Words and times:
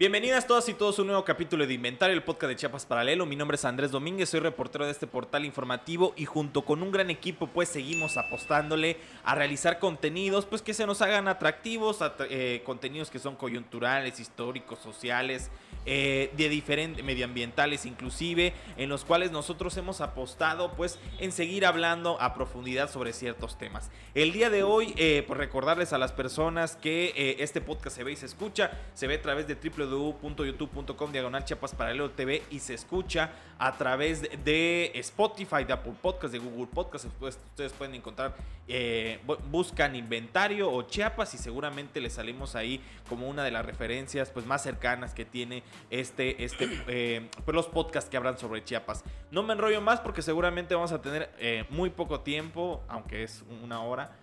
Bienvenidas 0.00 0.46
todas 0.46 0.66
y 0.70 0.72
todos 0.72 0.98
a 0.98 1.02
un 1.02 1.08
nuevo 1.08 1.26
capítulo 1.26 1.66
de 1.66 1.74
Inventario, 1.74 2.16
el 2.16 2.22
podcast 2.22 2.48
de 2.48 2.56
Chiapas 2.56 2.86
Paralelo. 2.86 3.26
Mi 3.26 3.36
nombre 3.36 3.56
es 3.56 3.66
Andrés 3.66 3.90
Domínguez, 3.90 4.30
soy 4.30 4.40
reportero 4.40 4.86
de 4.86 4.92
este 4.92 5.06
portal 5.06 5.44
informativo 5.44 6.14
y 6.16 6.24
junto 6.24 6.64
con 6.64 6.82
un 6.82 6.90
gran 6.90 7.10
equipo 7.10 7.48
pues 7.48 7.68
seguimos 7.68 8.16
apostándole 8.16 8.96
a 9.24 9.34
realizar 9.34 9.78
contenidos 9.78 10.46
pues 10.46 10.62
que 10.62 10.72
se 10.72 10.86
nos 10.86 11.02
hagan 11.02 11.28
atractivos, 11.28 11.98
eh, 12.30 12.62
contenidos 12.64 13.10
que 13.10 13.18
son 13.18 13.36
coyunturales, 13.36 14.20
históricos, 14.20 14.78
sociales, 14.78 15.50
eh, 15.86 16.30
de 16.36 16.48
diferentes 16.48 17.04
medioambientales 17.04 17.86
inclusive, 17.86 18.52
en 18.76 18.88
los 18.88 19.04
cuales 19.04 19.30
nosotros 19.32 19.76
hemos 19.76 20.00
apostado 20.00 20.72
pues 20.72 20.98
en 21.18 21.32
seguir 21.32 21.66
hablando 21.66 22.20
a 22.20 22.34
profundidad 22.34 22.90
sobre 22.90 23.12
ciertos 23.12 23.58
temas. 23.58 23.90
El 24.14 24.32
día 24.32 24.50
de 24.50 24.62
hoy, 24.62 24.94
eh, 24.96 25.24
pues 25.26 25.38
recordarles 25.38 25.92
a 25.92 25.98
las 25.98 26.12
personas 26.12 26.76
que 26.76 27.36
este 27.38 27.60
podcast 27.60 27.96
se 27.96 28.04
ve 28.04 28.12
y 28.12 28.16
se 28.16 28.26
escucha, 28.26 28.70
se 28.94 29.06
ve 29.06 29.14
a 29.14 29.22
través 29.22 29.46
de 29.46 29.54
www 29.54 30.00
www.youtube.com 30.30 31.12
diagonal 31.12 31.44
Chiapas 31.44 31.74
Paralelo 31.74 32.10
TV 32.10 32.42
y 32.50 32.58
se 32.60 32.74
escucha 32.74 33.30
a 33.58 33.76
través 33.76 34.22
de 34.44 34.90
Spotify, 34.94 35.64
de 35.64 35.72
Apple 35.72 35.92
Podcast, 36.00 36.32
de 36.32 36.38
Google 36.38 36.66
Podcast. 36.66 37.06
ustedes 37.20 37.72
pueden 37.72 37.94
encontrar, 37.94 38.34
eh, 38.66 39.20
buscan 39.50 39.94
inventario 39.96 40.70
o 40.72 40.82
Chiapas 40.82 41.34
y 41.34 41.38
seguramente 41.38 42.00
les 42.00 42.14
salimos 42.14 42.56
ahí 42.56 42.80
como 43.08 43.28
una 43.28 43.44
de 43.44 43.50
las 43.50 43.66
referencias 43.66 44.30
pues, 44.30 44.46
más 44.46 44.62
cercanas 44.62 45.12
que 45.14 45.24
tiene 45.24 45.62
este, 45.90 46.44
este, 46.44 46.68
eh, 46.88 47.28
pues, 47.44 47.54
los 47.54 47.66
podcasts 47.66 48.10
que 48.10 48.16
hablan 48.16 48.38
sobre 48.38 48.64
Chiapas. 48.64 49.04
No 49.30 49.42
me 49.42 49.52
enrollo 49.52 49.80
más 49.80 50.00
porque 50.00 50.22
seguramente 50.22 50.74
vamos 50.74 50.92
a 50.92 51.00
tener 51.00 51.30
eh, 51.38 51.64
muy 51.70 51.90
poco 51.90 52.20
tiempo, 52.20 52.82
aunque 52.88 53.22
es 53.22 53.44
una 53.62 53.82
hora. 53.82 54.16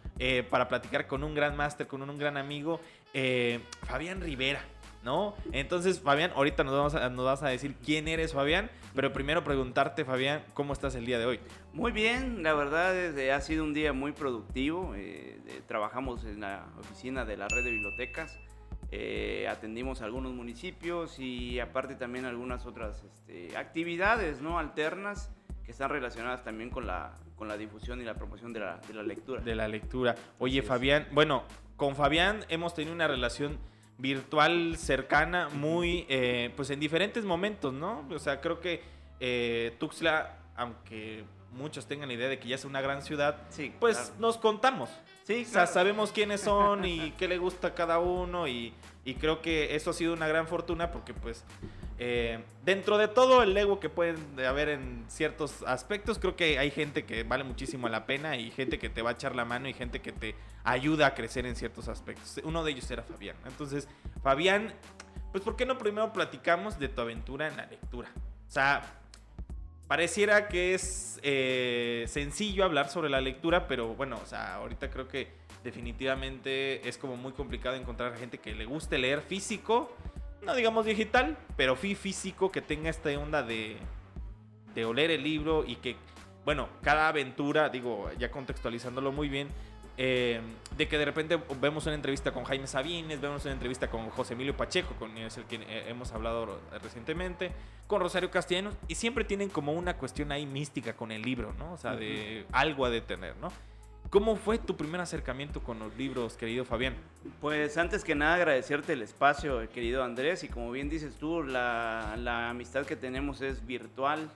para 0.49 0.67
platicar 0.67 1.05
con 1.05 1.23
un 1.23 1.35
gran 1.35 1.55
máster, 1.55 1.85
con 1.85 2.01
un, 2.01 2.17
gran 2.17 2.37
amigo, 2.37 2.79
Fabián 3.85 4.21
Rivera. 4.21 4.61
¿no? 5.03 5.35
Entonces, 5.53 6.01
Fabián, 6.01 6.31
ahorita 6.35 6.65
nos, 6.65 6.73
vamos 6.73 6.95
a, 6.95 7.09
nos 7.09 7.23
vas 7.23 7.43
a 7.43 7.47
decir 7.47 7.75
quién 7.83 8.09
eres, 8.09 8.33
Fabián, 8.33 8.69
pero 8.93 9.13
primero 9.13 9.41
preguntarte, 9.43 10.03
Fabián, 10.03 10.43
¿cómo 10.53 10.73
estás 10.73 10.95
el 10.95 11.05
día 11.05 11.17
de 11.17 11.25
hoy? 11.25 11.39
Muy 11.71 11.93
bien, 11.93 12.43
la 12.43 12.53
verdad 12.53 13.17
ha 13.31 13.41
sido 13.41 13.63
un 13.63 13.73
día 13.73 13.93
muy 13.93 14.11
productivo. 14.11 14.93
Eh, 14.95 15.39
trabajamos 15.67 16.25
en 16.25 16.41
la 16.41 16.65
oficina 16.79 17.23
de 17.23 17.37
la 17.37 17.47
red 17.47 17.63
de 17.63 17.71
bibliotecas, 17.71 18.37
eh, 18.91 19.47
atendimos 19.49 20.01
algunos 20.01 20.33
municipios 20.33 21.19
y 21.19 21.59
aparte 21.59 21.95
también 21.95 22.25
algunas 22.25 22.65
otras 22.65 23.03
este, 23.03 23.57
actividades 23.57 24.41
¿no? 24.41 24.59
alternas 24.59 25.29
que 25.65 25.71
están 25.71 25.89
relacionadas 25.89 26.43
también 26.43 26.69
con 26.69 26.87
la, 26.87 27.13
con 27.35 27.49
la 27.49 27.57
difusión 27.57 28.01
y 28.01 28.05
la 28.05 28.13
promoción 28.13 28.53
de 28.53 28.61
la, 28.61 28.77
de 28.87 28.93
la 28.93 29.03
lectura. 29.03 29.41
De 29.41 29.55
la 29.55 29.67
lectura. 29.67 30.15
Oye, 30.39 30.61
Fabián, 30.61 31.07
bueno, 31.11 31.43
con 31.75 31.95
Fabián 31.95 32.45
hemos 32.47 32.73
tenido 32.73 32.93
una 32.93 33.07
relación 33.07 33.57
virtual 33.97 34.77
cercana, 34.77 35.49
muy, 35.49 36.05
eh, 36.09 36.53
pues 36.55 36.69
en 36.69 36.79
diferentes 36.79 37.25
momentos, 37.25 37.73
¿no? 37.73 38.07
O 38.09 38.19
sea, 38.19 38.39
creo 38.39 38.61
que 38.61 38.81
eh, 39.19 39.75
Tuxtla, 39.79 40.37
aunque 40.55 41.25
muchos 41.51 41.87
tengan 41.87 42.07
la 42.07 42.13
idea 42.13 42.29
de 42.29 42.39
que 42.39 42.47
ya 42.47 42.55
es 42.55 42.65
una 42.65 42.81
gran 42.81 43.01
ciudad, 43.01 43.41
sí, 43.49 43.73
pues 43.79 44.13
nos 44.19 44.37
contamos. 44.37 44.89
Sí, 45.27 45.45
o 45.45 45.51
sea, 45.51 45.67
sabemos 45.67 46.13
quiénes 46.13 46.39
son 46.39 46.85
y 46.85 47.11
qué 47.17 47.27
le 47.27 47.37
gusta 47.37 47.67
a 47.67 47.73
cada 47.75 47.99
uno 47.99 48.47
y, 48.47 48.73
y 49.03 49.15
creo 49.15 49.41
que 49.41 49.75
eso 49.75 49.89
ha 49.89 49.93
sido 49.93 50.13
una 50.13 50.25
gran 50.25 50.47
fortuna 50.47 50.89
porque 50.89 51.13
pues 51.13 51.43
eh, 51.99 52.41
dentro 52.63 52.97
de 52.97 53.09
todo 53.09 53.43
el 53.43 53.57
ego 53.57 53.81
que 53.81 53.89
pueden 53.89 54.39
haber 54.39 54.69
en 54.69 55.03
ciertos 55.09 55.63
aspectos, 55.63 56.17
creo 56.17 56.37
que 56.37 56.57
hay 56.57 56.71
gente 56.71 57.03
que 57.03 57.23
vale 57.23 57.43
muchísimo 57.43 57.89
la 57.89 58.05
pena 58.05 58.37
y 58.37 58.51
gente 58.51 58.79
que 58.79 58.87
te 58.87 59.01
va 59.01 59.09
a 59.09 59.13
echar 59.13 59.35
la 59.35 59.43
mano 59.43 59.67
y 59.67 59.73
gente 59.73 59.99
que 59.99 60.13
te 60.13 60.33
ayuda 60.63 61.07
a 61.07 61.13
crecer 61.13 61.45
en 61.45 61.57
ciertos 61.57 61.89
aspectos. 61.89 62.39
Uno 62.45 62.63
de 62.63 62.71
ellos 62.71 62.89
era 62.89 63.03
Fabián. 63.03 63.35
Entonces, 63.45 63.89
Fabián, 64.23 64.73
pues 65.33 65.43
¿por 65.43 65.57
qué 65.57 65.65
no 65.65 65.77
primero 65.77 66.13
platicamos 66.13 66.79
de 66.79 66.87
tu 66.87 67.01
aventura 67.01 67.49
en 67.49 67.57
la 67.57 67.65
lectura? 67.65 68.07
O 68.47 68.49
sea, 68.49 68.96
pareciera 69.87 70.47
que 70.47 70.73
es 70.73 71.19
eh, 71.23 72.05
sencillo 72.07 72.65
hablar 72.65 72.89
sobre 72.89 73.09
la 73.09 73.21
lectura, 73.21 73.67
pero 73.67 73.95
bueno, 73.95 74.19
o 74.21 74.25
sea, 74.25 74.55
ahorita 74.55 74.89
creo 74.89 75.07
que 75.07 75.29
definitivamente 75.63 76.87
es 76.87 76.97
como 76.97 77.17
muy 77.17 77.33
complicado 77.33 77.75
encontrar 77.75 78.15
gente 78.17 78.37
que 78.37 78.53
le 78.55 78.65
guste 78.65 78.97
leer 78.97 79.21
físico 79.21 79.95
no 80.47 80.55
digamos 80.55 80.85
digital, 80.85 81.37
pero 81.55 81.75
físico 81.75 82.51
que 82.51 82.61
tenga 82.61 82.89
esta 82.89 83.09
onda 83.19 83.43
de, 83.43 83.77
de 84.73 84.85
oler 84.85 85.11
el 85.11 85.23
libro 85.23 85.65
y 85.65 85.75
que, 85.75 85.97
bueno, 86.45 86.69
cada 86.81 87.09
aventura, 87.09 87.69
digo, 87.69 88.09
ya 88.17 88.31
contextualizándolo 88.31 89.11
muy 89.11 89.29
bien, 89.29 89.49
eh, 89.97 90.39
de 90.77 90.87
que 90.87 90.97
de 90.97 91.05
repente 91.05 91.39
vemos 91.59 91.85
una 91.87 91.95
entrevista 91.95 92.31
con 92.31 92.43
Jaime 92.43 92.67
Sabines, 92.67 93.19
vemos 93.19 93.43
una 93.45 93.53
entrevista 93.53 93.89
con 93.89 94.09
José 94.11 94.33
Emilio 94.33 94.55
Pacheco, 94.55 94.93
con 94.99 95.17
el 95.17 95.29
que 95.49 95.55
eh, 95.55 95.85
hemos 95.87 96.11
hablado 96.11 96.59
recientemente, 96.83 97.51
con 97.87 98.01
Rosario 98.01 98.29
Castellanos, 98.29 98.75
y 98.87 98.95
siempre 98.95 99.23
tienen 99.23 99.49
como 99.49 99.73
una 99.73 99.97
cuestión 99.97 100.31
ahí 100.31 100.45
mística 100.45 100.93
con 100.93 101.11
el 101.11 101.23
libro, 101.23 101.53
¿no? 101.57 101.73
O 101.73 101.77
sea, 101.77 101.95
de 101.95 102.45
algo 102.51 102.85
a 102.85 102.89
detener, 102.91 103.35
¿no? 103.37 103.51
¿Cómo 104.09 104.37
fue 104.37 104.57
tu 104.57 104.77
primer 104.77 105.01
acercamiento 105.01 105.61
con 105.61 105.79
los 105.79 105.93
libros, 105.97 106.37
querido 106.37 106.63
Fabián? 106.63 106.95
Pues 107.41 107.77
antes 107.77 108.05
que 108.05 108.15
nada 108.15 108.35
agradecerte 108.35 108.93
el 108.93 109.01
espacio, 109.01 109.67
querido 109.71 110.03
Andrés, 110.03 110.43
y 110.43 110.47
como 110.47 110.71
bien 110.71 110.89
dices 110.89 111.15
tú, 111.15 111.43
la, 111.43 112.15
la 112.17 112.49
amistad 112.49 112.85
que 112.85 112.95
tenemos 112.95 113.41
es 113.41 113.65
virtual, 113.65 114.29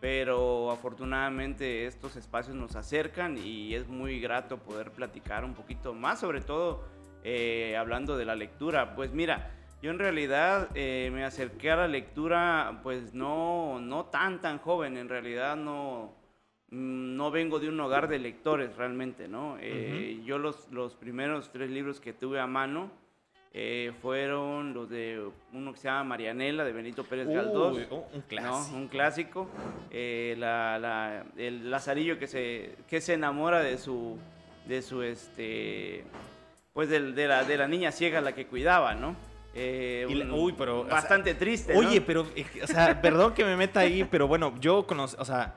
pero 0.00 0.70
afortunadamente 0.70 1.86
estos 1.86 2.16
espacios 2.16 2.56
nos 2.56 2.76
acercan 2.76 3.36
y 3.38 3.74
es 3.74 3.88
muy 3.88 4.20
grato 4.20 4.58
poder 4.58 4.92
platicar 4.92 5.44
un 5.44 5.54
poquito 5.54 5.94
más, 5.94 6.20
sobre 6.20 6.40
todo 6.40 6.84
eh, 7.24 7.76
hablando 7.76 8.16
de 8.16 8.24
la 8.24 8.36
lectura. 8.36 8.94
Pues 8.94 9.12
mira, 9.12 9.50
yo 9.82 9.90
en 9.90 9.98
realidad 9.98 10.68
eh, 10.74 11.10
me 11.12 11.24
acerqué 11.24 11.70
a 11.70 11.76
la 11.76 11.88
lectura 11.88 12.80
pues 12.82 13.14
no, 13.14 13.80
no 13.80 14.06
tan 14.06 14.40
tan 14.40 14.58
joven, 14.58 14.96
en 14.96 15.08
realidad 15.08 15.56
no 15.56 16.16
no 16.70 17.30
vengo 17.30 17.60
de 17.60 17.68
un 17.70 17.80
hogar 17.80 18.08
de 18.08 18.18
lectores 18.18 18.76
realmente, 18.76 19.26
¿no? 19.26 19.56
Eh, 19.58 20.20
yo 20.26 20.36
los, 20.36 20.70
los 20.70 20.94
primeros 20.94 21.50
tres 21.50 21.70
libros 21.70 21.98
que 21.98 22.12
tuve 22.12 22.40
a 22.40 22.46
mano 22.46 22.90
eh, 23.52 23.92
fueron 24.02 24.74
los 24.74 24.88
de 24.90 25.26
uno 25.52 25.72
que 25.72 25.78
se 25.78 25.88
llama 25.88 26.04
Marianela, 26.04 26.64
de 26.64 26.72
Benito 26.72 27.04
Pérez 27.04 27.28
Galdós. 27.28 27.78
Oh, 27.90 28.06
un 28.12 28.20
clásico. 28.22 28.76
Un 28.76 28.88
clásico. 28.88 29.48
Eh, 29.90 30.34
la, 30.38 31.24
el 31.36 31.70
Lazarillo 31.70 32.18
que 32.18 32.26
se, 32.26 32.76
que 32.88 33.00
se 33.00 33.14
enamora 33.14 33.60
de 33.60 33.78
su, 33.78 34.18
de 34.66 34.82
su, 34.82 35.02
este, 35.02 36.04
pues 36.72 36.88
de, 36.88 37.00
la, 37.00 37.44
de 37.44 37.56
la 37.56 37.68
niña 37.68 37.90
ciega 37.92 38.20
la 38.20 38.34
que 38.34 38.46
cuidaba, 38.46 38.94
¿no? 38.94 39.16
uy, 39.54 40.54
pero... 40.56 40.84
Bastante 40.84 41.34
triste, 41.34 41.74
Oye, 41.76 42.00
pero, 42.00 42.26
o 42.62 42.66
sea, 42.66 43.00
perdón 43.02 43.34
que 43.34 43.44
me 43.44 43.56
meta 43.56 43.80
ahí, 43.80 44.06
pero 44.08 44.28
bueno, 44.28 44.54
yo 44.60 44.86
conozco, 44.86 45.20
o 45.20 45.24
sea 45.24 45.54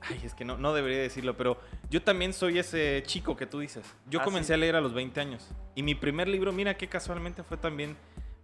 Ay, 0.00 0.20
es 0.24 0.34
que 0.34 0.44
no, 0.44 0.56
no 0.56 0.72
debería 0.72 0.98
decirlo, 0.98 1.36
pero 1.36 1.58
yo 1.90 2.02
también 2.02 2.32
soy 2.32 2.58
ese 2.58 3.02
chico 3.06 3.36
que 3.36 3.46
tú 3.46 3.58
dices. 3.58 3.84
Yo 4.08 4.20
ah, 4.20 4.24
comencé 4.24 4.54
a 4.54 4.56
leer 4.56 4.76
a 4.76 4.80
los 4.80 4.94
20 4.94 5.20
años. 5.20 5.50
Y 5.74 5.82
mi 5.82 5.94
primer 5.94 6.28
libro, 6.28 6.52
mira 6.52 6.76
qué 6.76 6.88
casualmente 6.88 7.42
fue 7.42 7.56
también 7.56 7.96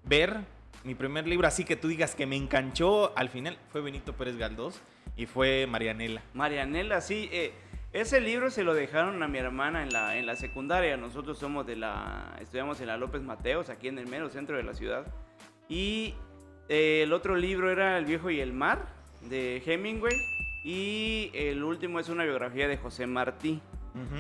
ver 0.05 0.41
mi 0.85 0.95
primer 0.95 1.27
libro, 1.27 1.49
así 1.49 1.65
que 1.65 1.77
tú 1.77 1.89
digas 1.89 2.15
que 2.15 2.27
me 2.27 2.37
enganchó 2.37 3.17
al 3.17 3.31
final, 3.31 3.57
fue 3.71 3.81
Benito 3.81 4.13
Pérez 4.13 4.37
Galdós 4.37 4.81
y 5.17 5.27
fue 5.27 5.67
Marianela. 5.67 6.23
Marianela, 6.35 7.01
sí. 7.01 7.29
Eh, 7.33 7.53
ese 7.95 8.21
libro 8.21 8.51
se 8.51 8.65
lo 8.65 8.75
dejaron 8.75 9.23
a 9.23 9.29
mi 9.29 9.39
hermana 9.39 9.83
en 9.83 9.93
la, 9.93 10.17
en 10.17 10.27
la 10.27 10.37
secundaria. 10.37 10.97
Nosotros 10.97 11.39
somos 11.39 11.67
de 11.67 11.77
la. 11.77 12.37
Estudiamos 12.41 12.81
en 12.81 12.89
la 12.89 12.97
López 12.97 13.23
Mateos, 13.23 13.71
aquí 13.71 13.89
en 13.89 13.99
el 13.99 14.09
mero 14.09 14.29
centro 14.29 14.57
de 14.57 14.63
la 14.63 14.75
ciudad. 14.75 15.07
Y 15.69 16.15
eh, 16.69 17.03
el 17.05 17.13
otro 17.13 17.37
libro 17.37 17.71
era 17.71 17.97
El 17.97 18.05
viejo 18.05 18.31
y 18.31 18.41
el 18.41 18.53
mar, 18.53 18.87
de 19.23 19.63
Hemingway. 19.65 20.13
Y 20.65 21.31
el 21.35 21.63
último 21.63 22.01
es 22.01 22.09
una 22.09 22.25
biografía 22.25 22.67
de 22.67 22.79
José 22.79 23.07
Martí, 23.07 23.61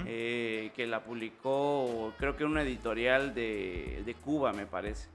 eh, 0.06 0.70
que 0.76 0.86
la 0.86 1.02
publicó, 1.02 2.12
creo 2.18 2.36
que 2.36 2.44
una 2.44 2.62
editorial 2.62 3.34
de, 3.34 4.14
Cuba, 4.22 4.52
me 4.52 4.66
parece. 4.66 5.08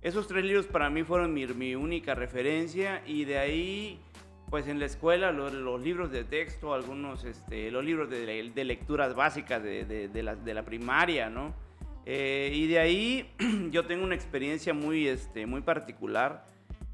Esos 0.00 0.26
tres 0.26 0.44
libros 0.44 0.66
para 0.66 0.88
mí 0.88 1.04
fueron 1.04 1.34
mi, 1.34 1.74
única 1.74 2.14
referencia 2.14 3.02
y 3.06 3.26
de 3.26 3.38
ahí, 3.38 4.00
pues 4.48 4.66
en 4.66 4.80
la 4.80 4.86
escuela, 4.86 5.30
los, 5.30 5.80
libros 5.82 6.10
de 6.10 6.24
texto, 6.24 6.72
algunos, 6.72 7.24
este, 7.24 7.70
los 7.70 7.84
libros 7.84 8.08
de, 8.08 8.64
lecturas 8.64 9.14
básicas 9.14 9.62
de, 9.62 10.54
la, 10.54 10.62
primaria, 10.62 11.28
¿no? 11.28 11.54
Eh, 12.06 12.50
y 12.52 12.66
de 12.66 12.78
ahí 12.78 13.30
yo 13.70 13.84
tengo 13.84 14.04
una 14.04 14.14
experiencia 14.14 14.72
muy, 14.72 15.06
este, 15.06 15.44
muy 15.44 15.60
particular 15.60 16.46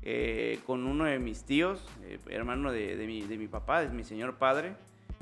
eh, 0.02 0.60
con 0.66 0.86
uno 0.86 1.04
de 1.04 1.18
mis 1.18 1.44
tíos, 1.44 1.84
eh, 2.02 2.18
hermano 2.28 2.72
de, 2.72 2.96
mi, 3.06 3.22
de, 3.22 3.36
mi, 3.36 3.48
papá, 3.48 3.82
es 3.82 3.92
mi 3.92 4.04
señor 4.04 4.36
padre, 4.36 4.74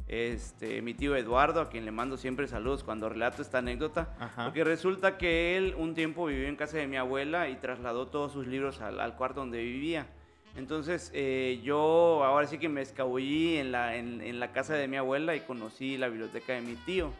este, 0.08 0.82
mi 0.82 0.94
tío 0.94 1.16
Eduardo, 1.16 1.60
a 1.60 1.68
quien 1.68 1.84
le 1.84 1.90
mando 1.90 2.16
siempre 2.16 2.46
saludos 2.46 2.84
cuando 2.84 3.08
relato 3.08 3.42
esta 3.42 3.58
anécdota, 3.58 4.14
porque 4.44 4.62
resulta 4.64 5.18
que 5.18 5.56
él 5.56 5.74
un 5.76 5.94
tiempo 5.94 6.26
vivió 6.26 6.46
en 6.46 6.56
casa 6.56 6.76
de 6.76 6.86
mi 6.86 6.96
abuela 6.96 7.48
y 7.48 7.56
trasladó 7.56 8.06
todos 8.06 8.32
sus 8.32 8.46
libros 8.46 8.80
al, 8.80 9.16
cuarto 9.16 9.40
donde 9.40 9.62
vivía. 9.62 10.06
Entonces 10.54 11.10
eh, 11.12 11.60
yo 11.62 12.22
ahora 12.24 12.46
sí 12.46 12.58
que 12.58 12.68
me 12.68 12.80
escabullí 12.80 13.56
en 13.56 13.72
la, 13.72 13.96
en, 13.96 14.20
en 14.22 14.40
la 14.40 14.52
casa 14.52 14.74
de 14.74 14.88
mi 14.88 14.96
abuela 14.96 15.34
y 15.34 15.40
conocí 15.40 15.98
la 15.98 16.08
biblioteca 16.08 16.54
de 16.54 16.60
mi 16.62 16.76
tío. 16.76 17.12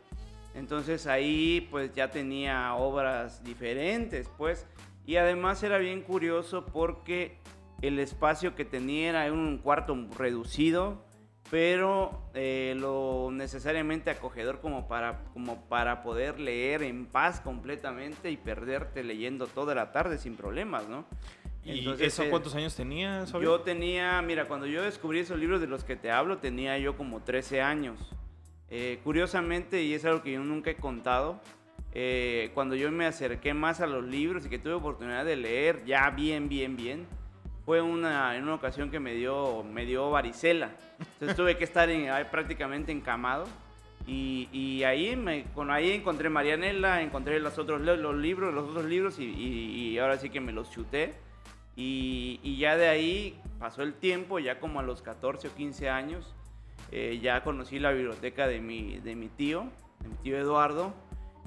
Entonces 0.56 1.06
ahí 1.06 1.68
pues 1.70 1.94
ya 1.94 2.10
tenía 2.10 2.74
obras 2.74 3.44
diferentes, 3.44 4.30
pues. 4.38 4.66
Y 5.06 5.16
además 5.16 5.62
era 5.62 5.78
bien 5.78 6.02
curioso 6.02 6.66
porque 6.66 7.38
el 7.80 7.98
espacio 7.98 8.54
que 8.54 8.64
tenía 8.64 9.10
era 9.10 9.32
un 9.32 9.58
cuarto 9.58 9.96
reducido, 10.18 11.04
pero 11.50 12.28
eh, 12.34 12.74
lo 12.76 13.30
necesariamente 13.30 14.10
acogedor 14.10 14.60
como 14.60 14.88
para, 14.88 15.24
como 15.32 15.68
para 15.68 16.02
poder 16.02 16.40
leer 16.40 16.82
en 16.82 17.06
paz 17.06 17.40
completamente 17.40 18.30
y 18.30 18.36
perderte 18.36 19.04
leyendo 19.04 19.46
toda 19.46 19.74
la 19.74 19.92
tarde 19.92 20.18
sin 20.18 20.36
problemas, 20.36 20.88
¿no? 20.88 21.04
¿Y 21.64 21.80
Entonces, 21.80 22.08
eso 22.08 22.22
eh, 22.22 22.30
cuántos 22.30 22.54
años 22.54 22.74
tenías? 22.76 23.32
Yo 23.32 23.60
tenía, 23.60 24.20
mira, 24.22 24.46
cuando 24.46 24.66
yo 24.66 24.82
descubrí 24.82 25.20
esos 25.20 25.38
libros 25.38 25.60
de 25.60 25.66
los 25.66 25.82
que 25.84 25.96
te 25.96 26.10
hablo, 26.10 26.38
tenía 26.38 26.78
yo 26.78 26.96
como 26.96 27.22
13 27.22 27.60
años. 27.60 27.98
Eh, 28.70 29.00
curiosamente, 29.02 29.82
y 29.82 29.94
es 29.94 30.04
algo 30.04 30.22
que 30.22 30.32
yo 30.32 30.44
nunca 30.44 30.70
he 30.70 30.76
contado, 30.76 31.40
eh, 31.98 32.50
cuando 32.52 32.74
yo 32.74 32.92
me 32.92 33.06
acerqué 33.06 33.54
más 33.54 33.80
a 33.80 33.86
los 33.86 34.04
libros 34.04 34.44
y 34.44 34.50
que 34.50 34.58
tuve 34.58 34.74
oportunidad 34.74 35.24
de 35.24 35.34
leer 35.36 35.82
ya 35.86 36.10
bien, 36.10 36.46
bien, 36.50 36.76
bien, 36.76 37.06
fue 37.64 37.80
una, 37.80 38.36
en 38.36 38.42
una 38.42 38.52
ocasión 38.56 38.90
que 38.90 39.00
me 39.00 39.14
dio, 39.14 39.64
me 39.64 39.86
dio 39.86 40.10
varicela. 40.10 40.72
Entonces 41.14 41.34
tuve 41.36 41.56
que 41.56 41.64
estar 41.64 41.88
en- 41.88 42.10
prácticamente 42.30 42.92
encamado. 42.92 43.46
Y, 44.06 44.50
y 44.52 44.84
ahí, 44.84 45.16
me, 45.16 45.44
con, 45.54 45.70
ahí 45.70 45.90
encontré 45.92 46.28
Marianela, 46.28 47.00
encontré 47.00 47.40
los 47.40 47.56
otros 47.58 47.80
los 47.80 48.14
libros, 48.14 48.52
los 48.52 48.68
otros 48.68 48.84
libros 48.84 49.18
y, 49.18 49.24
y- 49.24 49.88
y 49.92 49.98
ahora 49.98 50.18
sí 50.18 50.28
que 50.28 50.40
me 50.40 50.52
los 50.52 50.70
chuté. 50.70 51.14
Y 51.74 52.56
ya 52.58 52.76
de 52.76 52.88
ahí 52.88 53.40
pasó 53.58 53.82
el 53.82 53.94
tiempo, 53.94 54.38
ya 54.38 54.60
como 54.60 54.80
a 54.80 54.82
los 54.82 55.00
14 55.00 55.48
o 55.48 55.54
15 55.54 55.88
años, 55.88 56.34
eh, 56.92 57.18
ya 57.22 57.42
conocí 57.42 57.78
la 57.78 57.90
biblioteca 57.90 58.46
de 58.46 58.60
mi, 58.60 58.98
de 58.98 59.16
mi 59.16 59.28
tío, 59.28 59.66
de 60.00 60.08
mi 60.10 60.14
tío 60.16 60.38
Eduardo. 60.38 60.92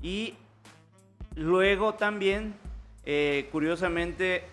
Y 0.01 0.33
luego 1.35 1.93
también, 1.95 2.53
eh, 3.05 3.47
curiosamente, 3.51 4.43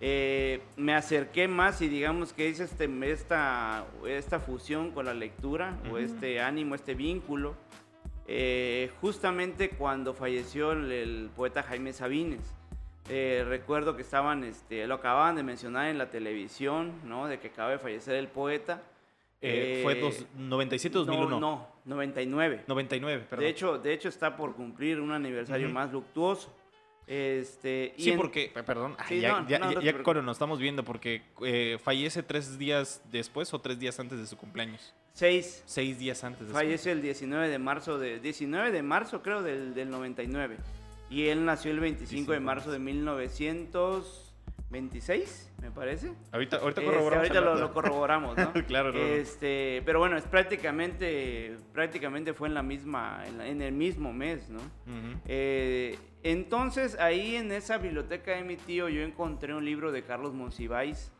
eh, 0.00 0.60
me 0.76 0.94
acerqué 0.94 1.48
más 1.48 1.80
y 1.80 1.88
digamos 1.88 2.32
que 2.32 2.48
hice 2.48 2.64
este, 2.64 2.88
esta, 3.10 3.84
esta 4.06 4.40
fusión 4.40 4.90
con 4.90 5.06
la 5.06 5.14
lectura 5.14 5.76
o 5.86 5.88
Ujú. 5.94 5.98
este 5.98 6.40
ánimo, 6.40 6.74
este 6.74 6.94
vínculo, 6.94 7.54
eh, 8.26 8.90
justamente 9.00 9.70
cuando 9.70 10.12
falleció 10.12 10.72
el, 10.72 10.90
el 10.92 11.30
poeta 11.34 11.62
Jaime 11.62 11.92
Sabines. 11.92 12.40
Eh, 13.08 13.44
recuerdo 13.48 13.94
que 13.94 14.02
estaban, 14.02 14.42
este, 14.42 14.84
lo 14.88 14.96
acababan 14.96 15.36
de 15.36 15.44
mencionar 15.44 15.86
en 15.88 15.96
la 15.96 16.10
televisión, 16.10 16.92
¿no? 17.04 17.28
De 17.28 17.38
que 17.38 17.48
acaba 17.48 17.70
de 17.70 17.78
fallecer 17.78 18.16
el 18.16 18.26
poeta. 18.26 18.82
Eh, 19.40 19.80
¿Fue 19.84 19.92
Eh, 19.96 20.00
dos, 20.00 20.26
97 20.36 20.98
2001? 20.98 21.28
No, 21.30 21.40
no, 21.40 21.68
99. 21.86 22.64
99, 22.66 23.24
perdón. 23.30 23.44
De 23.44 23.48
hecho, 23.50 23.78
de 23.78 23.92
hecho 23.94 24.08
está 24.08 24.36
por 24.36 24.54
cumplir 24.54 25.00
un 25.00 25.12
aniversario 25.12 25.68
más 25.70 25.92
luctuoso. 25.92 26.54
Este, 27.06 27.94
y 27.96 28.02
Sí, 28.02 28.10
en- 28.10 28.16
porque, 28.16 28.50
pe- 28.52 28.64
perdón, 28.64 28.96
Sí, 29.06 29.20
ya, 29.20 29.40
no, 29.40 29.48
ya- 29.48 29.58
no, 29.60 29.66
no 29.66 29.72
ya- 29.72 29.78
te 29.78 29.84
ya 29.86 29.92
preocupes. 29.92 30.04
cuando 30.04 30.22
nos 30.22 30.34
estamos 30.36 30.58
viendo, 30.58 30.84
porque 30.84 31.22
eh, 31.44 31.78
fallece 31.82 32.24
tres 32.24 32.58
días 32.58 33.00
después 33.12 33.54
o 33.54 33.60
tres 33.60 33.78
días 33.78 33.98
antes 34.00 34.18
de 34.18 34.26
su 34.26 34.36
cumpleaños. 34.36 34.92
seis, 35.12 35.62
Seis 35.66 35.98
días 36.00 36.24
antes 36.24 36.40
de 36.42 36.46
su 36.48 36.52
fallece 36.52 36.90
el 36.90 37.00
19 37.02 37.48
de 37.48 37.58
marzo 37.60 37.98
de 37.98 38.18
19 38.18 38.72
de 38.72 38.82
marzo 38.82 39.22
creo 39.22 39.42
del, 39.42 39.72
del 39.72 39.88
99 39.88 40.56
y 41.08 41.28
él 41.28 41.44
nació 41.44 41.70
el 41.70 41.78
25 41.80 42.32
de 42.32 42.38
25 42.38 42.44
marzo 42.44 42.70
de 42.72 42.78
1926, 44.70 45.52
me 45.62 45.70
parece. 45.70 46.12
Ahorita, 46.32 46.56
ahorita 46.56 46.80
Este, 46.80 46.84
corroboramos. 46.92 47.16
ahorita 47.30 47.38
el 47.38 47.44
lo, 47.44 47.54
lo 47.56 47.72
corroboramos, 47.72 48.36
¿no? 48.36 48.52
Claro, 48.66 48.92
claro. 48.92 48.98
Este, 48.98 49.82
pero 49.84 49.98
bueno, 50.00 50.16
es 50.16 50.24
prácticamente 50.24 51.56
prácticamente 51.72 52.34
fue 52.34 52.48
en 52.48 52.54
la 52.54 52.62
misma 52.62 53.22
en, 53.26 53.38
la- 53.38 53.46
en 53.46 53.62
el 53.62 53.72
mismo 53.72 54.12
mes, 54.12 54.48
¿no? 54.48 54.58
Ujú. 54.58 55.20
Eh, 55.26 55.98
entonces, 56.22 56.98
ahí 56.98 57.36
en 57.36 57.52
esa 57.52 57.78
biblioteca 57.78 58.32
de 58.32 58.42
mi 58.42 58.56
tío, 58.56 58.88
yo 58.88 59.02
encontré 59.02 59.54
un 59.54 59.64
libro 59.64 59.92
de 59.92 60.02
Carlos 60.02 60.34
Monsiváis 60.34 61.12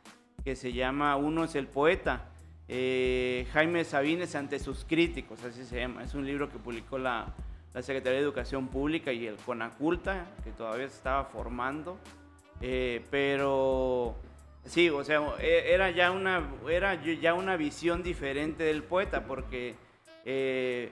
que 0.44 0.56
se 0.56 0.72
llama 0.72 1.16
Uno 1.16 1.44
es 1.44 1.54
el 1.54 1.66
poeta. 1.69 2.26
Eh, 2.69 3.46
Jaime 3.52 3.84
Sabines 3.84 4.34
ante 4.34 4.58
sus 4.58 4.84
críticos, 4.84 5.42
así 5.44 5.64
se 5.64 5.78
llama. 5.78 6.02
Es 6.02 6.14
un 6.14 6.26
libro 6.26 6.49
que 6.49 6.58
publicó 6.58 6.99
la, 6.99 7.32
la 7.72 7.82
Secretaría 7.82 8.19
de 8.19 8.25
Educación 8.25 8.66
Pública 8.69 9.12
y 9.12 9.26
el 9.26 9.37
CONACULTA, 9.37 10.26
que 10.42 10.50
todavía 10.50 10.88
se 10.88 10.96
estaba 10.96 11.25
formando. 11.26 11.99
Eh, 12.60 13.04
pero 13.10 14.14
sí, 14.64 14.88
o 14.90 15.04
sea, 15.04 15.22
e- 15.40 15.72
era 15.72 15.90
ya 15.90 16.10
una, 16.10 16.48
era 16.68 17.02
ya 17.02 17.34
una 17.34 17.56
visión 17.56 18.02
diferente 18.02 18.64
del 18.64 18.82
poeta, 18.82 19.24
porque 19.24 19.74
eh, 20.24 20.90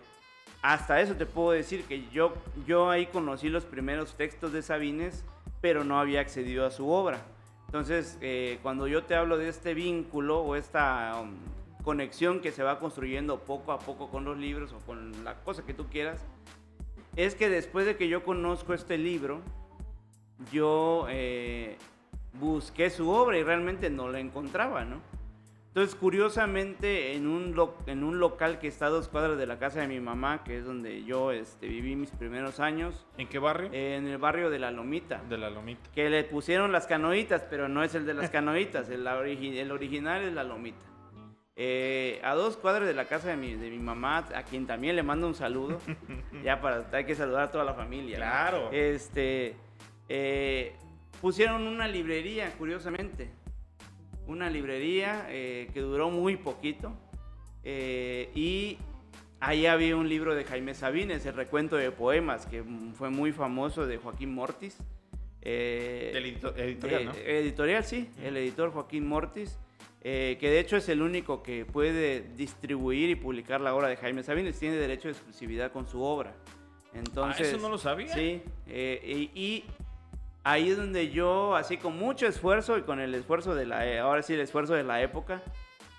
hasta 0.63 1.01
eso 1.01 1.15
te 1.15 1.27
puedo 1.27 1.51
decir 1.53 1.85
que 1.85 2.07
yo, 2.11 2.35
yo 2.67 2.91
ahí 2.91 3.07
conocí 3.07 3.49
los 3.49 3.65
primeros 3.65 4.15
textos 4.15 4.53
de 4.53 4.63
Sabines, 4.63 5.25
pero 5.61 5.85
no 5.85 5.99
había 5.99 6.21
accedido 6.21 6.67
a 6.67 6.71
su 6.71 6.89
obra. 6.89 7.21
Entonces, 7.67 8.19
eh, 8.21 8.59
cuando 8.63 8.87
yo 8.87 9.03
te 9.03 9.15
hablo 9.15 9.37
de 9.37 9.49
este 9.49 9.75
vínculo 9.75 10.41
o 10.41 10.55
esta 10.55 11.21
um, 11.21 11.35
conexión 11.83 12.41
que 12.41 12.53
se 12.53 12.63
va 12.63 12.79
construyendo 12.79 13.41
poco 13.41 13.73
a 13.73 13.79
poco 13.79 14.09
con 14.09 14.25
los 14.25 14.39
libros 14.39 14.73
o 14.73 14.79
con 14.87 15.25
la 15.25 15.35
cosa 15.43 15.65
que 15.67 15.75
tú 15.75 15.87
quieras, 15.89 16.21
es 17.17 17.35
que 17.35 17.49
después 17.49 17.85
de 17.85 17.97
que 17.97 18.09
yo 18.09 18.23
conozco 18.25 18.75
este 18.75 18.97
libro, 18.97 19.41
yo 20.53 21.07
eh, 21.11 21.77
busqué 22.35 22.91
su 22.91 23.09
obra 23.11 23.39
y 23.39 23.43
realmente 23.43 23.91
no 23.91 24.09
la 24.09 24.21
encontraba, 24.21 24.85
¿no? 24.85 25.01
Entonces, 25.69 25.97
curiosamente, 25.97 27.15
en 27.17 27.27
un, 27.27 27.57
lo- 27.57 27.75
en 27.87 28.05
un 28.05 28.21
local 28.21 28.61
que 28.61 28.69
está 28.69 28.87
a 28.87 28.91
dos 28.91 29.09
cuadras 29.09 29.37
de 29.37 29.47
la 29.47 29.59
casa 29.59 29.81
de 29.81 29.89
mi 29.89 29.99
mamá, 29.99 30.45
que 30.45 30.59
es 30.59 30.65
donde 30.65 31.03
yo 31.03 31.33
este, 31.33 31.67
viví 31.67 31.97
mis 31.97 32.11
primeros 32.13 32.61
años, 32.61 33.05
¿En 33.19 33.29
qué 33.29 33.41
barrio? 33.41 33.71
en 33.73 34.07
el 34.07 34.19
barrio 34.19 34.51
de 34.51 34.61
La 34.61 34.71
Lomita, 34.71 35.21
de 35.29 35.37
la 35.37 35.51
Lomita. 35.51 35.91
que 35.93 36.09
le 36.11 36.23
pusieron 36.23 36.71
las 36.71 36.87
canoitas, 36.87 37.43
pero 37.51 37.69
no 37.69 37.83
es 37.83 37.93
el 37.97 38.07
de 38.07 38.15
las 38.15 38.31
canoitas, 38.31 38.89
el, 38.89 39.05
origi- 39.05 39.57
el 39.57 39.73
original 39.73 40.23
es 40.23 40.33
La 40.33 40.45
Lomita. 40.45 40.85
Eh, 41.57 42.21
a 42.25 42.35
dos 42.35 42.57
cuadras 42.57 42.87
de 42.87 42.95
la 42.95 43.05
casa 43.07 43.29
de 43.31 43.37
mi, 43.37 43.55
de 43.55 43.71
mi 43.71 43.79
mamá, 43.79 44.19
a 44.35 44.43
quien 44.45 44.67
también 44.69 44.95
le 44.95 45.03
mando 45.03 45.27
un 45.27 45.35
saludo, 45.35 45.81
ya 46.45 46.61
para, 46.61 46.87
hay 46.93 47.05
que 47.05 47.17
saludar 47.17 47.43
a 47.45 47.51
toda 47.51 47.65
la 47.65 47.75
familia. 47.75 48.19
¿no? 48.19 48.25
Claro. 48.25 48.69
Este, 48.73 49.57
eh, 50.09 50.73
pusieron 51.21 51.67
una 51.67 51.89
librería, 51.89 52.53
curiosamente. 52.59 53.31
Una 54.27 54.49
librería 54.49 55.27
eh, 55.29 55.69
que 55.75 55.81
duró 55.81 56.11
muy 56.11 56.37
poquito. 56.37 56.97
eh, 57.63 58.31
y 58.35 58.79
ahí 59.41 59.67
había 59.67 59.97
un 59.97 60.09
libro 60.09 60.35
de 60.35 60.45
Jaime 60.45 60.75
Sabines, 60.75 61.25
El 61.27 61.35
recuento 61.35 61.77
de 61.77 61.91
poemas, 61.91 62.47
que 62.47 62.63
mm, 62.63 62.93
fue 62.95 63.11
muy 63.11 63.33
famoso 63.33 63.87
de 63.87 63.97
Joaquín 63.99 64.35
Mortis. 64.35 64.77
eh, 65.43 66.11
Del 66.15 66.25
edito- 66.25 66.55
editorial, 66.57 67.01
de- 67.01 67.05
¿no? 67.07 67.15
Editorial, 67.15 67.85
sí, 67.85 68.09
el 68.23 68.37
editor 68.39 68.71
Joaquín 68.73 69.07
Mortis, 69.07 69.59
eh, 70.03 70.39
que 70.41 70.49
de 70.49 70.59
hecho 70.61 70.77
es 70.79 70.89
el 70.89 71.03
único 71.03 71.43
que 71.43 71.67
puede 71.67 72.23
distribuir 72.37 73.11
y 73.11 73.15
publicar 73.15 73.61
la 73.61 73.75
obra 73.75 73.89
de 73.89 73.97
Jaime 73.97 74.23
Sabines, 74.23 74.59
tiene 74.59 74.77
derecho 74.77 75.09
de 75.09 75.13
exclusividad 75.13 75.71
con 75.73 75.87
su 75.87 76.03
obra. 76.03 76.35
Entonces, 76.95 77.47
Ah, 77.47 77.51
eso 77.51 77.59
no 77.59 77.69
lo 77.69 77.77
sabía. 77.77 78.09
Sí, 78.15 78.41
eh, 78.69 79.31
y, 79.35 79.39
y 79.39 79.65
ahí 80.45 80.71
es 80.71 80.77
donde 80.77 81.11
yo, 81.11 81.57
así 81.57 81.79
con 81.79 81.99
mucho 81.99 82.27
esfuerzo 82.27 82.79
y 82.79 82.83
con 82.83 83.01
el 83.01 83.15
esfuerzo 83.15 83.55
de 83.55 83.67
la, 83.67 83.87
eh, 83.87 83.99
ahora 83.99 84.23
sí 84.23 84.35
el 84.35 84.41
esfuerzo 84.41 84.75
de 84.75 84.85
la 84.85 85.03
época, 85.03 85.43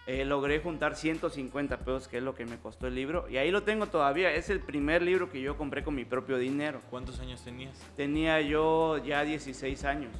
eh, 0.07 0.23
logré 0.23 0.59
juntar 0.59 0.95
150 0.95 1.79
pesos, 1.79 2.07
que 2.07 2.17
es 2.17 2.23
lo 2.23 2.35
que 2.35 2.45
me 2.45 2.57
costó 2.57 2.85
el 2.85 2.93
libro, 2.93 3.27
y 3.27 3.37
ahí 3.37 3.49
lo 3.49 3.63
tengo 3.63 3.87
todavía, 3.87 4.31
es 4.33 4.51
el 4.51 4.59
primer 4.59 5.01
libro 5.01 5.31
que 5.31 5.41
yo 5.41 5.57
compré 5.57 5.83
con 5.83 5.95
mi 5.95 6.05
propio 6.05 6.37
dinero. 6.37 6.79
¿Cuántos 6.91 7.19
años 7.19 7.41
tenías? 7.43 7.75
Tenía 7.97 8.39
yo 8.41 9.03
ya 9.03 9.23
16 9.23 9.83
años. 9.83 10.11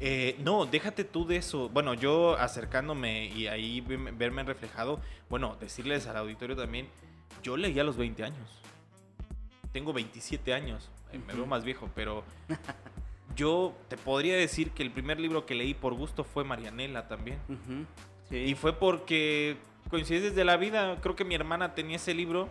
Eh, 0.00 0.36
no, 0.38 0.64
déjate 0.64 1.04
tú 1.04 1.26
de 1.26 1.36
eso. 1.36 1.68
Bueno, 1.68 1.92
yo 1.92 2.38
acercándome 2.38 3.26
y 3.26 3.46
ahí 3.48 3.80
verme 3.80 4.42
reflejado, 4.44 5.00
bueno, 5.28 5.56
decirles 5.60 6.06
al 6.06 6.16
auditorio 6.16 6.56
también, 6.56 6.88
yo 7.42 7.56
leí 7.56 7.78
a 7.78 7.84
los 7.84 7.98
20 7.98 8.24
años. 8.24 8.62
Tengo 9.72 9.92
27 9.92 10.54
años, 10.54 10.88
eh, 11.12 11.20
me 11.26 11.34
veo 11.34 11.44
más 11.44 11.62
viejo, 11.62 11.90
pero 11.94 12.24
yo 13.38 13.72
te 13.88 13.96
podría 13.96 14.36
decir 14.36 14.72
que 14.72 14.82
el 14.82 14.90
primer 14.90 15.20
libro 15.20 15.46
que 15.46 15.54
leí 15.54 15.72
por 15.72 15.94
gusto 15.94 16.24
fue 16.24 16.42
Marianela 16.42 17.06
también. 17.06 17.38
Sí. 18.28 18.36
Y 18.36 18.54
fue 18.56 18.72
porque 18.74 19.56
coincidencias 19.88 20.34
de 20.34 20.44
la 20.44 20.56
vida, 20.56 20.98
creo 21.00 21.14
que 21.14 21.24
mi 21.24 21.34
hermana 21.36 21.74
tenía 21.74 21.96
ese 21.96 22.12
libro 22.14 22.48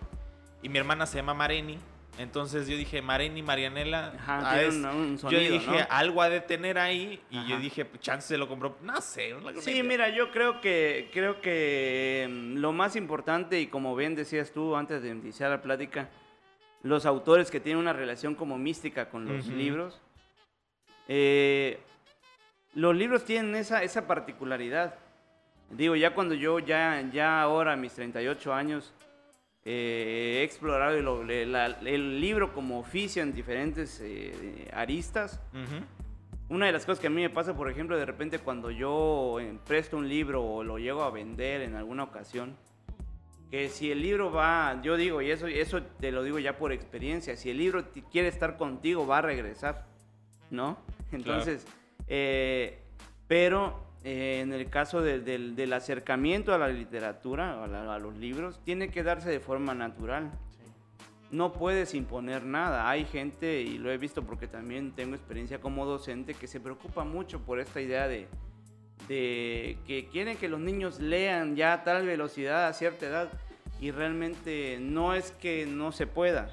y 0.64 0.70
mi 0.70 0.78
hermana 0.78 1.06
se 1.06 1.18
llama 1.18 1.34
Mareni. 1.34 1.78
Entonces 2.18 2.68
yo 2.68 2.76
dije, 2.78 3.02
Mareni, 3.02 3.44
Marianela. 3.44 4.14
Ajá, 4.18 4.40
ah, 4.44 4.54
tiene 4.54 4.68
es- 4.70 4.76
un, 4.76 4.86
un 4.86 5.12
yo 5.18 5.30
sonido, 5.30 5.54
dije, 5.54 5.72
¿no? 5.82 5.88
algo 5.92 6.22
ha 6.22 6.30
de 6.30 6.42
tener 6.42 6.80
ahí. 6.80 7.22
Y 7.30 7.46
yo 7.48 7.60
dije, 7.60 7.86
pues, 7.86 8.02
chance 8.02 8.28
se 8.30 8.38
lo 8.40 8.48
compró. 8.48 8.76
No 8.82 9.00
sé. 9.02 9.36
Sí, 9.60 9.72
idea. 9.72 9.84
mira, 9.84 10.10
yo 10.10 10.32
creo 10.32 10.60
que 10.60 11.12
creo 11.14 11.42
que 11.42 12.28
mm, 12.28 12.58
lo 12.58 12.72
más 12.72 12.96
importante 12.96 13.60
y 13.62 13.68
como 13.68 13.96
bien 13.96 14.16
decías 14.16 14.52
tú 14.52 14.76
antes 14.76 15.04
de 15.04 15.10
iniciar 15.10 15.52
la 15.52 15.62
plática, 15.62 16.10
los 16.82 17.06
autores 17.06 17.52
que 17.52 17.60
tienen 17.60 17.80
una 17.80 17.94
relación 17.94 18.34
como 18.34 18.58
mística 18.58 19.10
con 19.10 19.26
los 19.28 19.46
libros, 19.48 20.02
eh, 21.08 21.80
los 22.74 22.96
libros 22.96 23.24
tienen 23.26 23.56
esa, 23.56 23.84
esa 23.84 24.08
particularidad 24.08 24.96
Digo, 25.70 25.98
ya 25.98 26.14
cuando 26.16 26.34
yo, 26.34 26.60
ya, 26.60 27.02
ya 27.12 27.42
ahora, 27.42 27.74
a 27.74 27.76
mis 27.76 27.92
38 27.92 28.54
años, 28.54 28.94
eh, 29.66 30.38
he 30.40 30.44
explorado 30.44 30.96
el, 30.96 31.30
el- 31.30 31.56
el 31.86 32.22
libro 32.22 32.54
como 32.54 32.80
oficio 32.80 33.22
en 33.22 33.34
diferentes 33.34 34.00
eh, 34.02 34.70
aristas. 34.74 35.42
Ujú. 35.52 35.84
Una 36.56 36.68
de 36.68 36.72
las 36.72 36.86
cosas 36.86 37.02
que 37.02 37.08
a 37.08 37.10
mí 37.10 37.22
me 37.22 37.30
pasa, 37.30 37.54
por 37.54 37.70
ejemplo, 37.70 37.98
de 37.98 38.06
repente 38.06 38.40
cuando 38.40 38.72
yo 38.72 39.40
presto 39.66 39.98
un 39.98 40.08
libro 40.08 40.42
o 40.42 40.64
lo 40.64 40.78
llego 40.78 41.04
a 41.04 41.12
vender 41.12 41.64
en 41.64 41.76
alguna 41.76 42.04
ocasión, 42.04 42.56
que 43.52 43.68
si 43.68 43.92
el 43.92 44.02
libro 44.02 44.32
va, 44.32 44.80
yo 44.82 44.96
digo, 44.96 45.22
y 45.22 45.32
eso, 45.32 45.48
eso 45.48 45.84
te 45.84 46.14
lo 46.14 46.24
digo 46.24 46.40
ya 46.40 46.58
por 46.58 46.72
experiencia, 46.72 47.36
si 47.36 47.50
el 47.50 47.58
libro 47.58 47.84
quiere 48.10 48.30
estar 48.30 48.56
contigo, 48.56 49.06
va 49.06 49.18
a 49.18 49.22
regresar, 49.22 49.84
¿no? 50.50 50.78
Entonces, 51.12 51.66
eh, 52.08 52.80
pero 53.28 53.86
eh, 54.04 54.40
en 54.42 54.54
el 54.54 54.70
caso 54.70 55.02
del- 55.02 55.74
acercamiento 55.74 56.54
a 56.54 56.58
la 56.58 56.68
literatura, 56.70 57.64
a, 57.64 57.68
la- 57.68 57.94
a 57.96 58.00
los 58.00 58.16
libros, 58.18 58.60
tiene 58.64 58.90
que 58.90 59.04
darse 59.04 59.30
de 59.30 59.40
forma 59.40 59.74
natural. 59.74 60.32
No 61.30 61.52
puedes 61.52 61.94
imponer 61.94 62.46
nada. 62.46 62.90
Hay 62.90 63.04
gente, 63.04 63.62
y 63.62 63.78
lo 63.80 63.92
he 63.92 63.98
visto 63.98 64.24
porque 64.24 64.48
también 64.48 64.94
tengo 64.94 65.14
experiencia 65.16 65.60
como 65.60 65.86
docente, 65.86 66.34
que 66.34 66.48
se 66.48 66.62
preocupa 66.62 67.04
mucho 67.04 67.42
por 67.42 67.60
esta 67.60 67.82
idea 67.82 68.08
de, 68.08 68.28
de 69.10 69.78
que 69.86 70.08
quieren 70.08 70.38
que 70.38 70.48
los 70.48 70.60
niños 70.62 71.00
lean 71.02 71.56
ya 71.58 71.74
a 71.74 71.84
tal 71.84 72.06
velocidad 72.06 72.68
a 72.68 72.74
cierta 72.74 73.08
edad 73.08 73.30
y 73.82 73.92
realmente 73.92 74.78
no 74.80 75.14
es 75.14 75.32
que 75.32 75.66
no 75.66 75.92
se 75.92 76.08
pueda, 76.08 76.50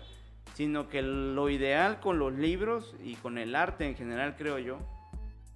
sino 0.54 0.88
que 0.88 1.02
lo 1.02 1.50
ideal 1.50 2.00
con 2.00 2.18
los 2.18 2.32
libros 2.32 2.94
y 3.04 3.16
con 3.16 3.38
el 3.38 3.54
arte 3.54 3.87
en 3.87 3.96
general, 3.96 4.37
creo 4.37 4.58
yo, 4.58 4.78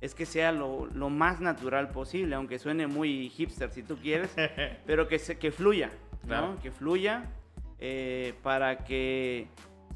es 0.00 0.14
que 0.14 0.26
sea 0.26 0.52
lo, 0.52 0.86
lo 0.86 1.08
más 1.08 1.40
natural 1.40 1.90
posible, 1.90 2.34
aunque 2.34 2.58
suene 2.58 2.86
muy 2.86 3.30
hipster 3.30 3.70
si 3.70 3.82
tú 3.82 3.96
quieres, 3.96 4.34
pero 4.86 5.08
que, 5.08 5.18
se, 5.18 5.38
que 5.38 5.50
fluya, 5.50 5.90
¿no? 6.22 6.28
Claro. 6.28 6.58
Que 6.62 6.70
fluya 6.70 7.24
eh, 7.78 8.34
para 8.42 8.78
que 8.84 9.46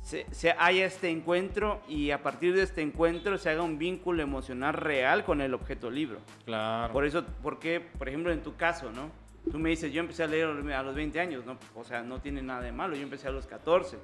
se, 0.02 0.26
se 0.32 0.52
haya 0.52 0.86
este 0.86 1.10
encuentro 1.10 1.80
y 1.88 2.10
a 2.10 2.22
partir 2.22 2.54
de 2.54 2.62
este 2.62 2.82
encuentro 2.82 3.38
se 3.38 3.50
haga 3.50 3.62
un 3.62 3.78
vínculo 3.78 4.22
emocional 4.22 4.74
real 4.74 5.24
con 5.24 5.40
el 5.40 5.52
objeto 5.52 5.90
libro. 5.90 6.18
Claro. 6.44 6.92
Por 6.92 7.04
eso, 7.04 7.24
porque, 7.42 7.80
por 7.80 8.08
ejemplo, 8.08 8.32
en 8.32 8.42
tu 8.42 8.56
caso, 8.56 8.90
¿no? 8.92 9.10
Tú 9.50 9.58
me 9.58 9.70
dices, 9.70 9.92
yo 9.92 10.00
empecé 10.00 10.22
a 10.22 10.28
leer 10.28 10.46
a 10.46 10.82
los 10.84 10.94
20 10.94 11.18
años, 11.18 11.44
¿no? 11.44 11.58
O 11.74 11.82
sea, 11.82 12.02
no 12.02 12.20
tiene 12.20 12.42
nada 12.42 12.62
de 12.62 12.70
malo, 12.70 12.94
yo 12.94 13.02
empecé 13.02 13.26
a 13.26 13.32
los 13.32 13.46
14. 13.46 13.98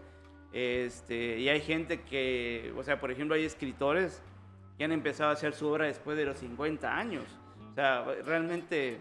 Este, 0.53 1.39
y 1.39 1.49
hay 1.49 1.61
gente 1.61 2.01
que, 2.03 2.73
o 2.77 2.83
sea, 2.83 3.01
por 3.01 3.11
ejemplo, 3.11 3.35
hay 3.35 3.45
escritores 3.45 4.23
que 4.77 4.85
han 4.85 4.93
empezado 4.93 5.31
a 5.31 5.33
hacer 5.35 5.53
su 5.55 5.67
obra 5.69 5.87
después 5.87 6.17
de 6.17 6.25
los 6.25 6.39
50 6.39 6.97
años. 6.97 7.25
O 7.71 7.75
sea, 7.75 8.05
realmente... 8.25 9.01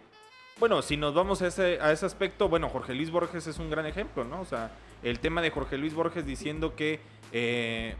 Bueno, 0.60 0.82
si 0.82 0.98
nos 0.98 1.14
vamos 1.14 1.42
a 1.44 1.48
ese, 1.48 1.80
a 1.80 1.92
ese 1.92 2.06
aspecto, 2.06 2.50
bueno, 2.50 2.68
Jorge 2.70 2.94
Luis 2.96 3.12
Borges 3.12 3.46
es 3.46 3.60
un 3.60 3.70
gran 3.70 3.86
ejemplo, 3.86 4.24
¿no? 4.24 4.42
O 4.42 4.46
sea, 4.46 4.72
el 5.04 5.20
tema 5.20 5.42
de 5.42 5.52
Jorge 5.52 5.78
Luis 5.78 5.94
Borges 5.94 6.26
diciendo 6.26 6.76
que 6.76 7.00
eh, 7.32 7.96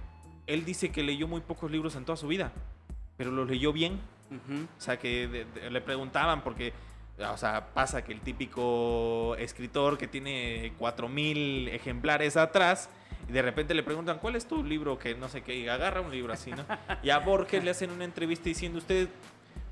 él 0.48 0.66
dice 0.66 0.92
que 0.92 1.04
leyó 1.04 1.28
muy 1.28 1.42
pocos 1.42 1.70
libros 1.70 1.96
en 1.96 2.04
toda 2.04 2.16
su 2.18 2.28
vida, 2.28 2.52
pero 3.16 3.32
los 3.32 3.48
leyó 3.48 3.72
bien. 3.72 4.00
O 4.78 4.82
sea, 4.82 4.98
que 4.98 5.28
de- 5.28 5.46
de- 5.46 5.70
le 5.70 5.82
preguntaban 5.82 6.44
porque, 6.44 6.74
o 7.20 7.38
sea, 7.38 7.68
pasa 7.74 8.04
que 8.04 8.12
el 8.12 8.22
típico 8.22 9.36
escritor 9.38 9.98
que 10.00 10.08
tiene 10.08 10.74
4000 10.80 11.70
ejemplares 11.70 12.36
atrás, 12.38 12.90
y 13.28 13.32
de 13.32 13.42
repente 13.42 13.74
le 13.74 13.84
preguntan, 13.84 14.20
¿cuál 14.20 14.36
es 14.36 14.48
tu 14.48 14.64
libro? 14.64 14.98
Que 14.98 15.16
no 15.16 15.28
sé 15.30 15.42
qué, 15.42 15.56
y 15.58 15.68
agarra 15.68 16.02
un 16.02 16.12
libro 16.12 16.34
así, 16.34 16.52
¿no? 16.52 16.66
Y 17.04 17.10
a 17.10 17.20
Borges 17.20 17.64
le 17.64 17.72
hacen 17.72 17.92
una 17.92 18.04
entrevista 18.06 18.46
diciendo, 18.46 18.78
usted, 18.80 19.10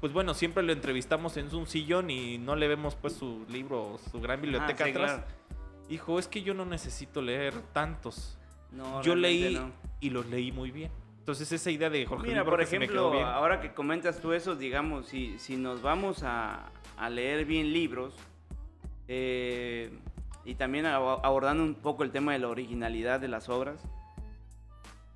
pues 0.01 0.11
bueno, 0.13 0.33
siempre 0.33 0.61
lo 0.63 0.73
entrevistamos 0.73 1.37
en 1.37 1.53
un 1.55 1.65
sillón 1.67 2.09
y 2.09 2.37
no 2.37 2.55
le 2.55 2.67
vemos 2.67 2.95
pues 2.95 3.13
su 3.13 3.45
libro, 3.49 3.97
su 4.11 4.19
gran 4.21 4.41
biblioteca 4.41 4.83
Ah, 4.83 4.87
sí, 4.87 4.91
atrás. 4.91 5.11
claro. 5.13 5.27
Dijo, 5.87 6.19
es 6.19 6.27
que 6.27 6.41
yo 6.41 6.53
no 6.53 6.65
necesito 6.65 7.21
leer 7.21 7.53
tantos. 7.73 8.37
No, 8.71 9.01
yo 9.03 9.15
leí 9.15 9.53
no. 9.55 9.71
y 10.01 10.09
los 10.09 10.25
leí 10.25 10.51
muy 10.51 10.71
bien. 10.71 10.91
Entonces 11.19 11.51
esa 11.51 11.71
idea 11.71 11.89
de 11.89 12.05
Jorge 12.05 12.27
Mira, 12.27 12.37
Luis 12.41 12.45
por 12.45 12.51
Borges 12.53 12.69
se 12.69 12.79
me 12.79 12.87
quedó 12.87 13.07
ejemplo, 13.07 13.11
bien. 13.11 13.25
ahora 13.25 13.61
que 13.61 13.73
comentas 13.73 14.19
tú 14.19 14.33
eso, 14.33 14.55
digamos, 14.55 15.07
si, 15.07 15.39
si 15.39 15.55
nos 15.57 15.81
vamos 15.81 16.23
a, 16.23 16.69
a 16.97 17.09
leer 17.09 17.45
bien 17.45 17.71
libros, 17.73 18.13
eh, 19.07 19.91
y 20.45 20.55
también 20.55 20.85
abordando 20.85 21.63
un 21.63 21.73
poco 21.75 22.03
el 22.03 22.11
tema 22.11 22.33
de 22.33 22.39
la 22.39 22.47
originalidad 22.49 23.19
de 23.19 23.27
las 23.27 23.49
obras, 23.49 23.81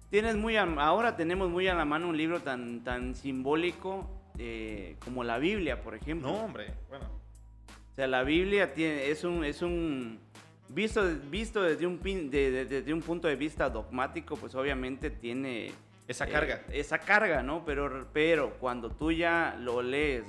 tienes 0.09 0.35
muy 0.35 0.57
a- 0.57 0.63
ahora 0.79 1.15
tenemos 1.15 1.49
muy 1.49 1.67
a 1.67 1.73
la 1.75 1.85
mano 1.85 2.09
un 2.09 2.17
libro 2.17 2.39
tan, 2.41 2.83
tan 2.83 3.15
simbólico 3.15 4.09
eh, 4.37 4.95
como 5.03 5.23
la 5.23 5.37
Biblia, 5.37 5.81
por 5.83 5.95
ejemplo. 5.95 6.29
No, 6.31 6.45
hombre, 6.45 6.73
bueno. 6.89 7.05
O 7.05 7.95
sea, 7.95 8.07
la 8.07 8.23
Biblia 8.23 8.73
tiene, 8.73 9.09
es 9.09 9.23
un, 9.23 9.43
es 9.43 9.61
un 9.61 10.19
visto, 10.69 11.03
visto 11.29 11.61
desde 11.61 11.85
un, 11.85 11.99
pin- 11.99 12.29
de- 12.29 12.49
de- 12.51 12.65
desde 12.65 12.93
un 12.93 13.01
punto 13.01 13.27
de 13.27 13.35
vista 13.35 13.69
dogmático, 13.69 14.35
pues 14.37 14.55
obviamente 14.55 15.09
tiene 15.09 15.71
Esa 16.07 16.25
eh, 16.25 16.31
carga. 16.31 16.61
esa 16.71 16.99
carga, 16.99 17.43
¿no? 17.43 17.65
Pero, 17.65 18.07
pero 18.13 18.53
cuando 18.59 18.89
tú 18.89 19.11
ya 19.11 19.57
lo 19.59 19.81
lees, 19.81 20.23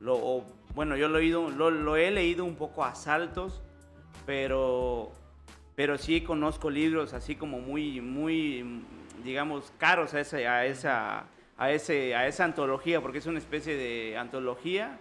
lo, 0.00 0.14
o- 0.16 0.46
bueno, 0.74 0.96
yo 0.96 1.08
lo 1.08 1.18
he, 1.18 1.26
ido, 1.26 1.50
lo, 1.50 1.70
lo 1.70 1.96
he 1.96 2.10
leído 2.10 2.46
un 2.46 2.56
poco 2.56 2.82
a 2.82 2.94
saltos, 2.94 3.60
pero, 4.26 5.12
pero 5.74 5.98
sí 5.98 6.20
conozco 6.20 6.70
libros 6.70 7.12
así 7.12 7.36
como 7.36 7.60
muy, 7.60 8.00
muy, 8.00 8.82
digamos, 9.24 9.72
caros 9.78 10.14
a, 10.14 10.20
ese, 10.20 10.46
a, 10.46 10.66
esa, 10.66 11.24
a, 11.56 11.70
ese, 11.70 12.14
a 12.14 12.26
esa 12.26 12.44
antología, 12.44 13.00
porque 13.00 13.18
es 13.18 13.26
una 13.26 13.38
especie 13.38 13.76
de 13.76 14.16
antología. 14.16 14.98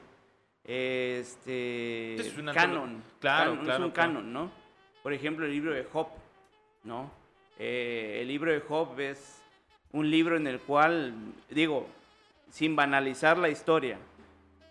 Este 0.64 2.16
Es 2.16 2.38
una 2.38 2.54
canon, 2.54 3.04
claro, 3.20 3.52
canon, 3.52 3.66
claro, 3.66 3.80
es 3.80 3.86
un 3.86 3.92
claro. 3.92 4.14
canon, 4.14 4.34
¿no? 4.34 4.52
Por 5.02 5.14
ejemplo, 5.14 5.46
el 5.46 5.52
libro 5.52 5.74
de 5.74 5.84
Job, 5.84 6.08
¿no? 6.84 7.12
Eh, 7.58 8.20
el 8.22 8.28
libro 8.28 8.52
de 8.52 8.60
Job 8.60 9.00
es 9.00 9.42
un 9.92 10.10
libro 10.10 10.38
en 10.38 10.48
el 10.48 10.60
cual, 10.60 11.14
digo, 11.50 11.88
sin 12.50 12.76
banalizar 12.76 13.38
la 13.38 13.50
historia, 13.50 13.98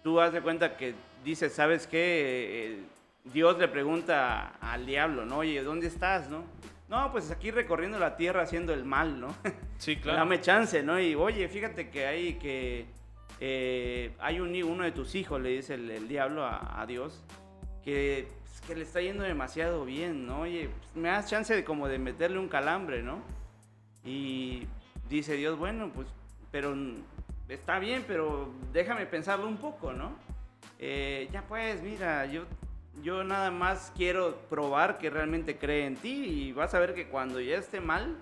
tú 0.02 0.20
haz 0.20 0.32
de 0.32 0.40
cuenta 0.40 0.76
que 0.76 0.94
dices, 1.24 1.52
¿sabes 1.52 1.86
qué? 1.86 1.98
Eh, 1.98 2.82
Dios 3.32 3.58
le 3.58 3.68
pregunta 3.68 4.54
al 4.60 4.86
diablo, 4.86 5.24
¿no? 5.24 5.38
Oye, 5.38 5.62
¿dónde 5.62 5.86
estás, 5.86 6.28
no? 6.28 6.44
No, 6.88 7.12
pues 7.12 7.30
aquí 7.30 7.50
recorriendo 7.50 7.98
la 7.98 8.16
tierra 8.16 8.42
haciendo 8.42 8.72
el 8.74 8.84
mal, 8.84 9.20
¿no? 9.20 9.28
Sí, 9.78 9.96
claro. 9.96 10.18
Dame 10.18 10.42
chance, 10.42 10.82
¿no? 10.82 11.00
Y 11.00 11.14
oye, 11.14 11.48
fíjate 11.48 11.88
que 11.88 12.04
hay 12.06 12.34
que 12.34 12.84
eh, 13.40 14.12
hay 14.20 14.38
un, 14.38 14.54
uno 14.62 14.84
de 14.84 14.92
tus 14.92 15.14
hijos, 15.14 15.40
le 15.40 15.48
dice 15.48 15.74
el, 15.74 15.90
el 15.90 16.06
diablo 16.06 16.44
a, 16.44 16.80
a 16.80 16.86
Dios, 16.86 17.24
que, 17.82 18.28
pues, 18.42 18.60
que 18.60 18.74
le 18.76 18.82
está 18.82 19.00
yendo 19.00 19.24
demasiado 19.24 19.86
bien, 19.86 20.26
¿no? 20.26 20.42
Oye, 20.42 20.68
pues, 20.68 20.96
me 20.96 21.08
das 21.08 21.30
chance 21.30 21.54
de 21.54 21.64
como 21.64 21.88
de 21.88 21.98
meterle 21.98 22.38
un 22.38 22.48
calambre, 22.48 23.02
¿no? 23.02 23.22
Y 24.04 24.66
dice 25.08 25.36
Dios, 25.36 25.58
bueno, 25.58 25.90
pues, 25.94 26.08
pero 26.50 26.76
está 27.48 27.78
bien, 27.78 28.04
pero 28.06 28.52
déjame 28.74 29.06
pensarlo 29.06 29.48
un 29.48 29.56
poco, 29.56 29.94
¿no? 29.94 30.12
Eh, 30.78 31.28
ya 31.32 31.42
pues, 31.42 31.82
mira, 31.82 32.26
yo, 32.26 32.44
yo 33.02 33.24
nada 33.24 33.50
más 33.50 33.92
quiero 33.96 34.36
probar 34.48 34.98
que 34.98 35.10
realmente 35.10 35.58
cree 35.58 35.86
en 35.86 35.96
ti 35.96 36.24
y 36.24 36.52
vas 36.52 36.74
a 36.74 36.80
ver 36.80 36.94
que 36.94 37.08
cuando 37.08 37.40
ya 37.40 37.56
esté 37.56 37.80
mal, 37.80 38.16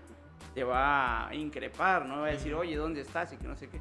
te 0.54 0.64
va 0.64 1.28
a 1.28 1.34
increpar, 1.34 2.06
¿no? 2.06 2.20
Va 2.20 2.26
a 2.28 2.30
decir, 2.30 2.54
oye, 2.54 2.76
¿dónde 2.76 3.00
estás? 3.00 3.32
Y 3.32 3.36
que 3.36 3.48
no 3.48 3.56
sé 3.56 3.68
qué. 3.68 3.80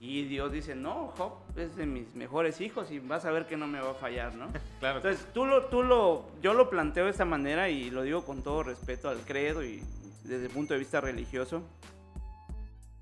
Y 0.00 0.24
Dios 0.24 0.50
dice, 0.50 0.74
no, 0.74 1.12
Job 1.16 1.34
es 1.56 1.76
de 1.76 1.84
mis 1.84 2.14
mejores 2.14 2.60
hijos 2.62 2.90
y 2.90 3.00
vas 3.00 3.26
a 3.26 3.30
ver 3.30 3.46
que 3.46 3.58
no 3.58 3.66
me 3.66 3.80
va 3.80 3.90
a 3.90 3.94
fallar, 3.94 4.34
¿no? 4.34 4.46
Claro. 4.80 4.96
Entonces, 4.96 5.26
tú 5.34 5.44
lo, 5.44 5.66
tú 5.66 5.82
lo, 5.82 6.24
yo 6.40 6.54
lo 6.54 6.70
planteo 6.70 7.04
de 7.04 7.10
esta 7.10 7.26
manera 7.26 7.68
y 7.68 7.90
lo 7.90 8.02
digo 8.02 8.24
con 8.24 8.42
todo 8.42 8.62
respeto 8.62 9.10
al 9.10 9.18
credo 9.18 9.62
y 9.62 9.82
desde 10.24 10.46
el 10.46 10.50
punto 10.50 10.72
de 10.72 10.80
vista 10.80 11.02
religioso. 11.02 11.62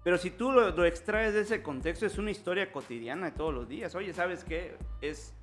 Pero 0.02 0.18
si 0.18 0.30
tú 0.30 0.50
lo, 0.50 0.70
lo 0.70 0.84
extraes 0.84 1.34
de 1.34 1.42
ese 1.42 1.62
contexto, 1.62 2.04
es 2.04 2.18
una 2.18 2.32
historia 2.32 2.72
cotidiana 2.72 3.26
de 3.26 3.32
todos 3.37 3.54
los 3.54 3.68
días. 3.68 3.94
Oye, 3.94 4.12
¿sabes 4.12 4.42
qué? 4.42 4.76
Es, 5.00 5.34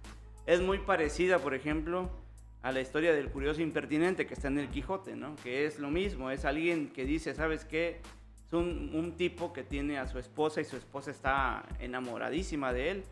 es 0.45 0.61
muy 0.61 0.79
parecida, 0.79 1.39
por 1.39 1.53
ejemplo, 1.53 2.09
a 2.61 2.71
la 2.71 2.81
historia 2.81 3.13
del 3.13 3.29
curioso 3.29 3.61
impertinente 3.61 4.25
que 4.25 4.33
está 4.33 4.47
en 4.47 4.59
el 4.59 4.69
Quijote, 4.69 5.15
¿no? 5.15 5.35
Que 5.43 5.65
es 5.65 5.79
lo 5.79 5.89
mismo, 5.89 6.31
es 6.31 6.45
alguien 6.45 6.89
que 6.89 7.05
dice, 7.05 7.33
¿sabes 7.35 7.65
qué? 7.65 8.01
Es 8.47 8.53
un, 8.53 8.91
un 8.93 9.15
tipo 9.17 9.53
que 9.53 9.63
tiene 9.63 9.97
a 9.97 10.07
su 10.07 10.19
esposa 10.19 10.61
y 10.61 10.65
su 10.65 10.75
esposa 10.77 11.11
está 11.11 11.63
enamoradísima 11.79 12.73
de 12.73 12.91
él. 12.91 13.03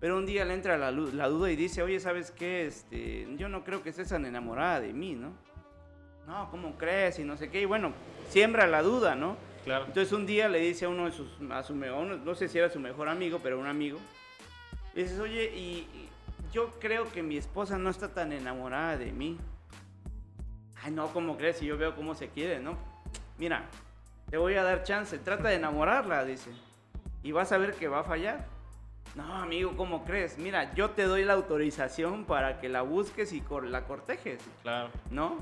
Pero 0.00 0.16
un 0.16 0.24
día 0.24 0.46
le 0.46 0.54
entra 0.54 0.78
la, 0.78 0.90
duda 0.92 1.50
y 1.50 1.56
dice, 1.56 1.82
oye, 1.82 2.00
¿sabes 2.00 2.30
qué? 2.30 2.66
Este, 2.66 3.26
yo 3.36 3.48
no 3.50 3.64
creo 3.64 3.82
que 3.82 3.90
estés 3.90 4.08
tan 4.08 4.24
enamorada 4.24 4.80
de 4.80 4.94
mí, 4.94 5.14
¿no? 5.14 5.32
No, 6.26 6.50
¿cómo 6.50 6.78
crees? 6.78 7.18
Y 7.18 7.24
no 7.24 7.36
sé 7.36 7.50
qué. 7.50 7.60
Y 7.60 7.64
bueno, 7.66 7.92
siembra 8.28 8.66
la 8.66 8.82
duda, 8.82 9.14
¿no? 9.14 9.36
claro. 9.64 9.84
Entonces 9.86 10.10
un 10.14 10.24
día 10.24 10.48
le 10.48 10.60
dice 10.60 10.86
a 10.86 10.88
uno 10.88 11.04
de 11.04 11.12
sus, 11.12 11.28
a 11.50 11.62
su, 11.62 11.74
me- 11.74 11.88
a 11.88 11.94
uno- 11.94 12.16
no 12.16 12.34
sé 12.34 12.48
si 12.48 12.56
era 12.56 12.70
su 12.70 12.80
mejor 12.80 13.08
amigo, 13.10 13.40
pero 13.42 13.58
un 13.60 13.66
amigo, 13.66 13.98
le 14.94 15.02
dices, 15.02 15.18
oye, 15.20 15.52
y 15.54 15.86
yo 16.52 16.70
creo 16.80 17.10
que 17.10 17.22
mi 17.22 17.36
esposa 17.36 17.78
no 17.78 17.90
está 17.90 18.12
tan 18.12 18.32
enamorada 18.32 18.96
de 18.96 19.12
mí. 19.12 19.38
Ay, 20.82 20.92
no, 20.92 21.08
¿cómo 21.08 21.36
crees? 21.36 21.58
Si 21.58 21.66
yo 21.66 21.76
veo 21.76 21.94
cómo 21.94 22.14
se 22.14 22.28
quiere, 22.28 22.58
¿no? 22.60 22.76
Mira, 23.38 23.64
te 24.30 24.38
voy 24.38 24.54
a 24.54 24.62
dar 24.62 24.82
chance, 24.82 25.18
trata 25.18 25.48
de 25.48 25.56
enamorarla, 25.56 26.24
dice. 26.24 26.50
Y 27.22 27.32
vas 27.32 27.52
a 27.52 27.58
ver 27.58 27.74
que 27.74 27.88
va 27.88 28.00
a 28.00 28.04
fallar. 28.04 28.46
No, 29.14 29.34
amigo, 29.42 29.76
¿cómo 29.76 30.04
crees? 30.04 30.38
Mira, 30.38 30.72
yo 30.74 30.90
te 30.90 31.02
doy 31.04 31.24
la 31.24 31.32
autorización 31.34 32.24
para 32.24 32.60
que 32.60 32.68
la 32.68 32.82
busques 32.82 33.32
y 33.32 33.42
la 33.64 33.84
cortejes, 33.84 34.40
Claro. 34.62 34.90
¿no? 35.10 35.38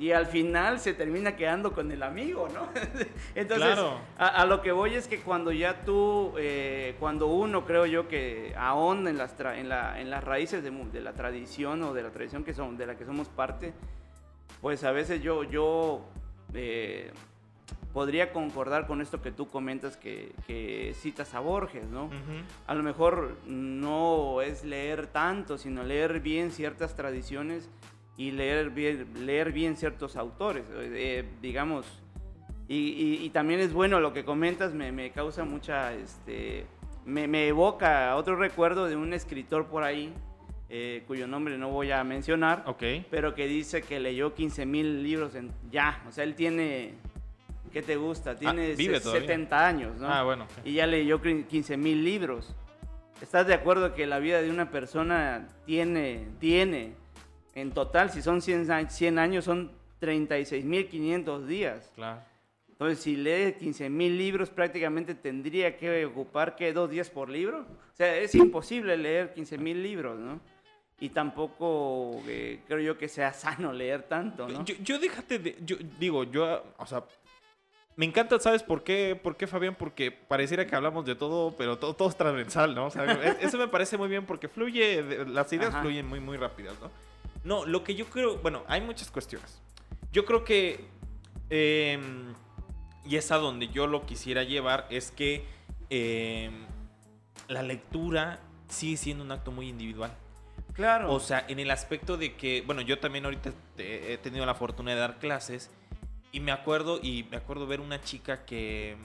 Y 0.00 0.12
al 0.12 0.24
final 0.26 0.80
se 0.80 0.94
termina 0.94 1.36
quedando 1.36 1.72
con 1.74 1.92
el 1.92 2.02
amigo, 2.02 2.48
¿no? 2.48 2.68
Entonces, 3.34 3.66
Claro. 3.74 3.98
a, 4.16 4.28
a 4.28 4.46
lo 4.46 4.62
que 4.62 4.72
voy 4.72 4.94
es 4.94 5.06
que 5.06 5.20
cuando 5.20 5.52
ya 5.52 5.84
tú, 5.84 6.32
eh, 6.38 6.96
cuando 6.98 7.26
uno 7.26 7.66
creo 7.66 7.84
yo 7.84 8.08
que 8.08 8.54
ahonda 8.56 9.10
en 9.10 9.18
las, 9.18 9.38
tra- 9.38 9.58
en 9.58 9.68
la- 9.68 10.00
en 10.00 10.08
las 10.08 10.24
raíces 10.24 10.64
de, 10.64 11.00
la 11.02 11.12
tradición 11.12 11.82
o 11.82 11.92
de 11.92 12.02
la 12.02 12.08
tradición 12.10 12.44
que 12.44 12.54
son, 12.54 12.78
de 12.78 12.86
la 12.86 12.96
que 12.96 13.04
somos 13.04 13.28
parte, 13.28 13.74
pues 14.62 14.84
a 14.84 14.90
veces 14.90 15.22
yo, 15.22 15.44
yo 15.44 16.00
eh, 16.54 17.12
podría 17.92 18.32
concordar 18.32 18.86
con 18.86 19.02
esto 19.02 19.20
que 19.20 19.32
tú 19.32 19.48
comentas 19.48 19.98
que, 19.98 20.32
que 20.46 20.94
citas 20.98 21.34
a 21.34 21.40
Borges, 21.40 21.84
¿no? 21.90 22.08
A 22.66 22.74
lo 22.74 22.82
mejor 22.82 23.36
no 23.46 24.40
es 24.40 24.64
leer 24.64 25.08
tanto, 25.08 25.58
sino 25.58 25.82
leer 25.82 26.20
bien 26.20 26.52
ciertas 26.52 26.94
tradiciones 26.96 27.68
y 28.20 28.32
leer 28.32 28.68
bien, 28.68 29.06
leer 29.24 29.50
bien 29.50 29.76
ciertos 29.76 30.14
autores, 30.14 30.64
eh, 30.76 31.24
digamos. 31.40 31.86
Y, 32.68 32.74
y- 32.76 33.24
y 33.24 33.30
también 33.30 33.60
es 33.60 33.72
bueno 33.72 33.98
lo 33.98 34.12
que 34.12 34.24
comentas, 34.26 34.74
me, 34.74 34.92
me 34.92 35.10
causa 35.10 35.44
mucha, 35.44 35.94
este, 35.94 36.66
me, 37.06 37.26
me 37.26 37.48
evoca 37.48 38.14
otro 38.16 38.36
recuerdo 38.36 38.84
de 38.86 38.94
un 38.96 39.14
escritor 39.14 39.68
por 39.68 39.84
ahí, 39.84 40.12
eh, 40.68 41.02
cuyo 41.06 41.26
nombre 41.26 41.56
no 41.56 41.70
voy 41.70 41.92
a 41.92 42.04
mencionar, 42.04 42.62
Ok. 42.66 42.82
pero 43.10 43.34
que 43.34 43.46
dice 43.46 43.80
que 43.80 43.98
leyó 43.98 44.34
15 44.34 44.66
mil 44.66 45.02
libros 45.02 45.34
en, 45.34 45.50
ya, 45.70 46.02
o 46.06 46.12
sea, 46.12 46.22
él 46.24 46.34
tiene, 46.34 46.92
¿qué 47.72 47.80
te 47.80 47.96
gusta? 47.96 48.36
Tiene 48.36 48.72
Ah, 48.72 48.76
vive 48.76 48.96
se- 48.98 49.00
todavía. 49.04 49.22
70 49.22 49.66
años, 49.66 49.96
¿no? 49.98 50.08
Ah, 50.12 50.24
bueno. 50.24 50.44
ok. 50.44 50.66
y 50.66 50.74
ya 50.74 50.86
leyó 50.86 51.22
15 51.22 51.78
mil 51.78 52.04
libros. 52.04 52.54
¿Estás 53.22 53.46
de 53.46 53.54
acuerdo 53.54 53.94
que 53.94 54.06
la 54.06 54.18
vida 54.18 54.42
de 54.42 54.50
una 54.50 54.70
persona 54.70 55.48
tiene, 55.64 56.26
tiene, 56.38 56.92
en 57.54 57.72
total, 57.72 58.10
si 58.10 58.22
son 58.22 58.40
100, 58.42 58.70
a- 58.70 58.88
100 58.88 59.18
años, 59.18 59.44
son 59.44 59.70
36 59.98 60.64
mil 60.64 60.88
500 60.88 61.46
días? 61.46 61.90
Claro. 61.94 62.20
Entonces, 62.68 63.00
si 63.00 63.14
lee 63.16 63.54
15 63.58 63.90
mil 63.90 64.16
libros, 64.16 64.48
prácticamente 64.48 65.14
tendría 65.14 65.76
que 65.76 66.06
ocupar, 66.06 66.56
¿qué? 66.56 66.72
¿Dos 66.72 66.88
días 66.88 67.10
por 67.10 67.28
libro? 67.28 67.60
O 67.60 67.96
sea, 67.96 68.16
es 68.16 68.34
imposible 68.34 68.96
leer 68.96 69.34
15 69.34 69.58
mil 69.58 69.82
libros, 69.82 70.18
¿no? 70.18 70.40
Y 70.98 71.10
tampoco 71.10 72.22
eh, 72.26 72.60
creo 72.66 72.80
yo 72.80 72.98
que 72.98 73.08
sea 73.08 73.32
sano 73.32 73.72
leer 73.72 74.02
tanto, 74.04 74.48
¿no? 74.48 74.64
Yo, 74.64 74.74
yo 74.82 74.98
déjate 74.98 75.38
de. 75.38 75.56
Yo 75.64 75.76
digo, 75.98 76.24
yo. 76.24 76.62
O 76.78 76.86
sea. 76.86 77.04
Me 77.96 78.06
encanta, 78.06 78.38
¿sabes 78.38 78.62
por 78.62 78.82
qué, 78.82 79.18
por 79.20 79.36
qué, 79.36 79.46
Fabián? 79.46 79.74
Porque 79.78 80.10
pareciera 80.10 80.66
que 80.66 80.74
hablamos 80.74 81.04
de 81.04 81.14
todo, 81.16 81.54
pero 81.58 81.76
todo, 81.78 81.92
todo 81.94 82.08
es 82.08 82.16
transversal, 82.16 82.74
¿no? 82.74 82.86
O 82.86 82.90
sea, 82.90 83.04
es- 83.04 83.36
eso 83.42 83.58
me 83.58 83.68
parece 83.68 83.98
muy 83.98 84.08
bien 84.08 84.24
porque 84.24 84.48
fluye, 84.48 85.02
las 85.26 85.52
ideas 85.52 85.70
Ajá. 85.74 85.82
fluyen 85.82 86.06
muy, 86.06 86.18
muy 86.20 86.38
rápidas, 86.38 86.74
¿no? 86.80 86.90
No, 87.44 87.64
lo 87.64 87.84
que 87.84 87.94
yo 87.94 88.06
creo, 88.06 88.38
bueno, 88.38 88.62
hay 88.68 88.80
muchas 88.80 89.10
cuestiones. 89.10 89.60
Yo 90.12 90.24
creo 90.24 90.44
que, 90.44 90.86
eh, 91.48 91.98
y 93.04 93.16
es 93.16 93.30
a 93.30 93.36
donde 93.36 93.68
yo 93.68 93.86
lo 93.86 94.04
quisiera 94.06 94.42
llevar, 94.42 94.86
es 94.90 95.10
que 95.10 95.44
eh, 95.88 96.50
la 97.48 97.62
lectura 97.62 98.40
sigue 98.68 98.96
siendo 98.96 99.24
un 99.24 99.32
acto 99.32 99.52
muy 99.52 99.68
individual. 99.68 100.12
Claro. 100.72 101.12
O 101.12 101.20
sea, 101.20 101.44
en 101.48 101.58
el 101.58 101.70
aspecto 101.70 102.16
de 102.16 102.36
que, 102.36 102.62
bueno, 102.62 102.80
yo 102.82 102.98
también 102.98 103.24
ahorita 103.24 103.52
he 103.78 104.18
tenido 104.18 104.46
la 104.46 104.54
fortuna 104.54 104.92
de 104.92 104.98
dar 104.98 105.18
clases 105.18 105.70
y 106.32 106.40
me 106.40 106.52
acuerdo 106.52 107.00
y 107.02 107.24
me 107.30 107.36
acuerdo 107.36 107.66
ver 107.66 107.80
una 107.80 108.00
chica 108.00 108.44
que 108.44 108.96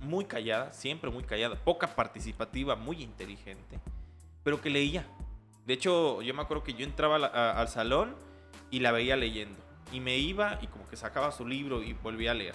muy 0.00 0.26
callada, 0.26 0.72
siempre 0.72 1.10
muy 1.10 1.24
callada, 1.24 1.56
poca 1.56 1.94
participativa, 1.94 2.76
muy 2.76 3.02
inteligente, 3.02 3.80
pero 4.42 4.60
que 4.60 4.70
leía. 4.70 5.04
De 5.66 5.74
hecho, 5.74 6.20
yo 6.22 6.34
me 6.34 6.42
acuerdo 6.42 6.62
que 6.62 6.74
yo 6.74 6.84
entraba 6.84 7.16
a 7.16 7.18
la- 7.18 7.26
a- 7.28 7.60
al 7.60 7.68
salón 7.68 8.14
y 8.70 8.80
la 8.80 8.92
veía 8.92 9.16
leyendo 9.16 9.58
y 9.92 10.00
me 10.00 10.18
iba 10.18 10.58
y 10.62 10.66
como 10.66 10.86
que 10.88 10.96
sacaba 10.96 11.30
su 11.32 11.46
libro 11.46 11.82
y 11.82 11.92
volvía 11.94 12.32
a 12.32 12.34
leer. 12.34 12.54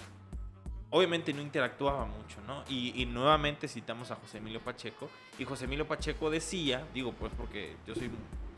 Obviamente 0.90 1.32
no 1.32 1.40
interactuaba 1.40 2.04
mucho, 2.04 2.40
¿no? 2.48 2.64
Y, 2.68 3.00
y 3.00 3.06
nuevamente 3.06 3.68
citamos 3.68 4.10
a 4.10 4.16
José 4.16 4.38
Emilio 4.38 4.60
Pacheco. 4.60 5.08
Y 5.38 5.44
José 5.44 5.66
Emilio 5.66 5.86
Pacheco 5.86 6.30
decía, 6.30 6.84
digo 6.92 7.12
pues 7.12 7.32
porque 7.36 7.76
yo 7.86 7.94
soy, 7.94 8.10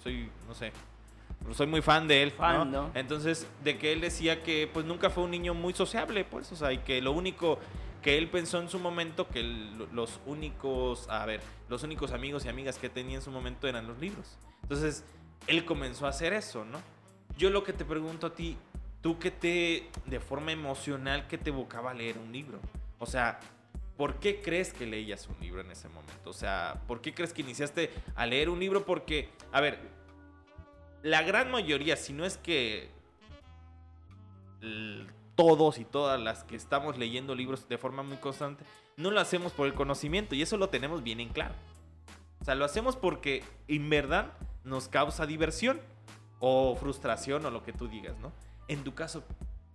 soy 0.02 0.30
no 0.48 0.54
sé, 0.54 0.72
soy 1.52 1.66
muy 1.66 1.82
fan 1.82 2.08
de 2.08 2.22
él, 2.22 2.30
Fan, 2.32 2.70
¿no? 2.70 2.82
¿no? 2.84 2.90
Entonces, 2.94 3.46
de 3.62 3.76
que 3.78 3.92
él 3.92 4.00
decía 4.00 4.42
que 4.42 4.68
pues 4.72 4.86
nunca 4.86 5.10
fue 5.10 5.24
un 5.24 5.30
niño 5.30 5.52
muy 5.54 5.74
sociable, 5.74 6.24
pues, 6.24 6.50
o 6.52 6.56
sea, 6.56 6.72
y 6.72 6.78
que 6.78 7.02
lo 7.02 7.12
único 7.12 7.58
que 8.00 8.16
él 8.18 8.28
pensó 8.28 8.58
en 8.60 8.68
su 8.70 8.78
momento, 8.78 9.28
que 9.28 9.40
el- 9.40 9.76
los 9.92 10.18
únicos, 10.26 11.08
a 11.10 11.24
ver, 11.26 11.40
los 11.68 11.82
únicos 11.82 12.12
amigos 12.12 12.44
y 12.46 12.48
amigas 12.48 12.78
que 12.78 12.88
tenía 12.88 13.16
en 13.16 13.22
su 13.22 13.30
momento 13.30 13.68
eran 13.68 13.86
los 13.86 13.98
libros. 13.98 14.38
Entonces, 14.72 15.04
él 15.48 15.66
comenzó 15.66 16.06
a 16.06 16.08
hacer 16.08 16.32
eso, 16.32 16.64
¿no? 16.64 16.80
Yo 17.36 17.50
lo 17.50 17.62
que 17.62 17.74
te 17.74 17.84
pregunto 17.84 18.28
a 18.28 18.34
ti, 18.34 18.56
tú 19.02 19.18
que 19.18 19.30
te, 19.30 19.90
de 20.06 20.18
forma 20.18 20.50
emocional, 20.50 21.26
¿qué 21.28 21.36
te 21.36 21.50
evocaba 21.50 21.92
leer 21.92 22.16
un 22.16 22.32
libro? 22.32 22.58
O 22.98 23.04
sea, 23.04 23.38
¿por 23.98 24.14
qué 24.14 24.40
crees 24.40 24.72
que 24.72 24.86
leías 24.86 25.28
un 25.28 25.38
libro 25.40 25.60
en 25.60 25.70
ese 25.70 25.90
momento? 25.90 26.30
O 26.30 26.32
sea, 26.32 26.80
¿por 26.88 27.02
qué 27.02 27.12
crees 27.12 27.34
que 27.34 27.42
iniciaste 27.42 27.90
a 28.14 28.24
leer 28.24 28.48
un 28.48 28.60
libro? 28.60 28.86
Porque, 28.86 29.28
a 29.52 29.60
ver, 29.60 29.78
la 31.02 31.20
gran 31.20 31.50
mayoría, 31.50 31.96
si 31.96 32.14
no 32.14 32.24
es 32.24 32.38
que 32.38 32.88
todos 35.34 35.76
y 35.76 35.84
todas 35.84 36.18
las 36.18 36.44
que 36.44 36.56
estamos 36.56 36.96
leyendo 36.96 37.34
libros 37.34 37.68
de 37.68 37.76
forma 37.76 38.02
muy 38.02 38.16
constante, 38.16 38.64
no 38.96 39.10
lo 39.10 39.20
hacemos 39.20 39.52
por 39.52 39.66
el 39.66 39.74
conocimiento 39.74 40.34
y 40.34 40.40
eso 40.40 40.56
lo 40.56 40.70
tenemos 40.70 41.02
bien 41.02 41.20
en 41.20 41.28
claro. 41.28 41.54
O 42.40 42.44
sea, 42.46 42.54
lo 42.54 42.64
hacemos 42.64 42.96
porque 42.96 43.44
en 43.68 43.90
verdad 43.90 44.32
nos 44.64 44.88
causa 44.88 45.26
diversión 45.26 45.80
o 46.40 46.76
frustración 46.76 47.44
o 47.46 47.50
lo 47.50 47.62
que 47.62 47.72
tú 47.72 47.88
digas, 47.88 48.16
¿no? 48.20 48.32
En 48.68 48.84
tu 48.84 48.94
caso, 48.94 49.24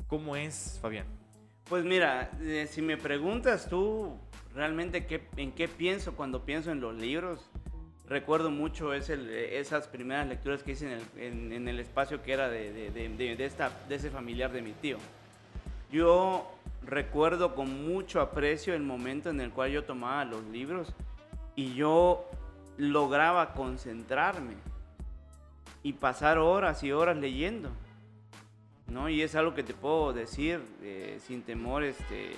¿cómo 0.07 0.35
es, 0.35 0.79
Fabián? 0.81 1.05
Pues 1.69 1.83
mira, 1.83 2.31
eh, 2.41 2.67
si 2.69 2.81
me 2.81 2.97
preguntas 2.97 3.67
tú 3.69 4.17
realmente 4.53 5.05
qué, 5.05 5.27
en 5.35 5.51
qué 5.51 5.67
pienso 5.67 6.15
cuando 6.15 6.43
pienso 6.45 6.71
en 6.71 6.79
los 6.79 6.95
libros, 6.95 7.49
recuerdo 8.07 8.49
mucho 8.49 8.93
es 8.93 9.09
esas 9.09 9.87
primeras 9.89 10.27
lecturas 10.27 10.63
que 10.63 10.71
hice 10.71 10.85
en 10.85 10.99
el, 11.21 11.51
en- 11.53 11.67
el 11.67 11.79
espacio 11.79 12.23
que 12.23 12.31
era 12.31 12.47
de- 12.47 12.71
de- 12.71 13.09
de- 13.09 13.35
de 13.35 13.45
esta, 13.45 13.69
de 13.89 13.95
ese 13.95 14.09
familiar 14.09 14.51
de 14.53 14.61
mi 14.61 14.71
tío. 14.71 14.97
Yo 15.91 16.49
recuerdo 16.83 17.53
con 17.53 17.85
mucho 17.85 18.21
aprecio 18.21 18.73
el 18.73 18.83
momento 18.83 19.29
en 19.29 19.41
el 19.41 19.51
cual 19.51 19.71
yo 19.71 19.83
tomaba 19.83 20.23
los 20.25 20.43
libros 20.45 20.93
y 21.55 21.73
yo 21.73 22.25
lograba 22.77 23.53
concentrarme 23.53 24.53
y 25.87 25.93
pasar 25.93 26.37
horas 26.37 26.83
y 26.83 26.91
horas 26.91 27.15
leyendo. 27.15 27.71
¿no? 28.87 29.07
Y 29.07 29.21
es 29.21 29.35
algo 29.35 29.53
que 29.53 29.63
te 29.63 29.73
puedo 29.73 30.11
decir 30.11 30.59
eh, 30.81 31.17
sin 31.25 31.43
temor 31.43 31.85
este, 31.85 32.31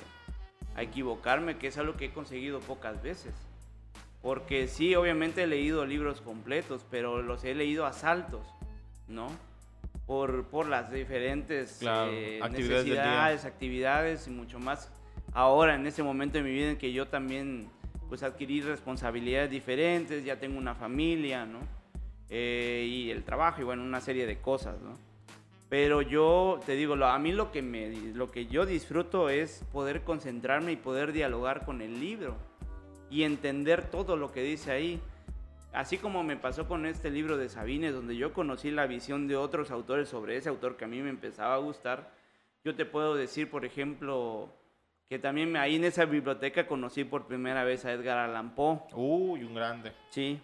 a 0.75 0.83
equivocarme, 0.83 1.57
que 1.57 1.65
es 1.67 1.77
algo 1.79 1.97
que 1.97 2.05
he 2.05 2.11
conseguido 2.11 2.59
pocas 2.59 3.01
veces. 3.01 3.33
Porque 4.21 4.67
sí, 4.67 4.93
obviamente 4.93 5.41
he 5.41 5.47
leído 5.47 5.83
libros 5.87 6.21
completos, 6.21 6.85
pero 6.91 7.23
los 7.23 7.43
he 7.43 7.55
leído 7.55 7.87
a 7.87 7.93
saltos, 7.93 8.45
¿no? 9.07 9.31
Por, 10.05 10.45
por 10.45 10.67
las 10.67 10.91
diferentes 10.91 11.77
Claro, 11.79 12.11
eh, 12.11 12.39
actividades 12.43 12.85
necesidades, 12.85 13.45
actividades 13.45 14.27
y 14.27 14.29
mucho 14.29 14.59
más. 14.59 14.91
Ahora, 15.33 15.73
en 15.73 15.87
este 15.87 16.03
momento 16.03 16.37
de 16.37 16.43
mi 16.43 16.51
vida 16.51 16.69
en 16.69 16.77
que 16.77 16.93
yo 16.93 17.07
también 17.07 17.67
pues 18.09 18.21
adquirí 18.21 18.61
responsabilidades 18.61 19.49
diferentes, 19.49 20.23
ya 20.23 20.39
tengo 20.39 20.59
una 20.59 20.75
familia, 20.75 21.47
¿no? 21.47 21.78
Eh, 22.29 22.85
y 22.87 23.11
el 23.11 23.23
trabajo 23.23 23.61
y 23.61 23.63
bueno, 23.63 23.83
una 23.83 24.01
serie 24.01 24.27
de 24.27 24.39
cosas, 24.39 24.79
¿no? 24.81 24.93
Pero 25.69 26.01
yo 26.01 26.59
te 26.65 26.73
digo, 26.73 26.95
a 26.95 27.19
mí 27.19 27.31
lo 27.31 27.51
que, 27.51 27.61
me, 27.61 27.91
lo 28.13 28.31
que 28.31 28.47
yo 28.47 28.65
disfruto 28.65 29.29
es 29.29 29.63
poder 29.71 30.01
concentrarme 30.01 30.71
y 30.71 30.75
poder 30.75 31.11
dialogar 31.11 31.63
con 31.63 31.81
el 31.81 31.99
libro 31.99 32.35
y 33.11 33.23
entender 33.23 33.89
todo 33.89 34.17
lo 34.17 34.31
que 34.31 34.41
dice 34.41 34.71
ahí. 34.71 34.99
Así 35.71 35.99
como 35.99 36.23
me 36.23 36.37
pasó 36.37 36.67
con 36.67 36.87
este 36.87 37.11
libro 37.11 37.37
de 37.37 37.49
Sabines, 37.49 37.93
donde 37.93 38.15
yo 38.15 38.33
conocí 38.33 38.71
la 38.71 38.87
visión 38.87 39.27
de 39.27 39.35
otros 39.35 39.69
autores 39.69 40.09
sobre 40.09 40.37
ese 40.37 40.49
autor 40.49 40.75
que 40.75 40.85
a 40.85 40.87
mí 40.87 41.01
me 41.01 41.11
empezaba 41.11 41.53
a 41.53 41.59
gustar, 41.59 42.11
yo 42.63 42.75
te 42.75 42.85
puedo 42.85 43.13
decir, 43.13 43.51
por 43.51 43.63
ejemplo, 43.63 44.49
que 45.07 45.19
también 45.19 45.55
ahí 45.55 45.75
en 45.75 45.83
esa 45.83 46.05
biblioteca 46.05 46.65
conocí 46.65 47.03
por 47.03 47.27
primera 47.27 47.63
vez 47.63 47.85
a 47.85 47.93
Edgar 47.93 48.17
Allan 48.17 48.55
Poe. 48.55 48.79
Uy, 48.93 49.43
un 49.43 49.53
grande. 49.53 49.91
Sí. 50.09 50.39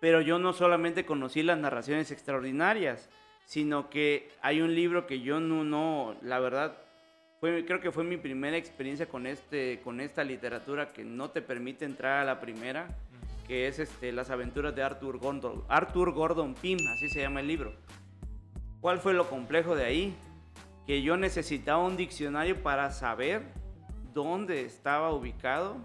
Pero 0.00 0.20
yo 0.22 0.38
no 0.38 0.52
solamente 0.52 1.04
conocí 1.04 1.42
las 1.42 1.58
narraciones 1.58 2.10
extraordinarias, 2.10 3.08
sino 3.44 3.90
que 3.90 4.30
hay 4.42 4.60
un 4.60 4.74
libro 4.74 5.06
que 5.06 5.20
yo 5.20 5.40
no, 5.40 5.64
no 5.64 6.16
la 6.22 6.38
verdad, 6.38 6.78
fue, 7.40 7.64
creo 7.64 7.80
que 7.80 7.90
fue 7.90 8.04
mi 8.04 8.16
primera 8.16 8.56
experiencia 8.56 9.06
con, 9.06 9.26
este, 9.26 9.80
con 9.82 10.00
esta 10.00 10.24
literatura 10.24 10.92
que 10.92 11.04
no 11.04 11.30
te 11.30 11.42
permite 11.42 11.84
entrar 11.84 12.18
a 12.18 12.24
la 12.24 12.40
primera, 12.40 12.88
que 13.46 13.66
es 13.66 13.78
este, 13.78 14.12
Las 14.12 14.30
aventuras 14.30 14.74
de 14.76 14.82
Arthur 14.82 15.18
Gordon, 15.18 15.64
Arthur 15.68 16.12
Gordon 16.12 16.54
Pym, 16.54 16.78
así 16.94 17.08
se 17.08 17.20
llama 17.20 17.40
el 17.40 17.48
libro. 17.48 17.74
¿Cuál 18.80 19.00
fue 19.00 19.12
lo 19.12 19.28
complejo 19.28 19.74
de 19.74 19.84
ahí? 19.84 20.14
Que 20.86 21.02
yo 21.02 21.16
necesitaba 21.16 21.84
un 21.84 21.96
diccionario 21.96 22.62
para 22.62 22.90
saber 22.90 23.42
dónde 24.14 24.64
estaba 24.64 25.12
ubicado 25.12 25.76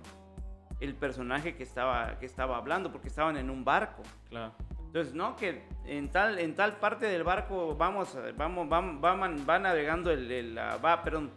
el 0.86 0.96
personaje 0.96 1.56
que 1.56 1.64
estaba, 1.64 2.18
que 2.20 2.26
estaba 2.26 2.58
hablando, 2.58 2.92
porque 2.92 3.08
estaban 3.08 3.38
en 3.38 3.50
un 3.50 3.66
barco. 3.66 4.04
Claro. 4.30 4.54
Entonces, 4.86 5.14
no, 5.14 5.36
que 5.36 5.64
en 5.86 6.10
tal, 6.10 6.40
en 6.40 6.56
tal 6.56 6.78
parte 6.78 7.06
del 7.08 7.24
barco 7.24 7.76
vamos, 7.76 8.18
vamos, 8.38 8.70
vamos 8.70 9.04
va, 9.04 9.28
va 9.28 9.60
navegando 9.60 10.10
el, 10.10 10.32
el 10.32 10.58
va, 10.58 11.04
perdón, 11.04 11.32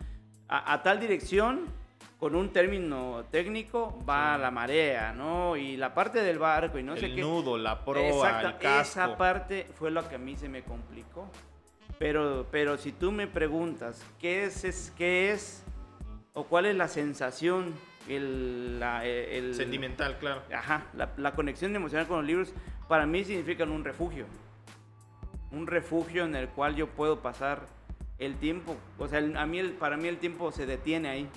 a, 0.47 0.73
a, 0.73 0.83
tal 0.83 1.01
dirección, 1.01 1.67
con 2.19 2.35
un 2.35 2.51
término 2.51 3.25
técnico, 3.31 3.99
va 4.09 4.37
sí. 4.37 4.43
la 4.43 4.51
marea, 4.51 5.13
¿no? 5.13 5.57
Y 5.57 5.77
la 5.77 5.93
parte 5.93 6.23
del 6.23 6.39
barco 6.39 6.79
y 6.79 6.83
no 6.83 6.95
el 6.95 7.01
sé 7.01 7.07
qué. 7.09 7.21
El 7.21 7.27
nudo, 7.27 7.59
la 7.59 7.85
proa, 7.85 8.09
Exacto, 8.09 8.47
el 8.49 8.59
casco. 8.59 9.01
Esa 9.01 9.17
parte 9.17 9.67
fue 9.75 9.91
lo 9.91 10.09
que 10.09 10.17
a 10.17 10.19
mí 10.19 10.37
se 10.37 10.49
me 10.49 10.63
complicó. 10.63 11.29
Pero, 11.99 12.47
pero 12.51 12.79
si 12.79 12.93
tú 12.93 13.11
me 13.11 13.27
preguntas, 13.27 14.05
¿qué 14.21 14.45
es, 14.45 14.63
es, 14.65 14.93
qué 14.97 15.33
es 15.33 15.65
o 16.33 16.45
cuál 16.45 16.67
es 16.67 16.77
la 16.77 16.87
sensación 16.87 17.75
el, 18.09 18.81
la, 18.81 19.05
el, 19.05 19.55
Sentimental, 19.55 20.19
claro. 20.19 20.43
Ajá, 20.55 20.87
la, 20.95 21.13
la, 21.17 21.33
conexión 21.33 21.75
emocional 21.75 22.07
con 22.07 22.19
los 22.19 22.27
libros 22.27 22.55
para 22.89 23.07
mí 23.07 23.25
significan 23.25 23.71
un 23.71 23.85
refugio. 23.85 24.27
Un 25.51 25.67
refugio 25.67 26.25
en 26.25 26.35
el 26.35 26.49
cual 26.49 26.75
yo 26.75 26.89
puedo 26.89 27.21
pasar 27.21 27.67
el 28.19 28.37
tiempo. 28.37 28.77
O 28.99 29.09
sea, 29.09 29.19
el, 29.19 29.37
a 29.37 29.47
mí 29.47 29.59
el, 29.59 29.73
para 29.73 29.97
mí 29.97 30.09
el 30.09 30.19
tiempo 30.19 30.51
se 30.53 30.67
detiene 30.67 31.09
ahí, 31.09 31.29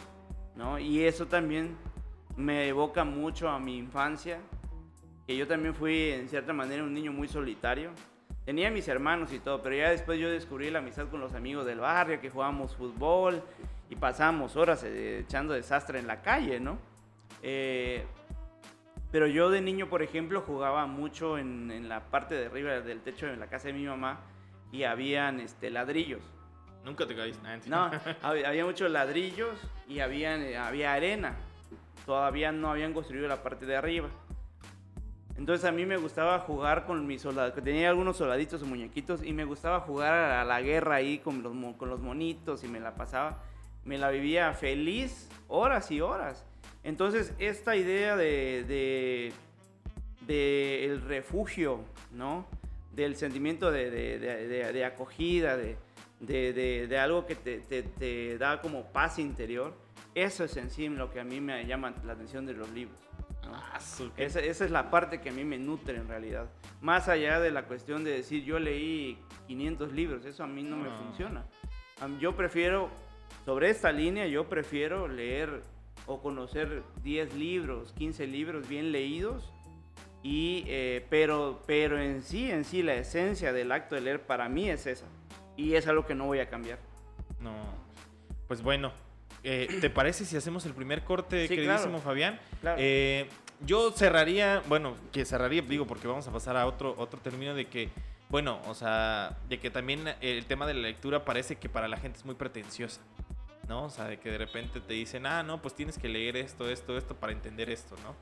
¿no? 0.55 0.79
Y 0.79 1.03
eso 1.03 1.27
también 1.27 1.75
me 2.35 2.67
evoca 2.67 3.03
mucho 3.03 3.49
a 3.49 3.59
mi 3.59 3.77
infancia, 3.77 4.39
que 5.27 5.35
yo 5.35 5.47
también 5.47 5.75
fui 5.75 6.11
en 6.11 6.29
cierta 6.29 6.53
manera 6.53 6.83
un 6.83 6.93
niño 6.93 7.11
muy 7.11 7.27
solitario. 7.27 7.91
Tenía 8.45 8.71
mis 8.71 8.87
hermanos 8.87 9.31
y 9.33 9.39
todo, 9.39 9.61
pero 9.61 9.75
ya 9.75 9.91
después 9.91 10.19
yo 10.19 10.29
descubrí 10.29 10.71
la 10.71 10.79
amistad 10.79 11.07
con 11.09 11.19
los 11.19 11.33
amigos 11.33 11.65
del 11.65 11.79
barrio, 11.79 12.19
que 12.19 12.29
jugábamos 12.29 12.75
fútbol 12.75 13.43
y 13.91 13.95
pasábamos 13.97 14.55
horas 14.55 14.83
eh, 14.85 15.19
echando 15.19 15.53
desastre 15.53 15.99
en 15.99 16.07
la 16.07 16.21
calle, 16.21 16.61
¿no? 16.61 16.79
Eh, 17.43 18.05
pero 19.11 19.27
yo 19.27 19.49
de 19.49 19.59
niño, 19.59 19.89
por 19.89 20.01
ejemplo, 20.01 20.41
jugaba 20.41 20.85
mucho 20.87 21.37
en, 21.37 21.69
en, 21.69 21.89
la 21.89 21.99
parte 22.05 22.35
de 22.35 22.45
arriba 22.45 22.79
del 22.79 23.01
techo 23.01 23.27
de 23.27 23.35
la 23.35 23.47
casa 23.47 23.67
de 23.67 23.73
mi 23.73 23.85
mamá 23.85 24.21
y 24.71 24.83
habían 24.83 25.41
este, 25.41 25.69
ladrillos. 25.69 26.21
Nunca 26.85 27.05
te 27.05 27.15
caíste. 27.17 27.41
No, 27.67 27.91
había, 28.21 28.47
había, 28.47 28.65
muchos 28.65 28.89
ladrillos 28.89 29.59
y 29.89 29.99
habían, 29.99 30.55
había 30.55 30.93
arena. 30.93 31.35
Todavía 32.05 32.53
no 32.53 32.71
habían 32.71 32.93
construido 32.93 33.27
la 33.27 33.43
parte 33.43 33.65
de 33.65 33.75
arriba. 33.75 34.07
Entonces 35.37 35.65
a 35.65 35.73
mí 35.73 35.85
me 35.85 35.97
gustaba 35.97 36.39
jugar 36.39 36.85
con 36.85 37.05
mis 37.05 37.21
soldados, 37.21 37.53
tenía 37.61 37.89
algunos 37.89 38.15
soldaditos 38.15 38.61
o 38.61 38.65
muñequitos 38.65 39.21
y 39.23 39.33
me 39.33 39.43
gustaba 39.43 39.81
jugar 39.81 40.13
a 40.13 40.45
la 40.45 40.61
guerra 40.61 40.95
ahí 40.95 41.19
con 41.19 41.43
los, 41.43 41.75
con 41.75 41.89
los 41.89 41.99
monitos 41.99 42.63
y 42.63 42.67
me 42.67 42.79
la 42.79 42.95
pasaba, 42.95 43.41
me 43.85 43.97
la 43.97 44.09
vivía 44.09 44.53
feliz 44.53 45.29
horas 45.47 45.91
y 45.91 46.01
horas. 46.01 46.45
Entonces 46.83 47.33
esta 47.39 47.75
idea 47.75 48.15
de, 48.15 48.63
de, 48.67 49.33
de 50.25 50.85
el 50.85 51.01
refugio, 51.01 51.81
¿no? 52.11 52.45
Del 52.93 53.15
sentimiento 53.15 53.71
de, 53.71 53.89
de, 53.89 54.19
de 54.73 54.85
acogida, 54.85 55.57
de, 55.57 56.97
algo 56.99 57.25
que 57.25 57.35
te, 57.35 57.59
te, 57.59 57.83
te 57.83 58.37
da 58.37 58.61
como 58.61 58.91
paz 58.91 59.19
interior, 59.19 59.73
eso 60.13 60.43
es 60.43 60.57
en 60.57 60.69
sí 60.69 60.89
lo 60.89 61.11
que 61.11 61.19
a 61.19 61.23
mí 61.23 61.39
me 61.39 61.65
llama 61.65 61.93
la 62.03 62.13
atención 62.13 62.45
de 62.45 62.53
los 62.53 62.69
libros. 62.71 62.99
¿no? 63.43 63.55
Ah, 63.55 63.79
esa, 64.17 64.39
esa, 64.39 64.65
es 64.65 64.71
la 64.71 64.91
parte 64.91 65.21
que 65.21 65.29
a 65.29 65.31
mí 65.31 65.43
me 65.43 65.57
nutre 65.57 65.97
en 65.97 66.07
realidad. 66.07 66.49
Más 66.81 67.07
allá 67.07 67.39
de 67.39 67.51
la 67.51 67.65
cuestión 67.65 68.03
de 68.03 68.11
decir 68.11 68.43
yo 68.43 68.59
leí 68.59 69.17
500 69.47 69.93
libros, 69.93 70.25
eso 70.25 70.43
a 70.43 70.47
mí 70.47 70.63
no, 70.63 70.77
no. 70.77 70.83
me 70.83 70.89
funciona. 70.89 71.45
Yo 72.19 72.35
prefiero, 72.35 72.89
sobre 73.45 73.69
esta 73.69 73.91
línea, 73.91 74.27
yo 74.27 74.47
prefiero 74.47 75.07
leer 75.07 75.61
o 76.05 76.21
conocer 76.21 76.83
10 77.03 77.35
libros, 77.35 77.93
15 77.93 78.27
libros 78.27 78.67
bien 78.67 78.91
leídos. 78.91 79.51
Y, 80.23 80.63
eh, 80.67 81.05
pero, 81.09 81.63
pero 81.65 81.99
en 81.99 82.21
sí, 82.21 82.51
en 82.51 82.63
sí, 82.63 82.83
la 82.83 82.93
esencia 82.93 83.53
del 83.53 83.71
acto 83.71 83.95
de 83.95 84.01
leer 84.01 84.21
para 84.21 84.49
mí 84.49 84.69
es 84.69 84.85
esa. 84.85 85.07
Y 85.57 85.73
es 85.73 85.87
algo 85.87 86.05
que 86.05 86.13
no 86.13 86.25
voy 86.27 86.39
a 86.39 86.49
cambiar. 86.49 86.77
No. 87.39 87.51
Pues 88.47 88.61
bueno, 88.61 88.91
eh, 89.43 89.79
¿Te 89.81 89.89
parece 89.89 90.25
si 90.25 90.37
hacemos 90.37 90.65
el 90.65 90.73
primer 90.73 91.03
corte, 91.03 91.47
sí, 91.47 91.55
queridísimo 91.55 91.93
claro. 91.93 92.03
Fabián? 92.03 92.39
Claro. 92.61 92.77
Eh, 92.79 93.27
yo 93.65 93.91
cerraría, 93.91 94.61
bueno, 94.67 94.95
que 95.11 95.25
cerraría, 95.25 95.61
digo, 95.61 95.87
porque 95.87 96.07
vamos 96.07 96.27
a 96.27 96.31
pasar 96.31 96.57
a 96.57 96.67
otro, 96.67 96.95
otro 96.97 97.19
término 97.19 97.53
de 97.53 97.65
que, 97.65 97.89
bueno, 98.29 98.59
o 98.67 98.75
sea, 98.75 99.37
de 99.49 99.59
que 99.59 99.69
también 99.69 100.03
el 100.21 100.45
tema 100.45 100.67
de 100.67 100.73
la 100.73 100.81
lectura 100.81 101.25
parece 101.25 101.55
que 101.55 101.69
para 101.69 101.87
la 101.87 101.97
gente 101.97 102.19
es 102.19 102.25
muy 102.25 102.35
pretenciosa, 102.35 103.01
¿no? 103.71 103.85
O 103.85 103.89
sea, 103.89 104.05
de 104.05 104.19
que 104.19 104.29
de 104.29 104.37
repente 104.37 104.81
te 104.81 104.93
dicen, 104.93 105.25
ah, 105.25 105.43
no, 105.43 105.61
pues 105.61 105.73
tienes 105.73 105.97
que 105.97 106.09
leer 106.09 106.35
esto, 106.35 106.69
esto, 106.69 106.97
esto 106.97 107.15
para 107.15 107.31
entender 107.31 107.69
esto, 107.69 107.95
¿no? 108.03 108.13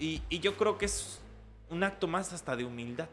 Y, 0.00 0.20
y 0.28 0.40
yo 0.40 0.56
creo 0.56 0.78
que 0.78 0.86
es 0.86 1.20
un 1.68 1.84
acto 1.84 2.08
más 2.08 2.32
hasta 2.32 2.56
de 2.56 2.64
humildad, 2.64 3.08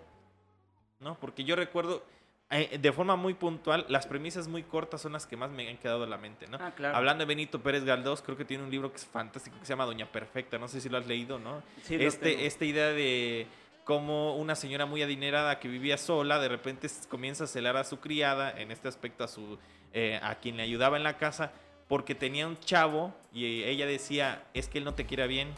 ¿no? 1.00 1.20
Porque 1.20 1.44
yo 1.44 1.56
recuerdo, 1.56 2.04
eh, 2.50 2.80
de 2.82 2.92
forma 2.92 3.16
muy 3.16 3.36
puntual, 3.36 3.86
las 3.90 4.08
premisas 4.08 4.48
muy 4.48 4.64
cortas 4.64 5.04
son 5.04 5.14
las 5.14 5.28
que 5.28 5.38
más 5.38 5.52
me 5.52 5.70
han 5.70 5.78
quedado 5.78 6.04
en 6.04 6.10
la 6.10 6.18
mente, 6.18 6.48
¿no? 6.48 6.58
Ah, 6.60 6.74
claro. 6.76 6.98
Hablando 6.98 7.22
de 7.22 7.28
Benito 7.28 7.62
Pérez 7.62 7.84
Galdós, 7.84 8.24
creo 8.24 8.36
que 8.36 8.46
tiene 8.46 8.64
un 8.64 8.72
libro 8.72 8.90
que 8.90 8.98
es 8.98 9.06
fantástico 9.06 9.60
que 9.60 9.66
se 9.68 9.74
llama 9.74 9.86
Doña 9.86 10.12
Perfecta, 10.12 10.58
no 10.58 10.68
sé 10.68 10.82
si 10.82 10.90
lo 10.90 10.98
has 10.98 11.06
leído, 11.06 11.38
¿no? 11.38 11.62
Sí, 11.84 11.94
este, 12.00 12.48
esta 12.48 12.66
idea 12.66 12.88
de 12.88 13.46
cómo 13.84 14.36
una 14.36 14.56
señora 14.56 14.88
muy 14.88 15.04
adinerada 15.04 15.60
que 15.60 15.68
vivía 15.68 16.00
sola, 16.00 16.40
de 16.40 16.50
repente 16.50 16.88
comienza 17.08 17.44
a 17.44 17.48
celar 17.48 17.78
a 17.78 17.84
su 17.84 18.00
criada, 18.00 18.50
en 18.60 18.72
este 18.72 18.88
aspecto 18.88 19.24
a, 19.24 19.28
su, 19.28 19.60
eh, 19.94 20.20
a 20.24 20.36
quien 20.36 20.58
le 20.58 20.64
ayudaba 20.64 20.98
en 20.98 21.04
la 21.04 21.18
casa, 21.18 21.52
porque 21.88 22.16
tenía 22.16 22.48
un 22.48 22.58
chavo 22.60 23.14
y 23.34 23.64
ella 23.64 23.86
decía, 23.86 24.44
es 24.54 24.68
que 24.68 24.80
él 24.80 24.84
no 24.84 24.94
te 24.94 25.06
quiere 25.06 25.28
bien, 25.28 25.54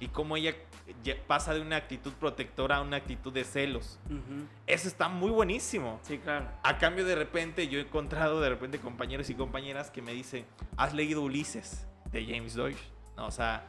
y 0.00 0.08
cómo 0.08 0.36
ella 0.36 0.54
pasa 1.26 1.54
de 1.54 1.60
una 1.60 1.76
actitud 1.76 2.12
protectora 2.14 2.76
a 2.76 2.80
una 2.80 2.96
actitud 2.96 3.32
de 3.32 3.44
celos. 3.44 3.98
Uh 4.08 4.14
-huh. 4.14 4.46
Eso 4.66 4.88
está 4.88 5.08
muy 5.08 5.30
buenísimo. 5.30 6.00
Sí, 6.02 6.18
claro. 6.18 6.48
A 6.62 6.78
cambio, 6.78 7.04
de 7.04 7.14
repente, 7.14 7.68
yo 7.68 7.78
he 7.78 7.82
encontrado 7.82 8.40
de 8.40 8.48
repente 8.48 8.78
compañeros 8.78 9.28
y 9.28 9.34
compañeras 9.34 9.90
que 9.90 10.00
me 10.00 10.12
dicen, 10.14 10.46
¿has 10.76 10.94
leído 10.94 11.20
Ulises 11.22 11.86
de 12.10 12.24
James 12.24 12.56
Joyce? 12.56 12.80
No, 13.16 13.26
o 13.26 13.30
sea, 13.30 13.66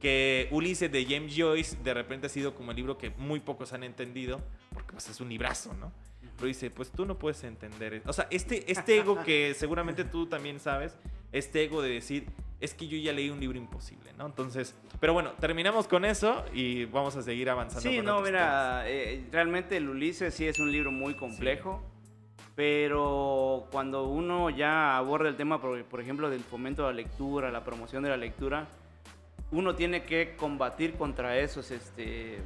que 0.00 0.48
Ulises 0.52 0.90
de 0.90 1.04
James 1.04 1.34
Joyce 1.36 1.76
de 1.82 1.94
repente 1.94 2.28
ha 2.28 2.30
sido 2.30 2.54
como 2.54 2.70
el 2.70 2.76
libro 2.76 2.96
que 2.96 3.10
muy 3.10 3.40
pocos 3.40 3.72
han 3.72 3.82
entendido, 3.82 4.40
porque 4.72 4.92
pues 4.92 5.08
es 5.08 5.20
un 5.20 5.28
librazo, 5.28 5.74
¿no? 5.74 5.92
Pero 6.36 6.46
dice, 6.46 6.70
pues 6.70 6.92
tú 6.92 7.06
no 7.06 7.18
puedes 7.18 7.42
entender. 7.44 8.02
O 8.06 8.12
sea, 8.12 8.28
este, 8.30 8.70
este 8.70 8.98
ego 8.98 9.22
que 9.24 9.54
seguramente 9.54 10.04
tú 10.04 10.26
también 10.26 10.60
sabes, 10.60 10.96
este 11.38 11.64
ego 11.64 11.82
de 11.82 11.90
decir, 11.90 12.26
es 12.60 12.74
que 12.74 12.88
yo 12.88 12.96
ya 12.96 13.12
leí 13.12 13.30
un 13.30 13.40
libro 13.40 13.58
imposible, 13.58 14.12
¿no? 14.16 14.26
Entonces, 14.26 14.74
pero 15.00 15.12
bueno, 15.12 15.32
terminamos 15.38 15.86
con 15.86 16.04
eso 16.04 16.44
y 16.54 16.86
vamos 16.86 17.16
a 17.16 17.22
seguir 17.22 17.50
avanzando. 17.50 17.88
Sí, 17.88 17.96
con 17.96 18.06
no, 18.06 18.20
mira, 18.22 18.84
eh, 18.86 19.24
realmente 19.30 19.76
el 19.76 19.88
Ulises 19.88 20.34
sí 20.34 20.46
es 20.46 20.58
un 20.58 20.72
libro 20.72 20.90
muy 20.90 21.14
complejo, 21.14 21.82
sí. 22.36 22.44
pero 22.54 23.66
cuando 23.70 24.04
uno 24.04 24.48
ya 24.50 24.96
aborda 24.96 25.28
el 25.28 25.36
tema, 25.36 25.60
por, 25.60 25.84
por, 25.84 26.00
ejemplo, 26.00 26.30
del 26.30 26.40
fomento 26.40 26.82
de 26.82 26.88
la 26.88 26.94
lectura, 26.94 27.50
la 27.50 27.62
promoción 27.62 28.02
de 28.02 28.08
la 28.08 28.16
lectura, 28.16 28.66
uno 29.52 29.74
tiene 29.74 30.04
que 30.04 30.34
combatir 30.36 30.94
contra 30.94 31.38
esos, 31.38 31.70
este, 31.70 32.36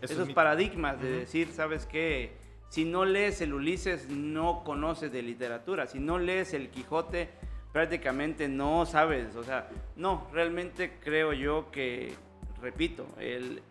Eso 0.00 0.14
esos 0.14 0.30
paradigmas 0.32 1.00
de 1.00 1.08
uh 1.08 1.14
-huh. 1.14 1.18
decir, 1.20 1.48
¿sabes 1.52 1.86
qué? 1.86 2.32
Si 2.70 2.84
no 2.84 3.04
lees 3.04 3.40
el 3.40 3.52
Ulises, 3.52 4.08
no 4.08 4.62
conoces 4.64 5.10
de 5.12 5.22
literatura. 5.22 5.88
Si 5.88 5.98
no 5.98 6.18
lees 6.18 6.54
el 6.54 6.70
Quijote, 6.70 7.28
prácticamente 7.72 8.48
no 8.48 8.84
sabes, 8.86 9.36
o 9.36 9.44
sea, 9.44 9.68
no, 9.96 10.26
realmente 10.32 10.92
creo 11.02 11.32
yo 11.32 11.70
que, 11.70 12.14
repito, 12.60 13.06
el, 13.18 13.62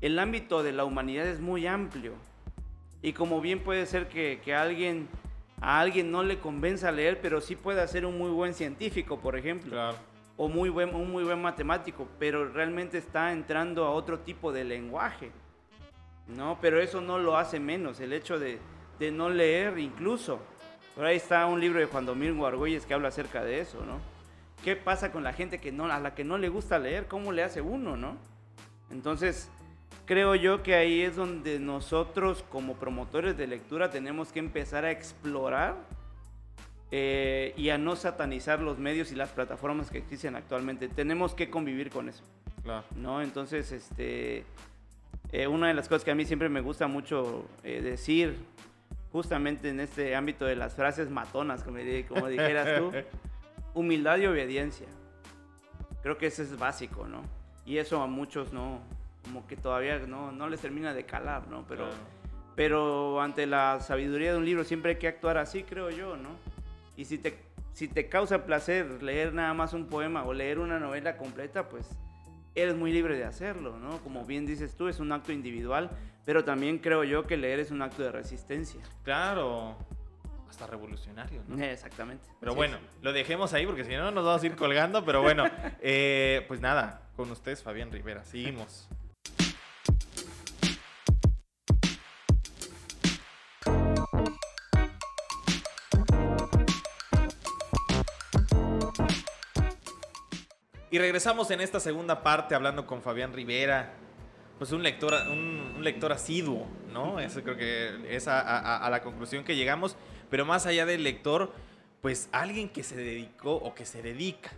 el 0.00 0.18
ámbito 0.18 0.62
de 0.62 0.72
la 0.72 0.84
humanidad 0.84 1.26
es 1.26 1.40
muy 1.40 1.66
amplio 1.66 2.12
y 3.02 3.12
como 3.12 3.40
bien 3.40 3.60
puede 3.60 3.84
ser 3.86 4.08
que, 4.08 4.40
que 4.42 4.54
alguien, 4.54 5.08
a 5.60 5.80
alguien 5.80 6.10
no 6.10 6.22
le 6.22 6.38
convenza 6.38 6.88
a 6.88 6.92
leer, 6.92 7.20
pero 7.20 7.40
sí 7.40 7.56
puede 7.56 7.86
ser 7.88 8.06
un 8.06 8.16
muy 8.16 8.30
buen 8.30 8.54
científico, 8.54 9.18
por 9.18 9.36
ejemplo, 9.36 9.72
claro. 9.72 9.96
o 10.36 10.48
muy 10.48 10.70
buen, 10.70 10.94
un 10.94 11.10
muy 11.10 11.24
buen 11.24 11.42
matemático, 11.42 12.08
pero 12.18 12.48
realmente 12.48 12.96
está 12.96 13.32
entrando 13.32 13.84
a 13.84 13.90
otro 13.90 14.20
tipo 14.20 14.50
de 14.52 14.64
lenguaje, 14.64 15.30
¿no? 16.28 16.58
Pero 16.62 16.80
eso 16.80 17.00
no 17.00 17.18
lo 17.18 17.36
hace 17.36 17.60
menos, 17.60 18.00
el 18.00 18.14
hecho 18.14 18.38
de, 18.38 18.58
de 18.98 19.10
no 19.10 19.28
leer 19.28 19.78
incluso 19.78 20.40
por 20.94 21.04
ahí 21.04 21.16
está 21.16 21.46
un 21.46 21.60
libro 21.60 21.80
de 21.80 21.86
Juan 21.86 22.06
Domingo 22.06 22.46
Argüelles 22.46 22.86
que 22.86 22.94
habla 22.94 23.08
acerca 23.08 23.42
de 23.42 23.60
eso, 23.60 23.84
¿no? 23.84 23.98
¿Qué 24.62 24.76
pasa 24.76 25.10
con 25.10 25.24
la 25.24 25.32
gente 25.32 25.58
que 25.58 25.72
no, 25.72 25.86
a 25.86 25.98
la 25.98 26.14
que 26.14 26.24
no 26.24 26.38
le 26.38 26.48
gusta 26.48 26.78
leer? 26.78 27.06
¿Cómo 27.06 27.32
le 27.32 27.42
hace 27.42 27.60
uno, 27.60 27.96
no? 27.96 28.16
Entonces, 28.90 29.50
creo 30.06 30.34
yo 30.34 30.62
que 30.62 30.74
ahí 30.74 31.00
es 31.00 31.16
donde 31.16 31.58
nosotros 31.58 32.44
como 32.50 32.74
promotores 32.74 33.36
de 33.36 33.46
lectura 33.46 33.90
tenemos 33.90 34.32
que 34.32 34.38
empezar 34.38 34.84
a 34.84 34.90
explorar 34.90 35.76
eh, 36.90 37.54
y 37.56 37.70
a 37.70 37.78
no 37.78 37.96
satanizar 37.96 38.60
los 38.60 38.78
medios 38.78 39.10
y 39.10 39.16
las 39.16 39.30
plataformas 39.30 39.90
que 39.90 39.98
existen 39.98 40.36
actualmente. 40.36 40.88
Tenemos 40.88 41.34
que 41.34 41.50
convivir 41.50 41.90
con 41.90 42.08
eso. 42.08 42.22
Claro. 42.62 42.84
¿no? 42.94 43.22
Entonces, 43.22 43.72
este, 43.72 44.44
eh, 45.32 45.46
una 45.46 45.68
de 45.68 45.74
las 45.74 45.88
cosas 45.88 46.04
que 46.04 46.10
a 46.10 46.14
mí 46.14 46.24
siempre 46.24 46.48
me 46.48 46.60
gusta 46.60 46.86
mucho 46.86 47.46
eh, 47.64 47.80
decir 47.80 48.36
justamente 49.12 49.68
en 49.68 49.80
este 49.80 50.16
ámbito 50.16 50.46
de 50.46 50.56
las 50.56 50.74
frases 50.74 51.10
matonas, 51.10 51.62
como, 51.62 51.78
como 52.08 52.28
dijeras 52.28 52.78
tú, 52.78 52.92
humildad 53.74 54.18
y 54.18 54.26
obediencia. 54.26 54.86
Creo 56.02 56.18
que 56.18 56.26
eso 56.26 56.42
es 56.42 56.58
básico, 56.58 57.06
¿no? 57.06 57.22
Y 57.64 57.76
eso 57.78 58.02
a 58.02 58.06
muchos 58.06 58.52
no, 58.52 58.80
como 59.24 59.46
que 59.46 59.56
todavía 59.56 59.98
no, 60.00 60.32
no 60.32 60.48
les 60.48 60.60
termina 60.60 60.94
de 60.94 61.04
calar, 61.04 61.46
¿no? 61.48 61.64
Pero, 61.68 61.84
Claro. 61.84 61.96
pero 62.56 63.20
ante 63.20 63.46
la 63.46 63.80
sabiduría 63.80 64.32
de 64.32 64.38
un 64.38 64.44
libro 64.44 64.64
siempre 64.64 64.92
hay 64.92 64.98
que 64.98 65.08
actuar 65.08 65.38
así, 65.38 65.62
creo 65.62 65.90
yo, 65.90 66.16
¿no? 66.16 66.30
Y 66.96 67.04
si 67.04 67.18
te, 67.18 67.38
si 67.72 67.88
te 67.88 68.08
causa 68.08 68.44
placer 68.44 69.02
leer 69.02 69.32
nada 69.32 69.54
más 69.54 69.74
un 69.74 69.86
poema 69.86 70.24
o 70.24 70.32
leer 70.32 70.58
una 70.58 70.78
novela 70.80 71.16
completa, 71.16 71.68
pues 71.68 71.88
eres 72.54 72.74
muy 72.76 72.92
libre 72.92 73.16
de 73.16 73.24
hacerlo, 73.24 73.78
¿no? 73.78 73.98
Como 73.98 74.24
bien 74.24 74.44
dices 74.44 74.74
tú, 74.76 74.88
es 74.88 75.00
un 75.00 75.12
acto 75.12 75.32
individual, 75.32 75.90
pero 76.24 76.44
también 76.44 76.78
creo 76.78 77.04
yo 77.04 77.26
que 77.26 77.36
leer 77.36 77.60
es 77.60 77.70
un 77.70 77.82
acto 77.82 78.02
de 78.02 78.12
resistencia. 78.12 78.80
Claro. 79.04 79.76
Hasta 80.48 80.66
revolucionario, 80.66 81.42
¿no? 81.48 81.62
Exactamente. 81.62 82.28
Pero 82.38 82.54
bueno, 82.54 82.76
lo 83.00 83.12
dejemos 83.12 83.54
ahí 83.54 83.66
porque 83.66 83.84
si 83.84 83.96
no 83.96 84.10
nos 84.10 84.24
vamos 84.24 84.42
a 84.42 84.46
ir 84.46 84.54
colgando. 84.54 85.04
Pero 85.04 85.22
bueno, 85.22 85.44
eh, 85.80 86.44
pues 86.46 86.60
nada, 86.60 87.08
con 87.16 87.30
ustedes, 87.30 87.62
Fabián 87.62 87.90
Rivera. 87.90 88.24
Seguimos. 88.24 88.88
Y 100.90 100.98
regresamos 100.98 101.50
en 101.50 101.62
esta 101.62 101.80
segunda 101.80 102.22
parte 102.22 102.54
hablando 102.54 102.86
con 102.86 103.00
Fabián 103.00 103.32
Rivera. 103.32 103.94
Pues 104.62 104.70
un 104.70 104.84
lector, 104.84 105.12
un, 105.28 105.82
lector 105.82 106.12
asiduo, 106.12 106.68
¿no? 106.92 107.18
Eso 107.18 107.42
creo 107.42 107.56
que 107.56 108.14
es 108.14 108.28
a, 108.28 108.76
a- 108.76 108.88
la 108.90 109.02
conclusión 109.02 109.42
que 109.42 109.56
llegamos. 109.56 109.96
Pero 110.30 110.46
más 110.46 110.66
allá 110.66 110.86
del 110.86 111.02
lector, 111.02 111.52
pues 112.00 112.28
alguien 112.30 112.68
que 112.68 112.84
se 112.84 112.94
dedicó 112.94 113.56
o 113.56 113.74
que 113.74 113.84
se 113.84 114.02
dedica, 114.02 114.52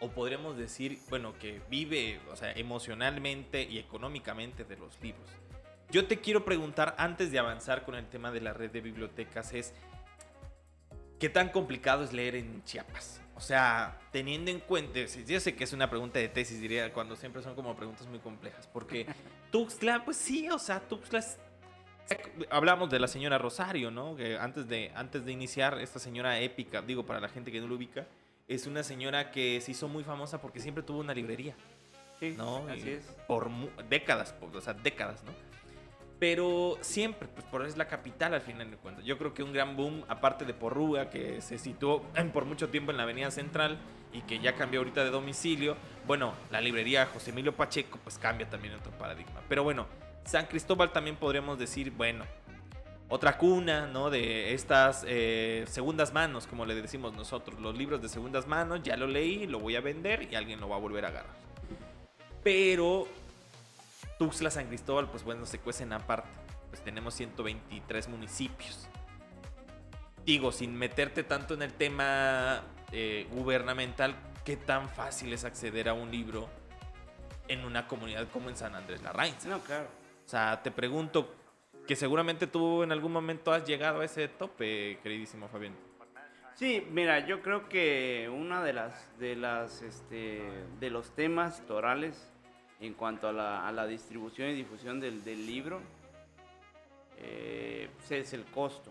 o 0.00 0.08
podríamos 0.08 0.56
decir, 0.56 0.98
bueno, 1.08 1.34
que 1.38 1.60
vive, 1.70 2.18
o 2.32 2.34
sea, 2.34 2.50
emocionalmente 2.50 3.62
y 3.62 3.78
económicamente 3.78 4.64
de 4.64 4.76
los 4.76 5.00
libros. 5.00 5.30
Yo 5.92 6.08
te 6.08 6.18
quiero 6.18 6.44
preguntar, 6.44 6.96
antes 6.98 7.30
de 7.30 7.38
avanzar 7.38 7.84
con 7.84 7.94
el 7.94 8.08
tema 8.08 8.32
de 8.32 8.40
la 8.40 8.52
red 8.52 8.72
de 8.72 8.80
bibliotecas, 8.80 9.52
es, 9.52 9.72
¿qué 11.22 11.28
tan 11.28 11.50
complicado 11.50 12.02
es 12.02 12.12
leer 12.12 12.34
en 12.34 12.64
Chiapas? 12.64 13.20
O 13.36 13.40
sea, 13.40 13.96
teniendo 14.10 14.50
en 14.50 14.58
cuenta, 14.58 14.98
yo 14.98 15.38
sé 15.38 15.54
que 15.54 15.62
es 15.62 15.72
una 15.72 15.88
pregunta 15.88 16.18
de 16.18 16.28
tesis, 16.28 16.60
diría, 16.60 16.92
cuando 16.92 17.14
siempre 17.14 17.42
son 17.44 17.54
como 17.54 17.76
preguntas 17.76 18.08
muy 18.08 18.18
complejas, 18.18 18.66
porque 18.66 19.06
Tuxtla, 19.52 20.04
pues 20.04 20.16
sí, 20.16 20.48
o 20.50 20.58
sea, 20.58 20.80
Tuxtla 20.80 21.20
es 21.20 21.38
hablamos 22.50 22.90
de 22.90 22.98
la 22.98 23.06
señora 23.06 23.38
Rosario, 23.38 23.92
¿no? 23.92 24.16
Que 24.16 24.36
antes 24.36 24.66
de, 24.66 24.90
antes 24.96 25.24
de 25.24 25.30
iniciar, 25.30 25.78
esta 25.80 26.00
señora 26.00 26.40
épica, 26.40 26.82
digo 26.82 27.06
para 27.06 27.20
la 27.20 27.28
gente 27.28 27.52
que 27.52 27.60
no 27.60 27.68
lo 27.68 27.76
ubica, 27.76 28.04
es 28.48 28.66
una 28.66 28.82
señora 28.82 29.30
que 29.30 29.60
se 29.60 29.70
hizo 29.70 29.86
muy 29.86 30.02
famosa 30.02 30.40
porque 30.40 30.58
siempre 30.58 30.82
tuvo 30.82 30.98
una 30.98 31.14
librería, 31.14 31.54
Sí, 32.18 32.34
¿no? 32.36 32.66
así 32.68 32.80
Y 32.88 32.90
es. 32.94 33.04
Por 33.28 33.48
décadas, 33.88 34.32
por- 34.32 34.54
o 34.56 34.60
sea, 34.60 34.74
décadas, 34.74 35.22
¿no? 35.22 35.32
Pero 36.22 36.78
siempre, 36.82 37.26
pues 37.26 37.44
por 37.46 37.66
es 37.66 37.76
la 37.76 37.88
capital 37.88 38.32
al 38.32 38.42
final 38.42 38.70
de 38.70 38.76
cuentas. 38.76 39.04
Yo 39.04 39.18
creo 39.18 39.34
que 39.34 39.42
un 39.42 39.52
gran 39.52 39.76
boom, 39.76 40.04
aparte 40.06 40.44
de 40.44 40.54
Porrúa, 40.54 41.10
que 41.10 41.40
se 41.40 41.58
situó 41.58 42.04
por 42.32 42.44
mucho 42.44 42.68
tiempo 42.68 42.92
en 42.92 42.98
la 42.98 43.02
Avenida 43.02 43.32
Central 43.32 43.76
y 44.12 44.20
que 44.20 44.38
ya 44.38 44.54
cambió 44.54 44.78
ahorita 44.78 45.02
de 45.02 45.10
domicilio. 45.10 45.76
Bueno, 46.06 46.34
la 46.52 46.60
librería 46.60 47.06
José 47.06 47.30
Emilio 47.30 47.56
Pacheco, 47.56 47.98
pues 48.04 48.18
cambia 48.18 48.48
también 48.48 48.72
otro 48.74 48.92
paradigma. 48.92 49.40
Pero 49.48 49.64
bueno, 49.64 49.88
San 50.24 50.46
Cristóbal 50.46 50.92
también 50.92 51.16
podríamos 51.16 51.58
decir, 51.58 51.90
bueno, 51.90 52.24
otra 53.08 53.36
cuna, 53.36 53.88
¿no? 53.88 54.08
De 54.08 54.54
estas 54.54 55.04
eh, 55.08 55.64
segundas 55.66 56.12
manos, 56.12 56.46
como 56.46 56.66
le 56.66 56.76
decimos 56.76 57.14
nosotros. 57.14 57.58
Los 57.58 57.76
libros 57.76 58.00
de 58.00 58.08
segundas 58.08 58.46
manos, 58.46 58.80
ya 58.84 58.96
lo 58.96 59.08
leí, 59.08 59.48
lo 59.48 59.58
voy 59.58 59.74
a 59.74 59.80
vender 59.80 60.28
y 60.30 60.36
alguien 60.36 60.60
lo 60.60 60.68
va 60.68 60.76
a 60.76 60.78
volver 60.78 61.04
a 61.04 61.08
agarrar. 61.08 61.34
Pero 62.44 63.08
Tuxtla, 64.22 64.52
San 64.52 64.68
Cristóbal, 64.68 65.10
pues 65.10 65.24
bueno, 65.24 65.44
se 65.46 65.58
cuecen 65.58 65.92
aparte. 65.92 66.30
Pues 66.70 66.80
tenemos 66.84 67.12
123 67.14 68.08
municipios. 68.08 68.86
Digo, 70.24 70.52
sin 70.52 70.76
meterte 70.76 71.24
tanto 71.24 71.54
en 71.54 71.62
el 71.62 71.72
tema 71.72 72.62
eh, 72.92 73.26
gubernamental, 73.32 74.14
¿qué 74.44 74.56
tan 74.56 74.88
fácil 74.88 75.32
es 75.32 75.44
acceder 75.44 75.88
a 75.88 75.94
un 75.94 76.12
libro 76.12 76.48
en 77.48 77.64
una 77.64 77.88
comunidad 77.88 78.28
como 78.28 78.48
en 78.48 78.56
San 78.56 78.76
Andrés 78.76 79.02
Larraín? 79.02 79.34
No, 79.48 79.58
claro. 79.58 79.88
O 80.24 80.28
sea, 80.28 80.62
te 80.62 80.70
pregunto, 80.70 81.34
que 81.88 81.96
seguramente 81.96 82.46
tú 82.46 82.84
en 82.84 82.92
algún 82.92 83.10
momento 83.10 83.52
has 83.52 83.66
llegado 83.66 84.02
a 84.02 84.04
ese 84.04 84.28
tope, 84.28 85.00
queridísimo 85.02 85.48
Fabián. 85.48 85.74
Sí, 86.54 86.86
mira, 86.92 87.26
yo 87.26 87.42
creo 87.42 87.68
que 87.68 88.30
una 88.32 88.62
de 88.62 88.72
las 88.72 89.18
de 89.18 89.34
las 89.34 89.82
este, 89.82 90.42
de 90.78 90.90
los 90.90 91.12
temas 91.16 91.66
torales 91.66 92.31
en 92.82 92.94
cuanto 92.94 93.28
a 93.28 93.32
la, 93.32 93.66
a 93.66 93.72
la 93.72 93.86
distribución 93.86 94.50
y 94.50 94.54
difusión 94.54 95.00
del, 95.00 95.24
del 95.24 95.46
libro 95.46 95.80
eh, 97.22 97.88
pues 97.96 98.10
es 98.10 98.32
el 98.32 98.44
costo 98.44 98.90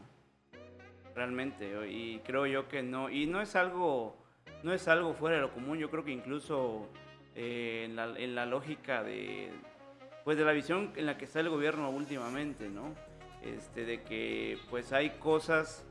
realmente. 1.14 1.90
Y 1.90 2.20
creo 2.20 2.46
yo 2.46 2.68
que 2.68 2.82
no 2.82 3.10
y 3.10 3.28
no 3.28 3.42
es 3.42 3.56
algo 3.56 4.16
no 4.64 4.74
es 4.74 4.88
algo 4.88 5.14
fuera 5.14 5.36
de 5.36 5.42
lo 5.42 5.54
común. 5.54 5.78
Yo 5.78 5.90
creo 5.90 6.04
que 6.06 6.12
incluso 6.12 6.88
eh, 7.36 7.86
en, 7.86 8.36
la, 8.36 8.46
lógica 8.46 9.04
de 9.04 9.52
pues 10.24 10.38
de 10.38 10.46
la 10.46 10.54
visión 10.54 10.94
en 10.96 11.06
la 11.06 11.18
que 11.18 11.26
está 11.26 11.40
el 11.40 11.50
gobierno 11.50 11.90
últimamente 11.90 12.70
no 12.70 12.94
este 13.42 13.86
de 13.86 14.04
que 14.04 14.58
pues 14.70 14.94
hay 14.94 15.12
cosas 15.12 15.84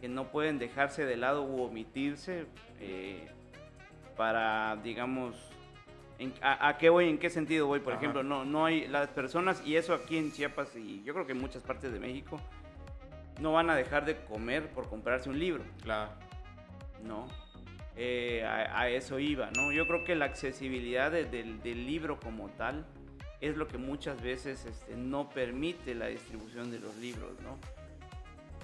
que 0.00 0.08
no 0.08 0.30
pueden 0.32 0.58
dejarse 0.58 1.04
de 1.04 1.16
lado 1.16 1.44
u 1.44 1.62
omitirse 1.62 2.46
eh, 2.80 3.28
para, 4.16 4.76
digamos, 4.82 5.36
en- 6.18 6.32
a, 6.40 6.68
a 6.68 6.78
qué 6.78 6.88
voy? 6.90 7.08
¿En 7.08 7.18
qué 7.18 7.30
sentido 7.30 7.66
voy? 7.66 7.80
Por 7.80 7.92
Ajá. 7.94 8.00
ejemplo, 8.02 8.22
no, 8.22 8.44
no 8.44 8.64
hay 8.66 8.86
las 8.88 9.08
personas, 9.08 9.62
y 9.66 9.76
eso 9.76 9.94
aquí 9.94 10.16
en 10.18 10.32
Chiapas 10.32 10.74
y 10.76 11.02
yo 11.04 11.12
creo 11.14 11.26
que 11.26 11.32
en 11.32 11.40
muchas 11.40 11.62
partes 11.62 11.92
de 11.92 11.98
México, 12.00 12.40
no 13.40 13.52
van 13.52 13.68
a 13.70 13.74
dejar 13.74 14.04
de 14.04 14.16
comer 14.24 14.68
por 14.70 14.88
comprarse 14.88 15.28
un 15.28 15.38
libro, 15.38 15.64
Claro. 15.82 16.10
¿no? 17.02 17.26
Eh, 17.96 18.44
a, 18.44 18.80
a 18.80 18.88
eso 18.88 19.18
iba, 19.18 19.50
¿no? 19.56 19.70
Yo 19.72 19.86
creo 19.86 20.04
que 20.04 20.14
la 20.16 20.24
accesibilidad 20.24 21.10
de- 21.12 21.24
del, 21.24 21.62
del 21.62 21.86
libro 21.86 22.18
como 22.18 22.48
tal 22.50 22.84
es 23.40 23.56
lo 23.56 23.68
que 23.68 23.78
muchas 23.78 24.20
veces 24.22 24.64
este, 24.64 24.96
no 24.96 25.28
permite 25.28 25.94
la 25.94 26.06
distribución 26.06 26.70
de 26.70 26.80
los 26.80 26.96
libros, 26.96 27.32
¿no? 27.42 27.58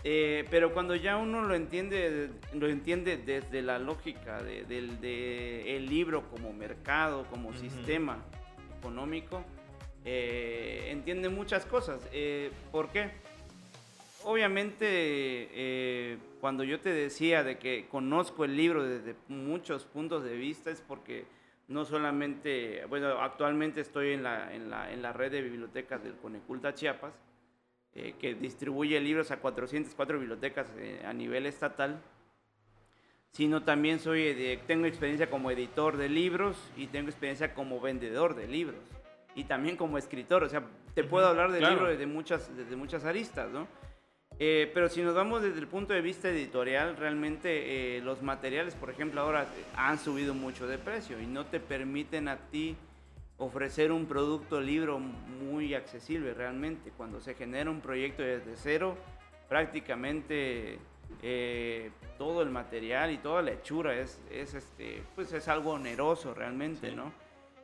Eh, 0.02 0.46
pero 0.50 0.72
cuando 0.72 0.94
ya 0.96 1.16
uno 1.18 1.42
lo 1.42 1.54
entiende, 1.54 2.30
lo 2.54 2.68
entiende 2.68 3.18
desde 3.18 3.60
la 3.60 3.78
lógica 3.78 4.42
de- 4.42 4.64
del 4.64 4.98
de 5.00 5.76
el 5.76 5.86
libro 5.86 6.22
como 6.30 6.52
mercado, 6.54 7.26
como 7.30 7.50
Ujú. 7.50 7.58
sistema 7.58 8.18
económico, 8.78 9.44
eh, 10.06 10.88
entiende 10.90 11.28
muchas 11.28 11.66
cosas. 11.66 12.00
Eh, 12.12 12.50
¿Por 12.72 12.88
qué? 12.90 13.10
Obviamente, 14.24 14.86
eh, 14.88 16.18
cuando 16.40 16.62
yo 16.64 16.80
te 16.80 16.90
decía 16.92 17.42
de 17.42 17.58
que 17.58 17.86
conozco 17.90 18.44
el 18.44 18.56
libro 18.56 18.84
desde 18.86 19.14
muchos 19.28 19.84
puntos 19.84 20.24
de 20.24 20.36
vista, 20.36 20.70
es 20.70 20.80
porque 20.80 21.24
no 21.68 21.84
solamente, 21.84 22.84
bueno, 22.86 23.20
actualmente 23.20 23.80
estoy 23.80 24.12
en 24.12 24.22
la, 24.22 24.54
en 24.54 24.68
la, 24.70 24.92
en 24.92 25.02
la 25.02 25.12
red 25.12 25.30
de 25.30 25.40
bibliotecas 25.42 26.02
del 26.02 26.14
Coneculta 26.16 26.74
Chiapas, 26.74 27.12
eh, 27.94 28.14
que 28.18 28.35
distribuye 28.35 28.98
libros 29.00 29.31
a 29.31 29.38
404 29.38 30.18
bibliotecas 30.18 30.68
eh, 30.76 31.03
a 31.05 31.12
nivel 31.12 31.46
estatal, 31.46 32.00
sino 33.33 33.62
también 33.62 33.98
soy, 34.00 34.22
edi- 34.22 34.59
tengo 34.66 34.87
experiencia 34.87 35.31
como 35.31 35.50
editor 35.50 35.96
de 35.96 36.09
libros 36.09 36.57
y 36.76 36.87
tengo 36.88 37.09
experiencia 37.09 37.55
como 37.55 37.81
vendedor 37.81 38.35
de 38.35 38.48
libros 38.48 38.81
y 39.35 39.44
también 39.44 39.76
como 39.76 39.98
escritor, 39.98 40.42
o 40.42 40.48
sea, 40.48 40.64
te 40.94 41.05
puedo 41.05 41.26
hablar 41.29 41.53
del 41.53 41.61
claro. 41.61 41.74
libro 41.76 41.90
desde 41.90 42.07
muchas, 42.07 42.57
desde 42.57 42.74
muchas 42.74 43.05
aristas, 43.05 43.48
¿no? 43.50 43.68
Eh, 44.42 44.70
pero 44.72 44.88
si 44.88 45.03
nos 45.03 45.14
vamos 45.14 45.42
desde 45.42 45.59
el 45.61 45.66
punto 45.68 45.92
de 45.92 46.00
vista 46.00 46.31
editorial, 46.31 46.96
realmente 46.96 47.96
eh, 47.96 48.00
los 48.00 48.22
materiales, 48.22 48.74
por 48.74 48.88
ejemplo, 48.90 49.20
ahora 49.20 49.42
eh, 49.42 49.46
han 49.76 49.98
subido 49.98 50.33
mucho 50.35 50.66
de 50.66 50.79
precio 50.79 51.20
y 51.20 51.26
no 51.26 51.44
te 51.46 51.61
permiten 51.61 52.26
a 52.26 52.37
ti 52.48 52.74
ofrecer 53.40 53.90
un 53.90 54.07
producto 54.07 54.61
libro 54.61 54.98
muy 55.00 55.74
accesible 55.74 56.33
realmente. 56.35 56.92
Cuando 56.96 57.20
se 57.20 57.35
genera 57.35 57.68
un 57.70 57.81
proyecto 57.81 58.22
desde 58.22 58.55
cero, 58.57 58.96
prácticamente 59.48 60.79
eh, 61.22 61.90
todo 62.16 62.42
el 62.42 62.50
material 62.50 63.11
y 63.11 63.18
toda 63.18 63.42
la 63.42 63.53
hechura 63.53 63.94
es, 63.98 64.22
es, 64.31 64.55
este, 64.55 65.03
pues 65.14 65.33
es 65.33 65.48
algo 65.48 65.72
oneroso 65.72 66.33
realmente, 66.35 66.90
Sí. 66.90 66.96
¿no? 66.96 67.12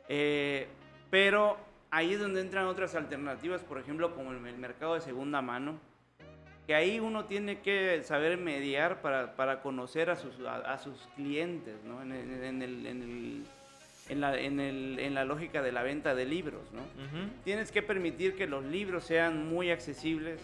Eh, 0.09 0.67
pero 1.09 1.57
ahí 1.91 2.13
es 2.13 2.19
donde 2.19 2.41
entran 2.41 2.65
otras 2.67 2.93
alternativas, 2.95 3.63
por 3.63 3.77
ejemplo, 3.79 4.13
como 4.15 4.31
el, 4.31 4.45
el 4.45 4.57
mercado 4.57 4.95
de 4.95 5.01
segunda 5.01 5.41
mano, 5.41 5.79
que 6.65 6.75
ahí 6.75 6.99
uno 6.99 7.25
tiene 7.25 7.61
que 7.61 8.03
saber 8.03 8.37
mediar 8.37 9.01
para, 9.01 9.35
para 9.35 9.61
conocer 9.61 10.09
a 10.09 10.15
sus, 10.17 10.39
a, 10.41 10.57
a 10.57 10.77
sus 10.77 11.07
clientes, 11.15 11.75
¿no? 11.85 12.01
En, 12.01 12.11
el- 12.11 12.43
en 12.43 12.61
el- 12.61 12.85
en 12.85 13.01
el- 13.03 13.43
en 14.09 14.21
la, 14.21 14.37
en, 14.39 14.59
el- 14.59 14.99
en 14.99 15.13
la 15.13 15.25
lógica 15.25 15.61
de 15.61 15.71
la 15.71 15.83
venta 15.83 16.15
de 16.15 16.25
libros, 16.25 16.71
¿no? 16.73 16.81
Tienes 17.43 17.71
que 17.71 17.81
permitir 17.81 18.35
que 18.35 18.47
los 18.47 18.63
libros 18.65 19.03
sean 19.03 19.47
muy 19.49 19.69
accesibles, 19.71 20.41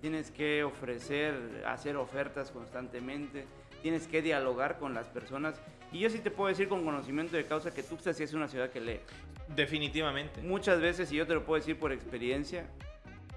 tienes 0.00 0.30
que 0.30 0.64
ofrecer, 0.64 1.34
hacer 1.66 1.96
ofertas 1.96 2.50
constantemente, 2.50 3.44
tienes 3.82 4.06
que 4.06 4.20
dialogar 4.22 4.78
con 4.78 4.94
las 4.94 5.06
personas. 5.08 5.60
Y 5.92 6.00
yo 6.00 6.10
sí 6.10 6.18
te 6.18 6.30
puedo 6.30 6.48
decir 6.48 6.68
con 6.68 6.84
conocimiento 6.84 7.36
de 7.36 7.44
causa 7.46 7.72
que 7.72 7.82
Tuxtla 7.82 8.12
sí 8.14 8.22
es 8.24 8.32
una 8.34 8.48
ciudad 8.48 8.70
que 8.70 8.80
lee. 8.80 9.00
Definitivamente. 9.54 10.42
Muchas 10.42 10.80
veces, 10.80 11.12
y 11.12 11.16
yo 11.16 11.26
te 11.26 11.34
lo 11.34 11.44
puedo 11.44 11.60
decir 11.60 11.78
por 11.78 11.92
experiencia, 11.92 12.66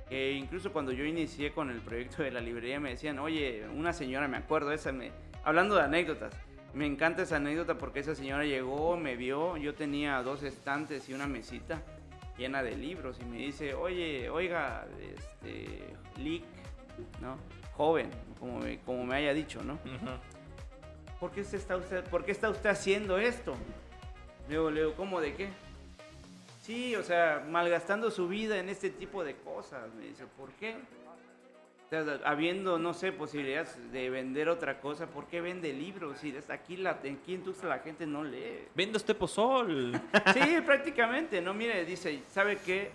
que 0.10 0.32
incluso 0.32 0.72
cuando 0.72 0.92
yo 0.94 1.04
inicié 1.06 1.52
con 1.52 1.70
el 1.70 1.80
proyecto 1.82 2.24
de 2.24 2.32
la 2.32 2.40
librería 2.40 2.80
me 2.80 2.90
decían, 2.92 3.20
oye, 3.20 3.66
una 3.76 3.92
señora, 3.94 4.28
me 4.28 4.38
acuerdo, 4.38 4.72
esa 4.72 4.92
me, 4.92 5.12
hablando 5.44 5.76
de 5.76 5.82
anécdotas, 5.82 6.34
me 6.74 6.86
encanta 6.86 7.24
esa 7.24 7.38
anécdota 7.38 7.78
porque 7.78 8.00
esa 8.00 8.16
señora 8.16 8.46
llegó, 8.46 8.98
me 8.98 9.16
vio, 9.16 9.58
yo 9.58 9.74
tenía 9.74 10.22
dos 10.22 10.44
estantes 10.44 11.10
y 11.10 11.14
una 11.14 11.28
mesita 11.28 11.82
llena 12.38 12.62
de 12.62 12.76
libros 12.76 13.18
y 13.20 13.26
me 13.26 13.38
dice, 13.38 13.74
oye, 13.74 14.30
oiga, 14.30 14.88
este, 15.16 15.96
Lick, 16.18 16.44
¿no? 17.22 17.38
Joven, 17.76 18.10
como 18.40 18.60
me, 18.60 18.80
como 18.80 19.06
me 19.06 19.16
haya 19.16 19.34
dicho, 19.34 19.64
¿no? 19.64 19.80
¿Por, 21.20 21.32
qué 21.32 21.42
está 21.42 21.78
usted, 21.78 22.04
¿Por 22.06 22.26
qué 22.26 22.32
está 22.32 22.50
usted 22.50 22.70
haciendo 22.70 23.18
esto? 23.18 23.56
Luego, 24.50 24.72
le 24.72 24.82
digo, 24.82 24.94
¿cómo 24.96 25.20
de 25.20 25.34
qué? 25.34 25.50
Sí, 26.62 26.96
o 26.96 27.04
sea, 27.04 27.46
malgastando 27.50 28.12
su 28.12 28.28
vida 28.28 28.60
en 28.60 28.70
este 28.70 28.90
tipo 28.90 29.24
de 29.24 29.36
cosas. 29.36 29.94
Me 29.96 30.08
dice, 30.08 30.26
¿por 30.38 30.52
qué? 30.54 30.76
Habiendo, 32.26 32.78
no 32.78 32.94
sé, 32.94 33.12
posibilidades 33.12 33.78
de 33.92 34.10
vender 34.10 34.50
otra 34.50 34.82
cosa, 34.82 35.08
¿por 35.08 35.28
qué 35.28 35.40
vende 35.40 35.72
libros? 35.72 36.20
Si 36.20 36.32
desde 36.32 36.54
aquí, 36.54 36.76
la, 36.76 36.92
aquí 36.92 37.34
en 37.34 37.44
Tuxtla 37.44 37.70
la 37.70 37.80
gente 37.80 38.06
no 38.06 38.24
lee. 38.24 38.68
Vende 38.76 38.98
usted 38.98 39.16
pozol. 39.16 39.94
sí, 40.34 40.62
prácticamente, 40.66 41.42
¿no? 41.42 41.54
Mire, 41.54 41.86
dice, 41.86 42.22
¿sabe 42.30 42.58
qué? 42.58 42.92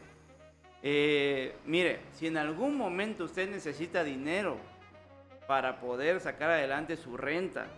Eh, 0.83 1.55
mire, 1.65 2.01
si 2.13 2.27
en 2.27 2.37
algún 2.37 2.77
momento 2.77 3.25
usted 3.25 3.49
necesita 3.49 4.05
dinero 4.05 4.59
para 5.47 5.81
poder 5.81 6.21
sacar 6.21 6.51
adelante 6.51 6.97
su 6.97 7.17
renta, 7.17 7.69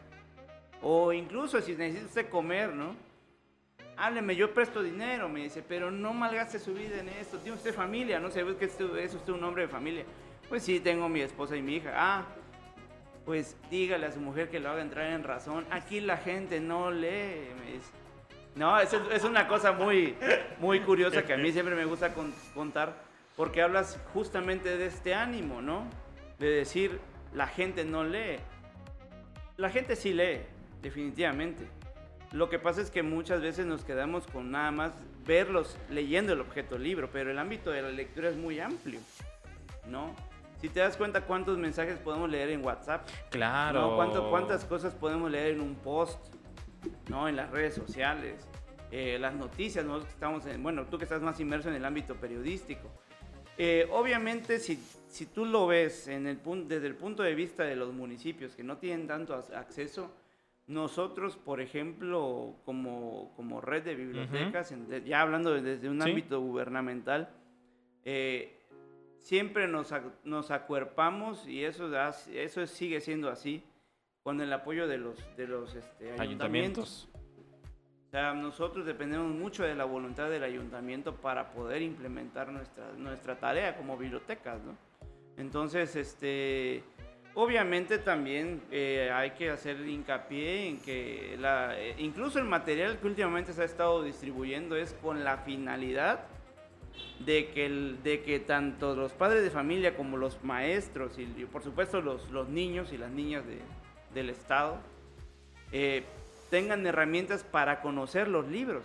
o 0.82 1.12
incluso 1.12 1.60
si 1.60 1.74
necesita 1.74 2.06
usted 2.06 2.28
comer, 2.28 2.74
¿no? 2.74 2.96
Hábleme, 3.96 4.34
yo 4.34 4.52
presto 4.52 4.82
dinero, 4.82 5.28
me 5.28 5.44
dice, 5.44 5.62
pero 5.62 5.92
no 5.92 6.12
malgaste 6.12 6.58
su 6.58 6.74
vida 6.74 6.98
en 6.98 7.08
esto. 7.10 7.38
Tiene 7.38 7.56
usted 7.56 7.72
familia, 7.72 8.18
no 8.18 8.28
sé, 8.30 8.44
que 8.58 8.64
es 8.64 9.14
usted 9.14 9.32
un 9.32 9.44
hombre 9.44 9.62
de 9.62 9.68
familia. 9.68 10.04
Pues 10.48 10.62
sí, 10.62 10.80
tengo 10.80 11.08
mi 11.08 11.20
esposa 11.20 11.56
y 11.56 11.62
mi 11.62 11.76
hija. 11.76 11.92
Ah, 11.94 12.26
pues 13.24 13.56
dígale 13.70 14.06
a 14.06 14.12
su 14.12 14.20
mujer 14.20 14.50
que 14.50 14.60
lo 14.60 14.70
haga 14.70 14.82
entrar 14.82 15.12
en 15.12 15.24
razón. 15.24 15.66
Aquí 15.70 16.00
la 16.00 16.16
gente 16.16 16.60
no 16.60 16.90
lee. 16.90 17.48
No, 18.54 18.78
es, 18.78 18.92
es 18.92 19.24
una 19.24 19.48
cosa 19.48 19.72
muy, 19.72 20.14
muy 20.60 20.80
curiosa 20.80 21.24
que 21.24 21.34
a 21.34 21.36
mí 21.36 21.50
siempre 21.50 21.74
me 21.74 21.84
gusta 21.84 22.14
contar, 22.54 22.94
porque 23.36 23.62
hablas 23.62 23.98
justamente 24.12 24.76
de 24.76 24.86
este 24.86 25.14
ánimo, 25.14 25.60
¿no? 25.60 25.88
De 26.38 26.48
decir, 26.48 27.00
la 27.32 27.48
gente 27.48 27.84
no 27.84 28.04
lee. 28.04 28.38
La 29.56 29.70
gente 29.70 29.96
sí 29.96 30.12
lee, 30.12 30.40
definitivamente. 30.82 31.66
Lo 32.32 32.48
que 32.48 32.58
pasa 32.58 32.80
es 32.80 32.90
que 32.90 33.02
muchas 33.02 33.40
veces 33.40 33.66
nos 33.66 33.84
quedamos 33.84 34.26
con 34.26 34.50
nada 34.50 34.70
más 34.70 34.92
verlos 35.26 35.78
leyendo 35.90 36.32
el 36.32 36.40
objeto 36.40 36.78
libro, 36.78 37.08
pero 37.12 37.30
el 37.30 37.38
ámbito 37.38 37.70
de 37.70 37.82
la 37.82 37.90
lectura 37.90 38.28
es 38.28 38.36
muy 38.36 38.60
amplio, 38.60 39.00
¿no? 39.88 40.14
Si 40.64 40.70
te 40.70 40.80
das 40.80 40.96
cuenta 40.96 41.26
cuántos 41.26 41.58
mensajes 41.58 41.98
podemos 41.98 42.30
leer 42.30 42.48
en 42.48 42.64
WhatsApp. 42.64 43.06
Claro. 43.28 43.98
¿Cuántas 44.30 44.64
cosas 44.64 44.94
podemos 44.94 45.30
leer 45.30 45.52
en 45.52 45.60
un 45.60 45.74
post? 45.74 46.18
¿No? 47.10 47.28
En 47.28 47.36
las 47.36 47.50
redes 47.50 47.74
sociales. 47.74 48.48
Eh, 48.90 49.18
las 49.20 49.34
noticias, 49.34 49.84
nosotros 49.84 50.10
estamos 50.14 50.46
en, 50.46 50.62
bueno, 50.62 50.86
tú 50.86 50.96
que 50.96 51.04
estás 51.04 51.20
más 51.20 51.38
inmerso 51.38 51.68
en 51.68 51.74
el 51.74 51.84
ámbito 51.84 52.14
periodístico. 52.14 52.90
Eh, 53.58 53.86
obviamente, 53.92 54.58
si, 54.58 54.82
si 55.06 55.26
tú 55.26 55.44
lo 55.44 55.66
ves 55.66 56.08
en 56.08 56.26
el, 56.26 56.40
desde 56.66 56.86
el 56.86 56.96
punto 56.96 57.22
de 57.22 57.34
vista 57.34 57.64
de 57.64 57.76
los 57.76 57.92
municipios 57.92 58.56
que 58.56 58.64
no 58.64 58.78
tienen 58.78 59.06
tanto 59.06 59.34
acceso, 59.34 60.14
nosotros, 60.66 61.36
por 61.36 61.60
ejemplo, 61.60 62.54
como, 62.64 63.34
como 63.36 63.60
red 63.60 63.82
de 63.82 63.96
bibliotecas, 63.96 64.74
ya 65.04 65.20
hablando 65.20 65.60
desde 65.60 65.90
un 65.90 66.00
ámbito 66.00 66.40
gubernamental, 66.40 67.28
eh, 68.06 68.63
siempre 69.24 69.66
nos, 69.66 69.92
nos 70.22 70.50
acuerpamos 70.50 71.48
y 71.48 71.64
eso, 71.64 71.90
eso 72.32 72.66
sigue 72.66 73.00
siendo 73.00 73.30
así 73.30 73.64
con 74.22 74.40
el 74.40 74.52
apoyo 74.52 74.86
de 74.86 74.98
los, 74.98 75.16
de 75.36 75.48
los 75.48 75.74
este, 75.74 76.12
ayuntamientos. 76.20 77.08
O 78.06 78.10
sea, 78.10 78.34
nosotros 78.34 78.86
dependemos 78.86 79.34
mucho 79.34 79.64
de 79.64 79.74
la 79.74 79.84
voluntad 79.84 80.28
del 80.28 80.44
ayuntamiento 80.44 81.16
para 81.16 81.50
poder 81.52 81.82
implementar 81.82 82.52
nuestra, 82.52 82.92
nuestra 82.92 83.36
tarea 83.36 83.76
como 83.76 83.96
bibliotecas, 83.96 84.62
¿no? 84.62 84.76
Entonces, 85.36 85.96
este, 85.96 86.84
obviamente 87.32 87.98
también 87.98 88.62
eh, 88.70 89.10
hay 89.12 89.30
que 89.32 89.50
hacer 89.50 89.80
hincapié 89.88 90.68
en 90.68 90.80
que 90.80 91.36
la, 91.40 91.80
eh, 91.80 91.96
incluso 91.98 92.38
el 92.38 92.44
material 92.44 92.98
que 92.98 93.06
últimamente 93.06 93.52
se 93.54 93.62
ha 93.62 93.64
estado 93.64 94.02
distribuyendo 94.02 94.76
es 94.76 94.92
con 95.02 95.24
la 95.24 95.38
finalidad 95.38 96.26
de 97.20 97.48
que, 97.50 97.66
el, 97.66 98.02
de 98.02 98.22
que 98.22 98.40
tanto 98.40 98.94
los 98.94 99.12
padres 99.12 99.42
de 99.42 99.50
familia 99.50 99.96
como 99.96 100.16
los 100.16 100.42
maestros 100.42 101.18
y, 101.18 101.26
por 101.46 101.62
supuesto 101.62 102.00
los, 102.00 102.30
los, 102.30 102.48
niños 102.48 102.92
y 102.92 102.98
las 102.98 103.10
niñas 103.10 103.46
de, 103.46 103.60
del 104.12 104.30
Estado 104.30 104.78
eh, 105.72 106.04
tengan 106.50 106.86
herramientas 106.86 107.44
para 107.44 107.80
conocer 107.80 108.28
los 108.28 108.46
libros. 108.48 108.84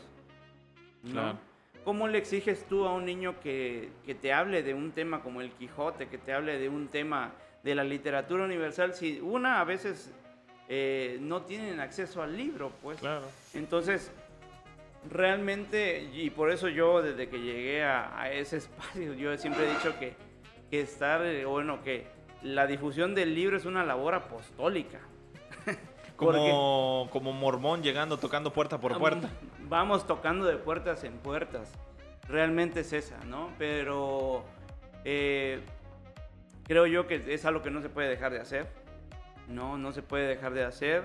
¿no? 1.04 1.38
¿Cómo 1.84 2.08
le 2.08 2.18
exiges 2.18 2.66
tú 2.68 2.86
a 2.86 2.94
un 2.94 3.06
niño 3.06 3.40
que, 3.40 3.90
que, 4.06 4.16
te 4.16 4.34
hable 4.34 4.64
de 4.64 4.74
un 4.74 4.92
tema 4.92 5.22
como 5.22 5.42
el 5.42 5.52
Quijote, 5.52 6.08
que 6.08 6.18
te 6.18 6.34
hable 6.34 6.60
de 6.60 6.70
un 6.70 6.88
tema 6.88 7.32
de 7.64 7.76
la 7.76 7.84
literatura 7.84 8.44
universal, 8.44 8.94
si 8.94 9.20
una 9.20 9.60
a 9.60 9.64
veces 9.64 10.12
eh, 10.68 11.18
no 11.22 11.44
tienen 11.44 11.80
acceso 11.80 12.22
al 12.22 12.36
libro? 12.36 12.72
Pues 12.82 13.00
claro. 13.00 13.26
entonces 13.54 14.12
realmente, 15.10 16.10
y 16.14 16.30
por 16.30 16.52
eso 16.52 16.68
yo 16.68 17.02
desde 17.02 17.30
que 17.30 17.40
llegué 17.40 17.84
a, 17.84 18.32
ese 18.32 18.58
espacio, 18.58 19.14
yo 19.14 19.36
siempre 19.38 19.66
he 19.66 19.74
dicho 19.74 19.98
que, 20.00 20.16
que 20.70 20.82
estar, 20.82 21.26
eh, 21.26 21.46
bueno, 21.46 21.82
que 21.82 22.08
la 22.42 22.68
difusión 22.68 23.16
del 23.16 23.36
libro 23.36 23.58
es 23.58 23.66
una 23.66 23.84
labor 23.84 24.16
apostólica. 24.16 25.00
Como, 26.16 27.08
como 27.14 27.32
mormón 27.32 27.82
llegando, 27.82 28.18
tocando 28.18 28.52
puerta 28.52 28.78
por 28.78 29.00
puerta. 29.00 29.30
Vamos 29.70 30.06
tocando 30.06 30.46
de 30.46 30.58
puertas 30.58 31.06
en 31.06 31.14
puertas. 31.14 31.72
Realmente 32.28 32.82
es 32.82 32.92
esa, 32.92 33.24
¿no? 33.24 33.54
Pero 33.58 34.44
eh, 35.06 35.62
creo 36.66 36.88
yo 36.88 37.08
que 37.08 37.24
es 37.34 37.46
algo 37.46 37.62
que 37.62 37.72
no 37.72 37.82
se 37.82 37.88
puede 37.88 38.10
dejar 38.10 38.34
de 38.34 38.42
hacer. 38.42 38.68
No, 39.48 39.78
no 39.78 39.94
se 39.94 40.02
puede 40.02 40.28
dejar 40.28 40.54
de 40.54 40.66
hacer. 40.66 41.04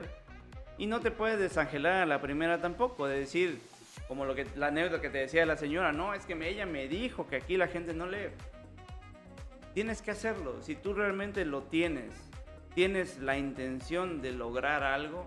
Y 0.79 0.87
no 0.87 0.99
te 0.99 1.13
puedes 1.13 1.39
desangelar 1.39 2.03
a 2.03 2.07
la 2.07 2.21
primera 2.21 2.59
tampoco, 2.59 3.07
de 3.07 3.21
decir, 3.21 3.63
como 4.09 4.25
lo 4.25 4.35
que, 4.35 4.47
la 4.57 4.69
anécdota 4.69 5.01
que 5.01 5.11
te 5.11 5.19
decía 5.19 5.47
la 5.47 5.57
señora, 5.57 5.93
no, 5.93 6.15
es 6.15 6.27
que 6.27 6.35
ella 6.49 6.67
me 6.67 6.89
dijo 6.89 7.27
que 7.27 7.37
aquí 7.37 7.57
la 7.57 7.69
gente 7.69 7.95
no 7.95 8.07
lee. 8.07 8.29
Tienes 9.73 10.03
que 10.03 10.11
hacerlo. 10.11 10.63
Si 10.63 10.77
tú 10.77 10.95
realmente 10.95 11.45
lo 11.45 11.63
tienes, 11.63 12.13
tienes 12.75 13.19
la 13.19 13.37
intención 13.37 14.21
de 14.21 14.33
lograr 14.33 14.83
algo, 14.83 15.25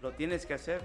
lo 0.00 0.12
tienes 0.12 0.46
que 0.46 0.54
hacer. 0.54 0.80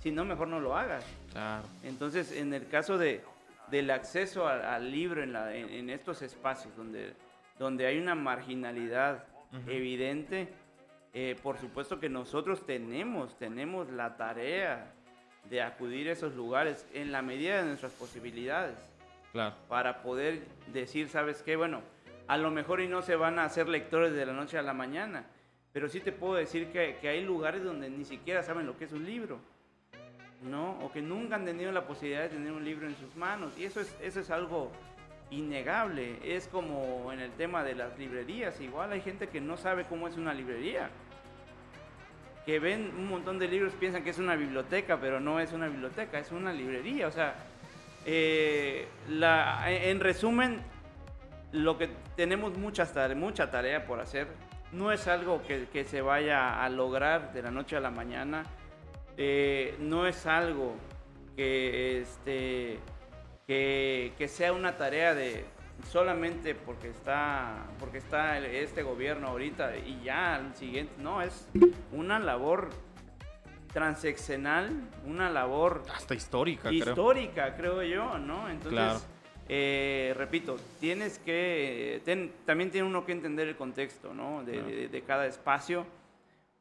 Si 0.00 0.10
no, 0.10 0.24
mejor 0.24 0.48
no 0.48 0.60
lo 0.60 0.76
hagas. 0.76 1.04
Claro. 1.32 1.64
Entonces, 1.84 2.32
en 2.32 2.52
el 2.52 2.66
caso 2.66 2.98
de, 2.98 3.22
del 3.70 3.90
acceso 3.90 4.48
al, 4.48 4.90
libro 4.90 5.22
en, 5.22 5.32
la, 5.32 5.54
en, 5.54 5.90
estos 5.90 6.22
espacios 6.22 6.76
donde, 6.76 7.14
donde 7.58 7.86
hay 7.86 7.98
una 7.98 8.14
marginalidad 8.14 9.24
evidente, 9.68 10.48
eh, 11.14 11.36
por 11.42 11.58
supuesto 11.58 12.00
que 12.00 12.08
nosotros 12.08 12.64
tenemos, 12.66 13.38
tenemos 13.38 13.90
la 13.90 14.16
tarea 14.16 14.92
de 15.50 15.62
acudir 15.62 16.08
a 16.08 16.12
esos 16.12 16.34
lugares 16.34 16.86
en 16.94 17.12
la 17.12 17.22
medida 17.22 17.58
de 17.58 17.68
nuestras 17.68 17.92
posibilidades. 17.92 18.76
Claro. 19.32 19.54
Para 19.68 20.02
poder 20.02 20.42
decir, 20.72 21.08
¿sabes 21.08 21.42
qué? 21.42 21.56
Bueno, 21.56 21.82
a 22.28 22.36
lo 22.36 22.50
mejor 22.50 22.80
y 22.80 22.88
no 22.88 23.02
se 23.02 23.16
van 23.16 23.38
a 23.38 23.44
hacer 23.44 23.68
lectores 23.68 24.12
de 24.12 24.26
la 24.26 24.32
noche 24.32 24.58
a 24.58 24.62
la 24.62 24.74
mañana, 24.74 25.24
pero 25.72 25.88
sí 25.88 26.00
te 26.00 26.12
puedo 26.12 26.34
decir 26.34 26.68
que, 26.68 26.96
que 27.00 27.08
hay 27.08 27.24
lugares 27.24 27.64
donde 27.64 27.90
ni 27.90 28.04
siquiera 28.04 28.42
saben 28.42 28.66
lo 28.66 28.76
que 28.76 28.84
es 28.84 28.92
un 28.92 29.04
libro, 29.04 29.38
¿no? 30.42 30.78
O 30.80 30.92
que 30.92 31.00
nunca 31.00 31.36
han 31.36 31.44
tenido 31.44 31.72
la 31.72 31.86
posibilidad 31.86 32.22
de 32.22 32.28
tener 32.30 32.52
un 32.52 32.64
libro 32.64 32.86
en 32.86 32.96
sus 32.96 33.16
manos. 33.16 33.52
Y 33.58 33.64
eso 33.64 33.80
es, 33.80 33.94
eso 34.02 34.20
es 34.20 34.30
algo 34.30 34.70
innegable. 35.30 36.18
Es 36.22 36.46
como 36.48 37.10
en 37.12 37.20
el 37.20 37.30
tema 37.32 37.64
de 37.64 37.74
las 37.74 37.98
librerías. 37.98 38.60
Igual 38.60 38.92
hay 38.92 39.00
gente 39.00 39.28
que 39.28 39.40
no 39.40 39.56
sabe 39.56 39.84
cómo 39.84 40.08
es 40.08 40.16
una 40.16 40.34
librería 40.34 40.90
que 42.46 42.58
ven 42.58 42.92
un 42.96 43.08
montón 43.08 43.38
de 43.38 43.48
libros 43.48 43.72
piensan 43.74 44.02
que 44.02 44.10
es 44.10 44.18
una 44.18 44.36
biblioteca, 44.36 44.98
pero 45.00 45.20
no 45.20 45.38
es 45.40 45.52
una 45.52 45.68
biblioteca, 45.68 46.18
es 46.18 46.32
una 46.32 46.52
librería. 46.52 47.06
O 47.06 47.10
sea, 47.10 47.34
eh, 48.04 48.88
la, 49.08 49.64
en 49.70 50.00
resumen, 50.00 50.60
lo 51.52 51.78
que 51.78 51.90
tenemos 52.16 52.56
mucha 52.56 52.86
tarea, 53.50 53.86
por 53.86 54.00
hacer. 54.00 54.26
No 54.72 54.90
es 54.90 55.06
algo 55.06 55.42
que, 55.42 55.68
que, 55.70 55.84
se 55.84 56.00
vaya 56.00 56.64
a 56.64 56.68
lograr 56.70 57.32
de 57.32 57.42
la 57.42 57.50
noche 57.50 57.76
a 57.76 57.80
la 57.80 57.90
mañana. 57.90 58.44
Eh, 59.16 59.76
no 59.78 60.06
es 60.06 60.26
algo 60.26 60.74
que, 61.36 62.00
este, 62.00 62.78
que, 63.46 64.14
que 64.16 64.28
sea 64.28 64.54
una 64.54 64.78
tarea 64.78 65.14
de, 65.14 65.44
solamente 65.90 66.54
porque 66.54 66.88
está, 66.88 67.66
porque 67.78 67.98
está 67.98 68.38
este 68.38 68.82
gobierno 68.82 69.28
ahorita 69.28 69.76
y 69.76 70.02
ya 70.04 70.36
el 70.36 70.54
siguiente. 70.54 70.92
No, 70.98 71.22
es 71.22 71.48
una 71.92 72.18
labor 72.18 72.70
transeccional, 73.72 74.70
una 75.06 75.30
labor 75.30 75.82
hasta 75.94 76.14
histórica, 76.14 76.72
histórica 76.72 77.56
creo, 77.56 77.82
yo, 77.82 78.18
¿no? 78.18 78.48
Entonces, 78.50 79.06
eh, 79.48 80.14
repito, 80.16 80.56
tienes 80.80 81.18
que, 81.18 82.02
también 82.44 82.70
tiene 82.70 82.86
uno 82.86 83.04
que 83.04 83.12
entender 83.12 83.48
el 83.48 83.56
contexto, 83.56 84.14
¿no? 84.14 84.44
De, 84.44 85.02
cada 85.06 85.26
espacio. 85.26 85.86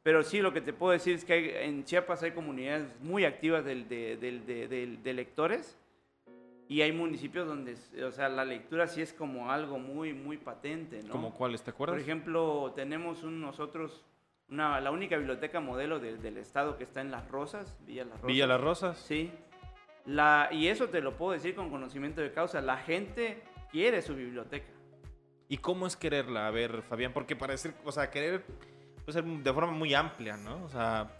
Pero 0.03 0.23
sí, 0.23 0.39
lo 0.41 0.51
que 0.51 0.61
te 0.61 0.73
puedo 0.73 0.93
decir 0.93 1.15
es 1.15 1.25
que 1.25 1.63
en 1.63 1.85
Chiapas 1.85 2.23
hay 2.23 2.31
comunidades 2.31 2.87
muy 3.01 3.23
activas 3.23 3.63
de, 3.63 3.75
de 3.85 5.13
lectores 5.13 5.77
y 6.71 6.81
hay 6.81 6.93
municipios 6.93 7.45
donde, 7.45 7.75
o 8.01 8.13
sea, 8.13 8.29
la 8.29 8.45
lectura 8.45 8.87
sí 8.87 9.01
es 9.01 9.11
como 9.11 9.51
algo 9.51 9.77
muy, 9.77 10.13
muy 10.13 10.37
patente, 10.37 11.03
¿no? 11.03 11.11
¿Como 11.11 11.33
cuáles, 11.33 11.61
te 11.63 11.71
acuerdas? 11.71 11.95
Por 11.95 12.01
ejemplo, 12.01 12.71
tenemos 12.73 13.23
un, 13.23 13.41
nosotros 13.41 14.05
una, 14.47 14.79
la 14.79 14.89
única 14.89 15.17
biblioteca 15.17 15.59
modelo 15.59 15.99
del 15.99 16.37
estado 16.37 16.77
que 16.77 16.85
está 16.85 17.01
en 17.01 17.11
Las 17.11 17.27
Rosas, 17.29 17.77
Villa 17.85 18.05
Las 18.05 18.13
Rosas. 18.13 18.27
Villa 18.27 18.47
Las 18.47 18.61
Rosas. 18.61 18.97
Sí. 18.99 19.33
La, 20.05 20.47
y 20.49 20.69
eso 20.69 20.87
te 20.87 21.01
lo 21.01 21.17
puedo 21.17 21.33
decir 21.33 21.55
con 21.55 21.69
conocimiento 21.69 22.21
de 22.21 22.31
causa. 22.31 22.61
La 22.61 22.77
gente 22.77 23.43
quiere 23.69 24.01
su 24.01 24.15
biblioteca. 24.15 24.71
¿Y 25.49 25.57
cómo 25.57 25.87
es 25.87 25.97
quererla? 25.97 26.47
A 26.47 26.51
ver, 26.51 26.83
Fabián, 26.83 27.11
porque 27.11 27.35
parece, 27.35 27.73
o 27.83 27.91
sea, 27.91 28.09
querer 28.09 28.45
puede 29.03 29.11
ser 29.11 29.25
de 29.25 29.53
forma 29.53 29.73
muy 29.73 29.93
amplia, 29.93 30.37
¿no? 30.37 30.63
O 30.63 30.69
sea... 30.69 31.19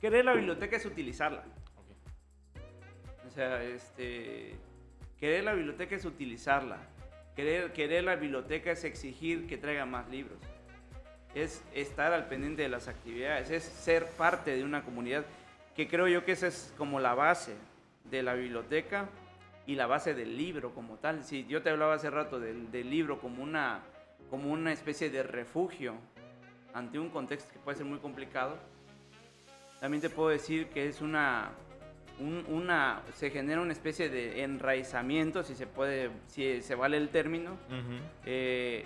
Querer 0.00 0.24
la 0.24 0.32
biblioteca 0.32 0.76
es 0.76 0.86
utilizarla. 0.86 1.44
O 3.26 3.30
sea, 3.30 3.62
este 3.62 4.56
Querer 5.18 5.44
la 5.44 5.52
biblioteca 5.52 5.96
es 5.96 6.04
utilizarla. 6.04 6.78
Querer, 7.34 7.72
querer 7.72 8.04
la 8.04 8.16
biblioteca 8.16 8.70
es 8.70 8.84
exigir 8.84 9.46
que 9.46 9.58
traiga 9.58 9.84
más 9.84 10.08
libros. 10.08 10.38
Es 11.34 11.62
estar 11.74 12.12
al 12.12 12.28
pendiente 12.28 12.62
de 12.62 12.68
las 12.68 12.88
actividades, 12.88 13.50
es 13.50 13.64
ser 13.64 14.06
parte 14.06 14.56
de 14.56 14.64
una 14.64 14.82
comunidad, 14.82 15.24
que 15.74 15.88
creo 15.88 16.08
yo 16.08 16.24
que 16.24 16.32
esa 16.32 16.46
es 16.46 16.72
como 16.78 17.00
la 17.00 17.14
base 17.14 17.54
de 18.04 18.22
la 18.22 18.34
biblioteca 18.34 19.08
y 19.66 19.74
la 19.74 19.86
base 19.86 20.14
del 20.14 20.36
libro 20.36 20.72
como 20.72 20.96
tal. 20.96 21.24
Si 21.24 21.46
yo 21.46 21.62
te 21.62 21.70
hablaba 21.70 21.94
hace 21.94 22.10
rato 22.10 22.40
del, 22.40 22.70
del 22.70 22.88
libro 22.88 23.20
como 23.20 23.42
una, 23.42 23.82
como 24.30 24.50
una 24.50 24.72
especie 24.72 25.10
de 25.10 25.22
refugio 25.22 25.94
ante 26.74 26.98
un 26.98 27.10
contexto 27.10 27.52
que 27.52 27.58
puede 27.58 27.76
ser 27.76 27.86
muy 27.86 27.98
complicado, 27.98 28.56
también 29.80 30.00
te 30.00 30.10
puedo 30.10 30.30
decir 30.30 30.68
que 30.68 30.88
es 30.88 31.00
una, 31.00 31.52
una, 32.20 33.02
se 33.14 33.30
genera 33.30 33.60
una 33.60 33.72
especie 33.72 34.08
de 34.08 34.42
enraizamiento, 34.42 35.42
si 35.42 35.54
se 35.54 35.66
puede, 35.66 36.10
si 36.26 36.62
se 36.62 36.74
vale 36.74 36.96
el 36.96 37.08
término, 37.10 37.56
eh, 38.26 38.84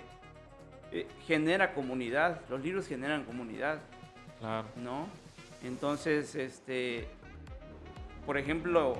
eh, 0.91 1.07
genera 1.25 1.73
comunidad, 1.73 2.41
los 2.49 2.61
libros 2.61 2.87
generan 2.87 3.23
comunidad, 3.23 3.79
claro. 4.39 4.67
¿no? 4.75 5.07
Entonces, 5.63 6.35
este, 6.35 7.07
por 8.25 8.37
ejemplo, 8.37 8.97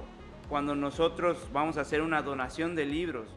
cuando 0.50 0.76
nosotros 0.76 1.38
vamos 1.52 1.78
a 1.78 1.82
hacer 1.82 2.02
una 2.02 2.22
donación 2.22 2.76
de 2.76 2.86
libros, 2.86 3.28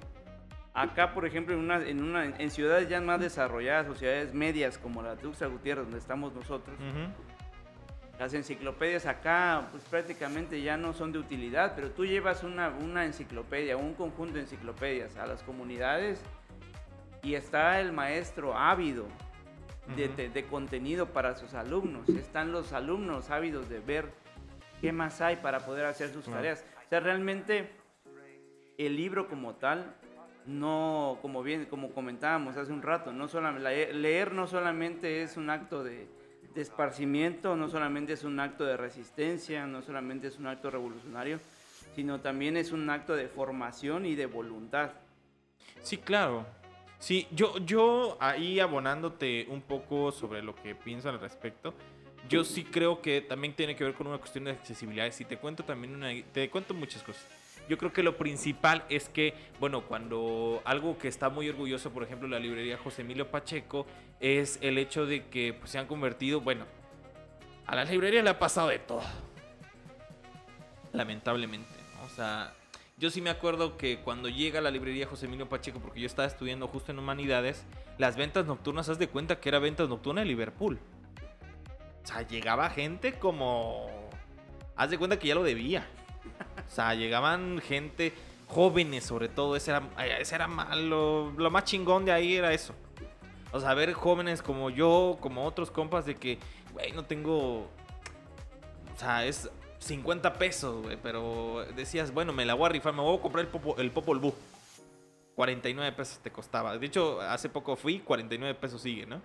acá, 0.72 1.12
por 1.12 1.26
ejemplo, 1.26 1.55
en, 1.55 1.61
una, 1.61 1.86
en, 1.86 2.03
una, 2.03 2.24
en 2.24 2.51
ciudades 2.51 2.88
ya 2.88 3.01
más 3.01 3.20
desarrolladas 3.20 3.88
o 3.88 3.94
ciudades 3.94 4.34
medias 4.34 4.78
como 4.78 5.03
la 5.03 5.16
de 5.16 5.26
Gutiérrez, 5.26 5.84
donde 5.84 5.99
estamos 5.99 6.34
nosotros, 6.34 6.76
las 8.19 8.33
enciclopedias 8.33 9.07
acá 9.07 9.69
pues 9.71 9.83
prácticamente 9.85 10.62
ya 10.62 10.77
no 10.77 10.93
son 10.93 11.12
de 11.12 11.19
utilidad, 11.19 11.75
pero 11.75 11.91
tú 11.91 12.07
llevas 12.07 12.43
una, 12.45 12.69
una 12.69 13.05
enciclopedia, 13.05 13.77
un 13.77 13.95
conjunto 13.95 14.35
de 14.35 14.41
enciclopedias 14.41 15.17
a 15.17 15.27
las 15.27 15.43
comunidades 15.43 16.23
y 17.23 17.35
está 17.35 17.81
el 17.81 17.93
maestro 17.93 18.57
ávido 18.57 19.07
de, 19.95 20.45
contenido 20.51 21.07
para 21.07 21.35
sus 21.35 21.55
alumnos. 21.55 22.09
Están 22.09 22.53
los 22.53 22.73
alumnos 22.73 23.31
ávidos 23.31 23.69
de 23.69 23.81
ver 23.81 24.11
qué 24.81 24.93
más 24.93 25.21
hay 25.21 25.37
para 25.37 25.61
poder 25.61 25.87
hacer 25.87 26.11
sus 26.11 26.25
tareas. 26.25 26.64
O 26.87 26.89
sea, 26.89 27.01
realmente 27.01 27.71
el 28.79 28.97
libro 28.97 29.29
como 29.29 29.55
tal, 29.55 29.95
no, 30.47 31.19
como 31.23 31.43
bien, 31.43 31.67
como 31.67 31.93
comentábamos 31.93 32.57
hace 32.57 32.73
un 32.73 32.83
rato, 32.83 33.12
no 33.12 33.29
solamente, 33.29 33.93
leer 33.93 34.33
no 34.33 34.47
solamente 34.47 35.23
es 35.23 35.37
un 35.37 35.51
acto 35.51 35.83
de, 35.83 36.09
de 36.57 36.62
esparcimiento 36.62 37.54
no 37.54 37.68
solamente 37.68 38.14
es 38.14 38.24
un 38.24 38.40
acto 38.40 38.64
de 38.64 38.76
resistencia, 38.78 39.66
no 39.66 39.82
solamente 39.82 40.26
es 40.26 40.38
un 40.38 40.46
acto 40.46 40.70
revolucionario, 40.70 41.38
sino 41.94 42.20
también 42.20 42.57
es 42.57 42.72
un 42.72 42.88
acto 42.88 43.14
de 43.14 43.28
formación 43.28 44.07
y 44.07 44.14
de 44.14 44.24
voluntad. 44.24 44.90
Sí, 45.82 45.98
claro. 45.98 46.46
Sí, 46.98 47.28
yo, 47.30 47.59
yo 47.59 48.16
ahí 48.20 48.59
abonándote 48.59 49.46
un 49.50 49.61
poco 49.61 50.11
sobre 50.11 50.42
lo 50.42 50.54
que 50.54 50.74
pienso 50.74 51.11
al 51.11 51.20
respecto, 51.20 51.74
yo 52.26 52.42
sí 52.42 52.64
creo 52.64 53.02
que 53.02 53.20
también 53.20 53.54
tiene 53.54 53.76
que 53.76 53.84
ver 53.84 53.92
con 53.92 54.07
una 54.07 54.18
cuestión 54.18 54.44
de 54.44 54.52
accesibilidad. 54.52 55.12
Y 55.18 55.24
te 55.26 55.36
cuento 55.36 55.62
también 55.62 55.94
una, 55.94 56.09
te 56.32 56.48
cuento 56.48 56.72
muchas 56.72 57.02
cosas. 57.02 57.28
Yo 57.69 57.79
creo 57.79 57.93
que 57.93 58.03
lo 58.03 58.17
principal 58.17 58.85
es 58.89 59.09
que, 59.09 59.35
bueno, 59.59 59.83
cuando 59.87 60.62
algo 60.64 60.99
que 60.99 61.09
está 61.09 61.29
muy 61.31 61.49
orgulloso, 61.49 61.93
por 61.93 62.03
ejemplo, 62.03 62.29
la 62.29 62.39
librería 62.39 62.79
José 62.79 63.03
Emilio 63.03 63.31
Pacheco, 63.31 63.87
es 64.21 64.59
el 64.62 64.79
hecho 64.79 65.07
de 65.07 65.27
que 65.27 65.53
pues, 65.53 65.71
se 65.71 65.79
han 65.79 65.87
convertido, 65.87 66.41
bueno, 66.41 66.64
a 67.67 67.75
la 67.75 67.85
librería 67.85 68.23
le 68.23 68.31
ha 68.31 68.39
pasado 68.39 68.69
de 68.69 68.79
todo. 68.79 69.03
Lamentablemente, 70.93 71.69
O 72.05 72.09
sea, 72.09 72.55
yo 72.97 73.11
sí 73.11 73.21
me 73.21 73.29
acuerdo 73.29 73.77
que 73.77 73.99
cuando 73.99 74.29
llega 74.29 74.61
a 74.61 74.62
la 74.62 74.71
librería 74.71 75.07
José 75.07 75.27
Emilio 75.27 75.49
Pacheco, 75.49 75.81
porque 75.81 76.01
yo 76.01 76.07
estaba 76.07 76.27
estudiando 76.27 76.69
justo 76.69 76.93
en 76.93 76.99
Humanidades, 76.99 77.67
las 77.99 78.17
ventas 78.17 78.47
nocturnas, 78.47 78.89
haz 78.89 78.99
de 78.99 79.09
cuenta 79.09 79.41
que 79.41 79.49
era 79.51 79.59
ventas 79.59 79.89
nocturnas 79.89 80.23
de 80.23 80.29
Liverpool. 80.29 80.79
O 82.03 82.07
sea, 82.07 82.23
llegaba 82.23 82.71
gente 82.71 83.19
como... 83.19 83.91
Haz 84.77 84.91
de 84.91 84.99
cuenta 84.99 85.19
que 85.19 85.27
ya 85.27 85.35
lo 85.35 85.43
debía. 85.43 85.87
O 86.67 86.75
sea, 86.75 86.95
llegaban 86.95 87.61
gente, 87.61 88.12
jóvenes 88.49 89.05
sobre 89.05 89.29
todo, 89.29 89.57
ese 89.57 89.71
era, 89.71 89.83
ese 90.19 90.35
era 90.35 90.49
malo, 90.49 91.33
lo 91.37 91.51
más 91.51 91.64
chingón 91.64 92.05
de 92.05 92.12
ahí 92.12 92.37
era 92.37 92.53
eso. 92.53 92.75
O 93.53 93.61
sea, 93.61 93.75
ver 93.75 93.93
jóvenes 93.93 94.43
como 94.43 94.71
yo, 94.71 95.17
como 95.21 95.45
otros 95.45 95.71
compas 95.71 96.05
de 96.07 96.17
que, 96.17 96.39
güey, 96.73 96.93
no 96.93 97.05
tengo... 97.05 97.69
O 98.95 98.99
sea, 98.99 99.25
es 99.25 99.49
50 99.79 100.35
pesos, 100.35 100.83
güey, 100.83 100.99
pero 101.03 101.64
decías, 101.75 102.12
bueno, 102.12 102.33
me 102.33 102.45
la 102.45 102.55
voy 102.55 102.67
a 102.67 102.69
rifar, 102.71 102.93
me 102.93 103.03
voy 103.03 103.17
a 103.17 103.21
comprar 103.21 103.45
el, 103.45 103.51
Popo, 103.51 103.77
el 103.79 103.91
Popol 103.91 104.19
Vuh. 104.19 104.35
49 105.37 105.93
pesos 105.93 106.19
te 106.19 106.31
costaba. 106.31 106.77
De 106.77 106.87
hecho, 106.87 107.21
hace 107.21 107.51
poco 107.51 107.77
fui, 107.77 108.01
49 108.01 108.55
pesos 108.55 108.81
sigue, 108.81 109.05
¿no? 109.05 109.21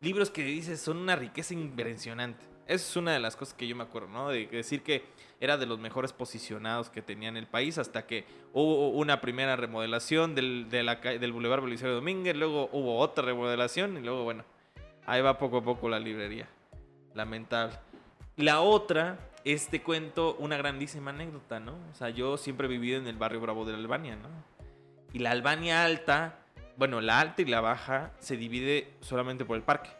Libros 0.00 0.30
que 0.30 0.42
dices 0.44 0.80
son 0.80 0.98
una 0.98 1.16
riqueza 1.16 1.52
impresionante. 1.52 2.42
Esa 2.70 2.88
es 2.88 2.96
una 2.96 3.12
de 3.12 3.18
las 3.18 3.34
cosas 3.34 3.52
que 3.54 3.66
yo 3.66 3.74
me 3.74 3.82
acuerdo, 3.82 4.06
¿no? 4.06 4.28
De 4.28 4.46
decir 4.46 4.84
que 4.84 5.02
era 5.40 5.56
de 5.56 5.66
los 5.66 5.80
mejores 5.80 6.12
posicionados 6.12 6.88
que 6.88 7.02
tenía 7.02 7.28
en 7.28 7.36
el 7.36 7.48
país 7.48 7.78
hasta 7.78 8.06
que 8.06 8.24
hubo 8.52 8.90
una 8.90 9.20
primera 9.20 9.56
remodelación 9.56 10.36
del, 10.36 10.70
del 10.70 11.32
Boulevard 11.32 11.62
Belisario 11.62 11.96
Domínguez, 11.96 12.36
luego 12.36 12.70
hubo 12.72 12.98
otra 12.98 13.24
remodelación 13.24 13.96
y 13.96 14.02
luego, 14.02 14.22
bueno, 14.22 14.44
ahí 15.04 15.20
va 15.20 15.36
poco 15.36 15.56
a 15.56 15.64
poco 15.64 15.88
la 15.88 15.98
librería. 15.98 16.48
Lamentable. 17.12 17.74
La 18.36 18.60
otra 18.60 19.18
es, 19.44 19.66
te 19.66 19.82
cuento, 19.82 20.36
una 20.38 20.56
grandísima 20.56 21.10
anécdota, 21.10 21.58
¿no? 21.58 21.72
O 21.90 21.94
sea, 21.94 22.10
yo 22.10 22.36
siempre 22.36 22.68
he 22.68 22.70
vivido 22.70 23.00
en 23.00 23.08
el 23.08 23.16
barrio 23.16 23.40
Bravo 23.40 23.64
de 23.64 23.72
la 23.72 23.78
Albania, 23.78 24.14
¿no? 24.14 24.28
Y 25.12 25.18
la 25.18 25.32
Albania 25.32 25.82
alta, 25.82 26.38
bueno, 26.76 27.00
la 27.00 27.18
alta 27.18 27.42
y 27.42 27.46
la 27.46 27.60
baja 27.60 28.12
se 28.20 28.36
divide 28.36 28.94
solamente 29.00 29.44
por 29.44 29.56
el 29.56 29.64
parque. 29.64 29.90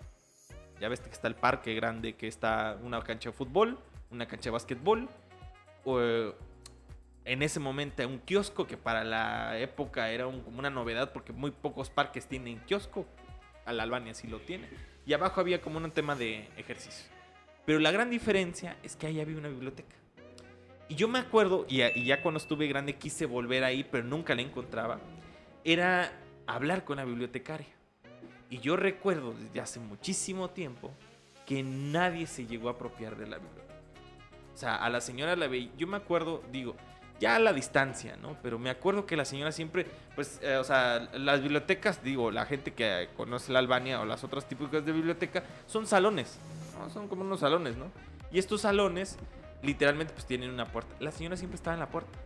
Ya 0.80 0.88
ves 0.88 1.00
que 1.00 1.10
está 1.10 1.28
el 1.28 1.34
parque 1.34 1.74
grande, 1.74 2.14
que 2.14 2.26
está 2.26 2.78
una 2.82 3.02
cancha 3.02 3.30
de 3.30 3.36
fútbol, 3.36 3.78
una 4.10 4.26
cancha 4.26 4.44
de 4.44 4.50
básquetbol. 4.50 5.08
O, 5.84 6.00
en 7.24 7.42
ese 7.42 7.60
momento 7.60 8.06
un 8.08 8.18
kiosco 8.18 8.66
que 8.66 8.76
para 8.76 9.04
la 9.04 9.58
época 9.58 10.10
era 10.10 10.24
como 10.24 10.58
una 10.58 10.70
novedad 10.70 11.12
porque 11.12 11.32
muy 11.32 11.50
pocos 11.50 11.90
parques 11.90 12.26
tienen 12.26 12.58
kiosco. 12.60 13.06
A 13.66 13.72
la 13.72 13.82
Albania 13.82 14.14
sí 14.14 14.26
lo 14.26 14.40
tiene. 14.40 14.68
Y 15.04 15.12
abajo 15.12 15.40
había 15.40 15.60
como 15.60 15.78
un 15.78 15.90
tema 15.90 16.16
de 16.16 16.48
ejercicio. 16.56 17.10
Pero 17.66 17.78
la 17.78 17.90
gran 17.90 18.10
diferencia 18.10 18.76
es 18.82 18.96
que 18.96 19.06
ahí 19.06 19.20
había 19.20 19.36
una 19.36 19.48
biblioteca. 19.48 19.94
Y 20.88 20.96
yo 20.96 21.06
me 21.06 21.20
acuerdo, 21.20 21.66
y, 21.68 21.82
y 21.82 22.04
ya 22.04 22.20
cuando 22.22 22.38
estuve 22.38 22.66
grande 22.66 22.96
quise 22.96 23.26
volver 23.26 23.62
ahí, 23.62 23.84
pero 23.84 24.02
nunca 24.02 24.34
la 24.34 24.42
encontraba. 24.42 24.98
Era 25.62 26.10
hablar 26.46 26.84
con 26.84 26.96
la 26.96 27.04
bibliotecaria. 27.04 27.79
Y 28.50 28.58
yo 28.58 28.76
recuerdo 28.76 29.32
desde 29.32 29.60
hace 29.60 29.78
muchísimo 29.80 30.50
tiempo 30.50 30.90
que 31.46 31.62
nadie 31.62 32.26
se 32.26 32.46
llegó 32.46 32.68
a 32.68 32.72
apropiar 32.72 33.16
de 33.16 33.28
la 33.28 33.38
biblioteca. 33.38 33.74
O 34.52 34.56
sea, 34.56 34.76
a 34.76 34.90
la 34.90 35.00
señora 35.00 35.36
la 35.36 35.46
veía, 35.46 35.70
yo 35.78 35.86
me 35.86 35.96
acuerdo, 35.96 36.42
digo, 36.52 36.74
ya 37.20 37.36
a 37.36 37.38
la 37.38 37.52
distancia, 37.52 38.16
¿no? 38.16 38.36
Pero 38.42 38.58
me 38.58 38.70
acuerdo 38.70 39.06
que 39.06 39.16
la 39.16 39.24
señora 39.24 39.52
siempre, 39.52 39.86
pues, 40.14 40.40
eh, 40.42 40.56
o 40.56 40.64
sea, 40.64 41.08
las 41.14 41.42
bibliotecas, 41.42 42.02
digo, 42.02 42.30
la 42.30 42.44
gente 42.44 42.72
que 42.72 43.08
conoce 43.16 43.52
la 43.52 43.60
Albania 43.60 44.00
o 44.00 44.04
las 44.04 44.24
otras 44.24 44.48
típicas 44.48 44.84
de 44.84 44.92
biblioteca, 44.92 45.44
son 45.66 45.86
salones, 45.86 46.38
¿no? 46.78 46.90
Son 46.90 47.08
como 47.08 47.22
unos 47.22 47.40
salones, 47.40 47.76
¿no? 47.76 47.86
Y 48.32 48.38
estos 48.38 48.62
salones, 48.62 49.18
literalmente, 49.62 50.12
pues 50.12 50.26
tienen 50.26 50.50
una 50.50 50.66
puerta. 50.66 50.94
La 50.98 51.12
señora 51.12 51.36
siempre 51.36 51.56
estaba 51.56 51.74
en 51.74 51.80
la 51.80 51.90
puerta. 51.90 52.18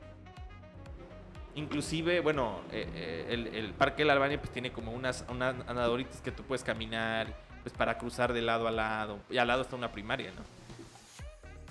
Inclusive, 1.56 2.20
bueno, 2.20 2.60
eh, 2.72 2.88
eh, 2.94 3.26
el, 3.30 3.46
el 3.48 3.72
Parque 3.72 3.98
de 4.02 4.06
la 4.06 4.14
Albania 4.14 4.38
pues 4.40 4.50
tiene 4.52 4.72
como 4.72 4.90
unas, 4.92 5.24
unas 5.28 5.54
andadoritas 5.68 6.20
que 6.20 6.32
tú 6.32 6.42
puedes 6.42 6.64
caminar 6.64 7.28
pues 7.62 7.72
para 7.74 7.96
cruzar 7.96 8.32
de 8.32 8.42
lado 8.42 8.66
a 8.66 8.70
lado. 8.70 9.18
Y 9.30 9.38
al 9.38 9.46
lado 9.48 9.62
está 9.62 9.76
una 9.76 9.92
primaria, 9.92 10.30
¿no? 10.32 10.42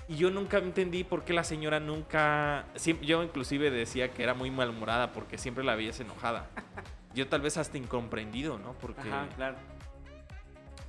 Y 0.07 0.17
yo 0.17 0.29
nunca 0.31 0.57
entendí 0.57 1.03
por 1.03 1.23
qué 1.23 1.33
la 1.33 1.43
señora 1.43 1.79
nunca... 1.79 2.65
siempre- 2.75 3.07
yo 3.07 3.23
inclusive 3.23 3.71
decía 3.71 4.11
que 4.11 4.23
era 4.23 4.33
muy 4.33 4.51
malhumorada 4.51 5.11
porque 5.13 5.37
siempre 5.37 5.63
la 5.63 5.75
veías 5.75 5.99
enojada. 5.99 6.47
Yo 7.13 7.27
tal 7.27 7.41
vez 7.41 7.57
hasta 7.57 7.77
incomprendido, 7.77 8.57
¿no? 8.57 8.73
Porque... 8.81 9.01
Ajá, 9.07 9.27
claro. 9.35 9.55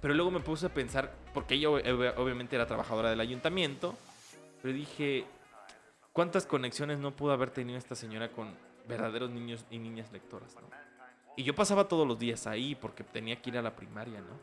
Pero 0.00 0.14
luego 0.14 0.30
me 0.30 0.40
puse 0.40 0.64
a 0.66 0.68
pensar, 0.70 1.12
porque 1.34 1.54
ella 1.56 1.68
ob- 1.68 2.14
obviamente 2.16 2.56
era 2.56 2.66
trabajadora 2.66 3.10
del 3.10 3.20
ayuntamiento, 3.20 3.94
pero 4.62 4.72
dije, 4.72 5.26
¿cuántas 6.14 6.46
conexiones 6.46 6.98
no 6.98 7.10
pudo 7.10 7.32
haber 7.34 7.50
tenido 7.50 7.78
esta 7.78 7.94
señora 7.94 8.28
con 8.30 8.48
verdaderos 8.88 9.30
niños 9.30 9.64
y 9.70 9.78
niñas 9.78 10.12
lectoras? 10.12 10.54
¿no? 10.56 10.68
Y 11.36 11.42
yo 11.42 11.54
pasaba 11.54 11.88
todos 11.88 12.06
los 12.06 12.18
días 12.18 12.46
ahí 12.46 12.74
porque 12.74 13.04
tenía 13.04 13.40
que 13.40 13.50
ir 13.50 13.58
a 13.58 13.62
la 13.62 13.74
primaria, 13.74 14.20
¿no? 14.20 14.38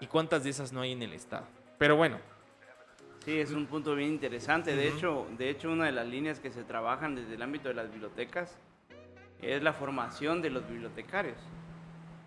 ¿Y 0.00 0.06
cuántas 0.06 0.44
de 0.44 0.50
esas 0.50 0.72
no 0.72 0.80
hay 0.80 0.92
en 0.92 1.02
el 1.02 1.12
estado? 1.12 1.46
Pero 1.78 1.96
bueno, 1.96 2.18
Sí, 3.24 3.40
es 3.40 3.52
un 3.52 3.64
punto 3.64 3.94
bien 3.94 4.10
interesante. 4.10 4.76
De 4.76 4.86
hecho, 4.86 5.26
de 5.38 5.48
hecho, 5.48 5.70
una 5.70 5.86
de 5.86 5.92
las 5.92 6.06
líneas 6.06 6.40
que 6.40 6.50
se 6.50 6.62
trabajan 6.62 7.14
desde 7.14 7.36
el 7.36 7.42
ámbito 7.42 7.68
de 7.68 7.74
las 7.74 7.90
bibliotecas 7.90 8.58
es 9.40 9.62
la 9.62 9.72
formación 9.72 10.42
de 10.42 10.50
los 10.50 10.68
bibliotecarios. 10.68 11.38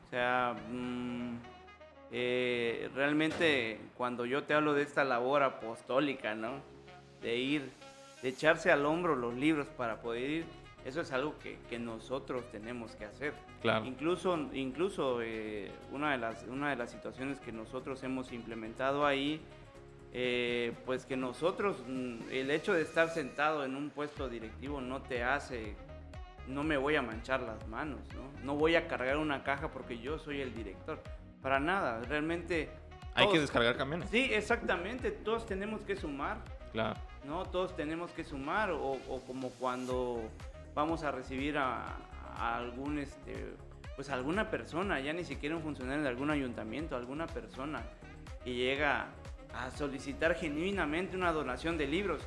O 0.07 0.09
sea, 0.09 0.55
mm, 0.71 1.35
eh, 2.11 2.89
realmente 2.95 3.79
cuando 3.95 4.25
yo 4.25 4.45
te 4.45 4.55
hablo 4.55 4.73
de 4.73 4.81
esta 4.81 5.03
labor 5.03 5.43
apostólica, 5.43 6.33
¿no? 6.33 6.61
De 7.21 7.35
ir, 7.35 7.69
de 8.23 8.29
echarse 8.29 8.71
al 8.71 8.83
hombro 8.83 9.15
los 9.15 9.35
libros 9.35 9.67
para 9.67 10.01
poder 10.01 10.29
ir, 10.29 10.45
eso 10.87 11.01
es 11.01 11.11
algo 11.11 11.37
que, 11.39 11.59
que 11.69 11.77
nosotros 11.77 12.49
tenemos 12.49 12.95
que 12.95 13.03
hacer. 13.03 13.33
claro. 13.61 13.85
Incluso, 13.85 14.37
incluso 14.53 15.21
eh, 15.21 15.69
una, 15.91 16.13
de 16.13 16.17
las, 16.17 16.43
una 16.43 16.69
de 16.69 16.77
las 16.77 16.91
situaciones 16.91 17.39
que 17.41 17.51
nosotros 17.51 18.01
hemos 18.03 18.31
implementado 18.31 19.05
ahí, 19.05 19.41
eh, 20.13 20.73
pues 20.85 21.05
que 21.05 21.17
nosotros, 21.17 21.83
mm, 21.85 22.29
el 22.31 22.49
hecho 22.51 22.73
de 22.73 22.83
estar 22.83 23.09
sentado 23.09 23.65
en 23.65 23.75
un 23.75 23.89
puesto 23.89 24.29
directivo 24.29 24.79
no 24.79 25.01
te 25.01 25.23
hace, 25.23 25.75
no 26.47 26.63
me 26.63 26.77
voy 26.77 26.95
a 26.95 27.01
manchar 27.01 27.41
las 27.41 27.67
manos, 27.67 27.99
¿no? 28.15 28.45
No 28.45 28.55
voy 28.55 28.75
a 28.75 28.87
cargar 28.87 29.17
una 29.17 29.43
caja 29.43 29.69
porque 29.69 29.99
yo 29.99 30.17
soy 30.17 30.39
el 30.39 30.55
director. 30.55 31.03
Para 31.41 31.59
nada, 31.59 31.99
realmente... 32.07 32.69
Hay 33.13 33.29
que 33.29 33.41
descargar 33.41 33.75
camiones. 33.75 34.09
Sí, 34.09 34.29
exactamente, 34.31 35.11
todos 35.11 35.45
tenemos 35.45 35.81
que 35.81 35.97
sumar. 35.97 36.37
Claro. 36.71 36.97
¿no? 37.25 37.45
Todos 37.45 37.75
tenemos 37.75 38.11
que 38.11 38.23
sumar 38.23 38.71
o, 38.71 38.93
o 39.09 39.21
como 39.27 39.49
cuando 39.49 40.21
vamos 40.77 41.01
a 41.01 41.09
recibir 41.09 41.57
a, 41.57 41.97
a 42.37 42.55
algún, 42.57 42.99
este, 42.99 43.47
pues 43.95 44.11
alguna 44.11 44.51
persona, 44.51 44.99
ya 44.99 45.11
ni 45.11 45.23
siquiera 45.23 45.55
un 45.55 45.63
funcionario 45.63 46.03
de 46.03 46.09
algún 46.09 46.29
ayuntamiento, 46.29 46.95
alguna 46.95 47.25
persona 47.25 47.81
que 48.43 48.53
llega 48.53 49.07
a 49.55 49.71
solicitar 49.71 50.35
genuinamente 50.35 51.17
una 51.17 51.31
donación 51.31 51.79
de 51.79 51.87
libros. 51.87 52.21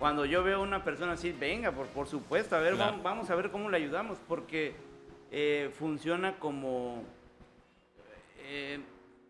Cuando 0.00 0.24
yo 0.24 0.42
veo 0.42 0.56
a 0.56 0.60
una 0.62 0.82
persona 0.82 1.12
así, 1.12 1.30
venga, 1.30 1.70
por, 1.70 1.86
por 1.86 2.08
supuesto, 2.08 2.56
a 2.56 2.58
ver, 2.58 2.74
Claro. 2.74 2.90
vamos, 2.90 3.04
vamos 3.04 3.30
a 3.30 3.36
ver 3.36 3.52
cómo 3.52 3.70
le 3.70 3.76
ayudamos, 3.76 4.18
porque 4.26 4.74
eh, 5.30 5.70
funciona 5.78 6.36
como, 6.40 7.04
eh, 8.40 8.80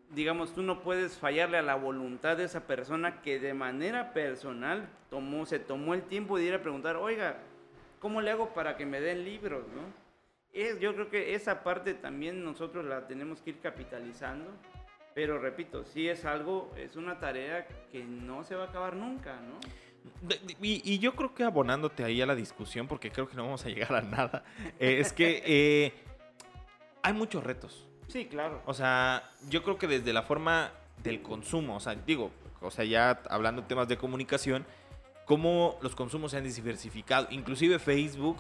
digamos, 0.09 0.55
tú 0.55 0.62
no 0.62 0.81
puedes 0.81 1.19
fallarle 1.19 1.59
a 1.59 1.62
la 1.62 1.75
voluntad 1.75 2.39
de 2.39 2.45
esa 2.45 2.67
persona 2.67 3.21
que 3.21 3.39
de 3.39 3.53
manera 3.53 4.15
personal 4.15 4.89
tomó, 5.11 5.45
se 5.45 5.59
tomó 5.59 5.93
el 5.93 6.05
tiempo 6.05 6.39
de 6.39 6.45
ir 6.45 6.55
a 6.55 6.62
preguntar, 6.62 6.97
oiga, 6.97 7.37
¿cómo 8.05 8.21
le 8.21 8.33
hago 8.33 8.53
para 8.53 8.77
que 8.77 8.85
me 8.85 9.01
den 9.01 9.25
libros? 9.25 9.65
¿no? 9.75 9.81
Es, 10.53 10.79
yo 10.79 10.95
creo 10.95 11.09
que 11.09 11.35
esa 11.35 11.65
parte 11.65 11.95
también 11.95 12.45
nosotros 12.45 12.85
la 12.85 13.07
tenemos 13.07 13.41
que 13.41 13.49
ir 13.49 13.61
capitalizando, 13.61 14.51
pero 15.15 15.39
repito, 15.39 15.87
sí 15.87 16.07
es 16.07 16.27
algo, 16.27 16.71
es 16.77 16.97
una 16.97 17.19
tarea 17.19 17.67
que 17.91 18.05
no 18.05 18.45
se 18.45 18.57
va 18.57 18.65
a 18.65 18.67
acabar 18.67 18.95
nunca, 18.95 19.41
¿no? 19.41 19.59
Y, 20.61 20.83
y 20.85 20.99
yo 20.99 21.15
creo 21.15 21.35
que 21.35 21.45
abonándote 21.45 22.05
ahí 22.05 22.21
a 22.21 22.27
la 22.27 22.35
discusión, 22.35 22.89
porque 22.89 23.11
creo 23.11 23.27
que 23.27 23.37
no 23.37 23.45
vamos 23.45 23.65
a 23.65 23.71
llegar 23.71 23.95
a 23.95 24.03
nada, 24.03 24.45
eh, 24.79 24.99
es 25.01 25.15
que 25.15 25.43
eh, 25.47 25.95
hay 27.03 27.15
muchos 27.15 27.43
retos. 27.43 27.89
Sí, 28.09 28.27
claro. 28.27 28.61
O 28.67 28.75
sea, 28.75 29.31
yo 29.49 29.63
creo 29.63 29.79
que 29.79 29.87
desde 29.87 30.13
la 30.13 30.25
forma 30.25 30.73
del 31.03 31.23
consumo, 31.23 31.77
o 31.77 31.81
sea, 31.81 31.95
digo, 31.95 32.33
o 32.61 32.71
sea, 32.71 32.85
ya 32.85 33.23
hablando 33.31 33.63
de 33.63 33.69
temas 33.69 33.89
de 33.89 33.97
comunicación, 33.97 34.67
cómo 35.25 35.79
los 35.83 35.95
consumos 35.95 36.33
se 36.33 36.39
han 36.39 36.45
diversificado, 36.45 37.29
inclusive 37.31 37.79
Facebook, 37.79 38.39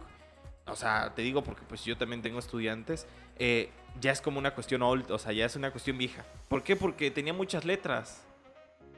o 0.66 0.76
sea, 0.76 1.12
te 1.14 1.22
digo 1.22 1.42
porque 1.42 1.62
pues 1.68 1.84
yo 1.84 1.96
también 1.96 2.22
tengo 2.22 2.38
estudiantes, 2.38 3.06
eh, 3.38 3.70
ya 4.00 4.12
es 4.12 4.20
como 4.20 4.38
una 4.38 4.54
cuestión 4.54 4.82
old, 4.82 5.10
o 5.10 5.18
sea, 5.18 5.32
ya 5.32 5.44
es 5.46 5.56
una 5.56 5.70
cuestión 5.70 5.98
vieja. 5.98 6.24
¿Por 6.48 6.62
qué? 6.62 6.76
Porque 6.76 7.10
tenía 7.10 7.32
muchas 7.32 7.64
letras. 7.64 8.24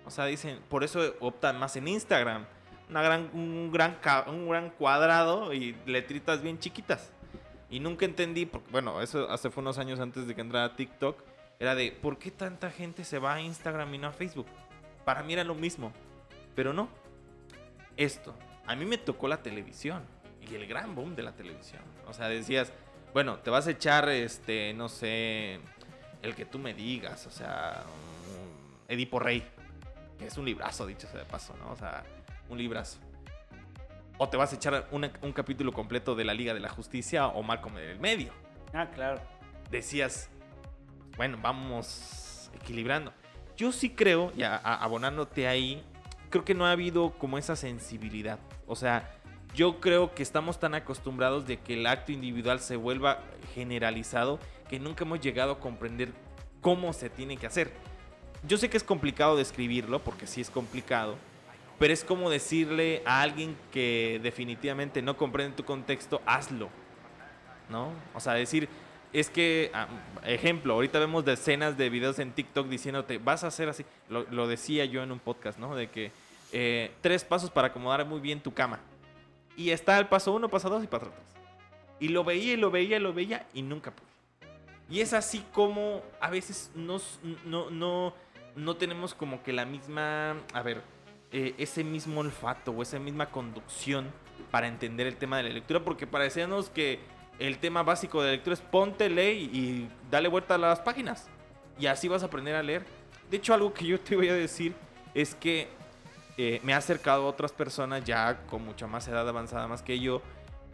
O 0.04 0.10
sea, 0.10 0.26
dicen, 0.26 0.60
por 0.68 0.84
eso 0.84 1.14
optan 1.20 1.58
más 1.58 1.76
en 1.76 1.88
Instagram. 1.88 2.46
Una 2.88 3.02
gran, 3.02 3.30
un, 3.32 3.72
gran, 3.72 3.98
un 4.28 4.48
gran 4.48 4.70
cuadrado 4.70 5.52
y 5.52 5.76
letritas 5.86 6.40
bien 6.42 6.58
chiquitas. 6.58 7.10
Y 7.68 7.80
nunca 7.80 8.04
entendí, 8.04 8.48
bueno, 8.70 9.02
eso 9.02 9.28
hace 9.28 9.50
fue 9.50 9.60
unos 9.62 9.78
años 9.78 9.98
antes 9.98 10.28
de 10.28 10.34
que 10.36 10.40
entrara 10.40 10.76
TikTok, 10.76 11.20
era 11.58 11.74
de, 11.74 11.90
¿por 11.90 12.18
qué 12.18 12.30
tanta 12.30 12.70
gente 12.70 13.04
se 13.04 13.18
va 13.18 13.34
a 13.34 13.40
Instagram 13.40 13.92
y 13.94 13.98
no 13.98 14.08
a 14.08 14.12
Facebook? 14.12 14.46
Para 15.04 15.22
mí 15.24 15.32
era 15.32 15.42
lo 15.42 15.54
mismo, 15.54 15.92
pero 16.54 16.72
no. 16.72 16.88
Esto, 17.96 18.34
a 18.66 18.74
mí 18.76 18.84
me 18.84 18.98
tocó 18.98 19.28
la 19.28 19.42
televisión 19.42 20.02
y 20.40 20.54
el 20.54 20.66
gran 20.66 20.94
boom 20.94 21.14
de 21.16 21.22
la 21.22 21.32
televisión. 21.32 21.82
O 22.06 22.12
sea, 22.12 22.28
decías, 22.28 22.72
bueno, 23.12 23.38
te 23.38 23.50
vas 23.50 23.66
a 23.66 23.70
echar, 23.70 24.08
este, 24.08 24.74
no 24.74 24.88
sé, 24.88 25.60
el 26.22 26.34
que 26.34 26.44
tú 26.44 26.58
me 26.58 26.74
digas, 26.74 27.26
o 27.26 27.30
sea, 27.30 27.84
Edipo 28.88 29.18
Rey, 29.18 29.42
que 30.18 30.26
es 30.26 30.36
un 30.36 30.44
librazo, 30.44 30.86
dicho 30.86 31.06
sea 31.08 31.20
de 31.20 31.26
paso, 31.26 31.54
¿no? 31.58 31.70
O 31.72 31.76
sea, 31.76 32.04
un 32.48 32.58
librazo. 32.58 32.98
O 34.18 34.28
te 34.28 34.36
vas 34.36 34.52
a 34.52 34.56
echar 34.56 34.88
una- 34.92 35.12
un 35.22 35.32
capítulo 35.32 35.72
completo 35.72 36.14
de 36.14 36.24
la 36.24 36.32
Liga 36.34 36.54
de 36.54 36.60
la 36.60 36.68
Justicia 36.70 37.26
o 37.26 37.42
Malcolm 37.42 37.76
en 37.78 37.84
el 37.90 37.98
medio. 38.00 38.32
Ah, 38.72 38.88
claro. 38.94 39.20
Decías, 39.70 40.30
bueno, 41.16 41.38
vamos 41.42 42.50
equilibrando. 42.54 43.12
Yo 43.56 43.72
sí 43.72 43.90
creo, 43.90 44.32
ya 44.34 44.56
a- 44.56 44.76
abonándote 44.82 45.48
ahí, 45.48 45.82
creo 46.30 46.44
que 46.44 46.54
no 46.54 46.66
ha 46.66 46.72
habido 46.72 47.10
como 47.18 47.38
esa 47.38 47.56
sensibilidad. 47.56 48.38
O 48.66 48.76
sea, 48.76 49.10
yo 49.54 49.80
creo 49.80 50.14
que 50.14 50.22
estamos 50.22 50.60
tan 50.60 50.74
acostumbrados 50.74 51.46
de 51.46 51.58
que 51.58 51.74
el 51.74 51.86
acto 51.86 52.12
individual 52.12 52.60
se 52.60 52.76
vuelva 52.76 53.22
generalizado 53.54 54.38
que 54.68 54.78
nunca 54.78 55.04
hemos 55.04 55.20
llegado 55.20 55.52
a 55.52 55.60
comprender 55.60 56.12
cómo 56.60 56.92
se 56.92 57.08
tiene 57.08 57.36
que 57.36 57.46
hacer. 57.46 57.72
Yo 58.46 58.58
sé 58.58 58.68
que 58.68 58.76
es 58.76 58.84
complicado 58.84 59.36
describirlo, 59.36 60.00
porque 60.00 60.26
sí 60.26 60.40
es 60.40 60.50
complicado, 60.50 61.16
pero 61.78 61.92
es 61.92 62.04
como 62.04 62.30
decirle 62.30 63.02
a 63.06 63.22
alguien 63.22 63.56
que 63.72 64.20
definitivamente 64.22 65.02
no 65.02 65.16
comprende 65.16 65.56
tu 65.56 65.64
contexto, 65.64 66.20
hazlo. 66.26 66.68
¿No? 67.68 67.92
O 68.14 68.20
sea, 68.20 68.34
decir, 68.34 68.68
es 69.20 69.30
que, 69.30 69.70
ah, 69.72 69.88
ejemplo, 70.24 70.74
ahorita 70.74 70.98
vemos 70.98 71.24
decenas 71.24 71.78
de 71.78 71.88
videos 71.88 72.18
en 72.18 72.32
TikTok 72.32 72.68
diciéndote, 72.68 73.16
vas 73.18 73.44
a 73.44 73.46
hacer 73.46 73.68
así. 73.68 73.84
Lo, 74.10 74.24
lo 74.30 74.46
decía 74.46 74.84
yo 74.84 75.02
en 75.02 75.10
un 75.10 75.18
podcast, 75.18 75.58
¿no? 75.58 75.74
De 75.74 75.88
que 75.88 76.12
eh, 76.52 76.92
tres 77.00 77.24
pasos 77.24 77.50
para 77.50 77.68
acomodar 77.68 78.04
muy 78.04 78.20
bien 78.20 78.40
tu 78.40 78.52
cama. 78.52 78.78
Y 79.56 79.70
está 79.70 79.98
el 79.98 80.06
paso 80.06 80.32
uno, 80.32 80.48
paso 80.48 80.68
dos 80.68 80.84
y 80.84 80.86
paso 80.86 81.06
tres. 81.06 81.26
Y 81.98 82.08
lo 82.08 82.24
veía 82.24 82.52
y 82.52 82.56
lo 82.56 82.70
veía 82.70 82.98
y 82.98 83.00
lo 83.00 83.14
veía 83.14 83.46
y 83.54 83.62
nunca 83.62 83.90
pude. 83.90 84.06
Y 84.90 85.00
es 85.00 85.12
así 85.14 85.44
como 85.52 86.02
a 86.20 86.30
veces 86.30 86.70
no, 86.74 86.98
no, 87.44 88.14
no 88.54 88.76
tenemos 88.76 89.14
como 89.14 89.42
que 89.42 89.52
la 89.52 89.64
misma, 89.64 90.36
a 90.52 90.62
ver, 90.62 90.82
eh, 91.32 91.54
ese 91.58 91.82
mismo 91.82 92.20
olfato 92.20 92.70
o 92.70 92.82
esa 92.82 92.98
misma 92.98 93.30
conducción 93.30 94.10
para 94.50 94.68
entender 94.68 95.06
el 95.06 95.16
tema 95.16 95.38
de 95.38 95.44
la 95.44 95.48
lectura, 95.48 95.80
porque 95.80 96.06
parecíamos 96.06 96.70
que 96.70 97.00
el 97.38 97.58
tema 97.58 97.82
básico 97.82 98.22
de 98.22 98.32
lectura 98.32 98.54
es 98.54 98.60
ponte, 98.60 99.08
lee 99.08 99.50
y, 99.52 99.58
y 99.58 99.90
dale 100.10 100.28
vuelta 100.28 100.54
a 100.54 100.58
las 100.58 100.80
páginas. 100.80 101.28
Y 101.78 101.86
así 101.86 102.08
vas 102.08 102.22
a 102.22 102.26
aprender 102.26 102.54
a 102.54 102.62
leer. 102.62 102.84
De 103.30 103.36
hecho, 103.36 103.54
algo 103.54 103.72
que 103.74 103.86
yo 103.86 104.00
te 104.00 104.16
voy 104.16 104.28
a 104.28 104.34
decir 104.34 104.74
es 105.14 105.34
que 105.34 105.68
eh, 106.38 106.60
me 106.62 106.74
ha 106.74 106.76
acercado 106.76 107.24
a 107.24 107.26
otras 107.28 107.52
personas 107.52 108.04
ya 108.04 108.42
con 108.46 108.62
mucha 108.62 108.86
más 108.86 109.08
edad 109.08 109.26
avanzada 109.26 109.66
más 109.68 109.82
que 109.82 109.98
yo, 109.98 110.20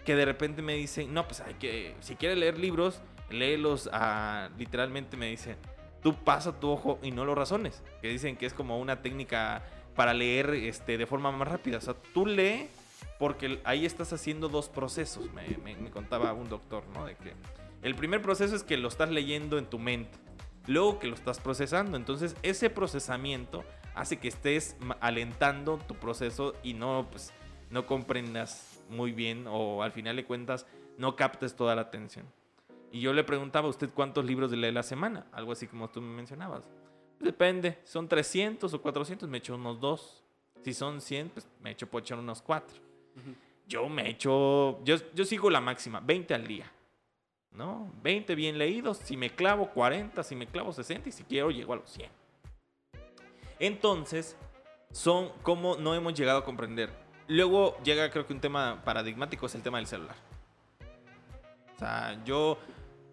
que 0.04 0.16
de 0.16 0.24
repente 0.24 0.60
me 0.60 0.74
dicen, 0.74 1.14
no, 1.14 1.26
pues 1.26 1.40
hay 1.40 1.54
que, 1.54 1.94
si 2.00 2.16
quieres 2.16 2.36
leer 2.36 2.58
libros, 2.58 3.00
léelos 3.30 3.88
a, 3.92 4.50
literalmente 4.58 5.16
me 5.16 5.26
dicen, 5.26 5.56
tú 6.02 6.16
pasa 6.16 6.58
tu 6.58 6.68
ojo 6.68 6.98
y 7.00 7.12
no 7.12 7.24
lo 7.24 7.36
razones, 7.36 7.84
que 8.00 8.08
dicen 8.08 8.36
que 8.36 8.46
es 8.46 8.54
como 8.54 8.80
una 8.80 9.02
técnica 9.02 9.62
para 9.94 10.12
leer 10.14 10.50
este, 10.54 10.98
de 10.98 11.06
forma 11.06 11.30
más 11.30 11.46
rápida, 11.46 11.78
o 11.78 11.80
sea, 11.80 11.94
tú 12.12 12.26
lee 12.26 12.68
porque 13.18 13.60
ahí 13.64 13.86
estás 13.86 14.12
haciendo 14.12 14.48
dos 14.48 14.68
procesos, 14.68 15.32
me, 15.32 15.46
me- 15.58 15.76
me 15.76 15.90
contaba 15.90 16.32
un 16.32 16.48
doctor, 16.48 16.84
¿no? 16.94 17.04
De 17.06 17.14
que 17.16 17.34
el 17.82 17.94
primer 17.94 18.22
proceso 18.22 18.54
es 18.56 18.62
que 18.62 18.76
lo 18.76 18.88
estás 18.88 19.10
leyendo 19.10 19.58
en 19.58 19.66
tu 19.66 19.78
mente, 19.78 20.18
luego 20.66 20.98
que 20.98 21.06
lo 21.08 21.14
estás 21.14 21.40
procesando, 21.40 21.96
entonces 21.96 22.36
ese 22.42 22.70
procesamiento 22.70 23.64
hace 23.94 24.18
que 24.18 24.28
estés 24.28 24.76
alentando 25.00 25.78
tu 25.78 25.94
proceso 25.96 26.54
y 26.62 26.74
no, 26.74 27.06
pues, 27.10 27.32
no 27.70 27.86
comprendas 27.86 28.80
muy 28.88 29.12
bien 29.12 29.46
o 29.48 29.82
al 29.82 29.92
final 29.92 30.16
de 30.16 30.24
cuentas 30.24 30.66
no 30.98 31.16
captes 31.16 31.54
toda 31.56 31.74
la 31.74 31.82
atención. 31.82 32.26
Y 32.90 33.00
yo 33.00 33.12
le 33.14 33.24
preguntaba 33.24 33.66
a 33.66 33.70
usted 33.70 33.88
cuántos 33.94 34.24
libros 34.24 34.52
lee 34.52 34.70
la 34.70 34.82
semana, 34.82 35.26
algo 35.32 35.52
así 35.52 35.66
como 35.66 35.88
tú 35.88 36.00
me 36.02 36.14
mencionabas. 36.14 36.68
Depende, 37.20 37.78
son 37.84 38.08
300 38.08 38.72
o 38.74 38.82
400, 38.82 39.28
me 39.28 39.38
echo 39.38 39.54
unos 39.54 39.80
dos. 39.80 40.22
Si 40.62 40.74
son 40.74 41.00
100, 41.00 41.30
pues 41.30 41.48
me 41.62 41.70
echo 41.70 41.86
por 41.88 42.02
echar 42.02 42.18
unos 42.18 42.42
cuatro. 42.42 42.76
Yo 43.66 43.88
me 43.88 44.10
echo, 44.10 44.82
yo, 44.84 44.96
yo 45.14 45.24
sigo 45.24 45.50
la 45.50 45.60
máxima, 45.60 46.00
20 46.00 46.34
al 46.34 46.46
día. 46.46 46.70
¿No? 47.52 47.92
20 48.02 48.34
bien 48.34 48.56
leídos, 48.56 48.98
si 48.98 49.16
me 49.16 49.30
clavo 49.30 49.70
40, 49.70 50.22
si 50.22 50.34
me 50.34 50.46
clavo 50.46 50.72
60 50.72 51.10
y 51.10 51.12
si 51.12 51.24
quiero 51.24 51.50
llego 51.50 51.74
a 51.74 51.76
los 51.76 51.90
100. 51.90 52.10
Entonces, 53.58 54.36
son 54.90 55.30
como 55.42 55.76
no 55.76 55.94
hemos 55.94 56.14
llegado 56.14 56.38
a 56.38 56.44
comprender. 56.44 56.90
Luego 57.28 57.78
llega 57.82 58.10
creo 58.10 58.26
que 58.26 58.32
un 58.32 58.40
tema 58.40 58.82
paradigmático 58.84 59.46
es 59.46 59.54
el 59.54 59.62
tema 59.62 59.78
del 59.78 59.86
celular. 59.86 60.16
O 61.76 61.78
sea, 61.78 62.22
yo 62.24 62.58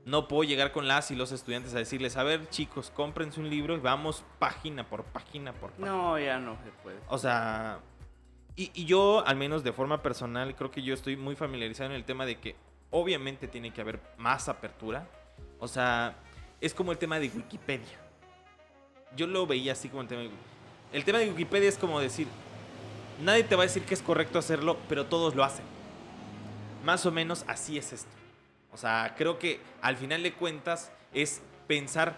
no 0.05 0.27
puedo 0.27 0.43
llegar 0.43 0.71
con 0.71 0.87
las 0.87 1.11
y 1.11 1.15
los 1.15 1.31
estudiantes 1.31 1.73
a 1.75 1.77
decirles, 1.77 2.17
a 2.17 2.23
ver 2.23 2.49
chicos, 2.49 2.91
cómprense 2.91 3.39
un 3.39 3.49
libro 3.49 3.75
y 3.75 3.79
vamos 3.79 4.25
página 4.39 4.87
por 4.87 5.03
página 5.05 5.53
por 5.53 5.71
página. 5.71 5.87
No, 5.87 6.19
ya 6.19 6.39
no 6.39 6.57
se 6.63 6.71
puede. 6.83 6.99
O 7.07 7.17
sea, 7.17 7.79
y, 8.61 8.85
yo, 8.85 9.25
al 9.25 9.37
menos 9.37 9.63
de 9.63 9.71
forma 9.71 10.01
personal, 10.01 10.53
creo 10.53 10.69
que 10.69 10.81
yo 10.81 10.93
estoy 10.93 11.15
muy 11.15 11.35
familiarizado 11.37 11.91
en 11.91 11.95
el 11.95 12.03
tema 12.03 12.25
de 12.25 12.39
que 12.39 12.55
obviamente 12.91 13.47
tiene 13.47 13.71
que 13.71 13.79
haber 13.79 14.01
más 14.17 14.49
apertura. 14.49 15.07
O 15.59 15.67
sea, 15.67 16.15
es 16.59 16.73
como 16.73 16.91
el 16.91 16.97
tema 16.97 17.19
de 17.19 17.29
Wikipedia. 17.29 17.97
Yo 19.15 19.27
lo 19.27 19.47
veía 19.47 19.71
así 19.71 19.87
como 19.87 20.01
el 20.01 20.09
tema 20.09 20.21
de 20.23 20.29
El 20.91 21.05
tema 21.05 21.19
de 21.19 21.29
Wikipedia 21.29 21.69
es 21.69 21.77
como 21.77 22.01
decir, 22.01 22.27
nadie 23.23 23.45
te 23.45 23.55
va 23.55 23.63
a 23.63 23.65
decir 23.65 23.83
que 23.83 23.93
es 23.93 24.01
correcto 24.01 24.37
hacerlo, 24.37 24.77
pero 24.89 25.05
todos 25.05 25.35
lo 25.35 25.45
hacen. 25.45 25.63
Más 26.83 27.05
o 27.05 27.11
menos 27.11 27.45
así 27.47 27.77
es 27.77 27.93
esto. 27.93 28.11
O 28.73 28.77
sea, 28.77 29.15
creo 29.17 29.39
que 29.39 29.61
al 29.81 29.95
final 29.95 30.21
de 30.21 30.33
cuentas 30.33 30.91
es 31.13 31.41
pensar 31.65 32.17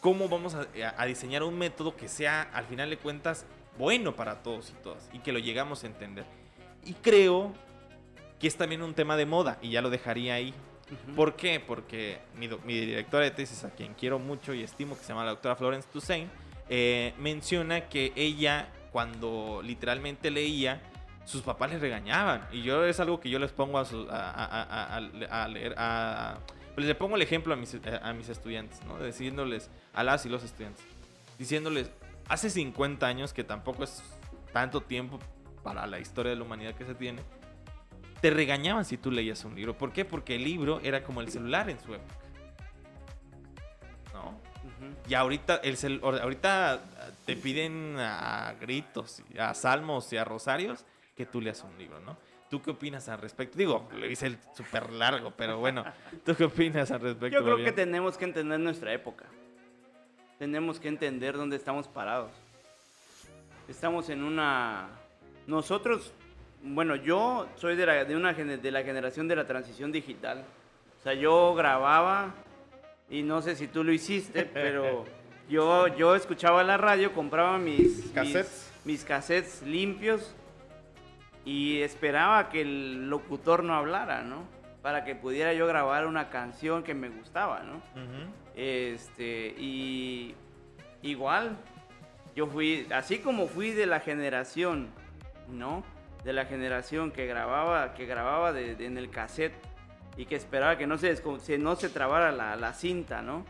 cómo 0.00 0.28
vamos 0.28 0.54
a, 0.54 1.06
diseñar 1.06 1.42
un 1.42 1.58
método 1.58 1.96
que 1.96 2.08
sea, 2.08 2.42
al 2.52 2.66
final 2.66 2.90
de 2.90 2.96
cuentas, 2.96 3.46
bueno 3.78 4.14
para 4.14 4.42
todos 4.42 4.70
y 4.70 4.82
todas 4.82 5.08
y 5.12 5.18
que 5.20 5.32
lo 5.32 5.38
llegamos 5.38 5.84
a 5.84 5.86
entender. 5.86 6.24
Y 6.84 6.94
creo 6.94 7.52
que 8.38 8.46
es 8.46 8.56
también 8.56 8.82
un 8.82 8.94
tema 8.94 9.16
de 9.16 9.26
moda 9.26 9.58
y 9.62 9.70
ya 9.70 9.82
lo 9.82 9.90
dejaría 9.90 10.34
ahí. 10.34 10.54
Uh 10.90 11.10
-huh. 11.10 11.14
¿Por 11.14 11.36
qué? 11.36 11.60
Porque 11.60 12.18
mi, 12.36 12.48
mi, 12.64 12.80
directora 12.80 13.24
de 13.24 13.30
tesis, 13.30 13.62
a 13.64 13.70
quien 13.70 13.94
quiero 13.94 14.18
mucho 14.18 14.54
y 14.54 14.62
estimo, 14.62 14.96
que 14.96 15.02
se 15.02 15.08
llama 15.08 15.24
la 15.24 15.30
doctora 15.30 15.54
Florence 15.56 15.88
Toussaint, 15.92 16.30
eh, 16.68 17.14
menciona 17.18 17.88
que 17.88 18.12
ella, 18.16 18.68
cuando 18.90 19.60
literalmente 19.62 20.30
leía, 20.30 20.80
sus 21.24 21.42
papás 21.42 21.70
le 21.70 21.78
regañaban. 21.78 22.48
Y 22.50 22.62
yo 22.62 22.84
es 22.84 22.98
algo 22.98 23.20
que 23.20 23.30
yo 23.30 23.38
les 23.38 23.52
pongo 23.52 23.78
a, 23.78 23.84
su, 23.84 24.08
a, 24.10 24.30
a, 24.30 24.96
a 24.96 25.48
leer, 25.48 25.74
pues 26.74 26.86
le 26.86 26.94
pongo 26.94 27.16
el 27.16 27.22
ejemplo 27.22 27.52
a 27.52 27.56
mis, 27.56 27.76
a 28.02 28.12
mis 28.12 28.28
estudiantes, 28.28 28.82
¿no? 28.84 28.98
Diciéndoles 28.98 29.70
a 29.92 30.02
las 30.02 30.24
y 30.26 30.28
los 30.28 30.42
estudiantes, 30.42 30.82
diciéndoles, 31.38 31.90
hace 32.30 32.48
50 32.48 33.06
años, 33.06 33.34
que 33.34 33.44
tampoco 33.44 33.84
es 33.84 34.02
tanto 34.52 34.80
tiempo 34.80 35.18
para 35.62 35.86
la 35.86 35.98
historia 35.98 36.30
de 36.30 36.36
la 36.36 36.44
humanidad 36.44 36.74
que 36.74 36.86
se 36.86 36.94
tiene, 36.94 37.22
te 38.20 38.30
regañaban 38.30 38.84
si 38.84 38.96
tú 38.96 39.10
leías 39.10 39.44
un 39.44 39.54
libro. 39.54 39.76
¿Por 39.76 39.92
qué? 39.92 40.04
Porque 40.04 40.36
el 40.36 40.44
libro 40.44 40.80
era 40.82 41.02
como 41.02 41.20
el 41.20 41.30
celular 41.30 41.68
en 41.68 41.80
su 41.80 41.92
época. 41.92 42.14
¿No? 44.14 44.28
Uh 44.30 44.84
-huh. 44.84 45.10
Y 45.10 45.14
ahorita, 45.14 45.56
el 45.56 45.76
cel 45.76 46.00
ahorita 46.02 46.82
te 47.26 47.36
piden 47.36 47.96
a 47.98 48.54
gritos, 48.60 49.22
a 49.38 49.52
salmos 49.54 50.12
y 50.12 50.16
a 50.16 50.24
rosarios 50.24 50.84
que 51.16 51.26
tú 51.26 51.40
leas 51.40 51.64
un 51.64 51.76
libro, 51.78 52.00
¿no? 52.00 52.16
¿Tú 52.48 52.62
qué 52.62 52.70
opinas 52.70 53.08
al 53.08 53.20
respecto? 53.20 53.58
Digo, 53.58 53.88
lo 53.92 54.06
hice 54.06 54.26
el 54.26 54.38
súper 54.54 54.92
largo, 54.92 55.32
pero 55.36 55.58
bueno, 55.58 55.84
¿tú 56.24 56.34
qué 56.34 56.44
opinas 56.44 56.90
al 56.90 57.00
respecto? 57.00 57.38
Yo 57.38 57.42
creo 57.42 57.56
Fabián? 57.56 57.64
que 57.64 57.72
tenemos 57.72 58.16
que 58.16 58.24
entender 58.24 58.60
nuestra 58.60 58.92
época. 58.92 59.26
Tenemos 60.40 60.80
que 60.80 60.88
entender 60.88 61.36
dónde 61.36 61.54
estamos 61.54 61.86
parados. 61.86 62.32
Estamos 63.68 64.08
en 64.08 64.24
una... 64.24 64.88
Nosotros 65.46 66.12
bueno, 66.62 66.96
yo 66.96 67.48
soy 67.56 67.74
de 67.76 67.86
la, 67.86 68.04
de, 68.04 68.16
una, 68.16 68.32
de 68.32 68.70
la 68.70 68.82
generación 68.82 69.28
de 69.28 69.36
la 69.36 69.46
transición 69.46 69.92
digital. 69.92 70.44
O 70.98 71.02
sea, 71.02 71.14
yo 71.14 71.54
grababa, 71.54 72.34
y 73.08 73.22
no 73.22 73.40
sé 73.40 73.56
si 73.56 73.66
tú 73.66 73.82
lo 73.82 73.92
hiciste, 73.92 74.44
pero 74.52 75.04
yo, 75.48 75.88
yo 75.88 76.14
escuchaba 76.14 76.62
la 76.62 76.76
radio, 76.76 77.12
compraba 77.12 77.58
mis 77.58 78.10
cassettes, 78.12 78.70
mis, 78.84 78.98
mis 78.98 79.04
cassettes 79.04 79.62
limpios 79.62 80.34
y 81.44 81.80
esperaba 81.80 82.50
que 82.50 82.60
el 82.60 83.08
locutor 83.08 83.64
no 83.64 83.74
hablara, 83.74 84.22
¿no? 84.22 84.44
Para 84.82 85.04
que 85.04 85.14
pudiera 85.14 85.54
yo 85.54 85.66
grabar 85.66 86.06
una 86.06 86.28
canción 86.28 86.82
que 86.82 86.94
me 86.94 87.08
gustaba, 87.08 87.60
¿no? 87.60 87.76
Uh 87.76 88.06
-huh. 88.06 88.26
Este, 88.54 89.54
y 89.58 90.34
igual, 91.02 91.56
yo 92.34 92.46
fui, 92.46 92.86
así 92.92 93.18
como 93.18 93.46
fui 93.46 93.70
de 93.70 93.86
la 93.86 94.00
generación, 94.00 94.88
¿no? 95.48 95.82
de 96.24 96.32
la 96.32 96.44
generación 96.44 97.10
que 97.10 97.26
grababa, 97.26 97.94
que 97.94 98.06
grababa 98.06 98.52
de, 98.52 98.76
de, 98.76 98.86
en 98.86 98.98
el 98.98 99.10
cassette 99.10 99.54
y 100.16 100.26
que 100.26 100.36
esperaba 100.36 100.76
que 100.76 100.86
no 100.86 100.98
se, 100.98 101.16
no 101.58 101.76
se 101.76 101.88
trabara 101.88 102.32
la, 102.32 102.56
la, 102.56 102.72
cinta, 102.72 103.22
¿no? 103.22 103.44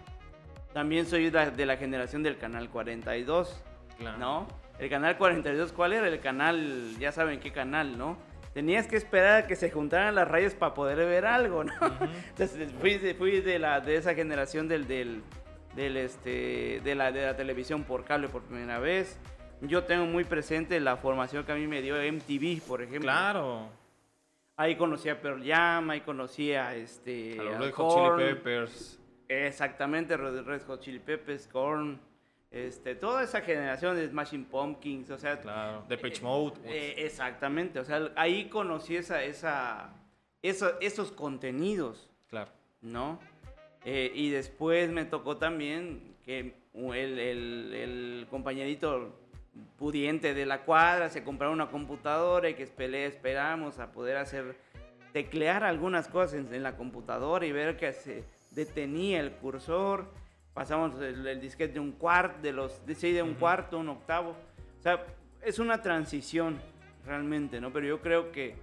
También 0.73 1.07
soy 1.07 1.31
de 1.31 1.67
la 1.67 1.77
generación 1.77 2.23
del 2.23 2.39
canal 2.39 2.71
42, 2.71 3.61
claro. 3.99 4.19
¿no? 4.19 4.47
El 4.79 4.89
canal 4.89 5.19
42, 5.19 5.73
¿cuál 5.73 5.95
era 5.95 6.07
el 6.07 6.21
canal? 6.21 6.97
Ya 6.99 7.11
saben 7.11 7.41
qué 7.41 7.51
canal, 7.51 7.99
¿no? 7.99 8.17
Tenías 8.53 8.87
que 8.87 8.97
esperar 8.97 9.45
a 9.45 9.47
que 9.47 9.57
se 9.57 9.71
juntaran 9.71 10.15
las 10.15 10.27
rayas 10.27 10.55
para 10.55 10.75
poder 10.75 10.99
ver 10.99 11.25
algo, 11.25 11.65
¿no? 11.65 11.73
Uh 11.81 11.85
-huh. 11.85 12.11
Entonces 12.31 12.73
fui, 12.81 12.99
de, 12.99 13.15
fui 13.15 13.41
de, 13.41 13.59
la, 13.59 13.81
de 13.81 13.97
esa 13.97 14.15
generación 14.15 14.69
del, 14.69 14.89
del, 14.89 15.23
del 15.77 15.97
este, 15.97 16.81
de, 16.83 16.95
la, 16.95 17.13
de 17.13 17.27
la 17.27 17.37
televisión 17.37 17.85
por 17.85 18.05
cable 18.05 18.29
por 18.29 18.43
primera 18.43 18.79
vez 18.79 19.19
yo 19.63 19.85
tengo 19.85 20.07
muy 20.07 20.25
presente 20.25 20.81
la 20.81 20.97
formación 20.97 21.45
que 21.45 21.53
a 21.53 21.55
mí 21.55 21.67
me 21.67 21.83
dio 21.83 21.97
MTV, 21.97 22.63
por 22.67 22.83
ejemplo. 22.83 23.03
Claro. 23.03 23.69
Ahí 24.57 24.77
conocí 24.77 25.09
a 25.09 25.21
Pearl 25.21 25.43
Jam, 25.45 25.91
ahí 25.91 26.01
conocí 26.01 26.53
a 26.53 26.75
este. 26.75 27.39
A 27.39 27.43
los 27.43 27.59
Red 27.59 27.73
Hot 27.73 28.19
Chili 28.19 28.35
Peppers. 28.35 29.01
Exactamente, 29.29 30.17
Red 30.17 30.63
Hot 30.67 30.81
Chili 30.81 30.99
Peppers, 30.99 31.47
Korn. 31.47 32.01
Este, 32.51 32.97
toda 32.97 33.23
esa 33.23 33.43
generación 33.43 33.95
de 33.97 34.09
Smashing 34.09 34.45
Pumpkins, 34.45 35.11
o 35.11 35.19
sea. 35.19 35.41
Claro, 35.41 35.85
The 35.89 35.97
Pitch 35.97 36.21
Mode. 36.21 36.61
Eh, 36.65 36.95
exactamente, 36.99 37.79
o 37.79 37.85
sea, 37.85 38.11
ahí 38.17 38.49
conocí 38.49 38.97
esa, 38.97 39.23
esa, 39.23 39.95
esa 40.43 40.77
esos 40.81 41.13
contenidos. 41.13 42.11
Claro. 42.29 42.51
¿No? 42.83 43.21
Eh, 43.85 44.11
y 44.15 44.31
después 44.31 44.91
me 44.91 45.05
tocó 45.05 45.37
también 45.37 46.17
que 46.25 46.55
el, 46.75 47.19
el, 47.19 47.75
el 47.75 48.27
compañerito 48.29 49.17
pudiente 49.79 50.35
de 50.35 50.47
la 50.47 50.63
cuadra, 50.63 51.09
se 51.09 51.25
compraba 51.25 51.53
una 51.53 51.71
computadora 51.71 52.49
y 52.49 52.55
que 52.55 52.65
esperamos 52.65 53.79
a 53.79 53.93
poder 53.93 54.17
hacer, 54.17 54.57
teclear 55.13 55.65
algunas 55.65 56.09
cosas 56.09 56.35
en, 56.35 56.55
en, 56.55 56.63
la 56.63 56.77
computadora 56.77 57.47
y 57.47 57.53
ver 57.53 57.77
que 57.77 57.93
se 57.93 58.25
detenía 58.53 59.21
el 59.21 59.33
cursor, 59.33 60.07
pasamos 60.55 61.01
el, 61.01 61.27
el 61.27 61.41
disquete 61.41 61.75
de 61.75 61.81
un 61.81 61.93
cuarto, 61.93 62.41
de 62.43 62.53
los, 62.53 62.85
de, 62.87 62.95
de 62.95 63.23
un 63.23 63.31
uh 63.31 63.33
-huh. 63.33 63.39
cuarto, 63.39 63.79
un 63.79 63.89
octavo, 63.89 64.31
o 64.79 64.83
sea, 64.83 65.05
es 65.43 65.59
una 65.59 65.81
transición 65.83 66.59
realmente, 67.07 67.61
¿no? 67.61 67.73
Pero 67.73 67.87
yo 67.87 68.01
creo 68.01 68.33
que, 68.33 68.57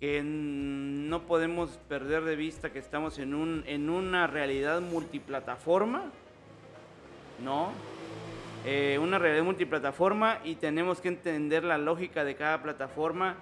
que 0.00 0.22
no 0.24 1.22
podemos 1.26 1.78
perder 1.88 2.24
de 2.24 2.36
vista 2.36 2.70
que 2.72 2.78
estamos 2.78 3.18
en, 3.18 3.34
un, 3.34 3.64
en 3.66 3.90
una 3.90 4.26
realidad 4.26 4.80
multiplataforma, 4.80 6.10
¿no? 7.42 7.72
eh, 8.64 8.98
una 9.00 9.18
realidad 9.18 9.44
multiplataforma 9.44 10.38
y 10.44 10.56
tenemos 10.56 11.00
que 11.00 11.08
entender 11.08 11.64
la 11.64 11.78
lógica 11.78 12.24
de 12.24 12.34
cada 12.34 12.62
plataforma, 12.62 13.36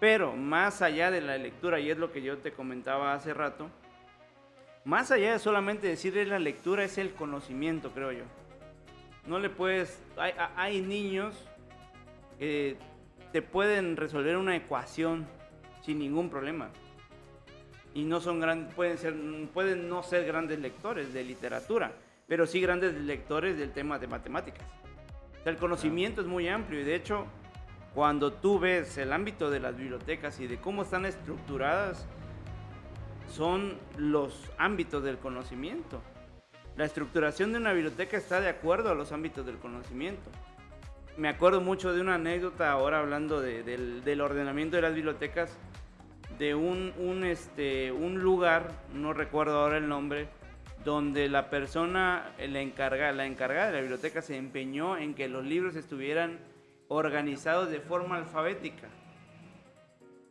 pero 0.00 0.32
más 0.34 0.82
allá 0.82 1.10
de 1.10 1.20
la 1.20 1.38
lectura, 1.38 1.78
y 1.78 1.90
es 1.90 1.98
lo 1.98 2.12
que 2.12 2.22
yo 2.22 2.38
te 2.38 2.52
comentaba 2.52 3.14
hace 3.14 3.32
rato, 3.32 3.70
más 4.84 5.10
allá 5.10 5.32
de 5.32 5.38
solamente 5.38 5.86
decirle 5.86 6.26
la 6.26 6.38
lectura 6.38 6.84
es 6.84 6.98
el 6.98 7.12
conocimiento, 7.12 7.90
creo 7.90 8.12
yo. 8.12 8.24
No 9.26 9.38
le 9.38 9.48
puedes, 9.48 10.02
hay, 10.56 10.82
niños 10.82 11.34
que 12.38 12.76
te 13.32 13.40
pueden 13.40 13.96
resolver 13.96 14.36
una 14.36 14.54
ecuación 14.56 15.26
sin 15.82 15.98
ningún 15.98 16.28
problema. 16.28 16.70
Y 17.94 18.04
no 18.04 18.20
son 18.20 18.40
grandes, 18.40 18.74
pueden, 18.74 18.98
ser, 18.98 19.14
pueden 19.52 19.88
no 19.88 20.02
ser 20.02 20.26
grandes 20.26 20.58
lectores 20.58 21.14
de 21.14 21.24
literatura 21.24 21.92
pero 22.26 22.46
sí 22.46 22.60
grandes 22.60 22.94
lectores 22.94 23.58
del 23.58 23.72
tema 23.72 23.98
de 23.98 24.06
matemáticas. 24.06 24.66
El 25.44 25.56
conocimiento 25.56 26.20
es 26.20 26.26
muy 26.26 26.48
amplio 26.48 26.80
y 26.80 26.84
de 26.84 26.94
hecho, 26.94 27.26
cuando 27.94 28.32
tú 28.32 28.58
ves 28.58 28.96
el 28.96 29.12
ámbito 29.12 29.50
de 29.50 29.60
las 29.60 29.76
bibliotecas 29.76 30.40
y 30.40 30.46
de 30.46 30.56
cómo 30.56 30.82
están 30.82 31.04
estructuradas, 31.04 32.06
son 33.34 33.78
los 33.96 34.52
ámbitos 34.58 35.02
del 35.02 35.18
conocimiento. 35.18 36.00
La 36.76 36.84
estructuración 36.84 37.52
de 37.52 37.58
una 37.58 37.72
biblioteca 37.72 38.16
está 38.16 38.40
de 38.40 38.48
acuerdo 38.48 38.90
a 38.90 38.94
los 38.94 39.10
ámbitos 39.12 39.44
del 39.44 39.58
conocimiento. 39.58 40.30
Me 41.16 41.28
acuerdo 41.28 41.60
mucho 41.60 41.92
de 41.92 42.00
una 42.00 42.14
anécdota 42.14 42.70
ahora 42.70 43.00
hablando 43.00 43.40
de, 43.40 43.62
del, 43.62 44.20
ordenamiento 44.20 44.76
de 44.76 44.82
las 44.82 44.94
bibliotecas 44.94 45.56
de 46.38 46.50
este, 47.30 47.92
un 47.92 48.20
lugar, 48.20 48.70
no 48.92 49.12
recuerdo 49.12 49.60
ahora 49.60 49.78
el 49.78 49.88
nombre, 49.88 50.28
donde 50.84 51.28
la 51.28 51.50
persona, 51.50 52.34
la 52.38 52.60
encargada, 52.60 53.12
la 53.12 53.26
encargada 53.26 53.66
de 53.68 53.72
la 53.72 53.80
biblioteca 53.80 54.22
se 54.22 54.36
empeñó 54.36 54.96
en 54.96 55.14
que 55.14 55.28
los 55.28 55.44
libros 55.44 55.76
estuvieran 55.76 56.38
organizados 56.88 57.70
de 57.70 57.80
forma 57.80 58.16
alfabética. 58.16 58.88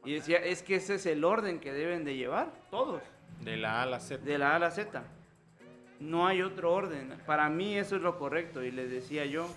Y 0.06 0.14
decía, 0.14 0.38
es 0.38 0.64
que 0.64 0.76
ese 0.76 0.96
es 0.96 1.06
el 1.06 1.24
orden 1.24 1.60
que 1.60 1.72
deben 1.72 2.04
de 2.04 2.16
llevar 2.16 2.52
todos. 2.70 3.02
De 3.42 3.58
la 3.58 3.80
A 3.80 3.84
a 3.84 3.86
la 3.86 4.00
Z. 4.00 4.24
De 4.24 4.38
la 4.38 4.52
A 4.52 4.56
a 4.56 4.60
la 4.60 4.72
Z. 4.72 5.04
No 6.00 6.28
hay 6.28 6.42
otro 6.42 6.74
orden. 6.74 7.18
Para 7.26 7.50
mí 7.50 7.78
eso 7.78 7.96
es 7.96 8.02
lo 8.02 8.18
correcto. 8.18 8.64
Y 8.64 8.72
les 8.72 8.90
decía 8.90 9.26
yo, 9.26 9.48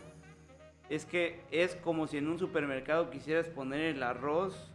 es 0.88 1.04
que 1.04 1.40
es 1.50 1.74
como 1.76 2.06
si 2.06 2.18
en 2.18 2.28
un 2.28 2.38
supermercado 2.38 3.10
quisieras 3.10 3.48
poner 3.48 3.80
el 3.80 4.02
arroz 4.02 4.72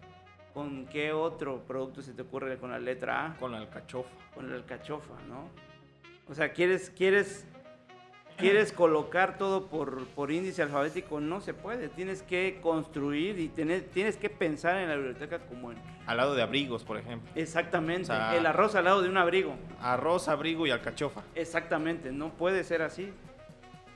con 0.54 0.86
qué 0.88 1.14
otro 1.14 1.64
producto 1.66 2.02
se 2.02 2.14
te 2.14 2.24
ocurre 2.24 2.58
con 2.58 2.72
la 2.72 2.80
letra 2.80 3.28
A. 3.28 3.38
Con 3.38 3.54
la 3.54 3.60
alcachofa. 3.60 4.10
Con 4.34 4.50
la 4.50 4.56
alcachofa, 4.56 5.14
¿no? 5.30 5.50
O 6.28 6.34
sea, 6.34 6.52
quieres, 6.52 6.90
quieres, 6.90 7.46
quieres 8.42 8.74
colocar 8.74 9.38
todo 9.38 9.68
por, 9.68 10.06
por 10.08 10.32
índice 10.32 10.62
alfabético, 10.62 11.20
no 11.22 11.40
se 11.40 11.54
puede. 11.54 11.88
Tienes 11.88 12.22
que 12.24 12.60
construir 12.62 13.40
y 13.40 13.48
tener, 13.48 13.84
tienes 13.94 14.18
que 14.18 14.30
pensar 14.30 14.78
en 14.78 14.90
la 14.90 14.96
biblioteca 14.96 15.40
como 15.40 15.72
en... 15.72 15.78
Al 16.06 16.18
lado 16.18 16.36
de 16.36 16.42
abrigos, 16.42 16.84
por 16.84 16.98
ejemplo. 16.98 17.30
Exactamente. 17.36 18.04
O 18.04 18.06
sea- 18.16 18.36
el 18.36 18.46
arroz 18.46 18.76
al 18.76 18.86
lado 18.86 19.02
de 19.02 19.10
un 19.10 19.18
abrigo. 19.18 19.56
Arroz, 19.80 20.28
abrigo 20.28 20.68
y 20.68 20.72
alcachofa. 20.72 21.22
Exactamente, 21.36 22.12
no 22.12 22.30
puede 22.34 22.64
ser 22.64 22.82
así. 22.82 23.14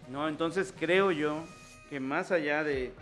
No, 0.09 0.27
entonces 0.29 0.73
creo 0.79 1.11
yo 1.11 1.43
que 1.89 1.99
más 1.99 2.31
allá 2.31 2.63
de, 2.63 2.93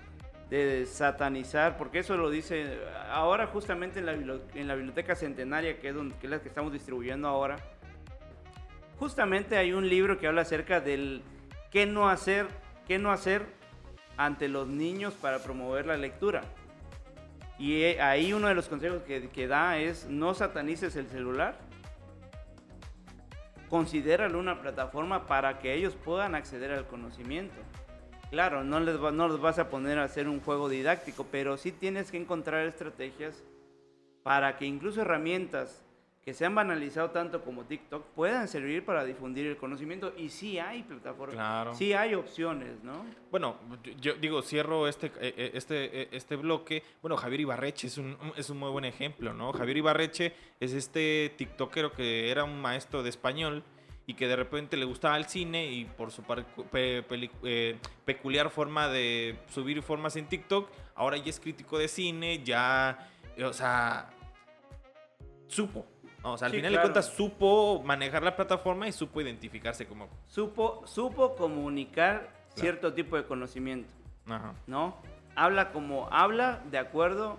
de 0.50 0.86
satanizar, 0.86 1.78
porque 1.78 2.00
eso 2.00 2.16
lo 2.18 2.30
dice 2.30 2.80
ahora 3.12 3.48
justamente 3.48 4.00
en 4.00 4.06
la, 4.06 4.14
en 4.14 4.68
la 4.68 4.76
biblioteca 4.76 5.16
centenaria, 5.16 5.80
que 5.80 5.90
es, 5.90 5.96
donde, 5.96 6.16
que 6.16 6.28
es 6.28 6.32
la 6.32 6.42
que 6.42 6.48
estamos 6.48 6.72
distribuyendo 6.72 7.28
ahora, 7.28 7.58
justamente 9.00 9.58
hay 9.58 9.74
un 9.74 9.90
libro 9.90 10.18
que 10.18 10.28
habla 10.28 10.42
acerca 10.44 10.80
del 10.80 11.22
qué 11.74 11.88
no 11.88 12.08
hacer, 12.08 12.48
qué 12.88 13.00
no 13.00 13.12
hacer 13.12 13.48
ante 14.16 14.48
los 14.48 14.68
niños 14.68 15.16
para 15.16 15.40
promover 15.40 15.88
la 15.88 15.98
lectura. 15.98 16.44
Y 17.58 17.82
eh, 17.82 18.00
ahí 18.00 18.32
uno 18.32 18.48
de 18.48 18.54
los 18.54 18.70
consejos 18.70 19.02
que, 19.02 19.48
da 19.48 19.80
es 19.80 20.06
no 20.06 20.36
satanices 20.36 20.96
el 20.96 21.08
celular, 21.08 21.58
considéralo 23.70 24.38
una 24.38 24.62
plataforma 24.62 25.26
para 25.26 25.58
que 25.60 25.74
ellos 25.74 25.96
puedan 25.96 26.36
acceder 26.36 26.72
al 26.72 26.86
conocimiento. 26.86 27.56
Claro, 28.30 28.64
no 28.64 28.80
les, 28.80 29.00
no 29.00 29.28
los 29.28 29.42
vas 29.42 29.58
a 29.58 29.70
poner 29.70 29.98
a 29.98 30.04
hacer 30.04 30.30
un 30.30 30.42
juego 30.42 30.70
didáctico, 30.70 31.26
pero 31.32 31.58
sí 31.58 31.72
tienes 31.72 32.12
que 32.12 32.18
encontrar 32.18 32.68
estrategias 32.68 33.44
para 34.22 34.58
que 34.58 34.66
incluso 34.66 35.02
herramientas 35.02 35.84
que 36.24 36.34
se 36.34 36.46
han 36.46 36.56
banalizado 36.56 37.10
tanto 37.12 37.44
como 37.44 37.66
TikTok 37.66 38.06
puedan 38.16 38.48
servir 38.48 38.86
para 38.86 39.04
difundir 39.04 39.46
el 39.46 39.58
conocimiento. 39.58 40.14
Y 40.18 40.30
sí 40.30 40.58
hay 40.58 40.84
plataformas, 40.84 41.36
Claro. 41.36 41.76
sí 41.76 41.92
hay 41.92 42.16
opciones, 42.16 42.82
¿no? 42.82 43.06
Bueno, 43.30 43.58
yo, 44.00 44.14
digo, 44.14 44.42
cierro 44.42 44.88
este, 44.88 45.08
eh, 45.08 45.34
eh, 45.38 45.52
este, 45.54 46.04
eh, 46.04 46.08
este 46.14 46.38
bloque. 46.38 46.82
Bueno, 47.02 47.18
Javier 47.18 47.42
Ibarreche 47.42 47.88
es 47.88 47.98
un, 47.98 48.18
es 48.38 48.50
un 48.50 48.58
muy 48.58 48.70
buen 48.72 48.86
ejemplo, 48.86 49.34
¿no? 49.34 49.52
Javier 49.52 49.78
Ibarreche 49.78 50.34
es 50.62 50.72
este 50.72 51.34
tiktokero 51.38 51.92
que 51.92 52.32
era 52.32 52.46
un 52.46 52.62
maestro 52.62 53.04
de 53.04 53.10
español 53.10 53.62
y 54.08 54.14
que 54.14 54.28
de 54.28 54.36
repente 54.38 54.78
le 54.78 54.86
gustaba 54.86 55.18
el 55.18 55.26
cine 55.26 55.72
y 55.72 55.84
por 55.86 56.12
su 56.12 56.24
pe- 56.24 57.04
eh, 57.44 57.78
peculiar 58.06 58.50
forma 58.50 58.88
de 58.88 59.40
subir 59.50 59.82
formas 59.82 60.16
en 60.16 60.28
TikTok, 60.28 60.70
ahora 60.96 61.18
ya 61.18 61.30
es 61.30 61.40
crítico 61.40 61.78
de 61.78 61.88
cine, 61.90 62.42
ya, 62.44 63.10
o 63.46 63.52
sea, 63.54 64.10
supo. 65.48 65.86
¿No? 66.24 66.34
O 66.34 66.38
sea, 66.38 66.46
al 66.48 66.52
Sí, 66.52 66.58
final 66.58 66.72
claro. 66.72 66.88
de 66.88 66.94
cuentas 66.94 67.14
supo 67.14 67.82
manejar 67.84 68.24
la 68.24 68.36
plataforma 68.36 68.88
y 68.88 68.92
supo 68.92 69.22
identificarse 69.22 69.86
como... 69.86 70.08
Supo, 70.28 70.82
supo 70.88 71.36
comunicar 71.36 72.30
cierto 72.56 72.94
tipo 72.94 73.16
de 73.18 73.26
conocimiento. 73.26 73.90
Ajá. 74.28 74.54
¿no? 74.68 74.98
Habla 75.36 75.72
como 75.72 76.08
habla 76.12 76.62
de 76.72 76.78
acuerdo 76.78 77.38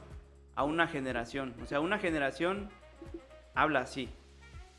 a 0.55 0.65
una 0.65 0.87
generación. 0.87 1.55
O 1.63 1.67
sea, 1.67 1.81
una 1.81 1.99
generación 1.99 2.69
habla 3.55 3.81
así. 3.81 4.09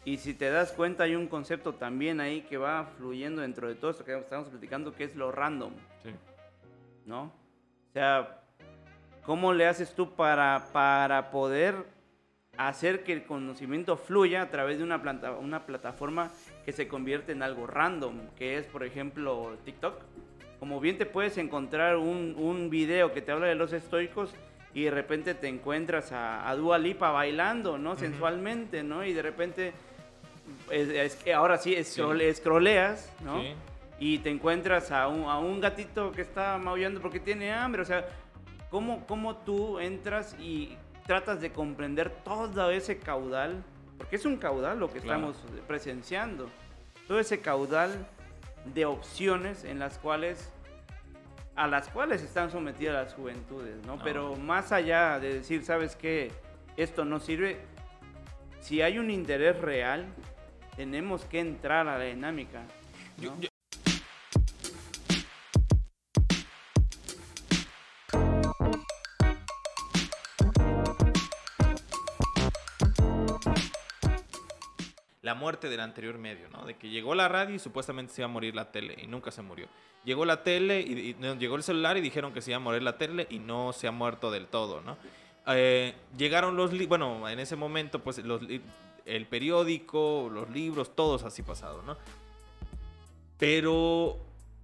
Y 0.04 0.18
si 0.18 0.36
te 0.36 0.52
das 0.52 0.72
cuenta, 0.72 1.06
hay 1.06 1.16
un 1.16 1.28
concepto 1.28 1.74
también 1.74 2.20
ahí 2.22 2.42
que 2.42 2.58
va 2.58 2.86
fluyendo 2.98 3.42
dentro 3.42 3.68
de 3.68 3.74
todo 3.76 3.90
esto 3.92 4.06
que 4.06 4.16
estamos 4.16 4.50
platicando, 4.50 4.94
que 4.94 5.06
es 5.06 5.16
lo 5.16 5.32
random, 5.32 5.74
Sí. 6.04 6.12
¿no? 7.06 7.24
O 7.90 7.94
sea, 7.94 8.42
¿cómo 9.26 9.52
le 9.54 9.66
haces 9.66 9.96
tú 9.96 10.14
para, 10.14 10.68
para 10.72 11.32
poder 11.32 11.95
hacer 12.58 13.04
que 13.04 13.14
el 13.14 13.24
conocimiento 13.24 13.98
fluya 13.98 14.42
a 14.44 14.50
través 14.50 14.78
de 14.78 14.84
una, 14.84 15.02
planta, 15.02 15.32
una 15.32 15.66
plataforma 15.66 16.32
que 16.66 16.72
se 16.72 16.88
convierte 16.88 17.32
en 17.32 17.44
algo 17.44 17.68
random, 17.68 18.20
que 18.38 18.58
es, 18.58 18.66
por 18.66 18.84
ejemplo, 18.84 19.58
TikTok? 19.66 19.96
Como 20.60 20.80
bien 20.80 20.98
te 20.98 21.06
puedes 21.06 21.38
encontrar 21.38 21.98
un, 21.98 22.36
un 22.38 22.70
video 22.70 23.14
que 23.14 23.22
te 23.22 23.32
habla 23.32 23.48
de 23.48 23.56
los 23.56 23.74
estoicos 23.74 24.34
y 24.74 24.84
de 24.84 24.92
repente 24.92 25.34
te 25.36 25.48
encuentras 25.48 26.12
a, 26.12 26.50
a 26.50 26.56
Dua 26.56 26.78
Lipa 26.78 27.12
bailando, 27.12 27.78
¿no? 27.78 27.98
Sensualmente, 27.98 28.84
¿no? 28.84 29.06
Y 29.06 29.14
de 29.14 29.22
repente, 29.22 29.74
es, 30.72 30.90
es 30.90 31.34
ahora 31.34 31.58
sí, 31.58 31.76
escrole- 31.76 32.28
escroleas, 32.30 33.12
¿no? 33.24 33.42
Sí. 33.42 33.54
y 34.00 34.18
te 34.20 34.30
encuentras 34.30 34.92
a 34.92 35.08
un, 35.08 35.24
a 35.30 35.40
un 35.40 35.62
gatito 35.62 36.12
que 36.12 36.22
está 36.22 36.58
maullando 36.58 37.00
porque 37.02 37.20
tiene 37.20 37.52
hambre. 37.54 37.82
O 37.82 37.86
sea, 37.86 38.06
¿cómo, 38.70 39.06
¿cómo 39.08 39.38
tú 39.38 39.80
entras 39.80 40.36
y 40.40 40.78
tratas 41.06 41.42
de 41.42 41.52
comprender 41.52 42.10
todo 42.24 42.70
ese 42.72 42.98
caudal? 42.98 43.64
Porque 43.98 44.16
es 44.18 44.26
un 44.26 44.38
caudal 44.38 44.80
lo 44.80 44.92
que 44.92 45.00
Claro. 45.00 45.32
estamos 45.32 45.62
presenciando. 45.68 46.50
Todo 47.08 47.20
ese 47.20 47.40
caudal 47.40 48.08
de 48.74 48.86
opciones 48.86 49.64
en 49.64 49.80
las 49.80 49.98
cuales 50.00 50.52
a 51.56 51.68
las 51.68 51.88
cuales 51.88 52.22
están 52.22 52.52
sometidas 52.52 52.94
las 53.06 53.14
juventudes, 53.14 53.78
¿no? 53.86 53.96
No. 53.96 54.04
Pero 54.04 54.36
más 54.36 54.74
allá 54.74 55.20
de 55.22 55.36
decir, 55.36 55.64
¿sabes 55.64 55.96
qué? 55.96 56.34
Esto 56.76 57.06
no 57.06 57.22
sirve. 57.22 57.60
Si 58.60 58.82
hay 58.82 58.98
un 59.00 59.10
interés 59.10 59.58
real, 59.62 60.06
tenemos 60.76 61.24
que 61.24 61.40
entrar 61.40 61.88
a 61.88 61.98
la 61.98 62.04
dinámica. 62.04 62.64
Yo- 63.18 63.32
¿no? 63.32 63.40
yo- 63.40 63.50
Muerte 75.36 75.70
del 75.70 75.80
anterior 75.80 76.18
medio, 76.18 76.50
¿no? 76.50 76.66
De 76.66 76.76
que 76.76 76.90
llegó 76.90 77.14
la 77.14 77.28
radio 77.28 77.56
y 77.56 77.60
supuestamente 77.60 78.14
se 78.14 78.22
iba 78.22 78.26
a 78.26 78.32
morir 78.34 78.56
la 78.56 78.72
tele 78.72 78.98
y 79.02 79.08
nunca 79.08 79.30
se 79.32 79.42
murió. 79.44 79.68
Llegó 80.04 80.26
la 80.26 80.44
tele 80.44 80.82
y, 80.82 81.16
no, 81.20 81.36
llegó 81.36 81.56
el 81.56 81.64
celular 81.64 81.98
y 81.98 82.02
dijeron 82.02 82.34
que 82.34 82.42
se 82.42 82.52
iba 82.52 82.58
a 82.58 82.60
morir 82.60 82.82
la 82.82 82.98
tele 82.98 83.28
y 83.30 83.40
no 83.40 83.74
se 83.74 83.88
ha 83.88 83.92
muerto 83.92 84.32
del 84.32 84.48
todo, 84.48 84.82
¿no? 84.82 84.98
Eh, 85.48 85.94
llegaron 86.18 86.56
los 86.56 86.74
libros, 86.74 86.90
bueno, 86.90 87.30
en 87.30 87.40
ese 87.40 87.56
momento, 87.56 88.00
pues 88.00 88.18
los 88.20 88.42
el 89.06 89.28
periódico, 89.28 90.30
los 90.34 90.50
libros, 90.50 90.96
todos 90.96 91.24
así 91.24 91.44
pasado, 91.44 91.84
¿no? 91.84 91.96
Pero 93.38 94.18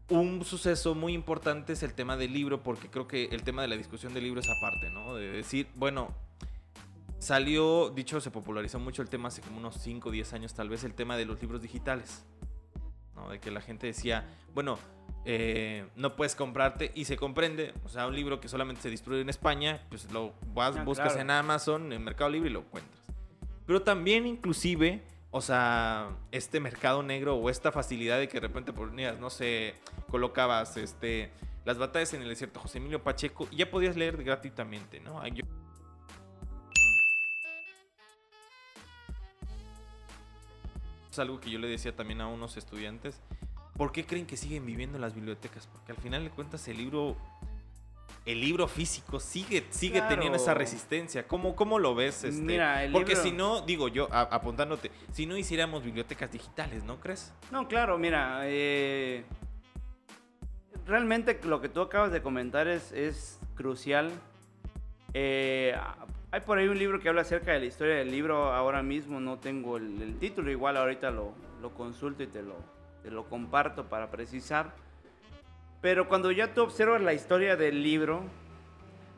un 0.09 0.43
suceso 0.43 0.95
muy 0.95 1.13
importante 1.13 1.73
es 1.73 1.83
el 1.83 1.93
tema 1.93 2.17
del 2.17 2.33
libro, 2.33 2.61
porque 2.63 2.89
creo 2.89 3.07
que 3.07 3.25
el 3.25 3.43
tema 3.43 3.61
de 3.61 3.67
la 3.67 3.77
discusión 3.77 4.13
del 4.13 4.23
libro 4.23 4.41
es 4.41 4.47
aparte, 4.49 4.89
¿no? 4.89 5.15
De 5.15 5.31
decir, 5.31 5.67
bueno, 5.75 6.13
salió, 7.21 7.91
dicho, 7.91 8.19
se 8.19 8.31
popularizó 8.31 8.79
mucho 8.79 9.01
el 9.03 9.09
tema 9.09 9.27
hace 9.27 9.41
como 9.41 9.57
unos 9.59 9.75
5 9.75 10.09
o 10.09 10.11
10 10.11 10.33
años 10.33 10.53
tal 10.55 10.69
vez, 10.69 10.83
el 10.83 10.93
tema 10.95 11.15
de 11.17 11.25
los 11.25 11.39
libros 11.39 11.61
digitales, 11.61 12.23
¿no? 13.15 13.29
De 13.29 13.39
que 13.39 13.51
la 13.51 13.61
gente 13.61 13.85
decía, 13.85 14.25
bueno, 14.55 14.79
eh, 15.25 15.85
no 15.95 16.15
puedes 16.15 16.33
comprarte, 16.35 16.91
y 16.95 17.05
se 17.05 17.17
comprende, 17.17 17.75
o 17.85 17.89
sea, 17.89 18.07
un 18.07 18.15
libro 18.15 18.41
que 18.41 18.47
solamente 18.47 18.81
se 18.81 18.89
distribuye 18.89 19.21
en 19.21 19.29
España, 19.29 19.85
pues 19.89 20.11
lo 20.11 20.33
vas, 20.55 20.75
Ah, 20.77 20.83
buscas 20.83 21.09
claro. 21.13 21.21
en 21.21 21.29
Amazon, 21.29 21.93
en 21.93 22.03
Mercado 22.03 22.31
Libre 22.31 22.49
y 22.49 22.53
lo 22.53 22.61
encuentras. 22.61 22.99
Pero 23.67 23.83
también 23.83 24.25
inclusive, 24.25 25.03
o 25.29 25.41
sea, 25.41 26.09
este 26.31 26.59
mercado 26.59 27.03
negro 27.03 27.35
o 27.35 27.51
esta 27.51 27.71
facilidad 27.71 28.17
de 28.17 28.27
que 28.27 28.39
de 28.41 28.47
repente 28.47 28.73
ponías, 28.73 29.19
no 29.19 29.29
sé, 29.29 29.75
colocabas 30.09 30.75
este, 30.77 31.31
las 31.65 31.77
batallas 31.77 32.15
en 32.15 32.23
el 32.23 32.29
desierto 32.29 32.59
José 32.59 32.79
Emilio 32.79 33.03
Pacheco 33.03 33.47
y 33.51 33.57
ya 33.57 33.69
podías 33.69 33.95
leer 33.95 34.21
gratuitamente, 34.23 34.99
¿no? 34.99 35.25
Yo- 35.27 35.45
Es 41.11 41.19
algo 41.19 41.39
que 41.41 41.49
yo 41.49 41.59
le 41.59 41.67
decía 41.67 41.93
también 41.95 42.21
a 42.21 42.27
unos 42.27 42.55
estudiantes. 42.55 43.19
¿Por 43.75 43.91
qué 43.91 44.05
creen 44.05 44.25
que 44.25 44.37
siguen 44.37 44.65
viviendo 44.65 44.97
en 44.97 45.01
las 45.01 45.13
bibliotecas? 45.13 45.67
Porque 45.67 45.91
al 45.91 45.97
final 45.97 46.23
de 46.23 46.29
cuentas 46.29 46.65
el 46.69 46.77
libro, 46.77 47.17
el 48.25 48.39
libro 48.39 48.67
físico 48.69 49.19
sigue, 49.19 49.65
sigue 49.71 49.95
Claro. 49.99 50.15
teniendo 50.15 50.37
esa 50.37 50.53
resistencia. 50.53 51.27
¿Cómo, 51.27 51.53
cómo 51.55 51.79
lo 51.79 51.95
ves? 51.95 52.23
Este? 52.23 52.41
Mira, 52.41 52.83
el 52.85 52.93
Porque 52.93 53.09
libro- 53.11 53.23
si 53.23 53.31
no, 53.33 53.61
digo 53.61 53.89
yo, 53.89 54.07
a- 54.11 54.21
apuntándote, 54.21 54.89
si 55.11 55.25
no 55.25 55.35
hiciéramos 55.35 55.83
bibliotecas 55.83 56.31
digitales, 56.31 56.83
¿no 56.85 56.97
crees? 56.99 57.33
No, 57.51 57.67
claro, 57.67 57.97
mira, 57.97 58.41
eh, 58.45 59.25
realmente 60.85 61.39
lo 61.43 61.59
que 61.59 61.67
tú 61.67 61.81
acabas 61.81 62.11
de 62.13 62.21
comentar 62.21 62.67
es, 62.69 62.91
es 62.93 63.37
crucial. 63.55 64.11
Eh, 65.13 65.75
Hay 66.33 66.39
por 66.41 66.57
ahí 66.57 66.67
un 66.69 66.79
libro 66.79 66.99
que 67.01 67.09
habla 67.09 67.21
acerca 67.21 67.51
de 67.51 67.59
la 67.59 67.65
historia 67.65 67.95
del 67.95 68.09
libro. 68.09 68.53
Ahora 68.53 68.81
mismo 68.81 69.19
no 69.19 69.37
tengo 69.39 69.75
el, 69.77 70.01
el 70.01 70.17
título, 70.17 70.49
igual 70.49 70.77
ahorita 70.77 71.11
lo, 71.11 71.33
lo 71.61 71.73
consulto 71.73 72.23
y 72.23 72.27
te 72.27 72.41
lo, 72.41 72.55
te 73.03 73.11
lo 73.11 73.25
comparto 73.25 73.85
para 73.89 74.09
precisar. 74.09 74.73
Pero 75.81 76.07
cuando 76.07 76.31
ya 76.31 76.53
tú 76.53 76.61
observas 76.61 77.01
la 77.01 77.13
historia 77.13 77.57
del 77.57 77.83
libro, 77.83 78.23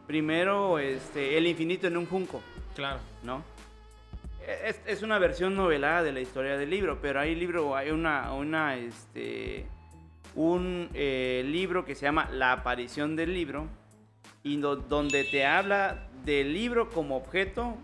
primero 0.07 0.79
este, 0.79 1.37
El 1.37 1.45
infinito 1.45 1.85
en 1.87 1.97
un 1.97 2.07
junco, 2.07 2.41
Claro. 2.75 2.99
¿no? 3.23 3.43
Es, 4.65 4.81
es 4.87 5.03
una 5.03 5.19
versión 5.19 5.55
novelada 5.55 6.01
de 6.03 6.13
la 6.13 6.19
historia 6.19 6.57
del 6.57 6.69
libro, 6.71 6.97
pero 6.99 7.19
hay 7.19 7.35
libro, 7.35 7.75
hay 7.75 7.91
una, 7.91 8.33
una 8.33 8.75
este, 8.75 9.67
un 10.35 10.89
eh, 10.93 11.43
libro 11.45 11.85
que 11.85 11.93
se 11.95 12.05
llama 12.05 12.27
La 12.31 12.51
aparición 12.53 13.15
del 13.15 13.33
libro, 13.33 13.67
y 14.43 14.57
do- 14.57 14.75
donde 14.75 15.23
te 15.23 15.45
habla 15.45 16.07
del 16.25 16.53
libro 16.53 16.89
como 16.89 17.15
objeto, 17.17 17.75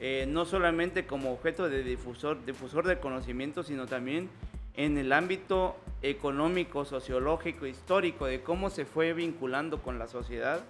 eh, 0.00 0.26
no 0.28 0.44
solamente 0.44 1.06
como 1.06 1.32
objeto 1.32 1.68
de 1.68 1.82
difusor, 1.82 2.44
difusor 2.44 2.86
de 2.86 2.98
conocimiento, 2.98 3.62
sino 3.62 3.86
también 3.86 4.28
en 4.74 4.98
el 4.98 5.12
ámbito 5.12 5.76
económico, 6.02 6.84
sociológico, 6.84 7.66
histórico, 7.66 8.26
de 8.26 8.42
cómo 8.42 8.68
se 8.70 8.84
fue 8.84 9.12
vinculando 9.14 9.82
con 9.82 9.98
la 9.98 10.06
sociedad 10.06 10.60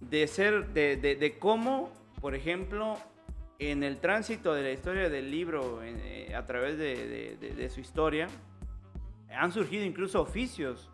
de 0.00 0.26
ser, 0.26 0.68
de, 0.68 0.96
de- 0.96 1.16
de 1.16 1.38
cómo, 1.38 1.92
por 2.20 2.34
ejemplo, 2.34 2.96
en 3.58 3.82
el 3.82 3.98
tránsito 3.98 4.52
de 4.54 4.62
la 4.62 4.70
historia 4.72 5.08
del 5.08 5.30
libro, 5.30 5.82
en, 5.82 6.00
eh, 6.02 6.34
a 6.34 6.44
través 6.46 6.76
de- 6.78 7.36
de 7.36 7.70
su 7.70 7.80
historia, 7.80 8.28
han 9.30 9.52
surgido 9.52 9.84
incluso 9.84 10.20
oficios. 10.20 10.90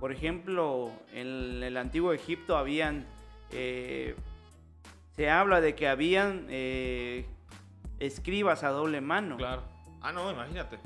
Por 0.00 0.12
ejemplo, 0.12 0.90
en 1.12 1.62
el 1.62 1.76
antiguo 1.76 2.12
Egipto 2.12 2.56
habían, 2.56 3.06
eh, 3.52 4.16
se 5.14 5.28
habla 5.30 5.60
de 5.60 5.74
que 5.74 5.86
habían 5.86 6.46
eh, 6.48 7.26
escribas 7.98 8.64
a 8.64 8.70
doble 8.70 9.02
mano. 9.02 9.36
Claro. 9.36 9.62
Ah, 10.00 10.10
no, 10.10 10.32
imagínate. 10.32 10.78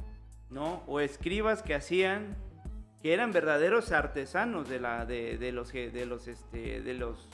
¿no? 0.50 0.82
O 0.86 1.00
escribas 1.00 1.62
que 1.62 1.74
hacían, 1.74 2.36
que 3.02 3.12
eran 3.12 3.32
verdaderos 3.32 3.92
artesanos 3.92 4.68
de, 4.68 4.80
la, 4.80 5.04
de, 5.04 5.38
de 5.38 5.52
los, 5.52 5.72
de, 5.72 6.06
los, 6.06 6.28
este, 6.28 6.80
de 6.80 6.94
los 6.94 7.28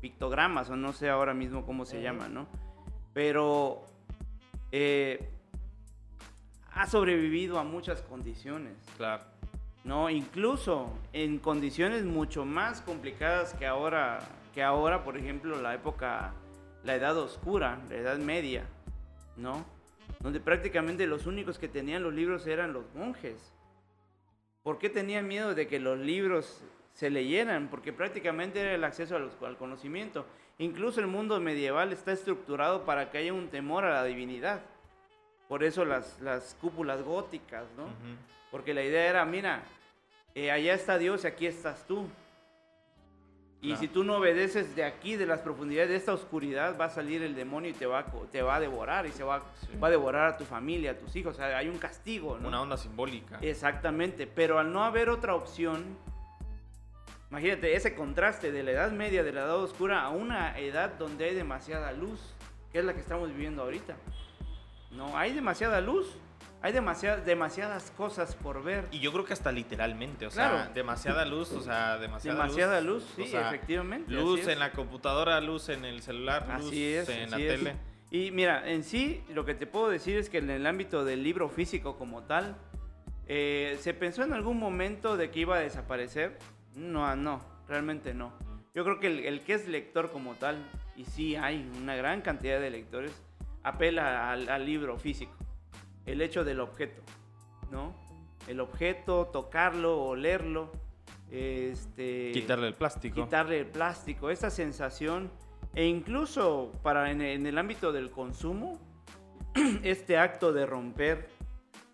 pictogramas, 0.00 0.70
o 0.70 0.76
no 0.76 0.92
sé 0.92 1.08
ahora 1.08 1.34
mismo 1.34 1.64
cómo 1.64 1.84
se 1.84 2.02
llama, 2.02 2.28
¿no? 2.28 2.46
Pero 3.12 3.84
eh, 4.72 5.30
ha 6.72 6.86
sobrevivido 6.86 7.58
a 7.58 7.64
muchas 7.64 8.02
condiciones, 8.02 8.76
Claro. 8.96 9.24
¿No? 9.86 10.10
Incluso 10.10 10.90
en 11.12 11.38
condiciones 11.38 12.04
mucho 12.04 12.44
más 12.44 12.82
complicadas 12.82 13.54
que 13.54 13.66
ahora, 13.66 14.18
que 14.52 14.62
ahora, 14.62 15.04
por 15.04 15.16
ejemplo, 15.16 15.62
la 15.62 15.74
época, 15.74 16.32
la 16.82 16.96
edad 16.96 17.16
oscura, 17.16 17.78
la 17.88 17.94
edad 17.94 18.18
media, 18.18 18.64
¿no? 19.36 19.64
Donde 20.18 20.40
prácticamente 20.40 21.06
los 21.06 21.26
únicos 21.26 21.58
que 21.58 21.68
tenían 21.68 22.02
los 22.02 22.12
libros 22.12 22.46
eran 22.48 22.72
los 22.72 22.84
monjes. 22.94 23.52
¿Por 24.64 24.78
qué 24.78 24.90
tenían 24.90 25.28
miedo 25.28 25.54
de 25.54 25.68
que 25.68 25.78
los 25.78 25.98
libros 25.98 26.62
se 26.92 27.08
leyeran? 27.08 27.68
Porque 27.68 27.92
prácticamente 27.92 28.60
era 28.60 28.74
el 28.74 28.82
acceso 28.82 29.14
a 29.14 29.20
los- 29.20 29.40
al 29.42 29.56
conocimiento. 29.56 30.26
Incluso 30.58 30.98
el 30.98 31.06
mundo 31.06 31.38
medieval 31.38 31.92
está 31.92 32.10
estructurado 32.10 32.84
para 32.84 33.10
que 33.10 33.18
haya 33.18 33.32
un 33.32 33.48
temor 33.48 33.84
a 33.84 33.92
la 33.92 34.04
divinidad. 34.04 34.62
Por 35.48 35.62
eso 35.62 35.84
las, 35.84 36.20
las 36.20 36.56
cúpulas 36.60 37.02
góticas, 37.02 37.66
¿no? 37.76 37.84
Porque 38.50 38.74
la 38.74 38.82
idea 38.82 39.06
era, 39.08 39.24
mira, 39.24 39.62
eh, 40.36 40.50
allá 40.50 40.74
está 40.74 40.98
Dios 40.98 41.24
y 41.24 41.26
aquí 41.26 41.46
estás 41.46 41.84
tú. 41.86 42.06
Y 43.62 43.74
si 43.76 43.88
tú 43.88 44.04
no 44.04 44.18
obedeces 44.18 44.76
de 44.76 44.84
aquí, 44.84 45.16
de 45.16 45.24
las 45.26 45.40
profundidades 45.40 45.88
de 45.88 45.96
esta 45.96 46.12
oscuridad, 46.12 46.78
va 46.78 46.84
a 46.84 46.90
salir 46.90 47.22
el 47.22 47.34
demonio 47.34 47.70
y 47.70 47.72
te 47.72 47.86
va 47.86 48.04
te 48.30 48.42
va 48.42 48.56
a 48.56 48.60
devorar 48.60 49.06
y 49.06 49.12
se 49.12 49.24
va, 49.24 49.42
Sí. 49.62 49.76
va 49.82 49.88
a 49.88 49.90
devorar 49.90 50.28
a 50.34 50.36
tu 50.36 50.44
familia, 50.44 50.92
a 50.92 50.94
tus 50.94 51.16
hijos. 51.16 51.34
O 51.34 51.38
sea, 51.38 51.56
hay 51.56 51.68
un 51.68 51.78
castigo, 51.78 52.38
¿no? 52.38 52.48
Una 52.48 52.60
onda 52.60 52.76
simbólica. 52.76 53.38
Exactamente, 53.40 54.26
pero 54.28 54.58
al 54.58 54.72
no 54.72 54.84
haber 54.84 55.08
otra 55.08 55.34
opción, 55.34 55.96
imagínate 57.30 57.74
ese 57.74 57.94
contraste 57.94 58.52
de 58.52 58.62
la 58.62 58.72
edad 58.72 58.92
media, 58.92 59.24
de 59.24 59.32
la 59.32 59.40
edad 59.40 59.56
oscura, 59.56 60.02
a 60.02 60.10
una 60.10 60.56
edad 60.60 60.90
donde 60.98 61.24
hay 61.24 61.34
demasiada 61.34 61.90
luz, 61.92 62.20
que 62.70 62.78
es 62.80 62.84
la 62.84 62.92
que 62.92 63.00
estamos 63.00 63.30
viviendo 63.30 63.62
ahorita. 63.62 63.96
No, 64.92 65.16
hay 65.16 65.32
demasiada 65.32 65.80
luz, 65.80 66.06
hay 66.66 66.72
demasiadas, 66.72 67.24
demasiadas 67.24 67.92
cosas 67.96 68.34
por 68.34 68.64
ver. 68.64 68.88
Y 68.90 68.98
yo 68.98 69.12
creo 69.12 69.24
que 69.24 69.32
hasta 69.32 69.52
literalmente, 69.52 70.26
o 70.26 70.32
sea, 70.32 70.68
demasiada 70.74 71.24
luz, 71.24 71.52
o 71.52 71.60
sea, 71.60 71.96
demasiada, 71.96 72.42
demasiada 72.42 72.80
luz, 72.80 73.04
o 73.12 73.22
sí, 73.22 73.28
sea, 73.28 73.50
efectivamente. 73.50 74.12
Luz 74.12 74.48
en 74.48 74.58
la 74.58 74.72
computadora, 74.72 75.40
luz 75.40 75.68
en 75.68 75.84
el 75.84 76.02
celular, 76.02 76.44
luz 76.58 76.72
es, 76.72 77.08
en 77.08 77.30
la 77.30 77.38
es. 77.38 77.46
tele. 77.46 77.76
Y 78.10 78.32
mira, 78.32 78.68
en 78.68 78.82
sí, 78.82 79.22
lo 79.28 79.44
que 79.44 79.54
te 79.54 79.68
puedo 79.68 79.88
decir 79.88 80.16
es 80.16 80.28
que 80.28 80.38
en 80.38 80.50
el 80.50 80.66
ámbito 80.66 81.04
del 81.04 81.22
libro 81.22 81.48
físico 81.48 81.96
como 81.96 82.24
tal, 82.24 82.56
eh, 83.28 83.78
¿se 83.80 83.94
pensó 83.94 84.24
en 84.24 84.32
algún 84.32 84.58
momento 84.58 85.16
de 85.16 85.30
que 85.30 85.38
iba 85.38 85.58
a 85.58 85.60
desaparecer? 85.60 86.36
No, 86.74 87.14
no, 87.14 87.42
realmente 87.68 88.12
no. 88.12 88.32
Yo 88.74 88.82
creo 88.82 88.98
que 88.98 89.06
el, 89.06 89.20
el 89.20 89.42
que 89.42 89.54
es 89.54 89.68
lector 89.68 90.10
como 90.10 90.34
tal, 90.34 90.56
y 90.96 91.04
sí 91.04 91.36
hay 91.36 91.70
una 91.80 91.94
gran 91.94 92.22
cantidad 92.22 92.58
de 92.58 92.70
lectores, 92.70 93.12
apela 93.62 94.32
al, 94.32 94.48
al 94.48 94.66
libro 94.66 94.98
físico. 94.98 95.32
El 96.06 96.22
hecho 96.22 96.44
del 96.44 96.60
objeto, 96.60 97.02
¿no? 97.70 97.94
El 98.48 98.60
objeto, 98.60 99.26
tocarlo, 99.26 100.00
olerlo, 100.04 100.70
este... 101.30 102.30
Quitarle 102.32 102.68
el 102.68 102.74
plástico. 102.74 103.24
quitarle 103.24 103.58
el 103.60 103.66
plástico, 103.66 104.30
esta 104.30 104.50
sensación, 104.50 105.30
e 105.74 105.84
incluso 105.86 106.72
para 106.82 107.10
en, 107.10 107.20
en 107.20 107.44
el 107.46 107.58
ámbito 107.58 107.90
del 107.92 108.10
consumo, 108.10 108.78
este 109.82 110.16
acto 110.16 110.52
de 110.52 110.64
romper, 110.64 111.28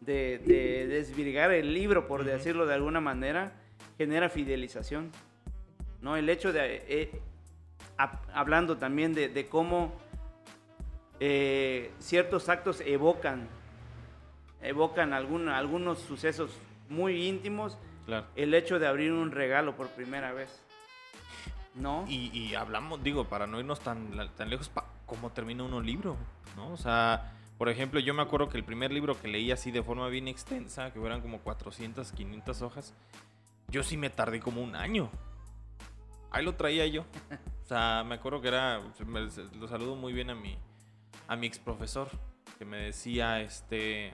de, 0.00 0.38
de 0.38 0.86
desvirgar 0.88 1.52
el 1.52 1.72
libro, 1.72 2.06
por 2.06 2.24
decirlo 2.24 2.66
de 2.66 2.74
alguna 2.74 3.00
manera, 3.00 3.54
genera 3.96 4.28
fidelización. 4.28 5.10
¿no? 6.02 6.16
El 6.16 6.28
hecho 6.28 6.52
de, 6.52 6.84
eh, 6.88 7.22
hab- 7.96 8.20
hablando 8.34 8.76
también 8.76 9.14
de, 9.14 9.28
de 9.28 9.46
cómo 9.46 9.92
eh, 11.20 11.92
ciertos 11.98 12.48
actos 12.48 12.80
evocan, 12.80 13.48
evocan 14.62 15.12
algún- 15.12 15.48
algunos 15.48 15.98
sucesos 15.98 16.50
muy 16.88 17.26
íntimos, 17.28 17.76
Claro. 18.06 18.26
el 18.36 18.52
hecho 18.54 18.78
de 18.78 18.86
abrir 18.86 19.12
un 19.12 19.30
regalo 19.30 19.76
por 19.76 19.88
primera 19.88 20.32
vez. 20.32 20.62
¿No? 21.74 22.04
Y, 22.08 22.28
y 22.36 22.54
hablamos, 22.54 23.02
digo, 23.02 23.24
para 23.24 23.46
no 23.46 23.58
irnos 23.58 23.80
tan, 23.80 24.10
tan 24.36 24.50
lejos, 24.50 24.68
pa- 24.68 24.84
¿cómo 25.06 25.30
termina 25.30 25.64
uno 25.64 25.78
un 25.78 25.86
libro? 25.86 26.16
¿No? 26.56 26.70
O 26.72 26.76
sea, 26.76 27.32
por 27.56 27.68
ejemplo, 27.70 27.98
yo 28.00 28.12
me 28.12 28.20
acuerdo 28.22 28.48
que 28.50 28.58
el 28.58 28.64
primer 28.64 28.92
libro 28.92 29.18
que 29.18 29.28
leí 29.28 29.50
así 29.50 29.70
de 29.70 29.82
forma 29.82 30.08
bien 30.08 30.28
extensa, 30.28 30.92
que 30.92 31.00
eran 31.04 31.22
como 31.22 31.38
400, 31.40 32.12
500 32.12 32.60
hojas, 32.60 32.94
yo 33.68 33.82
sí 33.82 33.96
me 33.96 34.10
tardé 34.10 34.40
como 34.40 34.60
un 34.62 34.76
año. 34.76 35.10
Ahí 36.30 36.44
lo 36.44 36.54
traía 36.56 36.86
yo. 36.86 37.02
O 37.62 37.66
sea, 37.66 38.04
me 38.06 38.16
acuerdo 38.16 38.42
que 38.42 38.48
era, 38.48 38.80
me- 39.06 39.20
lo 39.58 39.68
saludo 39.68 39.96
muy 39.96 40.12
bien 40.12 40.28
a 40.28 40.34
mi, 40.34 40.58
a 41.26 41.36
mi 41.36 41.46
ex 41.46 41.58
profesor, 41.58 42.08
que 42.58 42.66
me 42.66 42.76
decía, 42.78 43.40
este, 43.40 44.12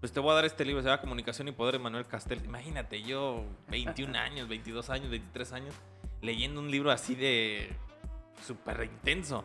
pues 0.00 0.12
te 0.12 0.20
voy 0.20 0.30
a 0.32 0.34
dar 0.34 0.44
este 0.44 0.64
libro, 0.64 0.82
se 0.82 0.88
llama 0.88 1.00
Comunicación 1.00 1.48
y 1.48 1.52
Poder 1.52 1.74
de 1.74 1.78
Manuel 1.80 2.06
Castel. 2.06 2.40
Imagínate, 2.44 3.02
yo 3.02 3.44
21 3.68 4.16
años, 4.18 4.48
22 4.48 4.90
años, 4.90 5.10
23 5.10 5.52
años, 5.52 5.74
leyendo 6.22 6.60
un 6.60 6.70
libro 6.70 6.90
así 6.90 7.14
de 7.14 7.70
súper 8.46 8.84
intenso. 8.84 9.44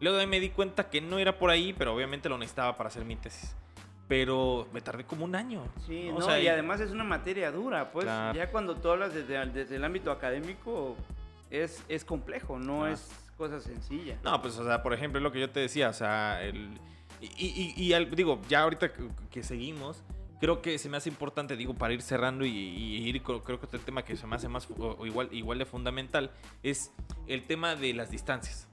Luego 0.00 0.16
de 0.16 0.22
ahí 0.24 0.28
me 0.28 0.40
di 0.40 0.50
cuenta 0.50 0.90
que 0.90 1.00
no 1.00 1.18
era 1.18 1.38
por 1.38 1.50
ahí, 1.50 1.72
pero 1.72 1.94
obviamente 1.94 2.28
lo 2.28 2.36
necesitaba 2.36 2.76
para 2.76 2.88
hacer 2.88 3.04
mi 3.04 3.16
tesis. 3.16 3.54
Pero 4.08 4.68
me 4.72 4.80
tardé 4.80 5.04
como 5.04 5.24
un 5.24 5.34
año. 5.36 5.64
Sí, 5.86 6.08
¿no? 6.08 6.16
O 6.16 6.18
no, 6.18 6.26
sea, 6.26 6.40
y 6.40 6.48
además 6.48 6.80
es 6.80 6.90
una 6.90 7.04
materia 7.04 7.50
dura, 7.52 7.92
pues 7.92 8.04
Claro. 8.04 8.36
ya 8.36 8.50
cuando 8.50 8.74
tú 8.76 8.90
hablas 8.90 9.14
desde, 9.14 9.46
desde 9.46 9.76
el 9.76 9.84
ámbito 9.84 10.10
académico 10.10 10.96
es, 11.50 11.82
es 11.88 12.04
complejo, 12.04 12.58
no 12.58 12.80
Claro. 12.80 12.94
es 12.94 13.08
cosa 13.36 13.60
sencilla. 13.60 14.18
No, 14.24 14.42
pues, 14.42 14.58
o 14.58 14.64
sea, 14.64 14.82
por 14.82 14.92
ejemplo, 14.92 15.18
es 15.18 15.22
lo 15.22 15.30
que 15.32 15.40
yo 15.40 15.50
te 15.50 15.60
decía, 15.60 15.88
o 15.88 15.92
sea, 15.94 16.42
el... 16.42 16.78
Y, 17.22 17.94
digo, 18.16 18.40
ya 18.48 18.62
ahorita 18.62 18.92
que, 19.30 19.42
seguimos, 19.44 20.02
creo 20.40 20.60
que 20.60 20.76
se 20.78 20.88
me 20.88 20.96
hace 20.96 21.08
importante, 21.08 21.56
digo, 21.56 21.72
para 21.74 21.94
ir 21.94 22.02
cerrando 22.02 22.44
y, 22.44 22.50
ir, 22.50 23.22
creo 23.22 23.42
que 23.44 23.52
otro 23.54 23.78
tema 23.78 24.04
que 24.04 24.16
se 24.16 24.26
me 24.26 24.34
hace 24.36 24.48
más, 24.48 24.66
fu- 24.66 24.74
o 24.84 25.06
igual, 25.06 25.28
igual 25.30 25.58
de 25.58 25.64
fundamental, 25.66 26.32
es 26.64 26.90
el 27.28 27.44
tema 27.44 27.76
de 27.76 27.94
las 27.94 28.10
distancias. 28.10 28.66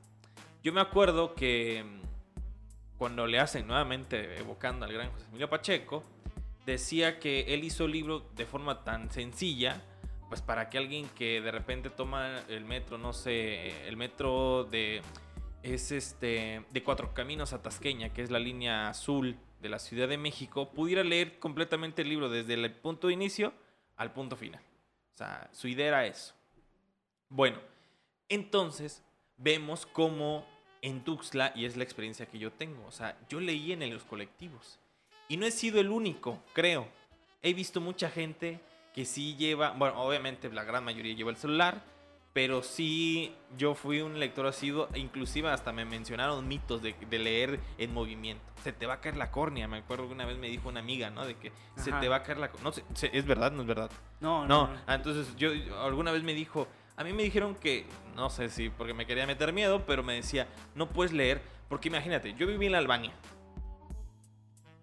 Yo 0.63 0.73
me 0.73 0.81
acuerdo 0.81 1.35
que 1.35 1.83
mm, 1.85 2.97
cuando 2.97 3.27
le 3.27 3.39
hacen 3.39 3.67
nuevamente, 3.67 4.39
evocando 4.39 4.85
al 4.85 4.93
gran 4.93 5.11
José 5.11 5.25
Emilio 5.29 5.49
Pacheco, 5.49 6.03
decía 6.65 7.19
que 7.19 7.53
él 7.53 7.63
hizo 7.63 7.85
el 7.85 7.91
libro 7.91 8.25
de 8.35 8.45
forma 8.45 8.83
tan 8.83 9.11
sencilla, 9.11 9.81
pues 10.27 10.41
para 10.41 10.69
que 10.69 10.77
alguien 10.77 11.07
que 11.15 11.41
de 11.41 11.51
repente 11.51 11.89
toma 11.89 12.41
el 12.49 12.65
metro, 12.65 12.97
no 12.97 13.13
sé, 13.13 13.87
el 13.87 13.95
metro 13.97 14.63
de 14.65 15.01
es 15.63 15.91
este 15.91 16.65
de 16.71 16.83
Cuatro 16.83 17.13
Caminos 17.13 17.53
a 17.53 17.61
Tasqueña, 17.61 18.13
que 18.13 18.21
es 18.21 18.31
la 18.31 18.39
línea 18.39 18.89
azul 18.89 19.37
de 19.61 19.69
la 19.69 19.79
Ciudad 19.79 20.07
de 20.07 20.17
México, 20.17 20.71
pudiera 20.71 21.03
leer 21.03 21.39
completamente 21.39 22.01
el 22.01 22.09
libro 22.09 22.29
desde 22.29 22.53
el 22.53 22.71
punto 22.71 23.07
de 23.07 23.13
inicio 23.13 23.53
al 23.97 24.13
punto 24.13 24.35
final. 24.35 24.61
O 25.13 25.17
sea, 25.17 25.49
su 25.51 25.67
idea 25.67 25.87
era 25.87 26.05
eso. 26.05 26.33
Bueno, 27.27 27.59
entonces 28.29 29.03
vemos 29.37 29.85
cómo 29.85 30.45
en 30.81 31.03
Tuxtla, 31.03 31.51
y 31.55 31.65
es 31.65 31.75
la 31.75 31.83
experiencia 31.83 32.25
que 32.25 32.39
yo 32.39 32.51
tengo, 32.51 32.85
o 32.85 32.91
sea, 32.91 33.17
yo 33.27 33.41
leí 33.41 33.73
en 33.73 33.93
los 33.93 34.05
colectivos. 34.05 34.79
Y 35.27 35.35
no 35.35 35.45
he 35.45 35.51
sido 35.51 35.81
el 35.81 35.89
único, 35.89 36.41
creo. 36.53 36.87
He 37.41 37.53
visto 37.53 37.81
mucha 37.81 38.09
gente 38.09 38.59
que 38.93 39.05
sí 39.05 39.35
lleva, 39.35 39.71
bueno, 39.71 40.01
obviamente 40.01 40.49
la 40.51 40.63
gran 40.63 40.83
mayoría 40.83 41.13
lleva 41.13 41.31
el 41.31 41.37
celular, 41.37 41.83
pero 42.39 42.63
sí 42.63 43.35
yo 43.57 43.75
fui 43.75 43.99
un 43.99 44.17
lector 44.17 44.47
asiduo, 44.47 44.87
inclusive 44.95 45.49
hasta 45.49 45.73
me 45.73 45.83
mencionaron 45.83 46.47
mitos 46.47 46.81
de, 46.81 46.95
leer 47.11 47.59
en 47.77 47.93
movimiento. 47.93 48.41
Se 48.63 48.71
te 48.71 48.85
va 48.85 48.93
a 48.93 49.01
caer 49.01 49.17
la 49.17 49.29
córnea, 49.29 49.67
me 49.67 49.79
acuerdo 49.79 50.07
que 50.07 50.13
una 50.13 50.25
vez 50.25 50.37
me 50.37 50.47
dijo 50.47 50.69
una 50.69 50.79
amiga, 50.79 51.09
¿no? 51.09 51.25
De 51.25 51.35
que 51.35 51.51
se 51.75 51.91
te 51.91 52.07
va 52.07 52.15
a 52.15 52.23
caer 52.23 52.37
la 52.37 52.49
córnea. 52.49 52.71
No 52.71 52.95
sé, 52.95 53.09
¿es 53.11 53.25
verdad? 53.25 53.51
¿No 53.51 53.63
es 53.63 53.67
verdad? 53.67 53.91
No, 54.21 54.47
no. 54.47 54.67
no. 54.67 54.79
Ah, 54.87 54.95
entonces 54.95 55.35
yo 55.35 55.49
alguna 55.83 56.13
vez 56.13 56.23
me 56.23 56.33
dijo, 56.33 56.69
a 56.95 57.03
mí 57.03 57.11
me 57.11 57.23
dijeron 57.23 57.55
que, 57.55 57.85
no 58.15 58.29
sé 58.29 58.49
si 58.49 58.69
porque 58.69 58.93
me 58.93 59.05
quería 59.05 59.27
meter 59.27 59.51
miedo, 59.51 59.83
pero 59.85 60.01
me 60.01 60.13
decía, 60.13 60.47
no 60.75 60.87
puedes 60.87 61.11
leer, 61.11 61.41
porque 61.67 61.89
imagínate, 61.89 62.35
yo 62.35 62.47
viví 62.47 62.67
en 62.67 62.71
la 62.71 62.77
Albania, 62.77 63.11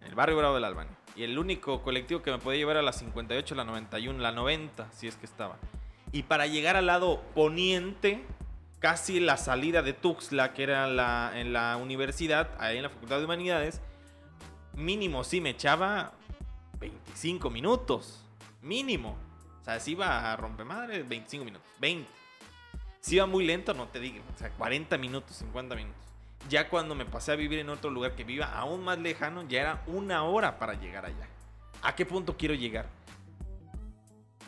en 0.02 0.08
el 0.08 0.14
barrio 0.14 0.36
Bravo 0.36 0.56
de 0.56 0.60
la 0.60 0.66
Albania, 0.66 0.94
y 1.14 1.22
el 1.22 1.38
único 1.38 1.80
colectivo 1.80 2.20
que 2.20 2.32
me 2.32 2.38
podía 2.38 2.58
llevar 2.58 2.76
a 2.76 2.82
la 2.82 2.92
58, 2.92 3.54
la 3.54 3.64
91, 3.64 4.18
la 4.18 4.32
90, 4.32 4.92
si 4.92 5.06
es 5.08 5.16
que 5.16 5.24
estaba. 5.24 5.56
Y 6.16 6.22
para 6.22 6.46
llegar 6.46 6.76
al 6.76 6.86
lado 6.86 7.20
poniente, 7.34 8.24
casi 8.78 9.20
la 9.20 9.36
salida 9.36 9.82
de 9.82 9.92
Tuxtla, 9.92 10.54
que 10.54 10.62
era 10.62 10.86
la, 10.86 11.32
en 11.34 11.52
la 11.52 11.76
universidad, 11.76 12.52
ahí 12.58 12.78
en 12.78 12.84
la 12.84 12.88
Facultad 12.88 13.18
de 13.18 13.26
Humanidades, 13.26 13.82
mínimo 14.72 15.24
sí 15.24 15.42
me 15.42 15.50
echaba 15.50 16.14
25 16.80 17.50
minutos. 17.50 18.24
Mínimo. 18.62 19.18
O 19.60 19.64
sea, 19.66 19.78
si 19.78 19.90
iba 19.90 20.32
a 20.32 20.34
romper 20.36 20.64
madre, 20.64 21.02
25 21.02 21.44
minutos. 21.44 21.68
20. 21.80 22.10
Si 23.00 23.16
iba 23.16 23.26
muy 23.26 23.44
lento, 23.44 23.74
no 23.74 23.88
te 23.88 24.00
digo. 24.00 24.24
O 24.34 24.38
sea, 24.38 24.48
40 24.48 24.96
minutos, 24.96 25.36
50 25.36 25.74
minutos. 25.74 26.00
Ya 26.48 26.70
cuando 26.70 26.94
me 26.94 27.04
pasé 27.04 27.32
a 27.32 27.36
vivir 27.36 27.58
en 27.58 27.68
otro 27.68 27.90
lugar 27.90 28.14
que 28.14 28.24
viva 28.24 28.46
aún 28.58 28.82
más 28.82 28.98
lejano, 28.98 29.46
ya 29.46 29.60
era 29.60 29.82
una 29.86 30.22
hora 30.22 30.58
para 30.58 30.80
llegar 30.80 31.04
allá. 31.04 31.28
¿A 31.82 31.94
qué 31.94 32.06
punto 32.06 32.38
quiero 32.38 32.54
llegar? 32.54 32.86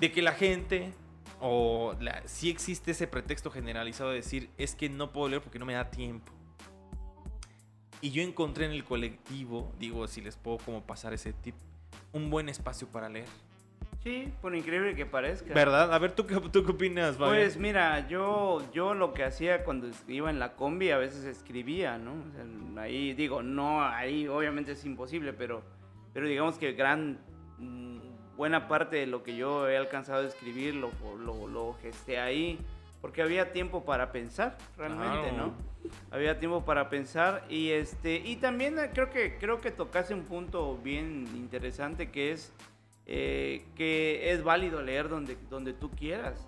De 0.00 0.10
que 0.10 0.22
la 0.22 0.32
gente 0.32 0.94
o 1.40 1.94
si 2.24 2.50
existe 2.50 2.92
ese 2.92 3.06
pretexto 3.06 3.50
generalizado 3.50 4.10
de 4.10 4.16
decir, 4.16 4.50
es 4.56 4.74
que 4.74 4.88
no 4.88 5.12
puedo 5.12 5.28
leer 5.28 5.42
porque 5.42 5.58
no 5.58 5.66
me 5.66 5.74
da 5.74 5.90
tiempo. 5.90 6.32
Y 8.00 8.10
yo 8.10 8.22
encontré 8.22 8.66
en 8.66 8.72
el 8.72 8.84
colectivo, 8.84 9.72
digo, 9.78 10.06
si 10.06 10.20
les 10.20 10.36
puedo 10.36 10.58
como 10.58 10.82
pasar 10.84 11.12
ese 11.12 11.32
tip, 11.32 11.54
un 12.12 12.30
buen 12.30 12.48
espacio 12.48 12.86
para 12.88 13.08
leer. 13.08 13.28
Sí, 14.02 14.32
por 14.40 14.54
increíble 14.54 14.94
que 14.94 15.06
parezca. 15.06 15.52
¿Verdad? 15.52 15.92
A 15.92 15.98
ver, 15.98 16.12
¿tú, 16.12 16.24
tú 16.52 16.64
qué 16.64 16.70
opinas, 16.70 17.16
Pues 17.16 17.56
mira, 17.56 18.06
yo, 18.08 18.62
yo 18.72 18.94
lo 18.94 19.12
que 19.12 19.24
hacía 19.24 19.64
cuando 19.64 19.90
iba 20.06 20.30
en 20.30 20.38
la 20.38 20.54
combi, 20.54 20.90
a 20.90 20.98
veces 20.98 21.24
escribía, 21.24 21.98
¿no? 21.98 22.14
ahí 22.80 23.12
digo, 23.14 23.42
no, 23.42 23.82
ahí 23.82 24.28
obviamente 24.28 24.72
es 24.72 24.84
imposible, 24.84 25.32
pero, 25.32 25.64
pero 26.14 26.28
digamos 26.28 26.58
que 26.58 26.72
gran 26.74 27.18
buena 28.38 28.68
parte 28.68 28.96
de 28.96 29.06
lo 29.06 29.24
que 29.24 29.34
yo 29.36 29.68
he 29.68 29.76
alcanzado 29.76 30.22
a 30.22 30.28
escribir 30.28 30.76
lo, 30.76 30.92
lo, 31.18 31.48
lo 31.48 31.74
gesté 31.82 32.20
ahí, 32.20 32.56
porque 33.00 33.20
había 33.20 33.52
tiempo 33.52 33.84
para 33.84 34.12
pensar, 34.12 34.56
realmente, 34.76 35.32
¿no? 35.32 35.52
Había 36.12 36.38
tiempo 36.38 36.64
para 36.64 36.88
pensar 36.88 37.44
y 37.48 37.70
este 37.70 38.16
y 38.24 38.36
también 38.36 38.78
eh, 38.78 38.90
creo 38.94 39.10
que 39.10 39.38
creo 39.38 39.60
que 39.60 39.70
tocaste 39.72 40.14
un 40.14 40.22
punto 40.22 40.76
bien 40.78 41.26
interesante 41.34 42.10
que 42.10 42.32
es 42.32 42.52
eh, 43.06 43.64
que 43.74 44.30
es 44.32 44.42
válido 44.44 44.82
leer 44.82 45.08
donde 45.08 45.36
donde 45.50 45.72
tú 45.72 45.90
quieras. 45.90 46.46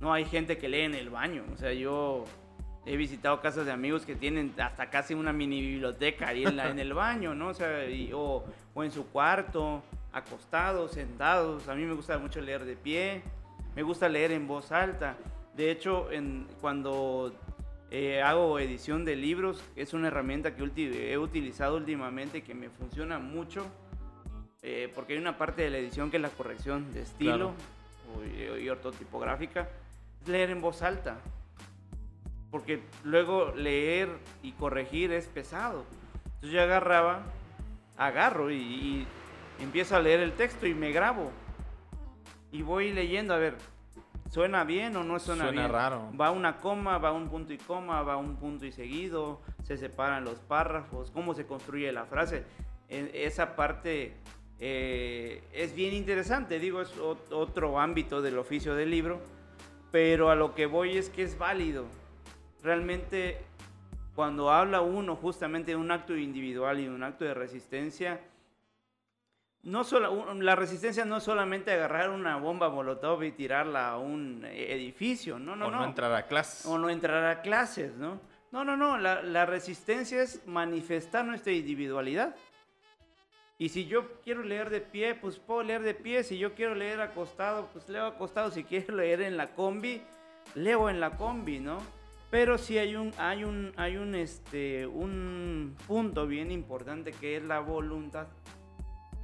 No 0.00 0.12
hay 0.12 0.24
gente 0.24 0.58
que 0.58 0.68
lee 0.68 0.82
en 0.82 0.94
el 0.94 1.10
baño, 1.10 1.44
o 1.54 1.56
sea, 1.56 1.72
yo 1.72 2.24
he 2.86 2.96
visitado 2.96 3.40
casas 3.40 3.66
de 3.66 3.72
amigos 3.72 4.04
que 4.04 4.16
tienen 4.16 4.54
hasta 4.58 4.90
casi 4.90 5.14
una 5.14 5.32
mini 5.32 5.60
biblioteca 5.60 6.28
ahí 6.28 6.44
en, 6.44 6.56
la, 6.56 6.70
en 6.70 6.78
el 6.78 6.94
baño, 6.94 7.34
¿no? 7.34 7.48
O 7.48 7.54
sea, 7.54 7.84
o, 8.14 8.44
o 8.74 8.84
en 8.84 8.90
su 8.90 9.06
cuarto 9.08 9.82
acostados, 10.12 10.92
sentados. 10.92 11.68
A 11.68 11.74
mí 11.74 11.84
me 11.84 11.94
gusta 11.94 12.18
mucho 12.18 12.40
leer 12.40 12.64
de 12.64 12.76
pie, 12.76 13.22
me 13.74 13.82
gusta 13.82 14.08
leer 14.08 14.32
en 14.32 14.46
voz 14.46 14.72
alta. 14.72 15.16
De 15.54 15.70
hecho, 15.70 16.10
en, 16.12 16.46
cuando 16.60 17.34
eh, 17.90 18.22
hago 18.22 18.58
edición 18.58 19.04
de 19.04 19.16
libros, 19.16 19.62
es 19.74 19.94
una 19.94 20.08
herramienta 20.08 20.54
que 20.54 20.62
he 21.12 21.18
utilizado 21.18 21.76
últimamente 21.76 22.42
que 22.42 22.54
me 22.54 22.68
funciona 22.68 23.18
mucho, 23.18 23.66
eh, 24.62 24.92
porque 24.94 25.14
hay 25.14 25.18
una 25.18 25.38
parte 25.38 25.62
de 25.62 25.70
la 25.70 25.78
edición 25.78 26.10
que 26.10 26.18
es 26.18 26.22
la 26.22 26.30
corrección 26.30 26.92
de 26.92 27.02
estilo 27.02 27.54
y, 28.60 28.68
ortotipográfica, 28.68 29.68
es 30.22 30.28
leer 30.28 30.50
en 30.50 30.60
voz 30.60 30.82
alta. 30.82 31.18
Porque 32.50 32.82
luego 33.04 33.52
leer 33.54 34.08
y 34.42 34.52
corregir 34.52 35.12
es 35.12 35.26
pesado. 35.26 35.84
Entonces 36.24 36.50
yo 36.50 36.62
agarraba, 36.62 37.22
agarro 37.96 38.50
y 38.50 39.06
empiezo 39.58 39.96
a 39.96 40.00
leer 40.00 40.20
el 40.20 40.32
texto 40.32 40.66
y 40.66 40.74
me 40.74 40.92
grabo. 40.92 41.30
Y 42.50 42.62
voy 42.62 42.92
leyendo, 42.92 43.34
a 43.34 43.38
ver, 43.38 43.56
¿suena 44.30 44.64
bien 44.64 44.96
o 44.96 45.04
no 45.04 45.18
suena, 45.18 45.44
suena 45.44 45.62
bien? 45.62 45.72
raro. 45.72 46.10
Va 46.18 46.30
una 46.30 46.56
coma, 46.58 46.98
va 46.98 47.12
un 47.12 47.28
punto 47.28 47.52
y 47.52 47.58
coma, 47.58 48.02
va 48.02 48.16
un 48.16 48.36
punto 48.36 48.64
y 48.64 48.72
seguido, 48.72 49.40
se 49.62 49.76
separan 49.76 50.24
los 50.24 50.38
párrafos, 50.40 51.10
cómo 51.10 51.34
se 51.34 51.46
construye 51.46 51.92
la 51.92 52.06
frase. 52.06 52.44
esa 52.88 53.54
parte 53.54 54.14
eh, 54.60 55.42
es 55.52 55.74
bien 55.74 55.94
interesante, 55.94 56.58
digo, 56.58 56.80
es 56.80 56.92
otro 56.98 57.78
ámbito 57.78 58.22
del 58.22 58.38
oficio 58.38 58.74
del 58.74 58.90
libro, 58.90 59.20
pero 59.90 60.30
a 60.30 60.34
lo 60.34 60.54
que 60.54 60.66
voy 60.66 60.96
es 60.96 61.10
que 61.10 61.22
es 61.22 61.38
válido. 61.38 61.84
Realmente, 62.62 63.38
cuando 64.14 64.50
habla 64.50 64.80
uno 64.80 65.16
justamente 65.16 65.72
de 65.72 65.76
un 65.76 65.90
acto 65.90 66.16
individual 66.16 66.80
y 66.80 66.88
un 66.88 67.02
acto 67.04 67.24
de 67.24 67.34
resistencia, 67.34 68.20
no 69.68 69.84
solo, 69.84 70.34
la 70.34 70.56
resistencia 70.56 71.04
no 71.04 71.18
es 71.18 71.24
solamente 71.24 71.70
agarrar 71.70 72.10
una 72.10 72.36
bomba 72.36 72.70
molotov 72.70 73.22
y 73.22 73.32
tirarla 73.32 73.90
a 73.90 73.98
un 73.98 74.44
edificio, 74.44 75.38
no, 75.38 75.56
no, 75.56 75.66
o 75.66 75.70
no. 75.70 75.84
entrar 75.84 76.12
a 76.14 76.26
clases. 76.26 76.66
O 76.66 76.78
no 76.78 76.88
entrar 76.88 77.24
a 77.24 77.42
clases, 77.42 77.94
¿no? 77.96 78.20
No, 78.50 78.64
no, 78.64 78.76
no, 78.76 78.96
la, 78.96 79.22
la 79.22 79.44
resistencia 79.44 80.22
es 80.22 80.46
manifestar 80.46 81.24
nuestra 81.24 81.52
individualidad. 81.52 82.34
Y 83.58 83.68
si 83.68 83.86
yo 83.86 84.20
quiero 84.22 84.42
leer 84.42 84.70
de 84.70 84.80
pie, 84.80 85.14
pues 85.16 85.38
puedo 85.38 85.62
leer 85.62 85.82
de 85.82 85.92
pie. 85.92 86.22
Si 86.22 86.38
yo 86.38 86.54
quiero 86.54 86.74
leer 86.74 87.00
acostado, 87.00 87.68
pues 87.72 87.88
leo 87.88 88.06
acostado. 88.06 88.50
Si 88.50 88.64
quiero 88.64 88.94
leer 88.94 89.20
en 89.20 89.36
la 89.36 89.48
combi, 89.48 90.00
leo 90.54 90.88
en 90.88 91.00
la 91.00 91.16
combi, 91.16 91.58
¿no? 91.58 91.78
Pero 92.30 92.56
sí 92.56 92.78
hay 92.78 92.94
un, 92.94 93.12
hay 93.18 93.44
un, 93.44 93.72
hay 93.76 93.96
un, 93.96 94.14
este, 94.14 94.86
un 94.86 95.76
punto 95.86 96.26
bien 96.26 96.52
importante 96.52 97.12
que 97.12 97.36
es 97.36 97.42
la 97.42 97.58
voluntad. 97.58 98.28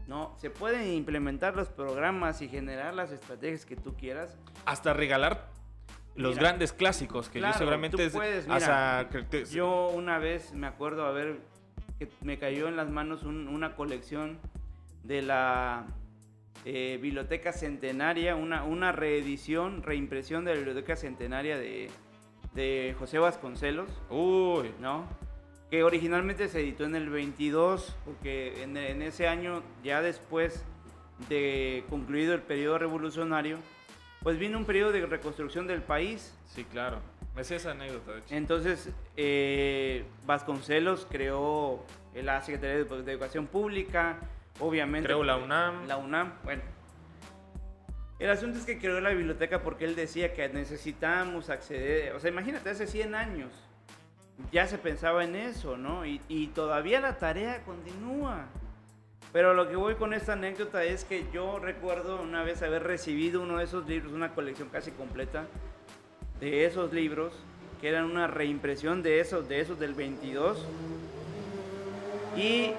No, 0.06 0.36
se 0.38 0.50
pueden 0.50 0.92
implementar 0.92 1.56
los 1.56 1.68
programas 1.68 2.42
y 2.42 2.48
generar 2.48 2.94
las 2.94 3.10
estrategias 3.10 3.64
que 3.64 3.76
tú 3.76 3.94
quieras. 3.94 4.36
Hasta 4.66 4.92
regalar 4.92 5.48
los 6.14 6.38
grandes 6.38 6.72
clásicos 6.72 7.28
que 7.28 7.40
yo 7.40 7.52
seguramente 7.54 8.10
puedes, 8.10 8.46
yo 9.50 9.88
una 9.88 10.18
vez 10.18 10.52
me 10.52 10.66
acuerdo 10.66 11.06
a 11.06 11.12
ver 11.12 11.38
que 11.98 12.08
me 12.20 12.38
cayó 12.38 12.68
en 12.68 12.76
las 12.76 12.88
manos 12.90 13.24
una 13.24 13.74
colección 13.74 14.38
de 15.02 15.22
la 15.22 15.86
eh, 16.64 16.98
Biblioteca 17.00 17.52
Centenaria, 17.52 18.36
una, 18.36 18.64
una 18.64 18.92
reedición, 18.92 19.82
reimpresión 19.82 20.44
de 20.44 20.52
la 20.52 20.56
Biblioteca 20.58 20.96
Centenaria 20.96 21.58
de, 21.58 21.90
de 22.54 22.94
José 22.98 23.18
Vasconcelos. 23.18 23.90
Uy. 24.10 24.72
¿No? 24.80 25.06
Que 25.74 25.82
originalmente 25.82 26.46
se 26.46 26.60
editó 26.60 26.84
en 26.84 26.94
el 26.94 27.08
22, 27.10 27.96
porque 28.04 28.62
en, 28.62 28.76
ese 29.02 29.26
año, 29.26 29.60
ya 29.82 30.02
después 30.02 30.62
de 31.28 31.82
concluido 31.90 32.32
el 32.32 32.42
periodo 32.42 32.78
revolucionario, 32.78 33.58
pues 34.22 34.38
vino 34.38 34.56
un 34.56 34.66
periodo 34.66 34.92
de 34.92 35.04
reconstrucción 35.04 35.66
del 35.66 35.82
país. 35.82 36.32
Sí, 36.46 36.62
claro. 36.62 37.00
Es 37.36 37.50
esa 37.50 37.72
anécdota, 37.72 38.12
de 38.12 38.18
hecho. 38.20 38.34
Entonces, 38.36 38.88
eh, 39.16 40.04
Vasconcelos 40.24 41.08
creó 41.10 41.84
la 42.14 42.40
Secretaría 42.40 42.84
de 42.84 43.12
Educación 43.12 43.48
Pública, 43.48 44.18
obviamente. 44.60 45.08
Creó 45.08 45.24
la 45.24 45.38
UNAM. 45.38 45.88
La 45.88 45.96
UNAM, 45.96 46.34
bueno. 46.44 46.62
El 48.20 48.30
asunto 48.30 48.60
es 48.60 48.64
que 48.64 48.78
creó 48.78 49.00
la 49.00 49.10
biblioteca 49.10 49.60
porque 49.60 49.86
él 49.86 49.96
decía 49.96 50.34
que 50.34 50.48
necesitamos 50.50 51.50
acceder, 51.50 52.14
o 52.14 52.20
sea, 52.20 52.30
imagínate, 52.30 52.70
hace 52.70 52.86
100 52.86 53.16
años 53.16 53.50
ya 54.52 54.66
se 54.66 54.78
pensaba 54.78 55.24
en 55.24 55.36
eso, 55.36 55.76
¿no? 55.76 56.04
Y, 56.06 56.50
todavía 56.54 57.00
la 57.00 57.18
tarea 57.18 57.62
continúa. 57.64 58.46
Pero 59.32 59.54
lo 59.54 59.68
que 59.68 59.76
voy 59.76 59.96
con 59.96 60.12
esta 60.12 60.34
anécdota 60.34 60.84
es 60.84 61.04
que 61.04 61.26
yo 61.32 61.58
recuerdo 61.58 62.22
una 62.22 62.44
vez 62.44 62.62
haber 62.62 62.84
recibido 62.84 63.42
uno 63.42 63.58
de 63.58 63.64
esos 63.64 63.88
libros, 63.88 64.12
una 64.12 64.32
colección 64.32 64.68
casi 64.68 64.92
completa 64.92 65.46
de 66.38 66.66
esos 66.66 66.92
libros, 66.92 67.32
que 67.80 67.88
eran 67.88 68.04
una 68.04 68.28
reimpresión 68.28 69.02
de 69.02 69.20
esos, 69.20 69.48
de 69.48 69.60
esos 69.60 69.80
del 69.80 69.94
22. 69.94 70.64
Y 72.36 72.70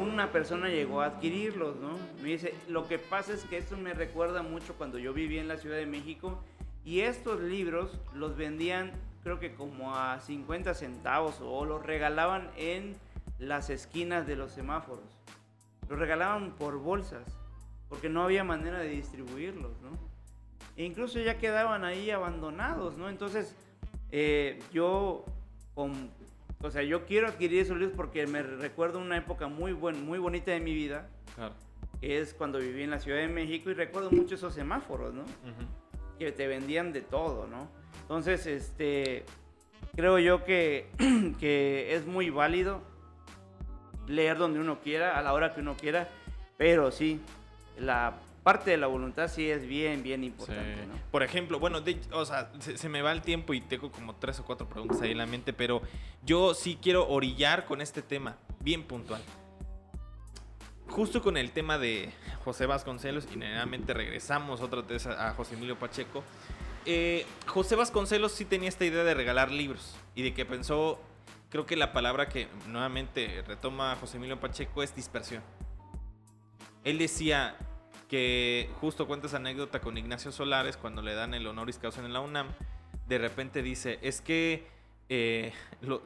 una 0.00 0.30
persona 0.30 0.68
llegó 0.68 1.00
a 1.00 1.06
adquirirlos, 1.06 1.76
¿no? 1.76 1.98
Me 2.22 2.28
dice, 2.28 2.54
lo 2.68 2.86
que 2.86 2.98
pasa 2.98 3.32
es 3.32 3.44
que 3.44 3.58
esto 3.58 3.76
me 3.76 3.94
recuerda 3.94 4.42
mucho 4.42 4.74
cuando 4.74 4.98
yo 4.98 5.12
viví 5.12 5.38
en 5.38 5.48
la 5.48 5.56
Ciudad 5.56 5.76
de 5.76 5.86
México 5.86 6.42
Y 6.84 7.00
estos 7.00 7.40
libros 7.40 7.98
los 8.14 8.36
vendían 8.36 8.92
creo 9.26 9.40
que 9.40 9.54
como 9.54 9.92
a 9.92 10.20
50 10.20 10.72
centavos 10.74 11.40
o 11.40 11.64
los 11.64 11.84
regalaban 11.84 12.48
en 12.56 12.94
las 13.40 13.70
esquinas 13.70 14.24
de 14.24 14.36
los 14.36 14.52
semáforos. 14.52 15.02
Los 15.88 15.98
regalaban 15.98 16.52
por 16.52 16.78
bolsas, 16.78 17.24
porque 17.88 18.08
no 18.08 18.22
había 18.22 18.44
manera 18.44 18.78
de 18.78 18.88
distribuirlos, 18.88 19.72
¿no? 19.82 19.98
E 20.76 20.84
incluso 20.84 21.18
ya 21.18 21.38
quedaban 21.38 21.84
ahí 21.84 22.12
abandonados, 22.12 22.96
¿no? 22.96 23.08
Entonces, 23.10 23.56
eh, 24.12 24.60
yo, 24.72 25.24
con, 25.74 26.08
o 26.62 26.70
sea, 26.70 26.84
yo 26.84 27.04
quiero 27.04 27.26
adquirir 27.26 27.62
esos 27.62 27.76
libros 27.76 27.96
porque 27.96 28.28
me 28.28 28.44
recuerdo 28.44 29.00
una 29.00 29.16
época 29.16 29.48
muy, 29.48 29.72
buen, 29.72 30.06
muy 30.06 30.20
bonita 30.20 30.52
de 30.52 30.60
mi 30.60 30.72
vida, 30.72 31.08
claro. 31.34 31.54
que 32.00 32.20
es 32.20 32.32
cuando 32.32 32.60
viví 32.60 32.84
en 32.84 32.90
la 32.90 33.00
Ciudad 33.00 33.18
de 33.18 33.26
México 33.26 33.70
y 33.70 33.74
recuerdo 33.74 34.08
mucho 34.12 34.36
esos 34.36 34.54
semáforos, 34.54 35.12
¿no? 35.12 35.24
Que 36.16 36.30
te 36.30 36.46
vendían 36.46 36.92
de 36.92 37.00
todo, 37.00 37.48
¿no? 37.48 37.68
Entonces, 38.06 38.46
este, 38.46 39.24
creo 39.96 40.20
yo 40.20 40.44
que, 40.44 40.86
que 41.40 41.96
es 41.96 42.06
muy 42.06 42.30
válido 42.30 42.80
leer 44.06 44.38
donde 44.38 44.60
uno 44.60 44.78
quiera, 44.78 45.18
a 45.18 45.22
la 45.22 45.32
hora 45.32 45.52
que 45.52 45.60
uno 45.60 45.76
quiera, 45.76 46.08
pero 46.56 46.92
sí, 46.92 47.20
la 47.76 48.14
parte 48.44 48.70
de 48.70 48.76
la 48.76 48.86
voluntad 48.86 49.26
sí 49.26 49.50
es 49.50 49.66
bien, 49.66 50.04
bien 50.04 50.22
importante. 50.22 50.76
Por 51.10 51.24
ejemplo, 51.24 51.58
bueno, 51.58 51.82
o 52.12 52.24
sea, 52.24 52.52
se, 52.60 52.88
me 52.88 53.02
va 53.02 53.10
el 53.10 53.22
tiempo 53.22 53.54
y 53.54 53.60
tengo 53.60 53.90
como 53.90 54.14
tres 54.14 54.38
o 54.38 54.44
cuatro 54.44 54.68
preguntas 54.68 55.02
ahí 55.02 55.10
en 55.10 55.18
la 55.18 55.26
mente, 55.26 55.52
pero 55.52 55.82
yo 56.22 56.54
sí 56.54 56.78
quiero 56.80 57.08
orillar 57.08 57.66
con 57.66 57.80
este 57.80 58.02
tema, 58.02 58.36
bien 58.60 58.84
puntual. 58.84 59.20
Justo 60.86 61.20
con 61.20 61.36
el 61.36 61.50
tema 61.50 61.76
de 61.76 62.12
José 62.44 62.66
Vasconcelos, 62.66 63.24
y 63.24 63.30
generalmente 63.30 63.92
regresamos 63.92 64.60
otra 64.60 64.82
vez 64.82 65.08
a 65.08 65.34
José 65.34 65.56
Emilio 65.56 65.76
Pacheco. 65.76 66.22
Eh, 66.88 67.26
José 67.48 67.74
Vasconcelos 67.74 68.30
sí 68.30 68.44
tenía 68.44 68.68
esta 68.68 68.84
idea 68.84 69.02
de 69.02 69.12
regalar 69.12 69.50
libros 69.50 69.96
y 70.14 70.22
de 70.22 70.32
que 70.32 70.46
pensó, 70.46 71.00
creo 71.50 71.66
que 71.66 71.74
la 71.74 71.92
palabra 71.92 72.28
que 72.28 72.46
nuevamente 72.68 73.42
retoma 73.44 73.96
José 73.96 74.18
Emilio 74.18 74.38
Pacheco 74.38 74.84
es 74.84 74.94
dispersión. 74.94 75.42
Él 76.84 76.98
decía 76.98 77.56
que 78.08 78.70
justo 78.80 79.08
cuenta 79.08 79.26
esa 79.26 79.38
anécdota 79.38 79.80
con 79.80 79.98
Ignacio 79.98 80.30
Solares 80.30 80.76
cuando 80.76 81.02
le 81.02 81.14
dan 81.14 81.34
el 81.34 81.44
honoris 81.48 81.78
causa 81.78 82.04
en 82.04 82.12
la 82.12 82.20
UNAM. 82.20 82.46
De 83.08 83.18
repente 83.18 83.62
dice, 83.62 83.98
es 84.02 84.20
que, 84.20 84.68
eh, 85.08 85.52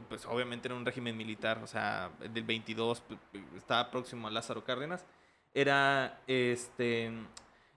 pues 0.09 0.25
obviamente 0.25 0.67
era 0.67 0.75
un 0.75 0.85
régimen 0.85 1.15
militar, 1.15 1.59
o 1.63 1.67
sea, 1.67 2.09
del 2.19 2.43
22, 2.43 3.01
pues, 3.01 3.19
estaba 3.55 3.91
próximo 3.91 4.27
a 4.27 4.31
Lázaro 4.31 4.63
Cárdenas. 4.63 5.05
Era, 5.53 6.19
este, 6.25 7.11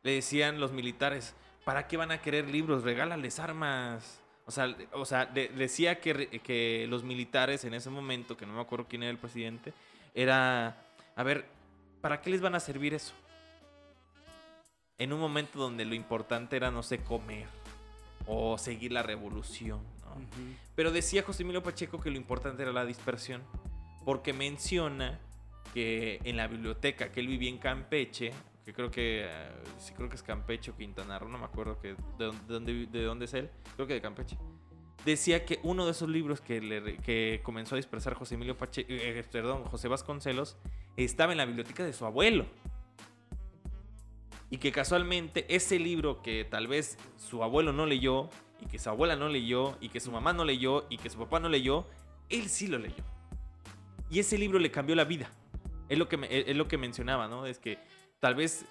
le 0.02 0.10
decían 0.12 0.58
los 0.58 0.72
militares, 0.72 1.34
¿para 1.64 1.86
qué 1.86 1.96
van 1.96 2.10
a 2.10 2.20
querer 2.20 2.48
libros? 2.48 2.82
Regálales 2.82 3.38
armas. 3.38 4.20
O 4.46 4.50
sea, 4.50 4.76
o 4.92 5.04
sea 5.04 5.26
decía 5.26 6.00
que, 6.00 6.40
que 6.44 6.86
los 6.88 7.02
militares 7.02 7.64
en 7.64 7.74
ese 7.74 7.90
momento, 7.90 8.36
que 8.36 8.46
no 8.46 8.52
me 8.52 8.60
acuerdo 8.60 8.86
quién 8.88 9.02
era 9.02 9.10
el 9.10 9.18
presidente, 9.18 9.72
era, 10.14 10.76
a 11.16 11.22
ver, 11.22 11.46
¿para 12.00 12.20
qué 12.20 12.30
les 12.30 12.40
van 12.40 12.54
a 12.54 12.60
servir 12.60 12.92
eso? 12.94 13.14
En 14.98 15.12
un 15.12 15.20
momento 15.20 15.58
donde 15.58 15.84
lo 15.84 15.94
importante 15.94 16.56
era, 16.56 16.70
no 16.70 16.82
sé, 16.82 16.98
comer 16.98 17.46
o 18.26 18.58
seguir 18.58 18.92
la 18.92 19.02
revolución. 19.02 19.80
Pero 20.76 20.92
decía 20.92 21.22
José 21.22 21.42
Emilio 21.42 21.62
Pacheco 21.62 22.00
que 22.00 22.10
lo 22.10 22.16
importante 22.16 22.62
era 22.62 22.72
la 22.72 22.84
dispersión, 22.84 23.42
porque 24.04 24.32
menciona 24.32 25.18
que 25.72 26.20
en 26.22 26.36
la 26.36 26.46
biblioteca 26.46 27.10
que 27.10 27.20
él 27.20 27.26
vivía 27.26 27.48
en 27.48 27.58
Campeche, 27.58 28.32
que 28.64 28.72
creo 28.72 28.90
que 28.90 29.24
eh, 29.26 29.50
sí 29.78 29.92
creo 29.92 30.08
que 30.08 30.16
es 30.16 30.22
Campeche 30.22 30.70
o 30.70 30.76
Quintana 30.76 31.18
Roo, 31.18 31.28
no 31.28 31.38
me 31.38 31.44
acuerdo 31.44 31.78
que, 31.78 31.96
de, 32.18 32.32
dónde, 32.48 32.86
de 32.86 33.02
dónde 33.02 33.26
es 33.26 33.34
él, 33.34 33.50
creo 33.76 33.86
que 33.86 33.94
de 33.94 34.00
Campeche. 34.00 34.38
Decía 35.04 35.44
que 35.44 35.60
uno 35.62 35.84
de 35.84 35.90
esos 35.90 36.08
libros 36.08 36.40
que, 36.40 36.62
le, 36.62 36.96
que 36.96 37.40
comenzó 37.42 37.74
a 37.74 37.76
dispersar 37.76 38.14
José 38.14 38.36
Emilio 38.36 38.56
Pache, 38.56 38.82
eh, 38.88 39.18
eh, 39.18 39.24
perdón, 39.30 39.64
José 39.64 39.88
Vasconcelos 39.88 40.56
estaba 40.96 41.32
en 41.32 41.38
la 41.38 41.44
biblioteca 41.44 41.84
de 41.84 41.92
su 41.92 42.06
abuelo. 42.06 42.46
Y 44.48 44.58
que 44.58 44.72
casualmente 44.72 45.44
ese 45.54 45.78
libro 45.78 46.22
que 46.22 46.44
tal 46.44 46.68
vez 46.68 46.96
su 47.16 47.42
abuelo 47.42 47.72
no 47.72 47.84
leyó, 47.84 48.30
y 48.60 48.66
que 48.66 48.78
su 48.78 48.88
abuela 48.88 49.14
no 49.14 49.28
leyó, 49.28 49.76
y 49.80 49.90
que 49.90 50.00
su 50.00 50.10
mamá 50.10 50.32
no 50.32 50.44
leyó, 50.44 50.86
y 50.88 50.96
que 50.96 51.10
su 51.10 51.18
papá 51.18 51.38
no 51.38 51.50
leyó, 51.50 51.86
él 52.30 52.48
sí 52.48 52.66
lo 52.66 52.78
leyó. 52.78 53.04
Y 54.08 54.20
ese 54.20 54.38
libro 54.38 54.58
le 54.58 54.70
cambió 54.70 54.94
la 54.94 55.04
vida. 55.04 55.30
Es 55.90 55.98
lo 55.98 56.08
que, 56.08 56.18
es 56.30 56.56
lo 56.56 56.66
que 56.66 56.78
mencionaba, 56.78 57.28
¿no? 57.28 57.44
Es 57.44 57.58
que 57.58 57.78
tal 58.24 58.36
vez 58.36 58.64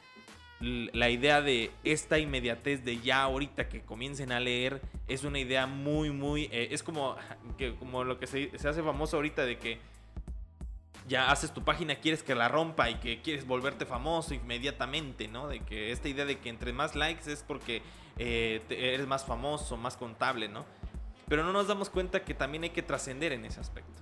la 0.60 1.12
idea 1.12 1.44
de 1.44 1.70
esta 1.84 2.18
inmediatez 2.18 2.84
de 2.84 3.00
ya 3.02 3.22
ahorita 3.22 3.70
que 3.70 3.82
comiencen 3.82 4.32
a 4.32 4.40
leer 4.40 4.82
es 5.08 5.26
una 5.26 5.38
idea 5.38 5.68
muy, 5.68 6.10
muy... 6.10 6.46
Eh, 6.52 6.70
es 6.72 6.82
como, 6.82 7.16
que, 7.60 7.76
como 7.76 8.04
lo 8.04 8.18
que 8.18 8.26
se, 8.26 8.50
hace 8.56 8.82
famoso 8.82 9.18
ahorita 9.18 9.46
de 9.46 9.60
que 9.60 9.78
ya 11.08 11.30
haces 11.30 11.54
tu 11.54 11.64
página, 11.64 11.98
quieres 11.98 12.24
que 12.24 12.34
la 12.34 12.48
rompa 12.48 12.90
y 12.90 12.96
que 12.96 13.22
quieres 13.22 13.46
volverte 13.46 13.86
famoso 13.86 14.34
inmediatamente, 14.34 15.28
¿no? 15.28 15.48
De 15.48 15.60
que 15.60 15.92
esta 15.92 16.10
idea 16.10 16.26
de 16.26 16.40
que 16.40 16.50
entre 16.50 16.74
más 16.74 16.96
likes 16.96 17.32
es 17.32 17.44
porque 17.44 17.84
eh, 18.18 18.60
eres 18.72 19.06
más 19.06 19.24
famoso, 19.24 19.78
más 19.78 19.98
contable, 19.98 20.48
¿no? 20.48 20.66
Pero 21.28 21.44
no 21.44 21.54
nos 21.54 21.68
damos 21.68 21.92
cuenta 21.92 22.24
que 22.24 22.34
también 22.34 22.64
hay 22.64 22.72
que 22.72 22.82
trascender 22.82 23.34
en 23.34 23.46
ese 23.46 23.60
aspecto. 23.60 24.02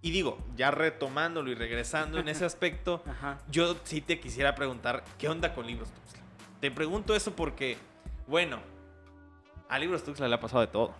Y 0.00 0.10
digo, 0.12 0.38
ya 0.56 0.70
retomándolo 0.70 1.50
y 1.50 1.54
regresando 1.54 2.18
en 2.18 2.28
ese 2.28 2.44
aspecto, 2.46 3.02
yo 3.50 3.76
sí 3.84 4.00
te 4.00 4.20
quisiera 4.20 4.54
preguntar, 4.54 5.04
¿qué 5.18 5.28
onda 5.28 5.54
con 5.54 5.66
Libros 5.66 5.90
Tuxtla? 5.90 6.22
Te 6.60 6.70
pregunto 6.70 7.14
eso 7.14 7.34
porque, 7.34 7.76
bueno, 8.26 8.60
a 9.68 9.78
Libros 9.78 10.04
Tuxtla 10.04 10.28
le 10.28 10.34
ha 10.34 10.40
pasado 10.40 10.60
de 10.60 10.68
todo, 10.68 10.94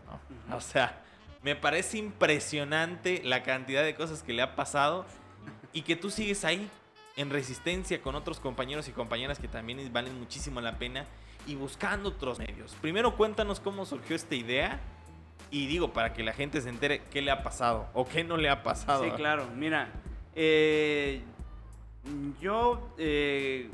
¿no? 0.49 0.57
O 0.57 0.61
sea, 0.61 1.03
me 1.43 1.55
parece 1.55 1.99
impresionante 1.99 3.23
la 3.25 3.43
cantidad 3.43 3.83
de 3.85 3.95
cosas 3.95 4.23
que 4.23 4.33
le 4.33 4.43
ha 4.43 4.57
pasado 4.57 5.07
y 5.73 5.83
que 5.83 5.97
tú 5.97 6.11
sigues 6.11 6.45
ahí 6.45 6.69
en 7.17 7.31
resistencia 7.31 8.01
con 8.03 8.15
otros 8.15 8.41
compañeros 8.41 8.89
y 8.89 8.93
compañeras 8.93 9.39
que 9.39 9.49
también 9.49 9.93
valen 9.93 10.19
muchísimo 10.19 10.61
la 10.61 10.79
pena 10.79 11.05
y 11.47 11.55
buscando 11.55 12.11
otros 12.11 12.39
medios. 12.39 12.77
Primero 12.81 13.17
cuéntanos 13.17 13.61
cómo 13.61 13.87
surgió 13.87 14.17
esta 14.17 14.35
idea 14.35 14.81
y 15.51 15.67
digo, 15.67 15.93
para 15.93 16.13
que 16.13 16.23
la 16.23 16.33
gente 16.33 16.61
se 16.61 16.69
entere 16.69 17.03
qué 17.11 17.23
le 17.23 17.31
ha 17.31 17.43
pasado 17.43 17.89
o 17.95 18.07
qué 18.07 18.25
no 18.25 18.37
le 18.37 18.51
ha 18.51 18.63
pasado. 18.63 19.05
Sí, 19.05 19.11
claro. 19.13 19.49
Mira, 19.57 19.89
eh, 20.35 21.23
yo 22.41 22.95
eh, 22.99 23.71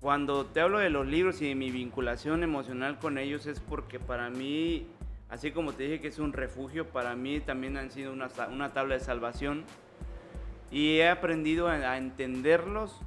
cuando 0.00 0.46
te 0.46 0.60
hablo 0.60 0.78
de 0.78 0.90
los 0.90 1.06
libros 1.06 1.42
y 1.42 1.48
de 1.48 1.54
mi 1.54 1.70
vinculación 1.70 2.42
emocional 2.42 2.98
con 2.98 3.18
ellos 3.18 3.46
es 3.46 3.60
porque 3.60 3.98
para 3.98 4.30
mí, 4.30 4.86
así 5.28 5.50
como 5.50 5.72
te 5.72 5.84
dije 5.84 6.00
que 6.00 6.08
es 6.08 6.18
un 6.18 6.32
refugio, 6.32 6.86
para 6.86 7.16
mí 7.16 7.40
también 7.40 7.76
han 7.76 7.90
sido 7.90 8.12
una, 8.12 8.28
una 8.50 8.72
tabla 8.72 8.94
de 8.94 9.00
salvación. 9.00 9.64
Y 10.70 10.98
he 10.98 11.08
aprendido 11.08 11.66
a, 11.66 11.72
a 11.72 11.98
entenderlos 11.98 13.00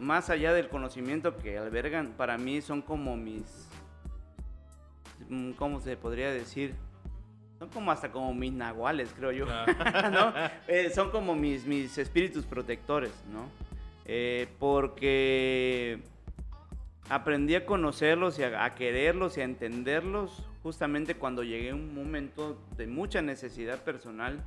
más 0.00 0.28
allá 0.28 0.52
del 0.52 0.68
conocimiento 0.68 1.36
que 1.36 1.56
albergan. 1.56 2.14
Para 2.16 2.36
mí 2.36 2.60
son 2.60 2.82
como 2.82 3.16
mis... 3.16 3.68
¿Cómo 5.56 5.80
se 5.80 5.96
podría 5.96 6.30
decir? 6.32 6.74
Son 7.58 7.68
como 7.68 7.90
hasta 7.90 8.10
como 8.10 8.34
mis 8.34 8.52
nahuales, 8.52 9.12
creo 9.16 9.32
yo, 9.32 9.46
ah. 9.48 10.50
eh, 10.68 10.90
son 10.90 11.10
como 11.10 11.34
mis, 11.34 11.66
mis 11.66 11.96
espíritus 11.98 12.44
protectores, 12.44 13.12
¿no? 13.32 13.48
Eh, 14.06 14.48
porque 14.58 16.00
aprendí 17.08 17.54
a 17.54 17.64
conocerlos 17.64 18.38
y 18.38 18.42
a, 18.42 18.68
quererlos 18.74 19.38
y 19.38 19.40
a 19.40 19.44
entenderlos 19.44 20.42
justamente 20.62 21.14
cuando 21.14 21.42
llegué 21.42 21.70
a 21.70 21.74
un 21.74 21.94
momento 21.94 22.60
de 22.76 22.86
mucha 22.86 23.22
necesidad 23.22 23.82
personal. 23.82 24.42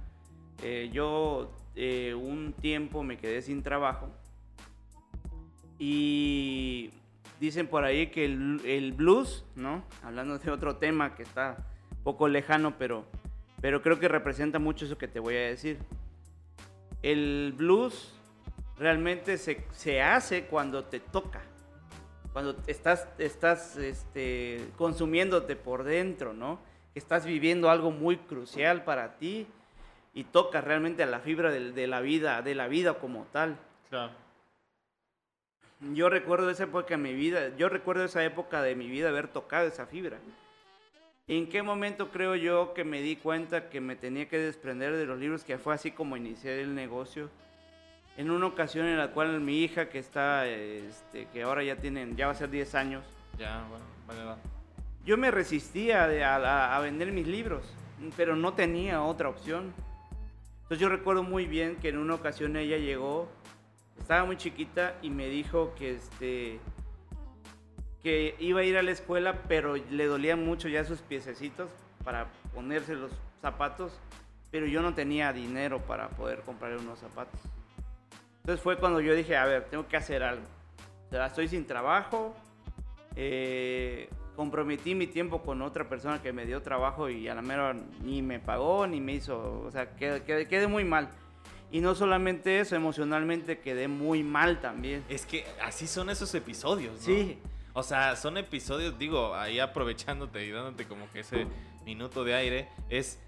Eh, 0.63 0.89
yo 0.91 1.53
un 1.75 2.55
tiempo 2.59 3.03
me 3.03 3.17
quedé 3.17 3.43
sin 3.43 3.61
trabajo 3.61 4.09
y 5.77 6.89
dicen 7.39 7.67
por 7.67 7.83
ahí 7.83 8.07
que 8.07 8.25
el, 8.25 8.61
el 8.65 8.93
blues, 8.93 9.45
¿no? 9.55 9.83
Hablando 10.03 10.39
de 10.39 10.51
otro 10.51 10.77
tema 10.77 11.13
que 11.13 11.21
está 11.21 11.67
poco 12.07 12.29
lejano, 12.29 12.77
pero, 12.77 13.03
pero 13.59 13.81
creo 13.81 13.99
que 13.99 14.07
representa 14.07 14.59
mucho 14.59 14.85
eso 14.85 14.97
que 14.97 15.09
te 15.09 15.19
voy 15.19 15.35
a 15.35 15.41
decir. 15.41 15.77
El 17.03 17.53
blues 17.57 18.17
realmente 18.77 19.37
se, 19.37 19.65
se 19.73 20.01
hace 20.01 20.45
cuando 20.45 20.85
te 20.85 21.01
toca, 21.01 21.41
cuando 22.31 22.55
estás, 22.65 23.09
estás 23.17 23.75
este, 23.75 24.69
consumiéndote 24.77 25.57
por 25.57 25.83
dentro, 25.83 26.31
¿no? 26.31 26.61
Estás 26.95 27.25
viviendo 27.25 27.69
algo 27.69 27.91
muy 27.91 28.15
crucial 28.15 28.85
para 28.85 29.17
ti 29.17 29.45
y 30.13 30.23
toca 30.23 30.61
realmente 30.61 31.03
a 31.03 31.07
la 31.07 31.19
fibra 31.19 31.51
de, 31.51 31.73
de 31.73 31.87
la 31.87 31.99
vida, 31.99 32.41
de 32.41 32.55
la 32.55 32.69
vida 32.69 32.93
como 32.93 33.25
tal. 33.33 33.57
Claro. 33.89 34.13
Yo 35.93 36.07
recuerdo 36.07 36.49
esa 36.51 36.63
época 36.63 36.95
de 36.95 37.03
mi 37.03 37.13
vida, 37.13 37.53
yo 37.57 37.67
recuerdo 37.67 38.05
esa 38.05 38.23
época 38.23 38.61
de 38.61 38.75
mi 38.75 38.87
vida 38.87 39.09
haber 39.09 39.27
tocado 39.27 39.67
esa 39.67 39.87
fibra. 39.87 40.19
¿En 41.29 41.49
qué 41.49 41.61
momento 41.61 42.09
creo 42.09 42.35
yo 42.35 42.73
que 42.73 42.85
me 42.85 43.01
di 43.01 43.17
cuenta 43.17 43.69
que 43.69 43.81
me 43.81 43.97
tenía 43.97 44.29
que 44.29 44.37
desprender 44.37 44.95
de 44.95 45.05
los 45.05 45.19
libros, 45.19 45.43
que 45.43 45.57
fue 45.57 45.73
así 45.73 45.91
como 45.91 46.15
inicié 46.15 46.61
el 46.61 46.73
negocio? 46.73 47.29
En 48.15 48.31
una 48.31 48.45
ocasión 48.45 48.85
en 48.85 48.97
la 48.97 49.11
cual 49.11 49.41
mi 49.41 49.61
hija, 49.61 49.89
que 49.89 49.99
está, 49.99 50.47
este, 50.47 51.27
que 51.33 51.43
ahora 51.43 51.65
ya 51.65 51.75
tienen, 51.75 52.15
ya 52.15 52.27
va 52.27 52.31
a 52.31 52.35
ser 52.35 52.49
10 52.49 52.75
años. 52.75 53.03
Ya, 53.37 53.65
bueno, 53.69 53.83
vale, 54.07 54.23
va. 54.23 54.37
yo 55.05 55.17
me 55.17 55.29
resistía 55.29 56.05
a, 56.05 56.77
a, 56.77 56.79
vender 56.79 57.11
mis 57.11 57.27
libros, 57.27 57.73
pero 58.15 58.37
no 58.37 58.53
tenía 58.53 59.03
otra 59.03 59.27
opción. 59.27 59.73
Entonces 60.61 60.79
yo 60.79 60.87
recuerdo 60.87 61.23
muy 61.23 61.45
bien 61.45 61.75
que 61.75 61.89
en 61.89 61.97
una 61.97 62.13
ocasión 62.13 62.55
ella 62.55 62.77
llegó, 62.77 63.27
estaba 63.99 64.23
muy 64.23 64.37
chiquita 64.37 64.95
y 65.01 65.09
me 65.09 65.27
dijo 65.27 65.75
que 65.77 65.91
este 65.91 66.61
que 68.03 68.35
iba 68.39 68.61
a 68.61 68.63
ir 68.63 68.77
a 68.77 68.83
la 68.83 68.91
escuela, 68.91 69.43
pero 69.47 69.75
le 69.75 70.05
dolían 70.05 70.45
mucho 70.45 70.67
ya 70.67 70.85
sus 70.85 71.01
piececitos 71.01 71.69
para 72.03 72.27
ponerse 72.53 72.95
los 72.95 73.11
zapatos, 73.41 73.99
pero 74.51 74.65
yo 74.65 74.81
no 74.81 74.93
tenía 74.93 75.33
dinero 75.33 75.81
para 75.81 76.09
poder 76.09 76.41
comprarle 76.41 76.77
unos 76.77 76.99
zapatos. 76.99 77.39
Entonces 78.41 78.63
fue 78.63 78.77
cuando 78.77 79.01
yo 79.01 79.13
dije, 79.13 79.35
a 79.35 79.45
ver, 79.45 79.65
tengo 79.65 79.87
que 79.87 79.97
hacer 79.97 80.23
algo. 80.23 80.45
O 81.07 81.09
sea, 81.09 81.25
estoy 81.25 81.47
sin 81.47 81.65
trabajo, 81.65 82.33
eh, 83.15 84.09
comprometí 84.35 84.93
mi 84.93 85.07
tiempo 85.07 85.41
con 85.41 85.61
otra 85.61 85.89
persona 85.89 86.21
que 86.21 86.31
me 86.31 86.45
dio 86.45 86.61
trabajo 86.61 87.09
y 87.09 87.27
a 87.27 87.35
la 87.35 87.41
mera 87.41 87.75
ni 88.03 88.21
me 88.21 88.39
pagó 88.39 88.85
ni 88.85 89.01
me 89.01 89.13
hizo, 89.13 89.63
o 89.65 89.71
sea, 89.71 89.95
quedé, 89.95 90.23
quedé, 90.23 90.67
muy 90.67 90.85
mal. 90.85 91.09
Y 91.71 91.81
no 91.81 91.95
solamente 91.95 92.59
eso, 92.59 92.75
emocionalmente 92.75 93.59
quedé 93.59 93.87
muy 93.87 94.23
mal 94.23 94.61
también. 94.61 95.03
Es 95.09 95.25
que 95.25 95.45
así 95.61 95.87
son 95.87 96.09
esos 96.09 96.33
episodios, 96.35 96.93
¿no? 96.93 97.01
Sí. 97.01 97.39
O 97.77 97.83
sea, 97.83 98.15
son 98.15 98.39
episodios, 98.39 98.97
digo, 98.97 99.35
ahí 99.35 99.59
aprovechándote 99.59 100.43
y 100.43 100.49
dándote 100.49 100.85
como 100.85 101.07
que 101.11 101.19
ese 101.19 101.45
minuto 101.85 102.23
de 102.23 102.33
aire, 102.33 102.69
es 102.89 103.19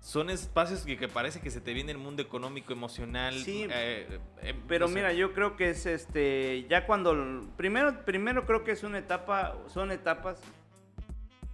son 0.00 0.30
espacios 0.30 0.86
que, 0.86 0.96
que, 0.96 1.08
parece 1.08 1.40
que 1.40 1.50
se 1.50 1.60
te 1.60 1.74
viene 1.74 1.92
el 1.92 1.98
mundo 1.98 2.22
económico, 2.22 2.72
emocional. 2.72 3.34
Sí, 3.34 3.66
eh, 3.70 4.18
eh, 4.40 4.54
pero 4.66 4.88
mira, 4.88 5.12
yo 5.12 5.34
creo 5.34 5.56
que 5.56 5.68
es 5.68 5.84
este, 5.84 6.64
ya 6.70 6.86
cuando, 6.86 7.44
primero, 7.58 8.02
primero 8.06 8.46
creo 8.46 8.64
que 8.64 8.70
es 8.70 8.82
una 8.82 8.96
etapa, 8.96 9.58
son 9.66 9.92
etapas 9.92 10.40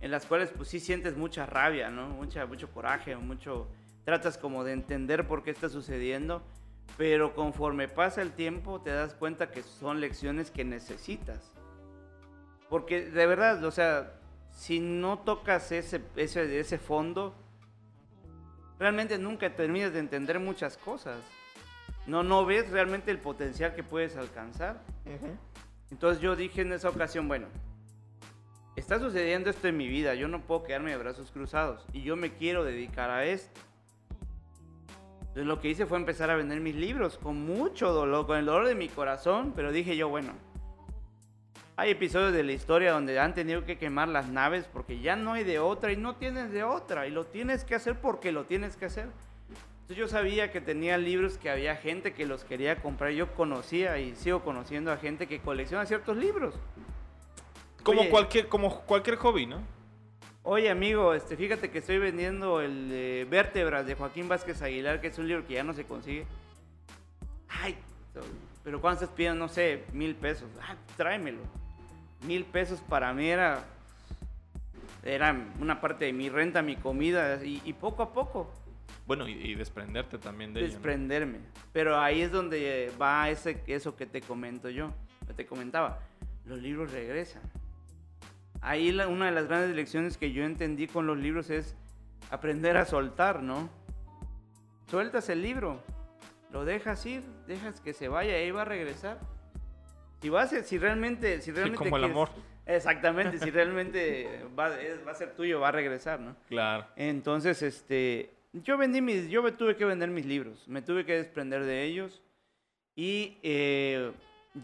en 0.00 0.12
las 0.12 0.24
cuales 0.24 0.52
pues 0.56 0.68
sí 0.68 0.78
sientes 0.78 1.16
mucha 1.16 1.46
rabia, 1.46 1.90
¿no? 1.90 2.06
Mucha, 2.06 2.46
mucho 2.46 2.70
coraje, 2.70 3.16
mucho, 3.16 3.66
tratas 4.04 4.38
como 4.38 4.62
de 4.62 4.74
entender 4.74 5.26
por 5.26 5.42
qué 5.42 5.50
está 5.50 5.68
sucediendo, 5.68 6.40
pero 6.96 7.34
conforme 7.34 7.88
pasa 7.88 8.22
el 8.22 8.30
tiempo 8.30 8.80
te 8.80 8.90
das 8.90 9.12
cuenta 9.12 9.50
que 9.50 9.64
son 9.64 10.00
lecciones 10.00 10.52
que 10.52 10.62
necesitas. 10.62 11.53
Porque 12.74 13.02
de 13.02 13.26
verdad, 13.26 13.62
o 13.62 13.70
sea, 13.70 14.14
si 14.50 14.80
no 14.80 15.20
tocas 15.20 15.70
ese, 15.70 16.02
ese, 16.16 16.58
ese 16.58 16.76
fondo, 16.76 17.32
realmente 18.80 19.16
nunca 19.16 19.54
terminas 19.54 19.92
de 19.92 20.00
entender 20.00 20.40
muchas 20.40 20.76
cosas. 20.76 21.18
No, 22.08 22.24
no 22.24 22.44
ves 22.44 22.68
realmente 22.70 23.12
el 23.12 23.20
potencial 23.20 23.76
que 23.76 23.84
puedes 23.84 24.16
alcanzar. 24.16 24.82
Entonces 25.92 26.20
yo 26.20 26.34
dije 26.34 26.62
en 26.62 26.72
esa 26.72 26.88
ocasión, 26.88 27.28
bueno, 27.28 27.46
está 28.74 28.98
sucediendo 28.98 29.50
esto 29.50 29.68
en 29.68 29.76
mi 29.76 29.86
vida, 29.86 30.16
yo 30.16 30.26
no 30.26 30.40
puedo 30.40 30.64
quedarme 30.64 30.90
de 30.90 30.96
brazos 30.96 31.30
cruzados 31.30 31.86
y 31.92 32.02
yo 32.02 32.16
me 32.16 32.32
quiero 32.32 32.64
dedicar 32.64 33.08
a 33.08 33.24
esto. 33.24 33.60
Entonces 35.20 35.46
lo 35.46 35.60
que 35.60 35.68
hice 35.68 35.86
fue 35.86 35.96
empezar 35.96 36.28
a 36.28 36.34
vender 36.34 36.58
mis 36.58 36.74
libros 36.74 37.18
con 37.18 37.40
mucho 37.40 37.92
dolor, 37.92 38.26
con 38.26 38.36
el 38.36 38.46
dolor 38.46 38.66
de 38.66 38.74
mi 38.74 38.88
corazón, 38.88 39.52
pero 39.54 39.70
dije 39.70 39.96
yo, 39.96 40.08
bueno, 40.08 40.32
hay 41.76 41.90
episodios 41.90 42.32
de 42.32 42.44
la 42.44 42.52
historia 42.52 42.92
donde 42.92 43.18
han 43.18 43.34
tenido 43.34 43.64
que 43.64 43.78
quemar 43.78 44.08
las 44.08 44.28
naves 44.28 44.68
porque 44.72 45.00
ya 45.00 45.16
no 45.16 45.32
hay 45.32 45.44
de 45.44 45.58
otra 45.58 45.92
y 45.92 45.96
no 45.96 46.14
tienes 46.16 46.52
de 46.52 46.62
otra 46.62 47.06
y 47.06 47.10
lo 47.10 47.24
tienes 47.24 47.64
que 47.64 47.74
hacer 47.74 48.00
porque 48.00 48.30
lo 48.30 48.44
tienes 48.44 48.76
que 48.76 48.84
hacer. 48.84 49.08
Entonces 49.80 49.96
yo 49.96 50.08
sabía 50.08 50.52
que 50.52 50.60
tenía 50.60 50.96
libros 50.98 51.36
que 51.36 51.50
había 51.50 51.76
gente 51.76 52.14
que 52.14 52.26
los 52.26 52.44
quería 52.44 52.80
comprar. 52.80 53.10
Yo 53.10 53.34
conocía 53.34 53.98
y 53.98 54.14
sigo 54.14 54.42
conociendo 54.42 54.92
a 54.92 54.96
gente 54.98 55.26
que 55.26 55.40
colecciona 55.40 55.84
ciertos 55.84 56.16
libros. 56.16 56.54
Como, 57.82 58.08
cualquier, 58.08 58.48
como 58.48 58.80
cualquier 58.82 59.16
hobby, 59.16 59.44
¿no? 59.44 59.60
Oye, 60.42 60.70
amigo, 60.70 61.12
este, 61.12 61.36
fíjate 61.36 61.70
que 61.70 61.78
estoy 61.78 61.98
vendiendo 61.98 62.60
el 62.60 62.88
eh, 62.92 63.26
Vértebras 63.28 63.86
de 63.86 63.94
Joaquín 63.94 64.28
Vázquez 64.28 64.62
Aguilar, 64.62 65.00
que 65.00 65.08
es 65.08 65.18
un 65.18 65.26
libro 65.26 65.46
que 65.46 65.54
ya 65.54 65.64
no 65.64 65.74
se 65.74 65.84
consigue. 65.84 66.26
Ay, 67.48 67.76
pero 68.62 68.80
¿cuánto 68.80 69.04
estás 69.04 69.16
pidiendo? 69.16 69.38
No 69.38 69.48
sé, 69.48 69.84
mil 69.92 70.14
pesos. 70.14 70.48
Ay, 70.62 70.76
tráemelo 70.96 71.63
mil 72.26 72.44
pesos 72.44 72.80
para 72.80 73.12
mí 73.12 73.28
era, 73.28 73.64
era 75.02 75.36
una 75.60 75.80
parte 75.80 76.06
de 76.06 76.12
mi 76.12 76.28
renta, 76.28 76.62
mi 76.62 76.76
comida, 76.76 77.44
y, 77.44 77.72
poco 77.74 78.02
a 78.02 78.12
poco. 78.12 78.52
Bueno, 79.06 79.28
y, 79.28 79.54
desprenderte 79.54 80.18
también 80.18 80.54
de 80.54 80.62
Desprenderme. 80.62 81.40
Pero 81.72 82.00
ahí 82.00 82.22
es 82.22 82.32
donde 82.32 82.92
va 83.00 83.28
ese, 83.30 83.62
eso 83.66 83.96
que 83.96 84.06
te 84.06 84.20
comento 84.20 84.70
yo, 84.70 84.92
que 85.26 85.34
te 85.34 85.46
comentaba. 85.46 86.00
Los 86.46 86.60
libros 86.60 86.92
regresan. 86.92 87.42
Ahí 88.60 88.90
una 88.90 89.26
de 89.26 89.32
las 89.32 89.46
grandes 89.46 89.76
lecciones 89.76 90.16
que 90.16 90.32
yo 90.32 90.44
entendí 90.44 90.86
con 90.86 91.06
los 91.06 91.18
libros 91.18 91.50
es 91.50 91.76
aprender 92.30 92.78
a 92.78 92.86
soltar, 92.86 93.42
¿no? 93.42 93.68
Sueltas 94.86 95.28
el 95.28 95.42
libro, 95.42 95.82
lo 96.50 96.64
dejas 96.64 97.04
ir, 97.04 97.22
dejas 97.46 97.80
que 97.80 97.92
se 97.92 98.08
vaya, 98.08 98.34
ahí 98.34 98.50
va 98.50 98.62
a 98.62 98.64
regresar. 98.64 99.18
Si 100.24 100.30
va 100.30 100.40
a 100.40 100.46
ser, 100.46 100.64
si 100.64 100.78
realmente, 100.78 101.42
si 101.42 101.52
realmente 101.52 101.76
como 101.76 101.98
el 101.98 102.04
amor. 102.04 102.30
Exactamente, 102.64 103.38
si 103.38 103.50
realmente 103.50 104.26
va, 104.58 104.68
a 105.10 105.14
ser 105.14 105.34
tuyo, 105.34 105.60
va 105.60 105.68
a 105.68 105.72
regresar, 105.72 106.18
¿no? 106.18 106.34
Claro. 106.48 106.86
Entonces, 106.96 107.60
este, 107.60 108.30
yo 108.54 108.78
vendí 108.78 109.02
mis, 109.02 109.28
yo 109.28 109.42
me 109.42 109.52
tuve 109.52 109.76
que 109.76 109.84
vender 109.84 110.08
mis 110.08 110.24
libros, 110.24 110.66
me 110.66 110.80
tuve 110.80 111.04
que 111.04 111.12
desprender 111.12 111.64
de 111.64 111.82
ellos 111.82 112.22
y 112.96 113.36
eh, 113.42 114.12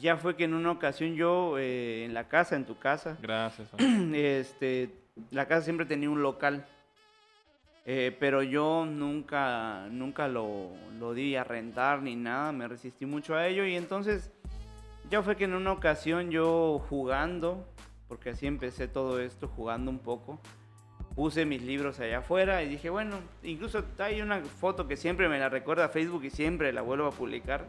ya 0.01 0.17
fue 0.17 0.35
que 0.35 0.45
en 0.45 0.55
una 0.55 0.71
ocasión 0.71 1.15
yo 1.15 1.59
eh, 1.59 2.07
en 2.07 2.15
la 2.15 2.27
casa, 2.27 2.57
en 2.57 2.65
tu 2.65 2.79
casa. 2.79 3.19
Gracias. 3.21 3.69
Este, 4.15 4.89
la 5.31 5.47
casa 5.47 5.67
siempre 5.67 5.85
tenía 5.85 6.09
un 6.09 6.23
local. 6.23 6.67
Eh, 7.85 8.17
pero 8.19 8.43
yo 8.43 8.87
nunca, 8.87 9.89
nunca 9.91 10.27
lo, 10.27 10.71
lo 10.99 11.13
di 11.13 11.37
a 11.37 11.45
rentar 11.45 12.01
ni 12.01 12.17
nada, 12.17 12.51
me 12.51 12.67
resistí 12.67 13.05
mucho 13.05 13.35
a 13.35 13.47
ello 13.47 13.67
y 13.67 13.75
entonces 13.75 14.31
ya 15.11 15.23
fue 15.23 15.37
que 15.37 15.45
en 15.45 15.55
una 15.55 15.73
ocasión 15.73 16.31
yo 16.31 16.79
jugando, 16.89 17.67
porque 18.09 18.31
así 18.31 18.47
empecé 18.47 18.87
todo 18.87 19.21
esto, 19.21 19.49
jugando 19.49 19.91
un 19.91 19.99
poco, 19.99 20.41
puse 21.17 21.45
mis 21.45 21.63
libros 21.63 21.99
allá 21.99 22.19
afuera 22.19 22.63
y 22.63 22.69
dije, 22.69 22.91
bueno, 22.91 23.19
incluso 23.43 23.85
hay 23.99 24.23
una 24.23 24.41
foto 24.43 24.87
que 24.87 24.97
siempre 24.97 25.29
me 25.29 25.39
la 25.39 25.49
recuerda 25.49 25.89
Facebook 25.89 26.25
y 26.25 26.31
siempre 26.31 26.73
la 26.73 26.83
vuelvo 26.83 27.07
a 27.07 27.11
publicar, 27.11 27.67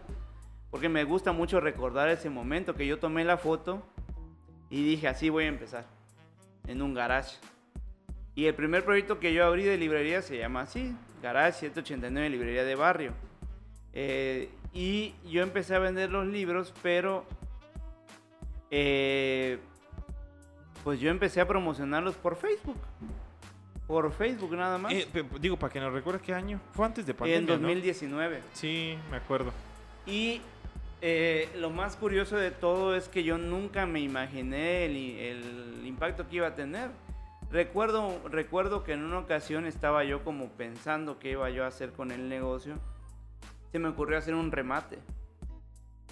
porque 0.70 0.88
me 0.88 1.04
gusta 1.04 1.32
mucho 1.32 1.60
recordar 1.60 2.10
ese 2.10 2.30
momento 2.30 2.76
que 2.76 2.86
yo 2.86 3.00
tomé 3.00 3.26
la 3.26 3.38
foto 3.38 3.82
y 4.70 4.86
dije, 4.86 5.08
así 5.08 5.30
voy 5.30 5.46
a 5.46 5.48
empezar, 5.48 5.86
en 6.68 6.82
un 6.82 6.94
garage. 6.94 7.38
Y 8.36 8.46
el 8.46 8.54
primer 8.54 8.86
proyecto 8.86 9.20
que 9.20 9.34
yo 9.34 9.46
abrí 9.46 9.64
de 9.64 9.78
librería 9.78 10.22
se 10.22 10.38
llama 10.38 10.62
así, 10.62 10.96
Garage 11.22 11.60
189 11.60 12.30
Librería 12.30 12.64
de 12.64 12.76
Barrio. 12.76 13.14
Eh, 13.94 14.50
y 14.74 15.14
yo 15.30 15.44
empecé 15.44 15.76
a 15.76 15.80
vender 15.80 16.12
los 16.12 16.26
libros, 16.26 16.74
pero 16.82 17.26
eh, 18.70 19.60
pues 20.84 21.00
yo 21.00 21.10
empecé 21.10 21.42
a 21.42 21.48
promocionarlos 21.48 22.16
por 22.16 22.38
Facebook. 22.38 22.78
Por 23.86 24.12
Facebook 24.14 24.56
nada 24.56 24.78
más. 24.78 24.94
Eh, 24.94 25.08
digo, 25.42 25.58
para 25.58 25.74
que 25.74 25.80
nos 25.82 25.92
recuerdes 25.92 26.22
qué 26.22 26.34
año. 26.34 26.62
Fue 26.74 26.86
antes 26.86 27.06
de 27.06 27.14
pandemia. 27.14 27.40
En 27.40 27.62
2019. 27.62 28.42
Sí, 28.54 28.98
me 29.10 29.18
acuerdo. 29.18 29.52
Y 30.06 30.40
eh, 31.02 31.50
lo 31.58 31.70
más 31.70 31.98
curioso 31.98 32.38
de 32.38 32.52
todo 32.52 32.96
es 32.96 33.10
que 33.10 33.24
yo 33.24 33.38
nunca 33.38 33.86
me 33.86 34.00
imaginé 34.00 34.86
el, 34.86 34.96
el, 34.96 35.86
impacto 35.86 36.30
que 36.30 36.38
iba 36.38 36.48
a 36.48 36.56
tener. 36.56 36.92
Recuerdo, 37.52 38.22
recuerdo 38.30 38.86
que 38.86 38.94
en 38.94 39.04
una 39.04 39.20
ocasión 39.20 39.66
estaba 39.66 40.06
yo 40.06 40.24
como 40.24 40.48
pensando 40.52 41.20
qué 41.20 41.32
iba 41.32 41.50
yo 41.50 41.66
a 41.66 41.68
hacer 41.68 41.92
con 41.92 42.12
el 42.12 42.30
negocio 42.30 42.80
se 43.72 43.80
me 43.80 43.90
ocurrió 43.90 44.18
hacer 44.18 44.36
un 44.36 44.52
remate. 44.52 45.00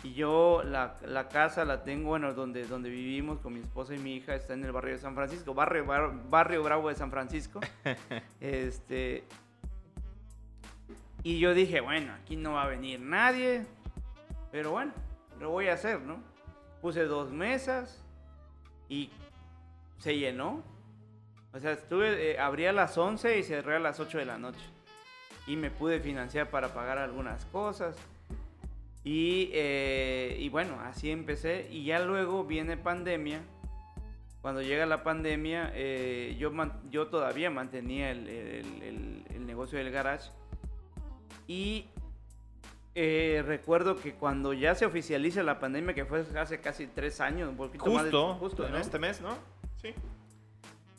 Y 0.01 0.13
yo 0.13 0.63
la, 0.63 0.95
la, 1.05 1.27
casa 1.27 1.65
la 1.65 1.83
tengo, 1.83 2.09
bueno, 2.09 2.33
donde, 2.33 2.65
donde 2.65 2.89
vivimos 2.89 3.39
con 3.39 3.53
mi 3.53 3.59
esposa 3.59 3.93
y 3.93 3.97
mi 3.97 4.15
hija, 4.15 4.33
está 4.33 4.53
en 4.53 4.63
el 4.63 4.71
barrio 4.71 4.93
de 4.93 4.99
San 4.99 5.13
Francisco, 5.13 5.53
barrio, 5.53 5.85
barrio 6.29 6.63
Bravo 6.63 6.87
de 6.87 6.95
San 6.95 7.11
Francisco. 7.11 7.59
este, 8.39 9.25
y 11.21 11.39
yo 11.39 11.53
dije, 11.53 11.81
bueno, 11.81 12.13
aquí 12.13 12.37
no 12.37 12.53
va 12.53 12.63
a 12.63 12.67
venir 12.67 13.01
nadie, 13.01 13.65
pero 14.53 14.71
bueno, 14.71 14.93
lo 15.37 15.49
voy 15.49 15.67
a 15.67 15.73
hacer, 15.73 15.99
¿no? 15.99 16.23
Puse 16.81 17.03
dos 17.03 17.29
mesas 17.31 18.01
y 18.87 19.09
se 19.97 20.17
llenó. 20.17 20.63
O 21.51 21.59
sea, 21.59 21.73
estuve, 21.73 22.31
eh, 22.31 22.39
abrí 22.39 22.67
a 22.67 22.71
las 22.71 22.97
11 22.97 23.37
y 23.37 23.43
cerré 23.43 23.75
a 23.75 23.79
las 23.79 23.99
8 23.99 24.17
de 24.19 24.25
la 24.25 24.37
noche 24.37 24.78
y 25.49 25.55
me 25.55 25.71
pude 25.71 25.99
financiar 25.99 26.51
para 26.51 26.75
pagar 26.75 26.99
algunas 26.99 27.43
cosas. 27.45 27.95
Y, 29.03 29.49
eh, 29.51 30.37
y, 30.39 30.47
bueno, 30.49 30.79
así 30.81 31.09
empecé. 31.09 31.67
Y 31.71 31.85
ya 31.85 31.99
luego 32.01 32.43
viene 32.43 32.77
pandemia. 32.77 33.41
Cuando 34.43 34.61
llega 34.61 34.85
la 34.85 35.01
pandemia, 35.01 35.71
eh, 35.73 36.35
yo, 36.37 36.51
yo 36.91 37.07
todavía 37.07 37.49
mantenía 37.49 38.11
el, 38.11 38.27
el, 38.27 39.23
el, 39.27 39.45
negocio 39.47 39.79
del 39.79 39.89
garage. 39.89 40.29
Y 41.47 41.87
eh, 42.93 43.43
recuerdo 43.43 43.95
que 43.95 44.13
cuando 44.13 44.53
ya 44.53 44.75
se 44.75 44.85
oficializa 44.85 45.41
la 45.41 45.59
pandemia, 45.59 45.95
que 45.95 46.05
fue 46.05 46.23
hace 46.37 46.61
casi 46.61 46.85
tres 46.85 47.21
años, 47.21 47.49
un 47.49 47.57
poquito 47.57 47.85
justo, 47.85 48.27
más 48.27 48.37
justo 48.37 48.67
en 48.67 48.75
este 48.75 48.99
mes, 48.99 49.19
¿no? 49.19 49.35
Sí. 49.81 49.95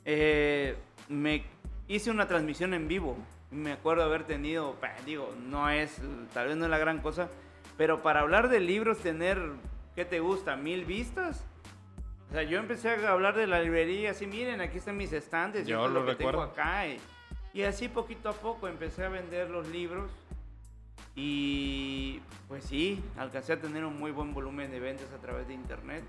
eh, 0.04 0.74
me 1.08 1.44
hice 1.86 2.10
una 2.10 2.26
transmisión 2.26 2.74
en 2.74 2.88
vivo. 2.88 3.16
Me 3.50 3.72
acuerdo 3.72 4.04
haber 4.04 4.24
tenido, 4.24 4.76
digo, 5.04 5.34
no 5.46 5.68
es, 5.68 6.00
tal 6.32 6.48
vez 6.48 6.56
no 6.56 6.64
es 6.66 6.70
la 6.70 6.78
gran 6.78 7.00
cosa, 7.00 7.28
pero 7.76 8.00
para 8.02 8.20
hablar 8.20 8.48
de 8.48 8.60
libros, 8.60 8.98
tener, 8.98 9.40
¿qué 9.96 10.04
te 10.04 10.20
gusta? 10.20 10.54
¿Mil 10.56 10.84
vistas? 10.84 11.44
O 12.28 12.32
sea, 12.32 12.44
yo 12.44 12.58
empecé 12.60 12.90
a 12.90 13.10
hablar 13.10 13.34
de 13.36 13.48
la 13.48 13.60
librería, 13.60 14.12
así, 14.12 14.26
miren, 14.26 14.60
aquí 14.60 14.78
están 14.78 14.96
mis 14.96 15.12
estantes, 15.12 15.66
Yo 15.66 15.88
lo 15.88 16.00
lo 16.00 16.06
que 16.06 16.14
tengo 16.14 16.30
recuerdo. 16.30 16.52
acá. 16.52 16.86
Y, 16.86 17.00
y 17.52 17.62
así 17.62 17.88
poquito 17.88 18.28
a 18.28 18.32
poco 18.34 18.68
empecé 18.68 19.04
a 19.04 19.08
vender 19.08 19.50
los 19.50 19.66
libros. 19.66 20.12
Y 21.16 22.20
pues 22.46 22.62
sí, 22.64 23.02
alcancé 23.18 23.54
a 23.54 23.60
tener 23.60 23.84
un 23.84 23.98
muy 23.98 24.12
buen 24.12 24.32
volumen 24.32 24.70
de 24.70 24.78
ventas 24.78 25.10
a 25.12 25.20
través 25.20 25.48
de 25.48 25.54
internet. 25.54 26.04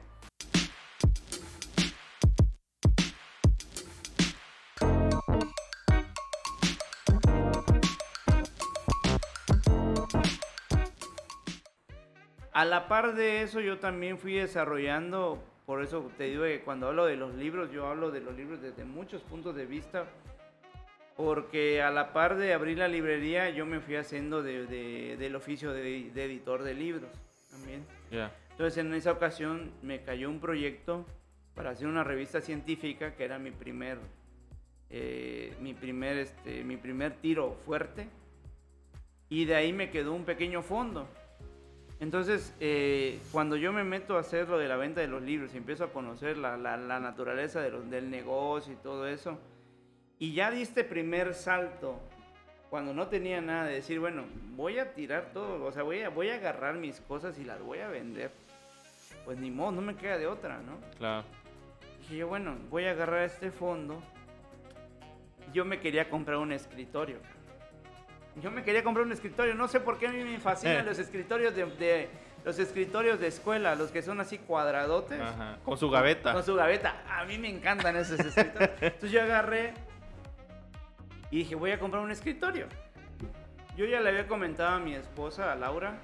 A 12.62 12.66
la 12.66 12.88
par 12.88 13.16
de 13.16 13.42
eso, 13.42 13.60
yo 13.60 13.80
también 13.80 14.20
fui 14.20 14.34
desarrollando, 14.34 15.44
por 15.66 15.82
eso 15.82 16.12
te 16.16 16.26
digo 16.26 16.44
que 16.44 16.62
cuando 16.62 16.90
hablo 16.90 17.08
de 17.08 17.16
los 17.16 17.34
libros, 17.34 17.72
yo 17.72 17.88
hablo 17.88 18.12
de 18.12 18.20
los 18.22 18.36
libros 18.38 18.62
desde 18.62 18.86
muchos 18.86 19.24
puntos 19.24 19.56
de 19.56 19.66
vista, 19.66 20.06
porque 21.18 21.82
a 21.82 21.90
la 21.90 22.14
par 22.14 22.38
de 22.38 22.54
abrir 22.54 22.78
la 22.78 22.88
librería, 22.88 23.50
yo 23.50 23.66
me 23.66 23.80
fui 23.80 23.96
haciendo 23.96 24.44
de- 24.44 24.68
de- 24.68 25.18
del 25.18 25.36
oficio 25.36 25.74
de, 25.74 26.12
de 26.12 26.24
editor 26.26 26.62
de 26.62 26.76
libros 26.76 27.10
también. 27.50 27.84
Ya. 28.12 28.32
Entonces, 28.52 28.78
en 28.78 28.94
esa 28.94 29.12
ocasión 29.14 29.72
me 29.82 30.04
cayó 30.04 30.30
un 30.30 30.40
proyecto 30.40 31.04
para 31.56 31.72
hacer 31.72 31.88
una 31.88 32.04
revista 32.04 32.42
científica, 32.42 33.16
que 33.16 33.24
era 33.26 33.40
mi 33.40 33.50
primer, 33.50 33.98
eh, 34.92 35.56
mi 35.60 35.74
primer, 35.74 36.16
este, 36.18 36.64
mi 36.64 36.78
primer 36.78 37.14
tiro 37.14 37.58
fuerte, 37.66 38.08
y 39.30 39.46
de 39.46 39.56
ahí 39.56 39.74
me 39.74 39.90
quedó 39.90 40.14
un 40.14 40.26
pequeño 40.26 40.62
fondo. 40.62 41.08
Entonces, 42.02 42.54
eh, 42.60 43.20
cuando 43.32 43.56
yo 43.56 43.72
me 43.72 43.84
meto 43.84 44.18
a 44.18 44.22
hacer 44.22 44.50
lo 44.50 44.58
de 44.58 44.68
la 44.68 44.76
venta 44.76 45.02
de 45.02 45.08
los 45.08 45.22
libros 45.22 45.54
y 45.54 45.58
empiezo 45.58 45.84
a 45.86 45.94
conocer 45.94 46.36
la, 46.36 46.58
la- 46.58 46.76
la 46.76 47.00
naturaleza 47.00 47.62
de 47.62 47.70
los- 47.70 47.90
del 47.90 48.10
negocio 48.10 48.74
y 48.74 48.78
todo 48.78 49.08
eso, 49.08 49.38
y 50.18 50.34
ya 50.34 50.50
diste 50.52 50.84
primer 50.84 51.34
salto, 51.36 52.00
cuando 52.72 52.94
no 52.94 53.08
tenía 53.08 53.40
nada 53.40 53.66
de 53.66 53.76
decir, 53.76 54.00
bueno, 54.00 54.24
voy 54.56 54.80
a 54.80 54.94
tirar 54.94 55.30
todo, 55.34 55.64
o 55.64 55.72
sea, 55.72 55.84
voy 55.84 56.02
a, 56.02 56.10
voy 56.10 56.30
a 56.30 56.36
agarrar 56.36 56.76
mis 56.76 57.00
cosas 57.02 57.38
y 57.38 57.44
las 57.44 57.62
voy 57.62 57.80
a 57.80 57.88
vender. 57.88 58.32
Pues 59.26 59.38
ni 59.38 59.52
modo, 59.52 59.72
no 59.74 59.82
me 59.82 59.96
queda 59.96 60.18
de 60.18 60.26
otra, 60.26 60.58
¿no? 60.60 60.78
Claro. 60.98 61.24
Dije 62.00 62.18
yo, 62.18 62.28
bueno, 62.28 62.56
voy 62.72 62.86
a 62.86 62.92
agarrar 62.92 63.24
este 63.26 63.52
fondo. 63.52 64.02
Yo 65.54 65.66
me 65.66 65.80
quería 65.80 66.10
comprar 66.10 66.38
un 66.38 66.52
escritorio. 66.52 67.18
Yo 68.42 68.50
me 68.52 68.64
quería 68.64 68.84
comprar 68.84 69.06
un 69.06 69.12
escritorio. 69.12 69.56
No 69.56 69.68
sé 69.68 69.80
por 69.80 69.98
qué 70.00 70.08
a 70.08 70.12
mí 70.12 70.24
me 70.24 70.40
fascinan 70.40 70.86
los 70.86 71.00
escritorios 71.00 71.56
de, 71.56 71.66
de- 71.66 72.10
los 72.46 72.58
escritorios 72.60 73.20
de 73.20 73.28
escuela, 73.28 73.76
los 73.76 73.92
que 73.92 74.02
son 74.02 74.20
así 74.20 74.38
cuadradotes. 74.40 75.20
Ajá. 75.20 75.58
Con 75.64 75.78
su 75.78 75.90
gaveta. 75.90 76.34
Con 76.34 76.44
su 76.44 76.56
gaveta. 76.56 77.04
A 77.10 77.26
mí 77.26 77.38
me 77.38 77.50
encantan 77.50 77.96
esos 77.98 78.20
escritorios. 78.20 78.72
Entonces 78.82 79.12
yo 79.12 79.22
agarré 79.22 79.74
y 81.30 81.40
dije, 81.40 81.56
voy 81.56 81.72
a 81.72 81.80
comprar 81.80 82.02
un 82.04 82.12
escritorio. 82.12 82.68
Yo 83.78 83.86
ya 83.86 84.00
le 84.02 84.10
había 84.10 84.28
comentado 84.28 84.76
a 84.76 84.80
mi 84.80 84.96
esposa, 84.96 85.52
a 85.52 85.56
Laura. 85.56 85.98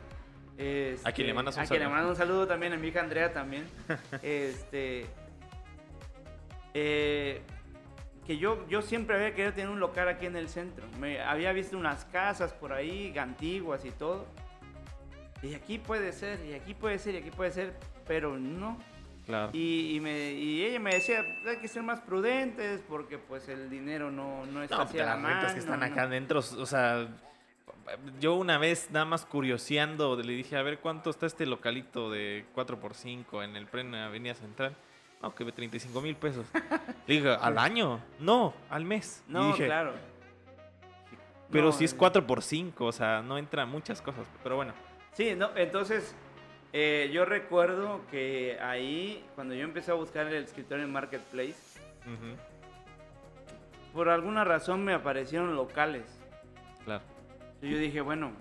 A 1.03 1.11
quien 1.11 1.27
le 1.27 1.33
mandas 1.33 1.55
un 1.57 1.63
a 1.63 1.65
quien 1.65 1.79
le 1.79 1.85
saludo. 1.85 1.89
mando 1.95 2.09
un 2.09 2.15
saludo 2.15 2.47
también, 2.47 2.73
a 2.73 2.77
mi 2.77 2.87
hija 2.89 2.99
Andrea 3.01 3.31
también. 3.33 3.65
este. 4.21 5.05
eh, 6.73 7.41
que 8.27 8.37
yo, 8.37 8.67
yo 8.67 8.81
siempre 8.81 9.15
había 9.15 9.33
querido 9.33 9.53
tener 9.53 9.69
un 9.69 9.79
local 9.79 10.09
aquí 10.09 10.25
en 10.25 10.35
el 10.35 10.49
centro. 10.49 10.85
Me 10.99 11.21
había 11.21 11.53
visto 11.53 11.77
unas 11.77 12.03
casas 12.05 12.51
por 12.51 12.73
ahí, 12.73 13.17
antiguas 13.17 13.85
y 13.85 13.91
todo. 13.91 14.25
Y 15.41 15.53
aquí 15.53 15.79
puede 15.79 16.11
ser, 16.11 16.45
y 16.45 16.53
aquí 16.53 16.73
puede 16.73 16.99
ser, 16.99 17.15
y 17.15 17.17
aquí 17.19 17.31
puede 17.31 17.51
ser, 17.51 17.73
pero 18.05 18.37
no. 18.37 18.77
Claro. 19.25 19.49
Y, 19.53 19.95
y 19.95 19.99
me, 20.01 20.31
y 20.33 20.63
ella 20.65 20.79
me 20.79 20.91
decía, 20.95 21.23
hay 21.47 21.57
que 21.57 21.67
ser 21.69 21.83
más 21.83 22.01
prudentes 22.01 22.81
porque 22.87 23.17
pues 23.17 23.47
el 23.49 23.69
dinero 23.69 24.11
no, 24.11 24.45
no 24.45 24.63
está 24.63 24.77
No, 24.77 24.81
así 24.83 24.99
a 24.99 25.03
pero 25.03 25.05
la 25.05 25.15
las 25.15 25.31
rentas 25.31 25.53
que 25.53 25.59
están 25.59 25.79
¿no? 25.81 25.85
acá 25.85 26.03
adentro, 26.03 26.39
o 26.39 26.65
sea, 26.65 27.07
yo 28.19 28.35
una 28.35 28.57
vez 28.57 28.89
nada 28.91 29.05
más 29.05 29.25
curioseando, 29.25 30.15
le 30.15 30.33
dije, 30.33 30.55
a 30.55 30.61
ver, 30.61 30.79
¿cuánto 30.79 31.09
está 31.09 31.25
este 31.25 31.45
localito 31.45 32.09
de 32.09 32.45
4x5 32.55 33.43
en 33.43 33.55
el 33.55 33.67
pleno 33.67 33.97
Avenida 33.97 34.33
Central? 34.33 34.75
No, 35.21 35.33
que 35.33 35.45
35 35.51 35.99
mil 36.01 36.15
pesos. 36.15 36.45
Le 37.07 37.15
dije, 37.15 37.29
¿al 37.29 37.57
año? 37.57 37.99
No, 38.19 38.53
al 38.69 38.85
mes. 38.85 39.23
No, 39.27 39.47
dije, 39.47 39.65
claro. 39.65 39.93
Pero 41.49 41.67
No, 41.67 41.71
si 41.71 41.85
es 41.85 41.93
eh, 41.93 41.97
4x5, 41.97 42.73
o 42.79 42.91
sea, 42.91 43.21
no 43.21 43.37
entra 43.37 43.65
muchas 43.65 44.01
cosas. 44.01 44.27
Pero 44.43 44.57
bueno, 44.57 44.73
Sí, 45.13 45.33
no, 45.35 45.49
entonces 45.55 46.13
eh, 46.73 47.09
yo 47.11 47.25
recuerdo 47.25 48.01
que 48.11 48.59
ahí, 48.61 49.25
cuando 49.33 49.55
yo 49.55 49.63
empecé 49.63 49.89
a 49.89 49.95
buscar 49.95 50.27
el 50.27 50.43
escritorio 50.43 50.85
en 50.85 50.91
Marketplace, 50.91 51.79
por 53.93 54.09
alguna 54.09 54.43
razón 54.43 54.83
me 54.83 54.93
aparecieron 54.93 55.55
locales. 55.55 56.03
claro. 56.85 57.03
Y 57.59 57.71
yo 57.71 57.79
dije, 57.79 58.01
bueno, 58.01 58.33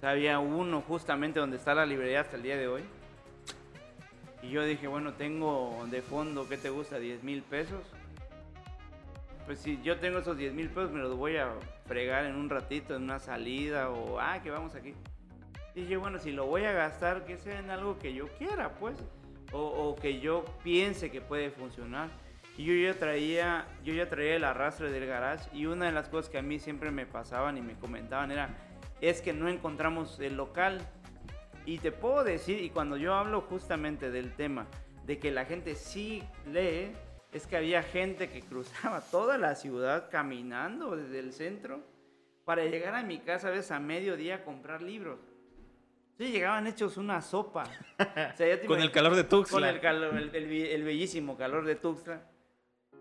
había 0.00 0.38
uno 0.38 0.80
justamente 0.80 1.38
donde 1.40 1.58
está 1.58 1.74
la 1.74 1.84
librería 1.84 2.20
hasta 2.22 2.36
el 2.36 2.42
día 2.42 2.56
de 2.56 2.68
hoy. 2.68 2.82
Y 4.46 4.50
yo 4.50 4.64
dije, 4.64 4.86
bueno, 4.86 5.14
tengo 5.14 5.84
de 5.90 6.02
fondo, 6.02 6.48
¿qué 6.48 6.56
te 6.56 6.70
gusta? 6.70 7.00
10 7.00 7.24
mil 7.24 7.42
pesos. 7.42 7.82
Pues 9.44 9.58
si 9.58 9.80
yo 9.82 9.98
tengo 9.98 10.20
esos 10.20 10.36
10 10.36 10.54
mil 10.54 10.68
pesos, 10.68 10.92
me 10.92 11.00
los 11.00 11.16
voy 11.16 11.36
a 11.36 11.50
fregar 11.86 12.26
en 12.26 12.36
un 12.36 12.48
ratito, 12.48 12.94
en 12.94 13.02
una 13.02 13.18
salida 13.18 13.90
o, 13.90 14.20
ah, 14.20 14.40
que 14.42 14.50
vamos 14.50 14.76
aquí. 14.76 14.94
Dije, 15.74 15.96
bueno, 15.96 16.18
si 16.20 16.30
lo 16.30 16.46
voy 16.46 16.64
a 16.64 16.72
gastar, 16.72 17.24
que 17.24 17.38
sea 17.38 17.58
en 17.58 17.70
algo 17.70 17.98
que 17.98 18.14
yo 18.14 18.28
quiera, 18.38 18.74
pues. 18.74 18.96
O, 19.52 19.60
o 19.60 19.96
que 19.96 20.20
yo 20.20 20.44
piense 20.62 21.10
que 21.10 21.20
puede 21.20 21.50
funcionar. 21.50 22.08
Y 22.56 22.64
yo 22.64 22.74
ya 22.74 22.96
traía, 22.98 23.66
yo 23.84 23.94
ya 23.94 24.08
traía 24.08 24.36
el 24.36 24.44
arrastre 24.44 24.90
del 24.90 25.06
garage 25.06 25.48
y 25.52 25.66
una 25.66 25.86
de 25.86 25.92
las 25.92 26.08
cosas 26.08 26.30
que 26.30 26.38
a 26.38 26.42
mí 26.42 26.58
siempre 26.58 26.90
me 26.90 27.04
pasaban 27.04 27.58
y 27.58 27.62
me 27.62 27.74
comentaban 27.74 28.30
era, 28.30 28.56
es 29.00 29.20
que 29.20 29.32
no 29.32 29.48
encontramos 29.48 30.20
el 30.20 30.36
local. 30.36 30.80
Y 31.66 31.78
te 31.78 31.92
puedo 31.92 32.24
decir, 32.24 32.60
y 32.62 32.70
cuando 32.70 32.96
yo 32.96 33.12
hablo 33.14 33.40
justamente 33.42 34.10
del 34.10 34.32
tema 34.34 34.66
de 35.04 35.18
que 35.18 35.30
la 35.30 35.44
gente 35.44 35.74
sí 35.74 36.22
lee, 36.50 36.92
es 37.32 37.46
que 37.46 37.56
había 37.56 37.82
gente 37.82 38.30
que 38.30 38.40
cruzaba 38.40 39.00
toda 39.10 39.36
la 39.36 39.54
ciudad 39.56 40.08
caminando 40.10 40.96
desde 40.96 41.18
el 41.18 41.32
centro 41.32 41.80
para 42.44 42.64
llegar 42.64 42.94
a 42.94 43.02
mi 43.02 43.18
casa 43.18 43.48
a 43.48 43.50
veces 43.50 43.70
a 43.72 43.80
mediodía 43.80 44.36
a 44.36 44.44
comprar 44.44 44.80
libros. 44.80 45.18
Sí, 46.16 46.30
llegaban 46.30 46.66
hechos 46.66 46.96
una 46.96 47.20
sopa. 47.20 47.64
O 48.32 48.36
sea, 48.36 48.62
Con 48.66 48.80
el 48.80 48.90
calor 48.92 49.14
de 49.16 49.24
Tuxtla. 49.24 49.58
con 49.58 49.68
el, 49.68 49.80
calor, 49.80 50.16
el, 50.16 50.34
el 50.34 50.46
be- 50.46 50.74
el 50.74 50.82
bellísimo 50.84 51.36
calor 51.36 51.64
de 51.66 51.74
Tuxtla. 51.74 52.22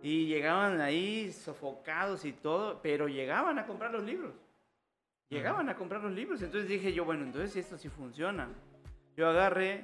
Y 0.01 0.25
llegaban 0.27 0.81
ahí 0.81 1.31
sofocados 1.31 2.25
y 2.25 2.33
todo, 2.33 2.79
pero 2.81 3.07
llegaban 3.07 3.57
a 3.57 3.65
comprar 3.65 3.91
los 3.91 4.03
libros. 4.03 4.33
Llegaban 5.30 5.69
a 5.69 5.76
comprar 5.76 6.02
los 6.02 6.11
libros. 6.11 6.41
Entonces 6.41 6.69
dije 6.69 6.93
yo, 6.93 7.06
bueno, 7.06 7.23
entonces 7.23 7.56
esto 7.56 7.77
sí 7.77 7.89
funciona. 7.89 8.47
Yo 9.18 9.27
agarré, 9.30 9.84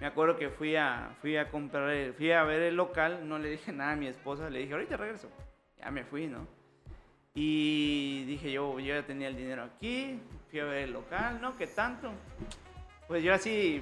me 0.00 0.06
acuerdo 0.06 0.36
que 0.36 0.48
fui 0.50 0.74
a, 0.76 1.14
fui 1.20 1.36
a 1.36 1.48
comprar, 1.50 2.12
fui 2.14 2.32
a 2.32 2.42
ver 2.44 2.62
el 2.62 2.76
local, 2.76 3.28
no 3.28 3.38
le 3.38 3.50
dije 3.50 3.72
nada 3.72 3.92
a 3.92 3.96
mi 3.96 4.06
esposa, 4.08 4.50
le 4.50 4.60
dije, 4.60 4.72
ahorita 4.72 4.96
regreso. 4.96 5.28
Ya 5.78 5.90
me 5.90 6.04
fui, 6.04 6.26
¿no? 6.26 6.46
Y 7.34 8.24
dije 8.24 8.50
yo, 8.50 8.78
yo 8.80 8.94
ya 8.94 9.02
tenía 9.06 9.28
el 9.28 9.36
dinero 9.36 9.62
aquí, 9.62 10.18
fui 10.50 10.58
a 10.60 10.64
ver 10.64 10.82
el 10.84 10.92
local, 10.92 11.38
¿no? 11.40 11.56
¿Qué 11.56 11.66
tanto? 11.68 12.10
Pues 13.06 13.22
yo 13.22 13.32
así, 13.32 13.80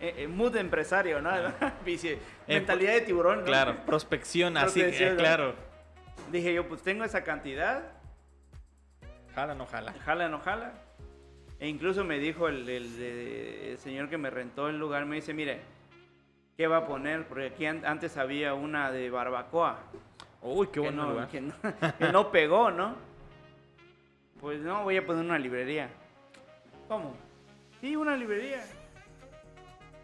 eh, 0.00 0.14
eh, 0.18 0.28
mood 0.28 0.52
de 0.52 0.60
empresario, 0.60 1.20
¿no? 1.22 1.30
Vici- 1.86 2.18
mentalidad 2.48 2.94
de 2.94 3.02
tiburón, 3.02 3.40
¿no? 3.40 3.44
Claro, 3.44 3.76
prospección, 3.86 4.56
así 4.56 4.80
Prospección, 4.80 5.10
¿no? 5.16 5.22
claro. 5.22 5.54
Dije 6.32 6.52
yo, 6.52 6.66
pues 6.68 6.82
tengo 6.82 7.04
esa 7.04 7.22
cantidad, 7.22 7.92
Jala, 9.34 9.54
no 9.54 9.66
jala. 9.66 9.92
jala, 10.04 10.28
no 10.28 10.38
jala. 10.40 10.72
E 11.60 11.68
incluso 11.68 12.04
me 12.04 12.18
dijo 12.18 12.48
el, 12.48 12.68
el- 12.68 13.78
señor 13.78 14.08
que 14.08 14.18
me 14.18 14.30
rentó 14.30 14.68
el 14.68 14.78
lugar, 14.78 15.06
me 15.06 15.16
dice, 15.16 15.34
mire, 15.34 15.60
¿qué 16.56 16.66
va 16.66 16.78
a 16.78 16.86
poner? 16.86 17.26
Porque 17.26 17.46
aquí 17.46 17.66
an- 17.66 17.84
antes 17.84 18.16
había 18.16 18.54
una 18.54 18.90
de 18.92 19.10
barbacoa. 19.10 19.78
Uy, 20.42 20.66
qué 20.68 20.80
bueno 20.80 21.04
no, 21.04 21.10
lugar. 21.12 21.28
que, 21.28 21.40
no, 21.40 21.54
que 21.98 22.12
no 22.12 22.30
pegó, 22.30 22.70
¿no? 22.70 22.96
Pues 24.40 24.60
no, 24.60 24.82
voy 24.84 24.96
a 24.96 25.06
poner 25.06 25.24
una 25.24 25.38
librería. 25.38 25.88
¿Cómo? 26.88 27.14
Sí, 27.80 27.96
una 27.96 28.16
librería. 28.16 28.62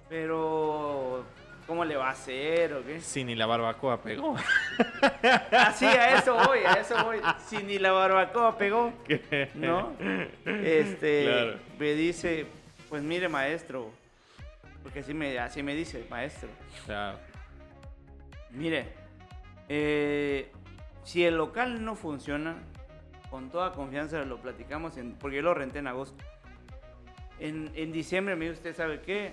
Pero, 0.08 1.24
¿cómo 1.70 1.84
le 1.84 1.96
va 1.96 2.08
a 2.08 2.10
hacer 2.10 2.72
o 2.74 2.84
qué? 2.84 3.00
Sí, 3.00 3.22
ni 3.22 3.36
la 3.36 3.46
barbacoa 3.46 4.02
pegó. 4.02 4.34
Así, 5.52 5.84
a 5.86 6.18
eso 6.18 6.34
voy, 6.34 6.58
a 6.66 6.72
eso 6.72 6.96
voy. 7.04 7.18
Si 7.46 7.58
ni 7.58 7.78
la 7.78 7.92
barbacoa 7.92 8.58
pegó, 8.58 8.92
¿no? 9.54 9.92
Este, 10.44 11.26
Claro. 11.26 11.58
me 11.78 11.94
dice, 11.94 12.46
pues 12.88 13.04
mire 13.04 13.28
maestro, 13.28 13.88
porque 14.82 14.98
así 14.98 15.14
me, 15.14 15.38
así 15.38 15.62
me 15.62 15.76
dice, 15.76 16.04
maestro, 16.10 16.48
Claro. 16.86 17.18
mire, 18.50 18.88
Eh, 19.68 20.50
si 21.04 21.24
el 21.24 21.36
local 21.36 21.84
no 21.84 21.94
funciona, 21.94 22.56
con 23.30 23.48
toda 23.48 23.70
confianza 23.70 24.24
lo 24.24 24.38
platicamos, 24.38 24.96
en, 24.96 25.12
porque 25.14 25.36
yo 25.36 25.42
lo 25.42 25.54
renté 25.54 25.78
en 25.78 25.86
agosto. 25.86 26.20
En, 27.38 27.70
en 27.76 27.92
diciembre 27.92 28.34
me 28.34 28.46
dijo, 28.46 28.56
¿usted 28.56 28.74
sabe 28.74 29.00
qué? 29.02 29.30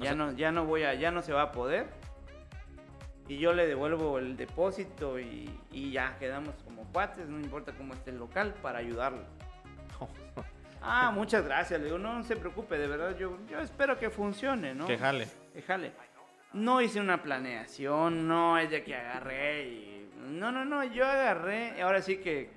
Ya, 0.00 0.14
no, 0.14 0.32
ya 0.32 0.52
no 0.52 0.64
voy 0.64 0.82
a, 0.82 0.94
ya 0.94 1.10
no 1.10 1.22
se 1.22 1.32
va 1.32 1.42
a 1.42 1.52
poder. 1.52 1.86
Y 3.28 3.38
yo 3.38 3.52
le 3.52 3.66
devuelvo 3.66 4.18
el 4.18 4.36
depósito 4.36 5.18
y, 5.18 5.48
y 5.70 5.92
ya 5.92 6.16
quedamos 6.18 6.54
como 6.64 6.84
cuates, 6.92 7.26
no 7.28 7.38
importa 7.38 7.72
cómo 7.72 7.94
esté 7.94 8.10
el 8.10 8.18
local, 8.18 8.54
para 8.62 8.78
ayudarlo. 8.78 9.24
Ah, 10.86 11.10
muchas 11.10 11.42
gracias. 11.46 11.80
Le 11.80 11.86
digo, 11.86 11.98
no, 11.98 12.12
no 12.12 12.22
se 12.24 12.36
preocupe, 12.36 12.76
de 12.76 12.86
verdad, 12.86 13.16
yo, 13.16 13.38
yo 13.48 13.58
espero 13.60 13.98
que 13.98 14.10
funcione, 14.10 14.74
¿no? 14.74 14.86
Que 14.86 14.98
jale. 14.98 15.26
Que 15.54 15.62
jale. 15.62 15.92
No 16.52 16.82
hice 16.82 17.00
una 17.00 17.22
planeación, 17.22 18.28
no 18.28 18.58
es 18.58 18.70
de 18.70 18.84
que 18.84 18.94
agarré 18.94 19.66
y... 19.66 20.10
No, 20.28 20.52
no, 20.52 20.64
no, 20.64 20.84
yo 20.84 21.06
agarré, 21.06 21.80
ahora 21.82 22.02
sí 22.02 22.18
que, 22.18 22.50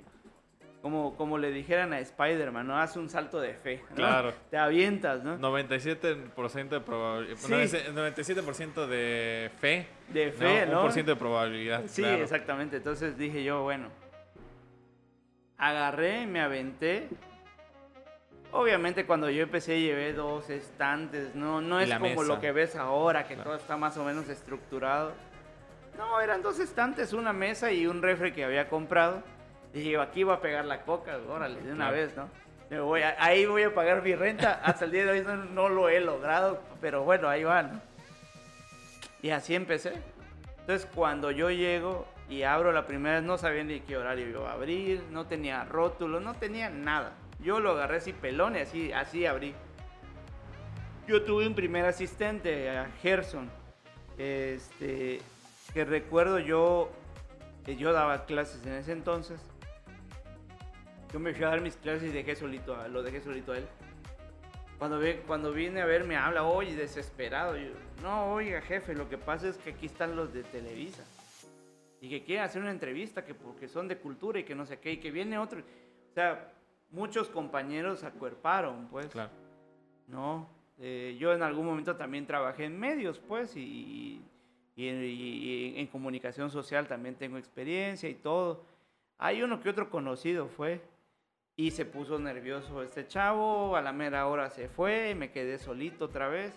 como, 0.87 1.17
como 1.17 1.37
le 1.37 1.51
dijeran 1.51 1.91
a 1.91 1.99
Spider-Man, 1.99 2.65
¿no? 2.65 2.77
Haz 2.79 2.95
un 2.95 3.09
salto 3.09 3.41
de 3.41 3.53
fe. 3.55 3.83
¿no? 3.89 3.95
Claro. 3.97 4.33
Te 4.49 4.57
avientas, 4.57 5.21
¿no? 5.21 5.37
97% 5.37 6.69
de 6.69 6.79
probabilidad. 6.79 7.35
Sí. 7.35 7.51
97% 7.51 8.87
de 8.87 9.51
fe. 9.59 9.85
De 10.07 10.31
fe, 10.31 10.65
¿no? 10.65 10.87
1% 10.89 11.03
de 11.03 11.15
probabilidad. 11.17 11.83
Sí, 11.87 12.01
claro. 12.03 12.23
exactamente. 12.23 12.77
Entonces 12.77 13.17
dije 13.17 13.43
yo, 13.43 13.63
bueno, 13.63 13.89
agarré, 15.57 16.25
me 16.25 16.39
aventé. 16.39 17.09
Obviamente 18.53 19.05
cuando 19.05 19.29
yo 19.29 19.43
empecé 19.43 19.81
llevé 19.81 20.13
dos 20.13 20.49
estantes, 20.49 21.35
no, 21.35 21.59
no 21.59 21.81
Y 21.81 21.83
es 21.83 21.93
como 21.97 22.05
mesa. 22.11 22.23
lo 22.23 22.39
que 22.39 22.53
ves 22.53 22.77
ahora, 22.77 23.27
que 23.27 23.33
Claro. 23.33 23.49
todo 23.49 23.59
está 23.59 23.75
más 23.75 23.97
o 23.97 24.05
menos 24.05 24.29
estructurado. 24.29 25.11
No, 25.97 26.21
eran 26.21 26.41
dos 26.41 26.59
estantes, 26.59 27.11
una 27.11 27.33
mesa 27.33 27.73
y 27.73 27.87
un 27.87 28.01
refri 28.01 28.31
que 28.31 28.45
había 28.45 28.69
comprado. 28.69 29.21
Dije 29.77 29.91
yo, 29.91 30.01
aquí 30.01 30.23
voy 30.23 30.33
a 30.33 30.41
pegar 30.41 30.65
la 30.65 30.81
coca, 30.81 31.17
órale, 31.29 31.61
de 31.61 31.71
una 31.71 31.91
vez, 31.91 32.15
¿no? 32.17 32.27
Me 32.71 32.79
voy 32.79 33.01
a- 33.03 33.15
ahí 33.19 33.45
voy 33.45 33.61
a 33.61 33.73
pagar 33.75 34.01
mi 34.01 34.15
renta. 34.15 34.59
Hasta 34.63 34.85
el 34.85 34.91
día 34.91 35.05
de 35.05 35.11
hoy 35.11 35.21
no, 35.21 35.35
no 35.35 35.69
lo 35.69 35.87
he 35.87 35.99
logrado, 35.99 36.61
pero 36.81 37.03
bueno, 37.03 37.29
ahí 37.29 37.43
va, 37.43 37.61
¿no? 37.61 37.79
Y 39.21 39.29
así 39.29 39.53
empecé. 39.53 39.93
Entonces, 40.61 40.89
cuando 40.95 41.29
yo 41.29 41.51
llego 41.51 42.07
y 42.27 42.41
abro 42.41 42.71
la 42.71 42.87
primera 42.87 43.17
vez, 43.17 43.23
no 43.23 43.37
sabía 43.37 43.63
ni 43.63 43.81
qué 43.81 43.97
horario 43.97 44.27
iba 44.27 44.49
a 44.49 44.53
abrir, 44.53 45.03
no 45.11 45.27
tenía 45.27 45.63
rótulo, 45.63 46.19
no 46.19 46.33
tenía 46.33 46.69
nada. 46.71 47.13
Yo 47.39 47.59
lo 47.59 47.71
agarré 47.71 47.97
así 47.97 48.13
pelón 48.13 48.55
y 48.55 48.59
así, 48.61 48.91
así 48.91 49.27
abrí. 49.27 49.53
Yo 51.07 51.21
tuve 51.23 51.45
un 51.47 51.53
primer 51.53 51.85
asistente, 51.85 52.69
a 52.69 52.87
Gerson, 53.03 53.47
este, 54.17 55.21
que 55.73 55.85
recuerdo 55.85 56.39
yo, 56.39 56.91
yo 57.77 57.93
daba 57.93 58.25
clases 58.25 58.65
en 58.65 58.73
ese 58.73 58.91
entonces. 58.91 59.39
Yo 61.13 61.19
me 61.19 61.33
fui 61.33 61.43
a 61.45 61.49
dar 61.49 61.61
mis 61.61 61.75
clases 61.77 62.09
y 62.09 62.11
dejé 62.13 62.35
solito, 62.35 62.75
a- 62.75 62.87
lo 62.87 63.01
dejé 63.01 63.21
solito 63.21 63.53
a 63.53 63.57
él. 63.57 63.65
Cuando, 64.77 64.99
cuando 65.25 65.51
viene 65.53 65.81
a 65.81 65.85
ver 65.85 66.03
me 66.03 66.15
habla, 66.15 66.43
oye, 66.43 66.75
desesperado. 66.75 67.57
Yo, 67.57 67.69
no, 68.03 68.33
oiga, 68.33 68.61
jefe, 68.61 68.93
lo 68.93 69.09
que 69.09 69.17
pasa 69.17 69.47
es 69.47 69.57
que 69.57 69.71
aquí 69.71 69.87
están 69.87 70.15
los 70.15 70.33
de 70.33 70.43
Televisa. 70.43 71.03
Y 71.99 72.09
que 72.09 72.23
quieren 72.23 72.43
hacer 72.45 72.61
una 72.61 72.69
entrevista, 72.71 73.25
que 73.25 73.33
porque 73.33 73.67
son 73.67 73.87
de 73.87 73.97
cultura 73.97 74.39
y 74.39 74.43
que 74.43 74.53
no 74.53 74.65
sé 74.65 74.79
qué, 74.79 74.91
y 74.93 74.97
que 74.97 75.09
viene 75.09 75.39
otro. 75.39 75.61
O 75.61 76.13
sea, 76.13 76.51
muchos 76.91 77.27
compañeros 77.29 78.03
acuerparon, 78.03 78.87
pues. 78.87 79.07
Claro. 79.07 79.31
¿no? 80.07 80.47
Eh, 80.79 81.17
yo 81.19 81.33
en 81.33 81.41
algún 81.41 81.65
momento 81.65 81.95
también 81.95 82.27
trabajé 82.27 82.65
en 82.65 82.79
medios, 82.79 83.17
pues, 83.19 83.55
y, 83.57 84.21
y, 84.75 84.83
y- 84.85 85.73
y 85.75 85.79
en 85.79 85.87
comunicación 85.87 86.51
social 86.51 86.87
también 86.87 87.15
tengo 87.15 87.37
experiencia 87.39 88.07
y 88.07 88.13
todo. 88.13 88.63
Hay 89.17 89.41
uno 89.41 89.59
que 89.59 89.69
otro 89.69 89.89
conocido 89.89 90.47
fue 90.47 90.79
y 91.59 91.71
se 91.71 91.85
puso 91.85 92.19
nervioso 92.19 92.83
este 92.83 93.07
chavo, 93.07 93.75
a 93.75 93.81
la 93.81 93.91
mera 93.91 94.27
hora 94.27 94.51
se 94.51 94.69
fue, 94.69 95.15
me 95.15 95.31
quedé 95.31 95.57
solito 95.57 96.05
otra 96.05 96.27
vez 96.27 96.53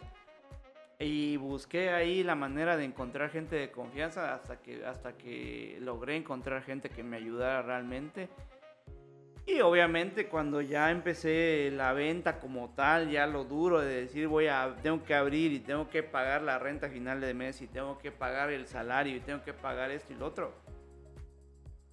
y 0.98 1.38
busqué 1.38 1.88
ahí 1.88 2.22
la 2.22 2.34
manera 2.34 2.76
de 2.76 2.84
encontrar 2.84 3.30
gente 3.30 3.56
de 3.56 3.70
confianza 3.70 4.34
hasta 4.34 4.60
que, 4.60 4.84
hasta 4.84 5.16
que 5.16 5.78
logré 5.80 6.16
encontrar 6.16 6.62
gente 6.62 6.90
que 6.90 7.02
me 7.02 7.16
ayudara 7.16 7.62
realmente. 7.62 8.28
Y 9.46 9.62
obviamente 9.62 10.28
cuando 10.28 10.60
ya 10.60 10.90
empecé 10.90 11.70
la 11.72 11.94
venta 11.94 12.38
como 12.38 12.74
tal, 12.74 13.10
ya 13.10 13.26
lo 13.26 13.44
duro 13.44 13.80
de 13.80 14.02
decir 14.02 14.28
voy 14.28 14.48
a, 14.48 14.76
tengo 14.82 15.02
que 15.02 15.14
abrir 15.14 15.50
y 15.52 15.60
tengo 15.60 15.88
que 15.88 16.02
pagar 16.02 16.42
la 16.42 16.58
renta 16.58 16.90
final 16.90 17.22
de 17.22 17.32
mes 17.32 17.62
y 17.62 17.66
tengo 17.66 17.98
que 17.98 18.12
pagar 18.12 18.50
el 18.50 18.66
salario 18.66 19.16
y 19.16 19.20
tengo 19.20 19.42
que 19.42 19.54
pagar 19.54 19.90
esto 19.90 20.12
y 20.12 20.16
lo 20.16 20.26
otro. 20.26 20.52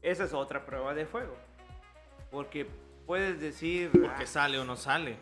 Esa 0.02 0.26
es 0.26 0.34
otra 0.34 0.66
prueba 0.66 0.94
de 0.94 1.06
fuego. 1.06 1.36
Porque 2.30 2.68
puedes 3.08 3.40
decir, 3.40 3.90
Porque 3.92 4.24
"Ah, 4.24 4.28
sale 4.28 4.60
o 4.60 4.66
no 4.66 4.76
sale. 4.76 5.16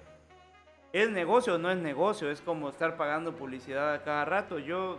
es 0.92 1.10
negocio 1.10 1.56
o 1.56 1.58
no 1.58 1.72
es 1.72 1.78
negocio, 1.78 2.30
es 2.30 2.42
como 2.42 2.70
estar 2.70 2.98
pagando 2.98 3.34
publicidad 3.36 3.94
a 3.94 4.04
cada 4.04 4.26
rato. 4.26 4.60
Yo 4.60 4.98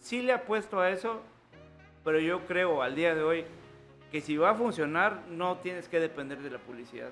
sí 0.00 0.22
le 0.22 0.32
apuesto 0.32 0.80
a 0.80 0.90
eso, 0.90 1.20
pero 2.04 2.18
yo 2.18 2.46
creo 2.46 2.82
al 2.82 2.94
día 2.96 3.14
de 3.14 3.22
hoy 3.22 3.44
que 4.10 4.20
si 4.20 4.36
va 4.36 4.50
a 4.50 4.54
funcionar 4.54 5.20
no 5.28 5.58
tienes 5.58 5.88
que 5.88 6.00
depender 6.00 6.38
de 6.38 6.50
la 6.50 6.58
publicidad. 6.58 7.10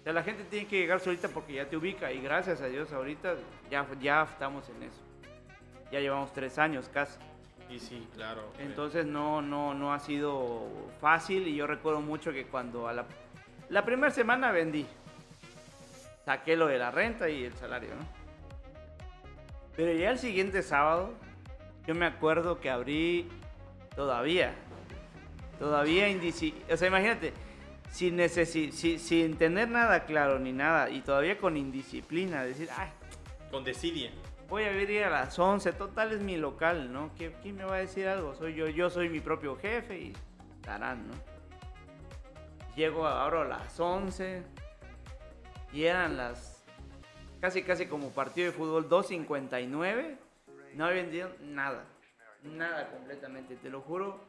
O 0.00 0.04
sea, 0.04 0.12
la 0.12 0.22
gente 0.22 0.44
tiene 0.44 0.66
que 0.68 0.78
llegar 0.78 1.00
solita 1.00 1.28
porque 1.28 1.54
ya 1.54 1.68
te 1.68 1.76
ubica 1.76 2.12
y 2.12 2.20
gracias 2.22 2.60
a 2.62 2.66
Dios 2.66 2.92
ahorita 2.92 3.34
ya, 3.70 3.84
ya 4.00 4.22
estamos 4.22 4.68
en 4.68 4.84
eso. 4.84 5.00
Ya 5.90 6.00
llevamos 6.00 6.32
tres 6.32 6.58
años 6.58 6.88
casi. 6.92 7.18
Y 7.68 7.78
sí, 7.80 8.06
claro. 8.14 8.42
Entonces 8.58 9.04
no, 9.06 9.42
no, 9.42 9.74
no 9.74 9.92
ha 9.92 9.98
sido 9.98 10.66
fácil 11.00 11.48
y 11.48 11.56
yo 11.56 11.66
recuerdo 11.66 12.00
mucho 12.00 12.32
que 12.32 12.46
cuando 12.46 12.86
a 12.88 12.92
la, 12.92 13.04
la 13.70 13.84
primera 13.84 14.10
semana 14.12 14.50
vendí, 14.52 14.86
saqué 16.24 16.56
lo 16.56 16.66
de 16.66 16.78
la 16.78 16.90
renta 16.90 17.28
y 17.28 17.44
el 17.44 17.54
salario, 17.54 17.90
¿no? 17.90 18.06
Pero 19.76 19.92
ya 19.92 20.10
el 20.10 20.18
siguiente 20.18 20.62
sábado, 20.62 21.14
yo 21.86 21.94
me 21.94 22.06
acuerdo 22.06 22.60
que 22.60 22.70
abrí 22.70 23.28
todavía, 23.94 24.52
todavía 25.58 26.08
indisi- 26.08 26.54
o 26.72 26.76
sea, 26.76 26.88
imagínate, 26.88 27.32
sin, 27.90 28.18
necesi- 28.18 28.72
si- 28.72 28.98
sin 28.98 29.36
tener 29.38 29.68
nada 29.68 30.04
claro 30.04 30.38
ni 30.38 30.52
nada 30.52 30.90
y 30.90 31.00
todavía 31.00 31.38
con 31.38 31.56
indisciplina, 31.56 32.42
decir, 32.44 32.68
ay, 32.76 32.90
con 33.50 33.64
desidia. 33.64 34.10
voy 34.48 34.64
a 34.64 34.70
abrir 34.70 35.04
a 35.04 35.10
las 35.10 35.38
11, 35.38 35.72
total 35.72 36.12
es 36.12 36.20
mi 36.20 36.36
local, 36.36 36.92
¿no? 36.92 37.14
¿Qui- 37.16 37.32
¿Quién 37.42 37.56
me 37.56 37.64
va 37.64 37.76
a 37.76 37.78
decir 37.78 38.08
algo? 38.08 38.34
Soy 38.34 38.54
yo, 38.54 38.66
yo 38.68 38.90
soy 38.90 39.08
mi 39.08 39.20
propio 39.20 39.56
jefe 39.56 39.98
y 39.98 40.12
estarán, 40.56 41.06
¿no? 41.06 41.14
Llego 42.78 43.08
ahora 43.08 43.42
a 43.42 43.44
las 43.44 43.80
11 43.80 44.40
y 45.72 45.82
eran 45.82 46.16
las 46.16 46.64
casi 47.40 47.64
casi 47.64 47.86
como 47.86 48.10
partido 48.10 48.46
de 48.46 48.52
fútbol 48.52 48.88
2.59, 48.88 50.16
no 50.74 50.84
había 50.84 51.02
vendido 51.02 51.28
nada, 51.40 51.86
nada 52.44 52.88
completamente, 52.92 53.56
te 53.56 53.68
lo 53.68 53.80
juro 53.80 54.20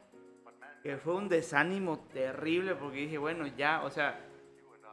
que 0.82 0.96
fue 0.96 1.14
un 1.14 1.28
desánimo 1.28 2.00
terrible 2.12 2.74
porque 2.74 2.96
dije, 3.02 3.18
bueno, 3.18 3.46
ya, 3.46 3.84
o 3.84 3.90
sea, 3.90 4.18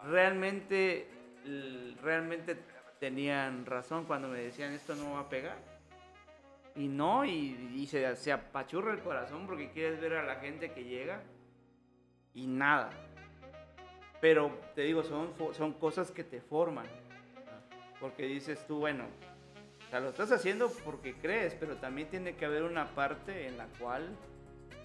realmente, 0.03 1.07
realmente 2.03 2.59
tenían 2.99 3.65
razón 3.65 4.05
cuando 4.05 4.27
me 4.27 4.37
decían 4.37 4.71
esto 4.73 4.93
no 4.93 5.13
va 5.13 5.21
a 5.21 5.29
pegar. 5.29 5.57
Y 6.75 6.87
no, 6.87 7.25
y, 7.25 7.71
y 7.73 7.87
se, 7.87 8.15
se 8.17 8.31
apachurra 8.31 8.93
el 8.93 8.99
corazón 8.99 9.47
porque 9.47 9.71
quieres 9.71 9.99
ver 9.99 10.13
a 10.13 10.23
la 10.23 10.35
gente 10.35 10.73
que 10.73 10.83
llega 10.83 11.23
y 12.35 12.45
nada. 12.45 12.91
Pero 14.21 14.51
te 14.75 14.81
digo, 14.81 15.03
son, 15.03 15.33
son 15.53 15.73
cosas 15.73 16.11
que 16.11 16.23
te 16.23 16.41
forman. 16.41 16.85
Porque 17.99 18.23
dices 18.27 18.65
tú, 18.67 18.79
bueno, 18.79 19.05
o 19.85 19.89
sea, 19.89 19.99
lo 19.99 20.09
estás 20.09 20.31
haciendo 20.31 20.69
porque 20.85 21.15
crees, 21.15 21.55
pero 21.55 21.75
también 21.77 22.07
tiene 22.09 22.35
que 22.35 22.45
haber 22.45 22.63
una 22.63 22.87
parte 22.87 23.47
en 23.47 23.57
la 23.57 23.65
cual 23.79 24.09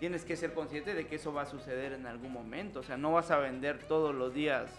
tienes 0.01 0.25
que 0.25 0.37
ser 0.37 0.55
consciente 0.55 0.95
de 0.95 1.07
que 1.07 1.17
eso 1.17 1.33
va 1.33 1.43
a 1.43 1.47
suceder 1.47 1.93
en 1.93 2.07
algún 2.07 2.33
momento. 2.33 2.81
O 2.81 2.83
sea, 2.83 2.97
no 2.97 3.13
vas 3.13 3.31
a 3.31 3.39
vender 3.39 3.79
todos 3.85 4.15
los 4.15 4.33
días 4.35 4.71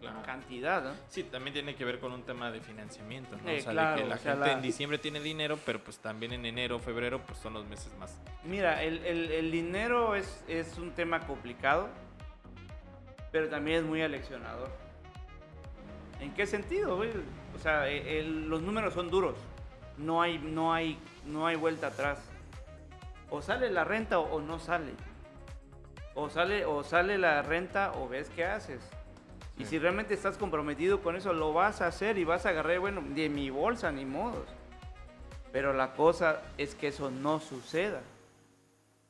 Claro. 0.00 0.22
cantidad, 0.24 0.84
¿no? 0.84 0.90
Sí, 1.08 1.22
también 1.24 1.54
tiene 1.54 1.74
que 1.74 1.82
ver 1.84 1.98
con 1.98 2.12
un 2.12 2.22
tema 2.22 2.50
de 2.52 2.60
financiamiento, 2.60 3.34
¿no? 3.42 3.48
Eh, 3.48 3.60
o 3.60 3.62
sea, 3.62 3.72
claro, 3.72 3.96
de 3.96 4.02
que 4.02 4.08
la 4.10 4.14
o 4.16 4.18
sea, 4.18 4.32
gente 4.32 4.46
la- 4.48 4.52
en 4.52 4.62
diciembre 4.62 4.98
tiene 4.98 5.20
dinero, 5.20 5.58
pero 5.64 5.82
pues 5.82 5.98
también 5.98 6.32
en 6.34 6.44
enero, 6.44 6.78
febrero, 6.78 7.22
pues 7.26 7.38
son 7.38 7.54
los 7.54 7.64
meses 7.66 7.90
más. 7.98 8.20
Mira, 8.44 8.82
el, 8.82 9.04
el- 9.06 9.30
el 9.32 9.50
dinero 9.50 10.14
es, 10.14 10.44
es 10.48 10.76
un 10.76 10.92
tema 10.92 11.20
complicado, 11.26 11.88
pero 13.32 13.48
también 13.48 13.78
es 13.78 13.84
muy 13.84 14.02
aleccionador. 14.02 14.68
¿En 16.20 16.32
qué 16.34 16.46
sentido? 16.46 16.96
güey? 16.96 17.10
O 17.54 17.58
sea, 17.58 17.88
e- 17.88 18.18
el- 18.20 18.48
los 18.48 18.62
números 18.62 18.94
son 18.94 19.10
duros. 19.10 19.36
No 19.98 20.20
hay, 20.22 20.38
no, 20.38 20.72
hay, 20.72 20.98
no 21.26 21.46
hay 21.46 21.56
vuelta 21.56 21.88
atrás. 21.88 22.18
O 23.30 23.42
sale 23.42 23.70
la 23.70 23.84
renta 23.84 24.18
o, 24.18 24.34
o 24.36 24.40
no 24.40 24.58
sale. 24.58 24.92
O 26.14 26.30
sale, 26.30 26.64
o 26.64 26.82
sale 26.82 27.18
la 27.18 27.42
renta 27.42 27.92
o 27.92 28.08
ves 28.08 28.30
qué 28.34 28.44
haces. 28.44 28.80
Y 29.58 29.64
si 29.64 29.78
realmente 29.78 30.14
estás 30.14 30.36
comprometido 30.36 31.00
con 31.02 31.16
eso, 31.16 31.32
lo 31.32 31.52
vas 31.52 31.80
a 31.80 31.86
hacer 31.86 32.18
y 32.18 32.24
vas 32.24 32.44
a 32.46 32.50
agarrar, 32.50 32.78
bueno, 32.78 33.02
de 33.02 33.28
mi 33.28 33.48
bolsa, 33.50 33.90
ni 33.90 34.04
modos. 34.04 34.46
Pero 35.52 35.72
la 35.72 35.94
cosa 35.94 36.42
es 36.58 36.74
que 36.74 36.88
eso 36.88 37.10
no 37.10 37.40
suceda. 37.40 38.00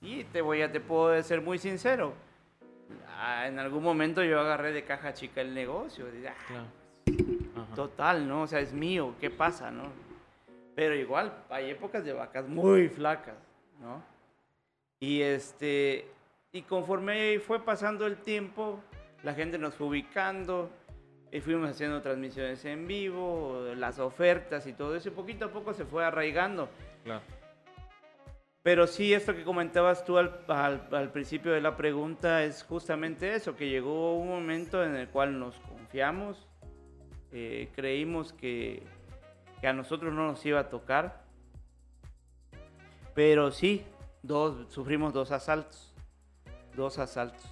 Y 0.01 0.23
te 0.25 0.41
voy 0.43 0.63
a, 0.63 0.71
te 0.71 0.79
puedo 0.81 1.21
ser 1.25 1.41
muy 1.43 1.59
sincero. 1.59 2.13
Ah, 3.19 3.47
En 3.49 3.59
algún 3.59 3.83
momento 3.83 4.23
yo 4.23 4.41
agarré 4.41 4.73
de 4.73 4.85
caja 4.85 5.15
chica 5.15 5.41
el 5.41 5.55
negocio. 5.55 6.07
Dije, 6.11 6.29
"Ah, 6.29 6.35
Claro. 6.47 6.67
Total, 7.75 8.27
¿no? 8.29 8.43
O 8.43 8.47
sea, 8.47 8.61
es 8.61 8.73
mío, 8.73 9.15
¿qué 9.21 9.31
pasa, 9.31 9.71
no? 9.71 9.85
Pero 10.75 10.95
igual, 10.95 11.33
hay 11.49 11.71
épocas 11.71 12.05
de 12.05 12.13
vacas 12.13 12.47
muy 12.49 12.89
flacas, 12.89 13.37
¿no? 13.81 14.03
Y 15.01 15.23
este, 15.23 16.07
y 16.53 16.63
conforme 16.63 17.39
fue 17.41 17.61
pasando 17.65 18.07
el 18.07 18.17
tiempo, 18.19 18.81
la 19.23 19.35
gente 19.35 19.59
nos 19.59 19.75
fue 19.75 19.87
ubicando, 19.89 20.71
y 21.33 21.41
fuimos 21.41 21.71
haciendo 21.71 22.01
transmisiones 22.03 22.65
en 22.65 22.87
vivo, 22.87 23.63
las 23.77 23.99
ofertas 23.99 24.67
y 24.67 24.73
todo 24.73 24.95
eso, 24.97 25.09
y 25.09 25.13
poquito 25.13 25.47
a 25.47 25.49
poco 25.51 25.75
se 25.75 25.85
fue 25.85 26.05
arraigando. 26.05 26.69
Claro. 27.05 27.23
Pero 28.67 28.89
sí, 28.89 29.15
esto 29.15 29.33
que 29.33 29.45
comentabas 29.45 30.05
tú 30.05 30.19
al, 30.19 31.13
principio 31.13 31.53
de 31.53 31.61
la 31.61 31.77
pregunta 31.77 32.43
es 32.43 32.65
justamente 32.65 33.33
eso, 33.33 33.55
que 33.55 33.69
llegó 33.69 34.17
un 34.17 34.27
momento 34.27 34.83
en 34.83 34.97
el 34.97 35.07
cual 35.07 35.39
nos 35.39 35.55
confiamos, 35.61 36.49
eh, 37.31 37.69
creímos 37.77 38.33
que, 38.33 38.83
a 39.63 39.73
nosotros 39.73 40.13
no 40.13 40.27
nos 40.27 40.45
iba 40.45 40.59
a 40.59 40.69
tocar, 40.69 41.23
pero 43.15 43.53
sí, 43.53 43.85
dos, 44.25 44.67
sufrimos 44.73 45.13
dos 45.13 45.31
asaltos, 45.31 45.95
dos 46.75 46.99
asaltos. 46.99 47.47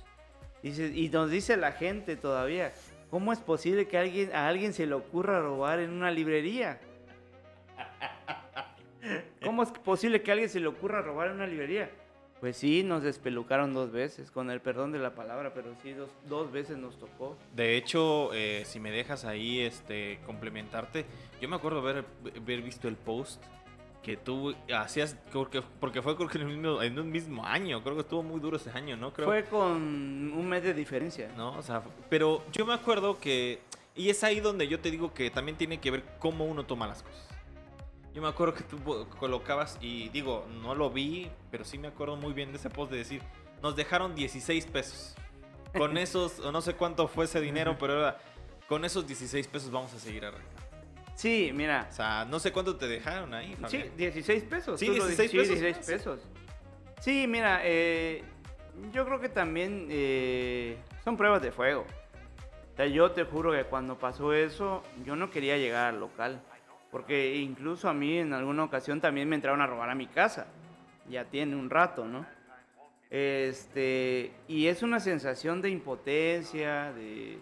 Y 0.64 1.10
nos 1.10 1.30
dice 1.30 1.56
la 1.56 1.70
gente 1.70 2.16
todavía, 2.16 2.72
¿cómo 3.08 3.32
es 3.32 3.38
posible 3.38 3.86
que 3.86 4.32
a 4.34 4.48
alguien 4.48 4.72
se 4.72 4.84
le 4.84 4.94
ocurra 4.94 5.38
robar 5.38 5.78
en 5.78 5.90
una 5.90 6.10
librería? 6.10 6.80
¿Cómo 9.42 9.62
es 9.62 9.70
posible 9.70 10.22
que 10.22 10.30
a 10.30 10.34
alguien 10.34 10.50
se 10.50 10.60
le 10.60 10.66
ocurra 10.66 11.02
robar 11.02 11.28
en 11.28 11.34
una 11.34 11.46
librería? 11.46 11.90
Pues 12.40 12.56
sí, 12.56 12.82
nos 12.82 13.02
despelucaron 13.02 13.72
dos 13.72 13.90
veces, 13.90 14.30
con 14.30 14.50
el 14.50 14.60
perdón 14.60 14.92
de 14.92 14.98
la 14.98 15.14
palabra, 15.14 15.54
pero 15.54 15.74
sí, 15.82 15.92
dos, 15.92 16.10
dos 16.28 16.52
veces 16.52 16.76
nos 16.76 16.98
tocó. 16.98 17.38
De 17.54 17.76
hecho, 17.76 18.34
eh, 18.34 18.64
si 18.66 18.80
me 18.80 18.90
dejas 18.90 19.24
ahí 19.24 19.60
este, 19.60 20.18
complementarte, 20.26 21.06
yo 21.40 21.48
me 21.48 21.56
acuerdo 21.56 21.78
haber, 21.78 22.04
haber 22.36 22.62
visto 22.62 22.86
el 22.88 22.96
post 22.96 23.42
que 24.02 24.18
tú 24.18 24.54
hacías, 24.74 25.16
porque, 25.32 25.62
porque 25.80 26.02
fue 26.02 26.14
creo 26.16 26.28
que 26.28 26.36
en, 26.38 26.44
un 26.44 26.52
mismo, 26.52 26.82
en 26.82 26.98
un 26.98 27.10
mismo 27.10 27.46
año, 27.46 27.82
creo 27.82 27.94
que 27.94 28.02
estuvo 28.02 28.22
muy 28.22 28.38
duro 28.38 28.58
ese 28.58 28.70
año, 28.70 28.96
¿no? 28.96 29.14
Creo, 29.14 29.26
Fue 29.26 29.44
con 29.44 29.72
un 29.72 30.46
mes 30.46 30.62
de 30.62 30.74
diferencia. 30.74 31.30
¿no? 31.34 31.56
O 31.56 31.62
sea, 31.62 31.82
pero 32.10 32.42
yo 32.52 32.66
me 32.66 32.74
acuerdo 32.74 33.18
que, 33.18 33.60
y 33.96 34.10
es 34.10 34.22
ahí 34.22 34.40
donde 34.40 34.68
yo 34.68 34.78
te 34.80 34.90
digo 34.90 35.14
que 35.14 35.30
también 35.30 35.56
tiene 35.56 35.80
que 35.80 35.90
ver 35.90 36.04
cómo 36.18 36.44
uno 36.44 36.66
toma 36.66 36.86
las 36.86 37.02
cosas. 37.02 37.33
Yo 38.14 38.22
me 38.22 38.28
acuerdo 38.28 38.54
que 38.54 38.62
tú 38.62 38.78
colocabas, 39.18 39.76
y 39.80 40.08
digo, 40.10 40.46
no 40.62 40.74
lo 40.74 40.88
vi, 40.90 41.28
pero 41.50 41.64
sí 41.64 41.78
me 41.78 41.88
acuerdo 41.88 42.16
muy 42.16 42.32
bien 42.32 42.52
de 42.52 42.58
ese 42.58 42.70
post 42.70 42.92
de 42.92 42.98
decir, 42.98 43.20
nos 43.60 43.74
dejaron 43.74 44.14
16 44.14 44.66
pesos. 44.66 45.14
Con 45.76 45.98
esos, 45.98 46.38
no 46.38 46.60
sé 46.62 46.74
cuánto 46.74 47.08
fue 47.08 47.24
ese 47.24 47.40
dinero, 47.40 47.76
pero 47.78 47.98
era, 47.98 48.18
con 48.68 48.84
esos 48.84 49.06
16 49.06 49.48
pesos 49.48 49.70
vamos 49.72 49.92
a 49.94 49.98
seguir 49.98 50.24
arrancando. 50.24 50.54
Sí, 51.16 51.50
mira. 51.52 51.88
O 51.90 51.92
sea, 51.92 52.24
no 52.24 52.38
sé 52.38 52.52
cuánto 52.52 52.76
te 52.76 52.86
dejaron 52.86 53.34
ahí, 53.34 53.50
Sí, 53.68 53.78
Fabián. 53.78 53.96
16 53.96 54.42
pesos. 54.44 54.80
Sí, 54.80 54.86
tú 54.86 54.92
lo 54.94 55.06
16 55.06 55.30
di- 55.32 55.38
pesos. 55.38 55.60
16 55.60 55.86
pesos. 55.86 56.20
Sí, 57.00 57.26
mira, 57.28 57.60
eh, 57.64 58.22
yo 58.92 59.04
creo 59.04 59.20
que 59.20 59.28
también 59.28 59.88
eh, 59.90 60.76
son 61.04 61.16
pruebas 61.16 61.42
de 61.42 61.50
fuego. 61.52 61.84
O 62.72 62.76
sea, 62.76 62.86
yo 62.86 63.10
te 63.12 63.24
juro 63.24 63.52
que 63.52 63.64
cuando 63.64 63.96
pasó 63.98 64.32
eso, 64.32 64.82
yo 65.04 65.14
no 65.16 65.30
quería 65.30 65.56
llegar 65.56 65.86
al 65.94 66.00
local. 66.00 66.42
Porque 66.94 67.34
incluso 67.34 67.88
a 67.88 67.92
mí 67.92 68.18
en 68.18 68.32
alguna 68.32 68.62
ocasión 68.62 69.00
también 69.00 69.28
me 69.28 69.34
entraron 69.34 69.60
a 69.60 69.66
robar 69.66 69.90
a 69.90 69.96
mi 69.96 70.06
casa. 70.06 70.46
Ya 71.10 71.24
tiene 71.24 71.56
un 71.56 71.68
rato, 71.68 72.04
¿no? 72.04 72.24
Este, 73.10 74.30
y 74.46 74.68
es 74.68 74.80
una 74.84 75.00
sensación 75.00 75.60
de 75.60 75.70
impotencia, 75.70 76.92
de, 76.92 77.38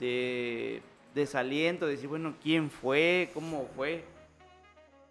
de 0.00 0.82
desaliento, 1.14 1.86
de 1.86 1.92
decir, 1.92 2.08
bueno, 2.08 2.34
¿quién 2.42 2.68
fue? 2.68 3.30
¿Cómo 3.32 3.68
fue? 3.76 4.02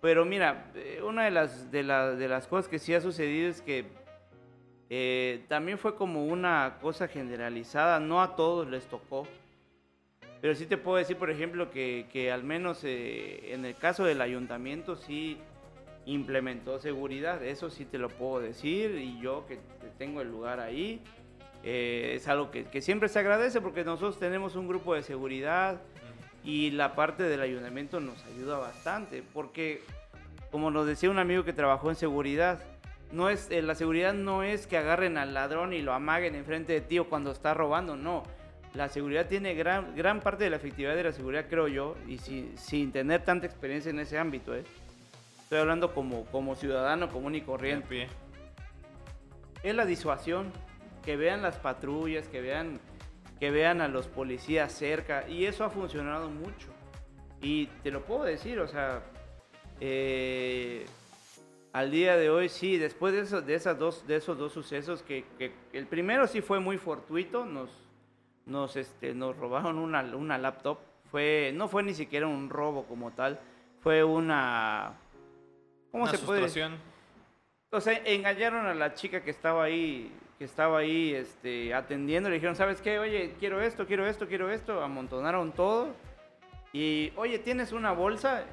Pero 0.02 0.26
mira, 0.26 0.70
eh, 0.76 1.02
una 1.02 1.24
de 1.24 1.32
las, 1.32 1.72
de, 1.72 1.84
la- 1.84 2.12
de 2.16 2.28
las 2.28 2.48
cosas 2.48 2.68
que 2.68 2.80
sí 2.80 2.94
ha 2.94 3.00
sucedido 3.00 3.50
es 3.50 3.62
que 3.62 3.86
eh, 4.90 5.46
también 5.48 5.78
fue 5.78 5.96
como 5.96 6.26
una 6.26 6.80
cosa 6.82 7.08
generalizada, 7.08 8.02
no 8.02 8.22
a 8.22 8.36
todos 8.36 8.68
les 8.68 8.86
tocó. 8.88 9.26
Pero 10.42 10.56
sí 10.56 10.66
te 10.66 10.78
puedo 10.78 10.98
decir, 10.98 11.18
por 11.18 11.30
ejemplo, 11.30 11.70
que, 11.70 12.08
que 12.12 12.32
al 12.32 12.44
menos 12.44 12.84
eh, 12.84 13.54
en 13.54 13.66
el 13.66 13.76
caso 13.76 14.06
del 14.06 14.22
ayuntamiento 14.22 14.96
sí 14.96 15.38
implementó 16.06 16.80
seguridad, 16.80 17.44
eso 17.44 17.70
sí 17.70 17.86
te 17.86 17.98
lo 17.98 18.10
puedo 18.10 18.40
decir, 18.40 18.96
y 18.96 19.20
yo 19.20 19.46
que 19.48 19.60
tengo 19.98 20.22
el 20.22 20.30
lugar 20.30 20.60
ahí, 20.60 21.02
eh, 21.64 22.14
es 22.16 22.28
algo 22.28 22.52
que, 22.52 22.66
que 22.66 22.82
siempre 22.82 23.10
se 23.10 23.20
agradece 23.20 23.60
porque 23.60 23.84
nosotros 23.84 24.18
tenemos 24.18 24.56
un 24.56 24.68
grupo 24.68 24.96
de 24.96 25.04
seguridad 25.04 25.82
y 26.44 26.72
la 26.72 26.96
parte 26.96 27.24
del 27.24 27.42
ayuntamiento 27.42 28.00
nos 28.00 28.24
ayuda 28.26 28.58
bastante, 28.58 29.24
porque 29.34 29.82
como 30.52 30.72
nos 30.72 30.88
decía 30.88 31.10
un 31.10 31.20
amigo 31.20 31.44
que 31.44 31.54
trabajó 31.54 31.90
en 31.90 31.96
seguridad, 31.96 32.60
no 33.12 33.30
es, 33.30 33.50
eh, 33.52 33.62
la 33.62 33.76
seguridad 33.76 34.14
no 34.14 34.44
es 34.44 34.68
que 34.68 34.78
agarren 34.78 35.18
al 35.18 35.34
ladrón 35.34 35.74
y 35.74 35.82
lo 35.82 35.94
amaguen 35.94 36.36
enfrente 36.36 36.74
de 36.74 36.82
ti 36.82 37.00
o 37.00 37.10
cuando 37.10 37.32
está 37.32 37.54
robando, 37.54 37.96
no. 37.96 38.24
La 38.76 38.88
seguridad 38.88 39.28
tiene 39.28 39.56
gran, 39.56 39.96
gran 39.96 40.20
parte 40.22 40.44
de 40.44 40.52
la 40.52 40.58
efectividad 40.58 40.96
de 40.96 41.04
la 41.04 41.12
seguridad, 41.12 41.46
creo 41.50 41.68
yo, 41.68 41.96
y 42.08 42.18
si- 42.20 42.52
sin 42.56 42.92
tener 42.92 43.24
tanta 43.24 43.46
experiencia 43.48 43.90
en 43.90 44.00
ese 44.00 44.18
ámbito, 44.18 44.56
¿eh? 44.56 44.64
Estoy 45.44 45.60
hablando 45.60 45.94
como, 45.94 46.26
como 46.26 46.56
ciudadano 46.56 47.10
común 47.10 47.34
y 47.34 47.42
corriente 47.42 48.08
es 49.64 49.76
la 49.76 49.86
disuasión, 49.86 50.52
que 51.04 51.18
vean 51.18 51.42
las 51.42 51.56
patrullas, 51.58 52.28
que 52.28 52.40
vean, 52.42 52.80
que 53.40 53.50
vean 53.50 53.82
a 53.82 53.88
los 53.88 54.08
policías 54.08 54.72
cerca, 54.72 55.28
y 55.28 55.46
eso 55.46 55.64
ha 55.66 55.70
funcionado 55.72 56.30
mucho. 56.30 56.68
Y 57.42 57.66
te 57.84 57.90
lo 57.90 58.04
puedo 58.04 58.24
decir, 58.24 58.60
o 58.60 58.68
sea, 58.68 59.02
eh, 59.82 60.86
al 61.74 61.90
día 61.90 62.16
de 62.18 62.30
hoy 62.30 62.50
sí, 62.50 62.78
después 62.78 63.14
de, 63.14 63.22
esos, 63.22 63.46
de, 63.46 63.56
esas 63.56 63.80
dos, 63.80 64.06
de 64.06 64.18
esos 64.18 64.38
dos 64.38 64.54
sucesos, 64.54 65.02
que, 65.02 65.26
que 65.40 65.52
el 65.74 65.88
primero 65.88 66.28
sí 66.28 66.42
fue 66.42 66.60
muy 66.60 66.78
fortuito, 66.78 67.46
nos, 67.46 67.70
nos, 68.50 68.76
este, 68.76 69.14
nos 69.14 69.38
robaron 69.38 69.78
una, 69.78 70.02
una 70.02 70.38
laptop, 70.38 70.80
fue, 71.12 71.52
no 71.56 71.68
fue 71.68 71.84
ni 71.84 71.94
siquiera 71.94 72.28
un 72.28 72.50
robo 72.50 72.84
como 72.84 73.12
tal, 73.12 73.40
fue 73.82 74.04
una... 74.04 74.94
¿Cómo 75.92 76.04
Una 76.04 76.12
se 76.12 76.20
puede. 76.20 76.46
O 77.72 77.82
sea, 77.82 78.02
engañaron 78.06 78.66
a 78.66 78.74
la 78.74 78.94
chica 78.94 79.24
que 79.24 79.32
estaba 79.32 79.64
ahí, 79.64 80.12
que 80.38 80.46
estaba 80.46 80.80
ahí 80.80 81.14
este, 81.14 81.74
atendiendo. 81.74 82.30
Le 82.30 82.36
dijeron, 82.36 82.56
¿sabes 82.56 82.82
qué? 82.82 83.00
Oye, 83.00 83.36
quiero 83.40 83.62
esto, 83.62 83.88
quiero 83.88 84.06
esto, 84.06 84.28
quiero 84.28 84.52
esto. 84.52 84.84
Amontonaron 84.84 85.52
todo. 85.52 85.96
Y, 86.74 87.12
oye, 87.16 87.40
¿tienes 87.40 87.72
una 87.72 87.92
bolsa? 87.92 88.44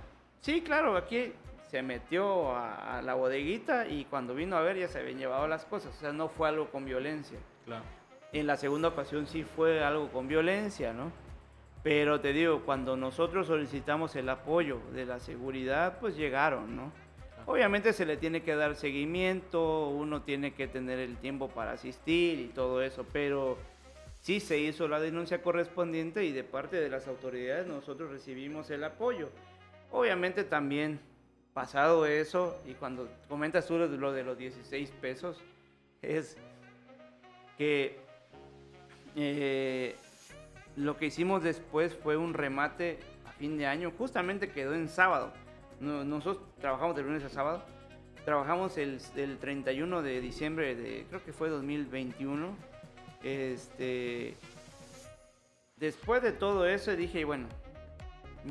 Sí, 0.41 0.63
claro, 0.63 0.97
aquí 0.97 1.33
se 1.69 1.83
metió 1.83 2.53
a, 2.53 2.99
a 2.99 3.03
la 3.03 3.15
bodeguita 3.15 3.87
y 3.87 4.05
cuando 4.07 4.35
vino 4.35 4.57
a 4.57 4.61
ver 4.61 4.79
ya 4.79 4.89
se 4.89 5.01
habían 5.01 5.19
llevado 5.19 5.47
las 5.47 5.65
cosas. 5.67 5.95
O 5.95 6.01
sea, 6.01 6.13
no 6.13 6.29
fue 6.29 6.49
algo 6.49 6.71
con 6.71 6.85
violencia. 6.85 7.39
Claro. 7.65 7.85
En 8.39 8.47
la 8.47 8.59
segunda 8.59 8.89
ocasión 8.89 9.27
sí 9.27 9.45
fue 9.45 9.83
algo 9.83 10.09
con 10.13 10.29
violencia, 10.29 10.93
¿no? 10.93 11.11
Pero 11.83 12.21
te 12.21 12.35
digo, 12.35 12.67
cuando 12.67 12.95
nosotros 12.95 13.47
solicitamos 13.47 14.15
el 14.15 14.29
apoyo 14.29 14.79
de 14.93 15.07
la 15.07 15.21
seguridad, 15.21 15.99
pues 16.01 16.19
llegaron, 16.19 16.77
¿no? 16.77 16.93
Obviamente 17.47 17.95
se 17.95 18.05
le 18.05 18.19
tiene 18.19 18.43
que 18.43 18.55
dar 18.55 18.77
seguimiento, 18.77 19.89
uno 19.89 20.21
tiene 20.21 20.53
que 20.53 20.69
tener 20.69 20.99
el 20.99 21.17
tiempo 21.17 21.49
para 21.49 21.73
asistir 21.73 22.39
y 22.41 22.49
todo 22.49 22.83
eso, 22.83 23.07
pero 23.11 23.57
sí 24.21 24.39
se 24.39 24.59
hizo 24.59 24.87
la 24.87 25.01
denuncia 25.01 25.41
correspondiente 25.41 26.23
y 26.27 26.33
de 26.33 26.45
parte 26.45 26.77
de 26.77 26.91
las 26.91 27.09
autoridades 27.09 27.67
nosotros 27.67 28.11
recibimos 28.11 28.69
el 28.71 28.85
apoyo. 28.85 29.31
Obviamente 29.91 30.45
también 30.45 31.01
pasado 31.55 32.05
eso 32.05 32.61
y 32.67 32.75
cuando 32.75 33.09
comentas 33.31 33.67
tú 33.67 33.79
lo 33.79 33.89
de, 33.89 33.97
lo 33.97 34.13
de 34.13 34.25
los 34.25 34.37
16 34.37 34.91
pesos, 35.01 35.41
es 36.03 36.37
que 37.57 38.05
eh, 39.17 39.97
lo 40.77 40.97
que 40.97 41.07
hicimos 41.07 41.43
después 41.43 41.95
fue 41.95 42.17
un 42.17 42.35
remate 42.35 42.99
a 43.27 43.33
fin 43.33 43.57
de 43.59 43.67
año, 43.67 43.93
justamente 43.97 44.51
quedó 44.51 44.75
en 44.75 44.89
sábado. 44.89 45.33
No- 45.81 46.05
Nosotros 46.05 46.45
trabajamos 46.61 46.95
de 46.97 47.03
lunes 47.03 47.25
a 47.25 47.29
sábado. 47.29 47.65
Trabajamos 48.25 48.77
el, 48.77 49.01
el 49.17 49.39
31 49.39 50.03
de 50.03 50.21
diciembre 50.21 50.75
de, 50.75 51.07
creo 51.09 51.25
que 51.25 51.33
fue 51.33 51.49
2021. 51.49 52.57
Este, 53.23 54.35
después 55.77 56.23
de 56.23 56.33
todo 56.33 56.67
eso 56.67 56.95
dije, 56.97 57.25
bueno, 57.25 57.47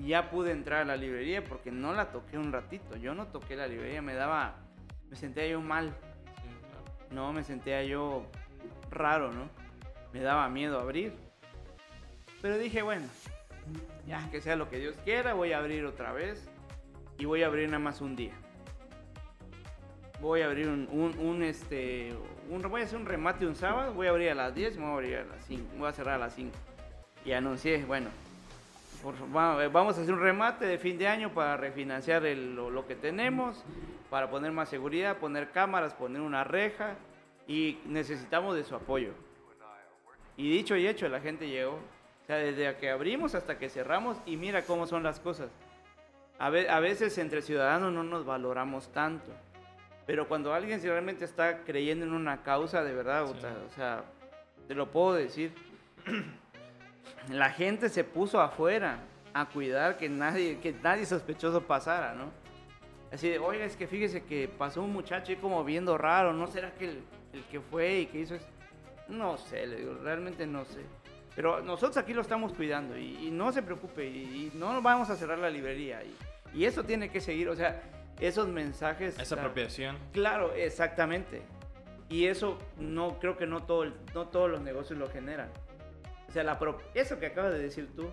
ya 0.05 0.29
pude 0.29 0.51
entrar 0.51 0.81
a 0.81 0.85
la 0.85 0.97
librería 0.97 1.43
porque 1.43 1.71
no 1.71 1.93
la 1.93 2.11
toqué 2.11 2.37
un 2.37 2.51
ratito. 2.51 2.95
Yo 2.97 3.13
no 3.13 3.27
toqué 3.27 3.55
la 3.55 3.67
librería, 3.67 4.01
me 4.01 4.13
daba, 4.13 4.55
me 5.09 5.15
sentía 5.15 5.45
yo 5.47 5.61
mal. 5.61 5.93
Sí, 6.41 6.49
claro. 6.69 6.83
No, 7.11 7.33
me 7.33 7.43
sentía 7.43 7.83
yo 7.83 8.25
raro, 8.91 9.31
¿no? 9.31 9.49
Me 10.15 10.21
daba 10.21 10.47
miedo 10.47 10.79
abrir. 10.79 11.11
Pero 12.41 12.57
dije, 12.57 12.81
bueno, 12.81 13.05
ya 14.07 14.29
que 14.31 14.39
sea 14.39 14.55
lo 14.55 14.69
que 14.69 14.79
Dios 14.79 14.95
quiera, 15.03 15.33
voy 15.33 15.51
a 15.51 15.57
abrir 15.57 15.83
otra 15.85 16.13
vez. 16.13 16.47
Y 17.17 17.25
voy 17.25 17.43
a 17.43 17.47
abrir 17.47 17.67
nada 17.67 17.79
más 17.79 17.99
un 17.99 18.15
día. 18.15 18.31
voy 20.21 20.39
a 20.41 20.45
abrir 20.45 20.69
un, 20.69 20.87
un, 20.89 21.19
un, 21.19 21.43
este, 21.43 22.13
un, 22.49 22.61
voy 22.61 22.81
a 22.81 22.85
hacer 22.85 22.97
un 22.97 23.05
remate 23.05 23.45
un 23.45 23.55
sábado, 23.57 23.93
voy 23.93 24.07
a 24.07 24.11
abrir 24.11 24.29
a 24.29 24.35
las 24.35 24.55
10 24.55 24.75
y 24.75 24.79
me 24.79 24.85
voy 24.85 24.91
a 24.91 24.95
abrir 24.95 25.17
a 25.17 25.23
las 25.25 25.45
5, 25.45 25.63
voy 25.77 25.87
a 25.89 25.91
cerrar 25.91 26.15
a 26.15 26.17
las 26.17 26.33
5. 26.35 26.51
Y 27.25 27.33
anuncié, 27.33 27.83
bueno, 27.83 28.07
por- 29.03 29.15
va- 29.35 29.67
vamos 29.67 29.97
a 29.97 30.01
hacer 30.01 30.13
un 30.13 30.21
remate 30.21 30.65
de 30.65 30.77
fin 30.77 30.97
de 30.97 31.09
año 31.09 31.33
para 31.33 31.57
refinanciar 31.57 32.25
el- 32.25 32.55
lo, 32.55 32.69
lo 32.69 32.87
que 32.87 32.95
tenemos, 32.95 33.63
para 34.09 34.29
poner 34.29 34.53
más 34.53 34.69
seguridad, 34.69 35.17
poner 35.17 35.51
cámaras, 35.51 35.93
poner 35.93 36.21
una 36.21 36.45
reja 36.45 36.95
y 37.47 37.79
necesitamos 37.85 38.55
de 38.55 38.63
su 38.63 38.75
apoyo. 38.75 39.11
Y 40.37 40.49
dicho 40.49 40.75
y 40.75 40.87
hecho, 40.87 41.07
la 41.09 41.19
gente 41.21 41.47
llegó. 41.47 41.73
O 41.73 42.25
sea, 42.27 42.37
desde 42.37 42.75
que 42.77 42.89
abrimos 42.89 43.35
hasta 43.35 43.57
que 43.59 43.69
cerramos 43.69 44.17
y 44.25 44.35
mira 44.37 44.63
cómo 44.63 44.87
son 44.87 45.03
las 45.03 45.19
cosas. 45.19 45.49
A, 46.39 46.49
ve- 46.49 46.69
a 46.69 46.79
veces 46.79 47.17
entre 47.17 47.41
ciudadanos 47.41 47.93
no 47.93 48.03
nos 48.03 48.25
valoramos 48.25 48.91
tanto. 48.91 49.31
Pero 50.05 50.27
cuando 50.27 50.53
alguien 50.53 50.81
si 50.81 50.87
realmente 50.87 51.23
está 51.25 51.59
creyendo 51.63 52.05
en 52.05 52.13
una 52.13 52.43
causa, 52.43 52.83
de 52.83 52.93
verdad, 52.93 53.25
Sí. 53.27 53.33
o 53.37 53.39
sea- 53.41 53.57
o 53.67 53.69
sea, 53.75 54.03
te 54.67 54.75
lo 54.75 54.91
puedo 54.91 55.13
decir. 55.13 55.53
La 57.29 57.49
gente 57.49 57.89
se 57.89 58.03
puso 58.03 58.39
afuera 58.41 58.99
a 59.33 59.45
cuidar 59.47 59.97
que 59.97 60.09
nadie, 60.09 60.59
que 60.59 60.73
nadie 60.73 61.05
sospechoso 61.05 61.61
pasara, 61.61 62.13
¿no? 62.13 62.25
Así 63.11 63.29
de, 63.29 63.39
oiga, 63.39 63.65
es 63.65 63.75
que 63.75 63.87
fíjese 63.87 64.23
que 64.23 64.47
pasó 64.47 64.81
un 64.83 64.93
muchacho 64.93 65.31
ahí 65.31 65.37
como 65.37 65.63
viendo 65.63 65.97
raro, 65.97 66.33
¿no 66.33 66.47
será 66.47 66.71
que 66.75 66.85
el, 66.89 67.03
el 67.33 67.43
que 67.45 67.59
fue 67.61 67.99
y 68.01 68.05
que 68.07 68.19
hizo 68.19 68.35
eso? 68.35 68.45
No 69.07 69.37
sé, 69.37 69.67
le 69.67 69.77
digo, 69.77 69.95
realmente 70.01 70.45
no 70.47 70.65
sé. 70.65 70.81
Pero 71.35 71.61
nosotros 71.61 71.97
aquí 71.97 72.13
lo 72.13 72.21
estamos 72.21 72.53
cuidando 72.53 72.97
y, 72.97 73.27
y 73.27 73.31
no 73.31 73.51
se 73.51 73.61
preocupe 73.61 74.07
y, 74.07 74.51
y 74.53 74.57
no 74.57 74.81
vamos 74.81 75.09
a 75.09 75.15
cerrar 75.15 75.37
la 75.37 75.49
librería. 75.49 76.01
Y, 76.03 76.15
y 76.59 76.65
eso 76.65 76.83
tiene 76.83 77.09
que 77.09 77.19
seguir, 77.19 77.49
o 77.49 77.55
sea, 77.55 77.81
esos 78.19 78.47
mensajes... 78.47 79.19
Esa 79.19 79.35
apropiación. 79.35 79.97
Claro, 80.13 80.53
exactamente. 80.53 81.41
Y 82.07 82.27
eso 82.27 82.57
no 82.77 83.19
creo 83.19 83.37
que 83.37 83.47
no, 83.47 83.63
todo 83.63 83.85
no 84.13 84.27
todos 84.27 84.49
los 84.49 84.61
negocios 84.61 84.97
lo 84.97 85.09
generan. 85.09 85.49
O 86.29 86.31
sea, 86.31 86.43
la 86.43 86.59
eso 86.93 87.19
que 87.19 87.27
acabas 87.27 87.53
de 87.53 87.59
decir 87.59 87.89
tú, 87.95 88.11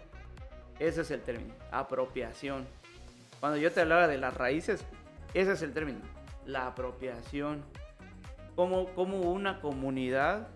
ese 0.79 1.03
es 1.03 1.11
el 1.11 1.21
término, 1.21 1.55
apropiación. 1.71 2.67
Cuando 3.39 3.59
yo 3.59 3.71
te 3.71 3.81
hablaba 3.81 4.09
de 4.09 4.19
las 4.19 4.35
raíces, 4.35 4.85
ese 5.35 5.53
es 5.53 5.63
el 5.63 5.73
término, 5.73 6.01
la 6.47 6.67
apropiación. 6.67 7.63
Como, 8.57 8.87
como 8.95 9.33
una 9.33 9.61
comunidad 9.61 10.49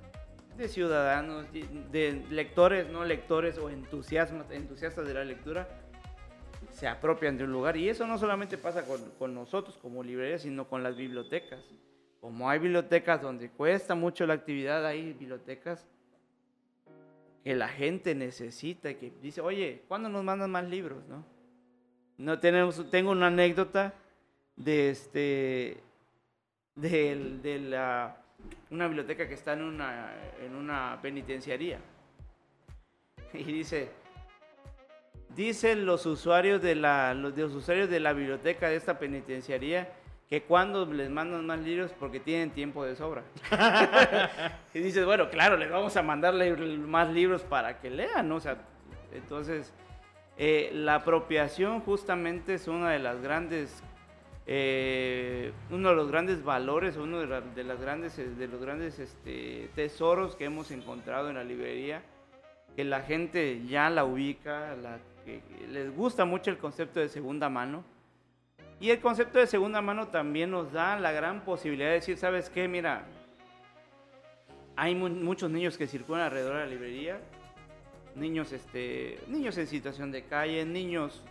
de 0.57 0.69
ciudadanos, 0.69 1.47
de, 1.53 2.25
lectores, 2.31 2.89
no 2.89 3.05
lectores 3.05 3.59
o 3.59 3.71
entusiasmas, 3.71 4.51
entusiastas 4.51 5.07
de 5.07 5.15
la 5.15 5.25
lectura, 5.25 5.69
se 6.71 6.87
apropian 6.87 7.37
de 7.37 7.45
un 7.45 7.53
lugar. 7.53 7.77
Y 7.77 7.89
eso 7.89 8.07
no 8.07 8.19
solamente 8.19 8.59
pasa 8.59 8.87
con, 8.87 9.01
con 9.19 9.35
nosotros 9.35 9.79
como 9.81 10.03
librerías, 10.03 10.43
sino 10.43 10.69
con 10.69 10.83
las 10.83 10.97
bibliotecas. 10.97 11.61
Como 12.21 12.49
hay 12.51 12.59
bibliotecas 12.59 13.23
donde 13.23 13.51
cuesta 13.51 13.95
mucho 13.95 14.27
la 14.27 14.35
actividad, 14.35 14.85
hay 14.85 15.13
bibliotecas 15.13 15.87
que 17.45 17.55
la 17.55 17.69
gente 17.69 18.15
necesita 18.15 18.91
y 18.91 18.97
que 18.97 19.13
dice, 19.23 19.41
oye, 19.41 19.85
¿cuándo 19.87 20.09
nos 20.09 20.25
mandan 20.25 20.51
más 20.51 20.65
libros? 20.65 21.07
No, 21.07 21.25
no 22.19 22.41
tenemos, 22.41 22.91
tengo 22.91 23.13
una 23.13 23.29
anécdota 23.29 23.95
de 24.57 24.91
este, 24.91 25.77
de, 26.75 27.39
de 27.43 27.59
la, 27.61 28.26
una 28.71 28.87
biblioteca 28.87 29.29
que 29.29 29.35
está 29.35 29.53
en 29.53 29.63
una, 29.63 30.15
en 30.45 30.55
una 30.55 30.99
penitenciaría. 31.03 31.79
Y 33.33 33.45
dice, 33.45 33.91
Dicen 35.37 35.85
los 35.85 36.07
usuarios 36.07 36.63
de 36.63 36.75
la, 36.75 37.13
los, 37.13 37.37
los 37.37 37.55
usuarios 37.55 37.91
de 37.91 38.01
la 38.01 38.15
biblioteca 38.15 38.71
de 38.71 38.77
esta 38.77 38.99
penitenciaría 38.99 39.93
que 40.31 40.43
cuando 40.43 40.87
les 40.87 41.11
mandan 41.11 41.45
más 41.47 41.61
libros 41.61 41.93
porque 42.01 42.21
tienen 42.21 42.51
tiempo 42.51 42.87
de 42.87 42.97
sobra. 42.97 43.23
y 44.75 44.79
dices, 44.79 45.05
bueno, 45.05 45.29
claro, 45.29 45.59
les 45.59 45.71
vamos 45.71 45.95
a 45.95 46.03
mandarle 46.03 46.57
más 46.79 47.11
libros 47.11 47.43
para 47.43 47.79
que 47.81 47.91
lean, 47.91 48.31
¿no? 48.31 48.37
O 48.37 48.41
sea, 48.41 48.57
entonces, 49.13 49.75
eh, 50.39 50.71
la 50.73 50.97
apropiación 50.97 51.81
justamente 51.83 52.55
es 52.55 52.67
una 52.67 52.91
de 52.93 52.99
las 52.99 53.21
grandes, 53.21 53.83
eh, 54.47 55.53
uno 55.71 55.89
de 55.91 55.97
los 55.97 56.09
grandes 56.11 56.45
valores, 56.45 56.97
uno 56.97 57.19
de, 57.21 57.27
la- 57.27 57.41
de 57.41 57.65
las 57.65 57.81
grandes, 57.81 58.19
eh, 58.19 58.27
de 58.29 58.47
los 58.49 58.61
grandes 58.61 58.99
este, 58.99 59.69
tesoros 59.75 60.37
que 60.37 60.45
hemos 60.45 60.71
encontrado 60.71 61.29
en 61.31 61.35
la 61.37 61.45
librería 61.45 62.03
que 62.77 62.85
la 62.85 63.01
gente 63.01 63.63
ya 63.67 63.89
la 63.91 64.05
ubica, 64.05 64.77
la, 64.77 64.99
que 65.25 65.41
les 65.71 65.95
gusta 65.97 66.25
mucho 66.27 66.51
el 66.51 66.59
concepto 66.59 67.01
de 67.01 67.09
segunda 67.09 67.49
mano. 67.49 67.83
Y 68.79 68.91
el 68.91 69.01
concepto 69.01 69.39
de 69.39 69.47
segunda 69.47 69.81
mano 69.81 70.09
también 70.09 70.51
nos 70.51 70.71
da 70.73 71.01
la 71.01 71.11
gran 71.11 71.41
posibilidad 71.43 71.89
de 71.89 71.95
decir, 71.95 72.19
¿sabes 72.19 72.51
qué? 72.51 72.69
Mira, 72.69 73.07
hay 74.77 74.95
mu- 74.95 75.09
muchos 75.09 75.51
niños 75.51 75.79
que 75.79 75.87
circulan 75.87 76.25
alrededor 76.25 76.55
de 76.57 76.61
la 76.61 76.67
librería, 76.67 77.19
niños, 78.15 78.53
este, 78.53 79.19
niños 79.29 79.57
en 79.57 79.67
situación 79.67 80.13
de 80.13 80.25
calle, 80.25 80.65
niños 80.67 81.23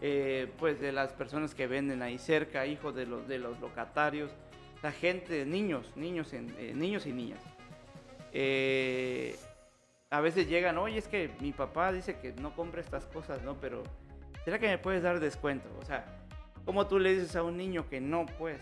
eh, 0.00 0.50
pues 0.58 0.80
de 0.80 0.92
las 0.92 1.12
personas 1.12 1.54
que 1.54 1.66
venden 1.66 2.02
ahí 2.02 2.18
cerca, 2.18 2.66
hijos 2.66 2.94
de 2.94 3.06
los, 3.06 3.26
de 3.28 3.38
los 3.38 3.58
locatarios, 3.60 4.30
la 4.82 4.92
gente, 4.92 5.44
niños, 5.44 5.92
niños, 5.96 6.32
en- 6.32 6.54
eh, 6.58 6.72
niños 6.74 7.06
y 7.06 7.12
niñas. 7.12 7.40
Eh, 8.32 9.36
a 10.10 10.20
veces 10.20 10.48
llegan, 10.48 10.78
oye, 10.78 10.98
es 10.98 11.08
que 11.08 11.30
mi 11.40 11.52
papá 11.52 11.92
dice 11.92 12.18
que 12.18 12.32
no 12.32 12.54
compre 12.54 12.80
estas 12.80 13.04
cosas, 13.06 13.42
¿no? 13.42 13.54
Pero, 13.60 13.82
¿será 14.44 14.58
que 14.58 14.68
me 14.68 14.78
puedes 14.78 15.02
dar 15.02 15.20
descuento? 15.20 15.68
O 15.80 15.84
sea, 15.84 16.04
¿cómo 16.64 16.86
tú 16.86 16.98
le 16.98 17.14
dices 17.14 17.34
a 17.36 17.42
un 17.42 17.56
niño 17.56 17.88
que 17.88 18.00
no, 18.00 18.26
pues? 18.38 18.58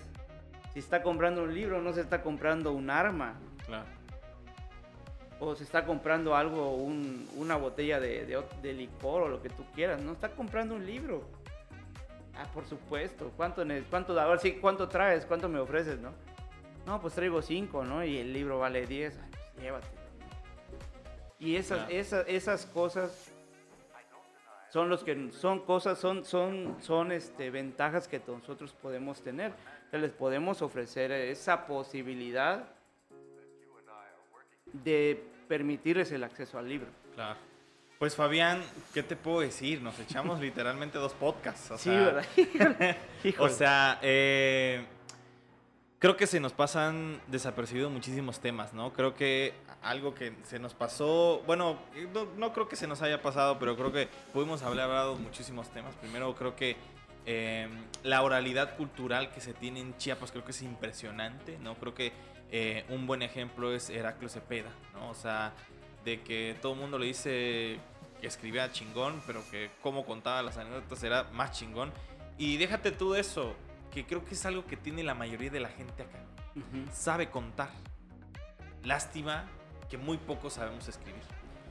Si 0.73 0.79
está 0.81 1.03
comprando 1.03 1.43
un 1.45 1.55
libro, 1.55 1.81
no 1.81 1.93
se 1.93 2.01
está 2.01 2.23
comprando 2.23 2.73
un 2.73 2.91
arma, 2.91 3.35
Claro. 3.67 3.85
O 5.41 5.55
se 5.55 5.65
está 5.65 5.85
comprando 5.85 6.35
algo, 6.35 6.75
un- 6.77 7.29
una 7.37 7.57
botella 7.57 8.01
de, 8.01 8.25
de 8.27 8.43
de 8.63 8.73
licor 8.73 9.23
o 9.23 9.29
lo 9.29 9.43
que 9.43 9.51
tú 9.51 9.65
quieras, 9.75 10.01
no 10.01 10.13
está 10.13 10.31
comprando 10.31 10.75
un 10.75 10.87
libro. 10.87 11.25
Ah, 12.35 12.47
por 12.53 12.65
supuesto, 12.67 13.33
¿cuánto, 13.37 13.63
cuánto, 13.91 14.19
a 14.19 14.27
ver, 14.27 14.39
sí, 14.41 14.53
¿cuánto 14.61 14.89
traes? 14.89 15.25
¿Cuánto 15.27 15.49
me 15.49 15.59
ofreces, 15.59 15.99
no? 16.01 16.13
No, 16.85 17.01
pues 17.01 17.15
traigo 17.15 17.41
cinco, 17.43 17.85
¿no? 17.85 18.05
Y 18.05 18.19
el 18.19 18.33
libro 18.33 18.59
vale 18.59 18.87
10, 18.87 19.19
Ay, 19.19 19.31
pues 19.31 19.63
llévatelo. 19.65 19.93
Y 21.39 21.57
esas, 21.57 21.79
Claro. 21.79 21.93
esas, 21.95 22.25
esas 22.29 22.67
cosas 22.67 23.33
son 24.71 24.89
los 24.89 25.03
que 25.05 25.31
son 25.33 25.61
cosas, 25.61 25.99
son, 25.99 26.25
son, 26.25 26.77
son 26.81 27.13
este, 27.13 27.51
ventajas 27.51 28.09
que 28.09 28.21
nosotros 28.27 28.73
podemos 28.75 29.23
tener. 29.23 29.53
Que 29.91 29.99
les 29.99 30.13
podemos 30.13 30.61
ofrecer 30.63 31.13
esa 31.13 31.67
posibilidad 31.67 32.65
de 34.85 35.23
permitirles 35.49 36.13
el 36.13 36.25
acceso 36.25 36.59
al 36.59 36.69
libro. 36.69 36.89
Claro. 37.15 37.39
Pues 37.99 38.15
Fabián, 38.15 38.63
¿qué 38.93 39.03
te 39.03 39.17
puedo 39.17 39.41
decir? 39.41 39.81
Nos 39.81 39.99
echamos 39.99 40.41
literalmente 40.41 40.99
dos 40.99 41.13
podcasts. 41.15 41.71
O 41.71 41.79
sí, 41.79 41.85
sea, 41.85 42.01
¿verdad? 42.01 42.97
O 43.39 43.49
sea, 43.49 43.99
eh, 44.03 44.85
creo 45.99 46.17
que 46.17 46.27
se 46.27 46.41
nos 46.41 46.53
pasan 46.53 47.21
desapercibidos 47.29 47.91
muchísimos 47.91 48.41
temas, 48.41 48.75
¿no? 48.75 48.93
Creo 48.93 49.15
que 49.15 49.55
algo 49.83 50.15
que 50.15 50.35
se 50.43 50.59
nos 50.59 50.75
pasó, 50.75 51.43
bueno, 51.47 51.79
no, 52.13 52.27
no 52.37 52.53
creo 52.53 52.69
que 52.69 52.77
se 52.77 52.87
nos 52.87 53.03
haya 53.03 53.23
pasado, 53.23 53.59
pero 53.59 53.77
creo 53.77 53.93
que 53.93 54.09
pudimos 54.33 54.63
haber 54.63 54.81
hablado 54.81 55.17
muchísimos 55.17 55.71
temas. 55.71 55.95
Primero, 55.95 56.35
creo 56.35 56.55
que 56.55 56.77
eh, 57.25 57.69
la 58.05 58.23
oralidad 58.23 58.77
cultural 58.77 59.33
que 59.33 59.41
se 59.41 59.53
tiene 59.53 59.81
en 59.81 59.97
Chiapas 59.97 60.31
creo 60.31 60.45
que 60.45 60.53
es 60.53 60.63
impresionante, 60.63 61.59
¿no? 61.59 61.75
Creo 61.75 61.95
que 61.95 62.13
eh, 62.51 62.85
un 62.89 63.07
buen 63.07 63.23
ejemplo 63.23 63.75
es 63.75 63.91
Heraclio 63.91 64.29
Cepeda, 64.29 64.71
¿no? 64.95 65.11
O 65.11 65.15
sea, 65.15 65.53
de 66.05 66.21
que 66.23 66.57
todo 66.63 66.75
el 66.75 66.81
mundo 66.81 66.99
le 66.99 67.07
dice 67.07 67.79
que 68.21 68.27
escribía 68.27 68.71
chingón, 68.71 69.21
pero 69.27 69.43
que 69.51 69.71
cómo 69.83 70.05
contaba 70.07 70.43
las 70.43 70.57
anécdotas 70.57 71.03
era 71.03 71.25
más 71.33 71.53
chingón. 71.53 71.93
Y 72.39 72.57
déjate 72.57 72.93
tú 72.93 73.13
de 73.13 73.21
eso, 73.21 73.55
que 73.93 74.07
creo 74.07 74.25
que 74.25 74.35
es 74.35 74.47
algo 74.47 74.67
que 74.67 74.77
tiene 74.77 75.03
la 75.03 75.15
mayoría 75.15 75.51
de 75.51 75.61
la 75.61 75.69
gente 75.69 76.03
acá. 76.03 76.19
Sabe 76.93 77.29
contar. 77.29 77.71
Lástima 78.85 79.45
que 79.91 79.99
muy 79.99 80.17
poco 80.17 80.49
sabemos 80.49 80.89
escribir. 80.89 81.23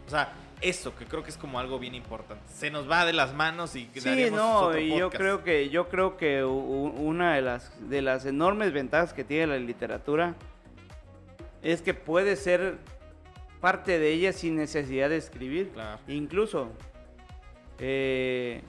O 0.06 0.10
sea, 0.10 0.34
eso 0.62 0.96
que 0.96 1.06
creo 1.06 1.24
que 1.24 1.32
es 1.32 1.38
como 1.38 1.60
algo 1.60 1.80
bien 1.80 1.96
importante. 1.96 2.44
Se 2.54 2.70
nos 2.70 2.90
va 2.90 3.06
de 3.06 3.14
las 3.14 3.34
manos 3.34 3.76
y 3.76 3.90
Sí, 3.96 4.30
no, 4.32 4.78
y 4.78 4.96
yo 4.96 5.10
creo 5.10 5.44
que 5.44 5.70
yo 5.70 5.90
creo 5.90 6.18
que 6.18 6.44
una 6.44 7.36
de 7.36 7.42
las 7.42 7.90
de 7.90 8.02
las 8.02 8.26
enormes 8.26 8.72
ventajas 8.72 9.14
que 9.14 9.24
tiene 9.24 9.48
la 9.48 9.58
literatura 9.58 10.36
es 11.66 11.82
que 11.82 11.94
puede 11.94 12.36
ser 12.36 12.78
parte 13.60 13.98
de 14.00 14.12
ella 14.14 14.32
sin 14.34 14.56
necesidad 14.56 15.10
de 15.10 15.18
escribir. 15.18 15.70
Claro. 15.70 16.00
Incluso 16.08 16.70
eh, 17.80 18.62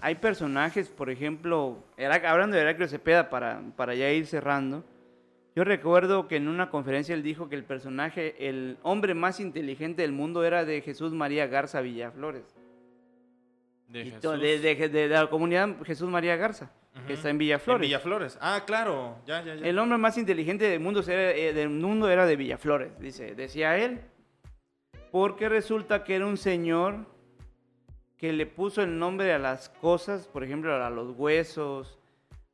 hay 0.00 0.14
personajes, 0.16 0.88
por 0.88 1.10
ejemplo, 1.10 1.84
hablando 2.24 2.56
de 2.56 2.62
Heraclio 2.62 2.88
Cepeda 2.88 3.28
para, 3.30 3.60
para 3.76 3.94
ya 3.94 4.10
ir 4.10 4.26
cerrando, 4.26 4.84
yo 5.54 5.64
recuerdo 5.64 6.28
que 6.28 6.36
en 6.36 6.48
una 6.48 6.68
conferencia 6.70 7.14
él 7.14 7.22
dijo 7.22 7.48
que 7.48 7.56
el 7.56 7.64
personaje, 7.64 8.48
el 8.48 8.76
hombre 8.82 9.14
más 9.14 9.40
inteligente 9.40 10.02
del 10.02 10.12
mundo 10.12 10.44
era 10.44 10.64
de 10.64 10.82
Jesús 10.82 11.12
María 11.12 11.46
Garza 11.46 11.80
Villaflores. 11.80 12.44
De 13.88 14.04
Jesús. 14.04 14.20
to- 14.20 14.36
de, 14.36 14.58
de- 14.58 14.74
de- 14.74 14.88
de 14.88 15.08
la 15.08 15.30
comunidad 15.30 15.68
Jesús 15.84 16.10
María 16.10 16.36
Garza. 16.36 16.70
Que 17.06 17.14
está 17.14 17.30
en 17.30 17.38
Villaflores. 17.38 17.82
En 17.82 17.88
Villaflores. 17.88 18.38
Ah, 18.40 18.62
claro. 18.66 19.18
Ya, 19.26 19.42
ya, 19.42 19.54
ya. 19.54 19.66
El 19.66 19.78
hombre 19.78 19.98
más 19.98 20.18
inteligente 20.18 20.68
del 20.68 20.80
mundo, 20.80 21.02
era, 21.06 21.32
eh, 21.32 21.52
del 21.52 21.68
mundo 21.70 22.08
era 22.08 22.26
de 22.26 22.36
Villaflores, 22.36 22.98
dice, 22.98 23.34
decía 23.34 23.76
él. 23.78 24.00
Porque 25.10 25.48
resulta 25.48 26.04
que 26.04 26.16
era 26.16 26.26
un 26.26 26.36
señor 26.36 27.06
que 28.16 28.32
le 28.32 28.46
puso 28.46 28.82
el 28.82 28.98
nombre 28.98 29.32
a 29.32 29.38
las 29.38 29.68
cosas, 29.68 30.26
por 30.26 30.42
ejemplo, 30.42 30.74
a 30.74 30.90
los 30.90 31.16
huesos, 31.16 31.98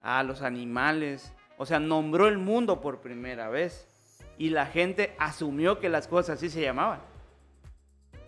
a 0.00 0.22
los 0.22 0.42
animales. 0.42 1.32
O 1.56 1.66
sea, 1.66 1.78
nombró 1.78 2.28
el 2.28 2.38
mundo 2.38 2.80
por 2.80 3.00
primera 3.00 3.48
vez. 3.48 3.88
Y 4.38 4.50
la 4.50 4.66
gente 4.66 5.14
asumió 5.18 5.78
que 5.78 5.88
las 5.88 6.08
cosas 6.08 6.38
así 6.38 6.50
se 6.50 6.62
llamaban. 6.62 7.00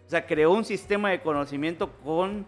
O 0.06 0.10
sea, 0.10 0.26
creó 0.26 0.52
un 0.52 0.64
sistema 0.64 1.10
de 1.10 1.22
conocimiento 1.22 1.92
con, 2.04 2.46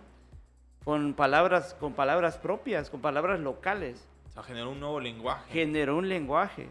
con, 0.87 1.15
palabras, 1.15 1.75
con 1.81 1.95
palabras 1.95 2.39
propias, 2.39 2.91
con 2.91 3.01
palabras 3.01 3.41
locales. 3.41 4.07
O 4.29 4.33
sea, 4.33 4.45
generó 4.45 4.71
un 4.71 4.79
nuevo 4.79 5.01
lenguaje. 5.01 5.53
Generó 5.53 5.97
un 5.97 6.09
lenguaje. 6.09 6.69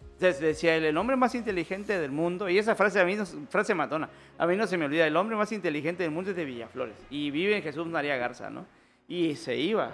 Entonces 0.00 0.40
decía 0.40 0.76
él, 0.76 0.84
el 0.84 0.96
hombre 0.96 1.16
más 1.16 1.34
inteligente 1.34 1.98
del 1.98 2.12
mundo, 2.12 2.48
y 2.48 2.58
esa 2.58 2.76
frase 2.76 3.00
a 3.00 3.04
mí, 3.04 3.16
no, 3.16 3.26
frase 3.26 3.74
matona, 3.74 4.08
a 4.38 4.46
mí 4.46 4.54
no 4.54 4.68
se 4.68 4.78
me 4.78 4.84
olvida, 4.84 5.04
el 5.04 5.16
hombre 5.16 5.36
más 5.36 5.50
inteligente 5.50 6.04
del 6.04 6.12
mundo 6.12 6.30
es 6.30 6.36
de 6.36 6.44
Villaflores, 6.44 6.94
y 7.10 7.32
vive 7.32 7.56
en 7.56 7.62
Jesús 7.64 7.88
María 7.88 8.16
Garza, 8.16 8.50
¿no? 8.50 8.66
Y 9.08 9.34
se 9.34 9.56
iba. 9.56 9.90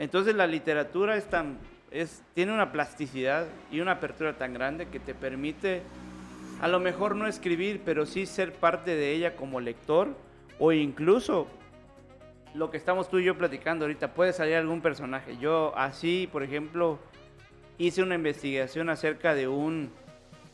Entonces 0.00 0.34
la 0.34 0.48
literatura 0.48 1.16
es 1.16 1.30
tan, 1.30 1.56
es, 1.92 2.24
tiene 2.34 2.52
una 2.52 2.72
plasticidad 2.72 3.46
y 3.70 3.78
una 3.78 3.92
apertura 3.92 4.36
tan 4.36 4.54
grande 4.54 4.88
que 4.88 4.98
te 4.98 5.14
permite 5.14 5.82
a 6.60 6.66
lo 6.66 6.80
mejor 6.80 7.14
no 7.14 7.28
escribir, 7.28 7.82
pero 7.84 8.06
sí 8.06 8.26
ser 8.26 8.52
parte 8.52 8.96
de 8.96 9.12
ella 9.12 9.36
como 9.36 9.60
lector 9.60 10.16
o 10.58 10.72
incluso 10.72 11.46
lo 12.54 12.70
que 12.70 12.76
estamos 12.76 13.08
tú 13.08 13.18
y 13.18 13.24
yo 13.24 13.38
platicando 13.38 13.84
ahorita, 13.84 14.14
puede 14.14 14.32
salir 14.32 14.56
algún 14.56 14.80
personaje. 14.80 15.36
Yo 15.38 15.72
así, 15.76 16.28
por 16.30 16.42
ejemplo, 16.42 16.98
hice 17.78 18.02
una 18.02 18.16
investigación 18.16 18.90
acerca 18.90 19.34
de 19.34 19.48
un, 19.48 19.90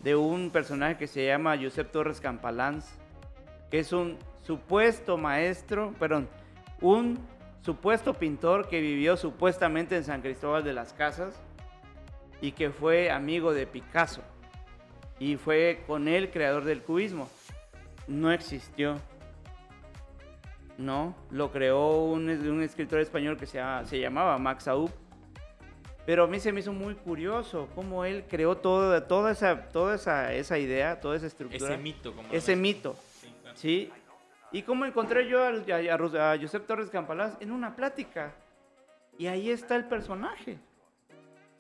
de 0.03 0.15
un 0.15 0.51
personaje 0.51 0.97
que 0.97 1.07
se 1.07 1.27
llama 1.27 1.57
Josep 1.57 1.91
Torres 1.91 2.21
Campalans, 2.21 2.87
que 3.71 3.79
es 3.79 3.93
un 3.93 4.19
supuesto 4.43 5.17
maestro, 5.17 5.93
perdón, 5.99 6.29
un 6.81 7.19
supuesto 7.63 8.15
pintor 8.15 8.69
que 8.69 8.81
vivió 8.81 9.17
supuestamente 9.17 9.97
en 9.97 10.05
San 10.05 10.23
Cristóbal 10.23 10.63
de 10.63 10.73
las 10.73 10.93
Casas 10.93 11.35
y 12.41 12.53
que 12.53 12.71
fue 12.71 13.11
amigo 13.11 13.53
de 13.53 13.67
Picasso 13.67 14.23
y 15.19 15.37
fue 15.37 15.83
con 15.87 16.09
él 16.09 16.31
creador 16.31 16.65
del 16.65 16.83
cubismo. 16.83 17.29
No 18.07 18.31
existió. 18.31 18.97
No, 20.79 21.17
lo 21.31 21.51
creó 21.51 22.05
un, 22.05 22.29
un 22.29 22.63
escritor 22.63 23.01
español 23.01 23.37
que 23.37 23.47
se, 23.47 23.61
se 23.85 23.99
llamaba 23.99 24.37
Max 24.39 24.69
Aub. 24.69 24.91
Pero 26.05 26.25
a 26.25 26.27
mí 26.27 26.39
se 26.39 26.53
me 26.53 26.61
hizo 26.61 26.73
muy 26.73 26.95
curioso 26.95 27.69
cómo 27.75 28.05
él 28.05 28.25
creó 28.29 28.57
todo, 28.57 29.03
toda, 29.03 29.33
esa, 29.33 29.69
toda 29.69 29.97
esa, 29.97 30.33
esa 30.35 30.59
idea, 30.59 31.01
toda 31.01 31.17
esa 31.17 31.27
estructura. 31.27 31.75
Ese 31.75 31.83
mito. 31.83 32.15
Como 32.15 32.29
ese 32.31 32.55
mito. 32.55 32.97
Sí, 33.55 33.91
¿Y 34.53 34.63
cómo 34.63 34.87
encontré 34.87 35.29
yo 35.29 35.43
a, 35.43 35.49
a, 35.49 36.33
a 36.33 36.39
Josep 36.39 36.67
Torres 36.67 36.89
Campalás? 36.89 37.37
En 37.41 37.51
una 37.51 37.75
plática. 37.75 38.33
Y 39.19 39.27
ahí 39.27 39.51
está 39.51 39.77
el 39.77 39.85
personaje. 39.85 40.59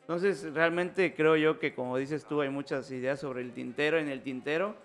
Entonces, 0.02 0.54
realmente 0.54 1.14
creo 1.14 1.36
yo 1.36 1.58
que, 1.58 1.74
como 1.74 1.96
dices 1.98 2.24
tú, 2.24 2.40
hay 2.40 2.48
muchas 2.48 2.90
ideas 2.92 3.18
sobre 3.18 3.42
el 3.42 3.52
tintero 3.52 3.98
en 3.98 4.08
el 4.08 4.22
tintero, 4.22 4.76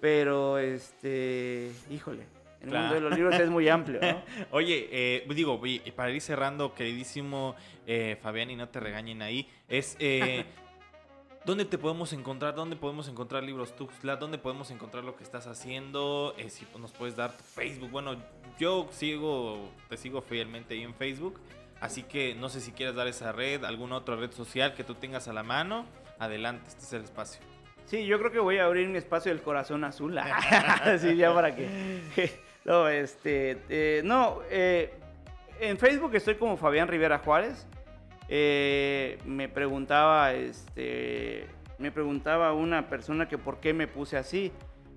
pero, 0.00 0.58
este, 0.58 1.72
híjole, 1.90 2.26
el 2.62 2.70
mundo 2.70 2.94
de 2.94 3.00
los 3.00 3.14
libros 3.14 3.34
es 3.34 3.50
muy 3.50 3.68
amplio, 3.68 4.00
¿no? 4.00 4.22
Oye, 4.50 4.88
eh, 4.90 5.26
digo, 5.34 5.60
para 5.96 6.10
ir 6.10 6.20
cerrando, 6.20 6.74
queridísimo 6.74 7.54
eh, 7.86 8.18
Fabián, 8.22 8.50
y 8.50 8.56
no 8.56 8.68
te 8.68 8.80
regañen 8.80 9.22
ahí, 9.22 9.48
es... 9.68 9.96
Eh, 9.98 10.44
¿Dónde 11.44 11.64
te 11.64 11.76
podemos 11.76 12.12
encontrar? 12.12 12.54
¿Dónde 12.54 12.76
podemos 12.76 13.08
encontrar 13.08 13.42
libros 13.42 13.74
Tuxtla? 13.74 14.14
¿Dónde 14.14 14.38
podemos 14.38 14.70
encontrar 14.70 15.02
lo 15.02 15.16
que 15.16 15.24
estás 15.24 15.48
haciendo? 15.48 16.36
si 16.46 16.64
nos 16.78 16.92
puedes 16.92 17.16
dar 17.16 17.36
tu 17.36 17.42
Facebook. 17.42 17.90
Bueno, 17.90 18.14
yo 18.60 18.88
sigo, 18.92 19.68
te 19.88 19.96
sigo 19.96 20.22
fielmente 20.22 20.74
ahí 20.74 20.84
en 20.84 20.94
Facebook. 20.94 21.40
Así 21.80 22.04
que 22.04 22.36
no 22.36 22.48
sé 22.48 22.60
si 22.60 22.70
quieres 22.70 22.94
dar 22.94 23.08
esa 23.08 23.32
red, 23.32 23.64
alguna 23.64 23.96
otra 23.96 24.14
red 24.14 24.30
social 24.30 24.74
que 24.74 24.84
tú 24.84 24.94
tengas 24.94 25.26
a 25.26 25.32
la 25.32 25.42
mano. 25.42 25.84
Adelante, 26.20 26.68
este 26.68 26.84
es 26.84 26.92
el 26.92 27.02
espacio. 27.02 27.42
Sí, 27.86 28.06
yo 28.06 28.18
creo 28.18 28.30
que 28.30 28.38
voy 28.38 28.58
a 28.58 28.66
abrir 28.66 28.88
mi 28.88 28.98
espacio 28.98 29.32
del 29.32 29.42
corazón 29.42 29.84
azul. 29.84 30.16
Así 30.18 31.16
ya 31.16 31.34
para 31.34 31.54
que. 31.54 32.30
No, 32.64 32.88
este. 32.88 33.62
Eh, 33.68 34.02
no, 34.04 34.40
eh, 34.50 34.94
en 35.60 35.78
Facebook 35.78 36.14
estoy 36.14 36.36
como 36.36 36.56
Fabián 36.56 36.88
Rivera 36.88 37.18
Juárez. 37.18 37.66
Eh, 38.28 39.18
me 39.24 39.48
preguntaba, 39.48 40.32
este, 40.32 41.46
me 41.78 41.90
preguntaba 41.90 42.52
una 42.52 42.88
persona 42.88 43.28
que 43.28 43.38
por 43.38 43.60
qué 43.60 43.72
me 43.74 43.88
puse 43.88 44.16
así. 44.16 44.52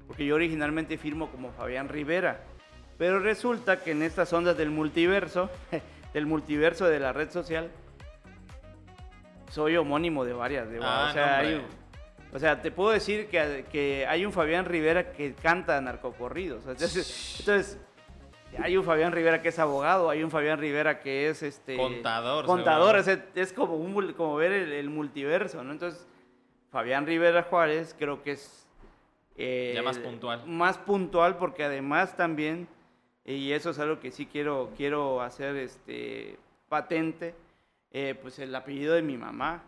Porque 0.07 0.25
yo 0.25 0.35
originalmente 0.35 0.97
firmo 0.97 1.31
como 1.31 1.51
Fabián 1.51 1.89
Rivera. 1.89 2.41
Pero 2.97 3.19
resulta 3.19 3.83
que 3.83 3.91
en 3.91 4.03
estas 4.03 4.31
ondas 4.33 4.55
del 4.57 4.69
multiverso. 4.69 5.49
del 6.13 6.27
multiverso 6.27 6.87
de 6.87 6.97
la 6.97 7.11
red 7.11 7.29
social, 7.29 7.69
soy 9.51 9.75
homónimo 9.75 10.23
de 10.23 10.31
varias. 10.31 10.65
Ah, 10.81 11.07
o, 11.09 11.13
sea, 11.13 11.61
te 12.40 12.72
puedo 12.72 12.91
decir 12.91 13.28
que, 13.28 13.66
que, 13.72 14.06
hay 14.07 14.26
un 14.26 14.32
Fabián 14.32 14.66
Rivera 14.66 15.12
que 15.12 15.34
canta 15.34 15.80
narcocorridos. 15.82 16.66
Entonces, 16.68 17.80
hay 18.60 18.78
un 18.78 18.84
Fabián 18.84 19.12
Rivera 19.12 19.41
que 19.41 19.49
es 19.49 19.60
abogado, 19.60 20.10
hay 20.10 20.24
un 20.24 20.32
Fabián 20.32 20.60
Rivera 20.60 20.99
que 20.99 21.30
es 21.30 21.44
este 21.44 21.78
contador. 21.78 22.45
Contador, 22.45 22.95
es, 23.36 23.53
como, 23.53 23.76
un, 23.76 24.14
como 24.14 24.36
ver 24.36 24.52
el, 24.52 24.90
multiverso, 24.90 25.64
¿no? 25.64 25.72
Entonces, 25.72 26.07
Fabián 26.72 27.06
Rivera 27.06 27.44
Juárez 27.44 27.95
creo 27.98 28.22
que 28.22 28.32
es... 28.32 28.68
ya 29.38 29.82
más 29.82 29.99
puntual. 29.99 30.45
Más 30.45 30.78
puntual 30.78 31.38
porque 31.38 31.64
además 31.64 32.16
también 32.18 32.68
y 33.26 33.52
eso 33.53 33.72
es 33.72 33.80
algo 33.80 33.99
que 33.99 34.12
sí 34.12 34.28
quiero, 34.28 34.72
quiero 34.78 35.22
hacer 35.22 35.56
este, 35.56 36.38
patente, 36.70 37.34
eh, 37.91 38.14
pues 38.22 38.38
el 38.38 38.53
apellido 38.53 38.94
de 38.94 39.02
mi 39.02 39.18
mamá, 39.18 39.64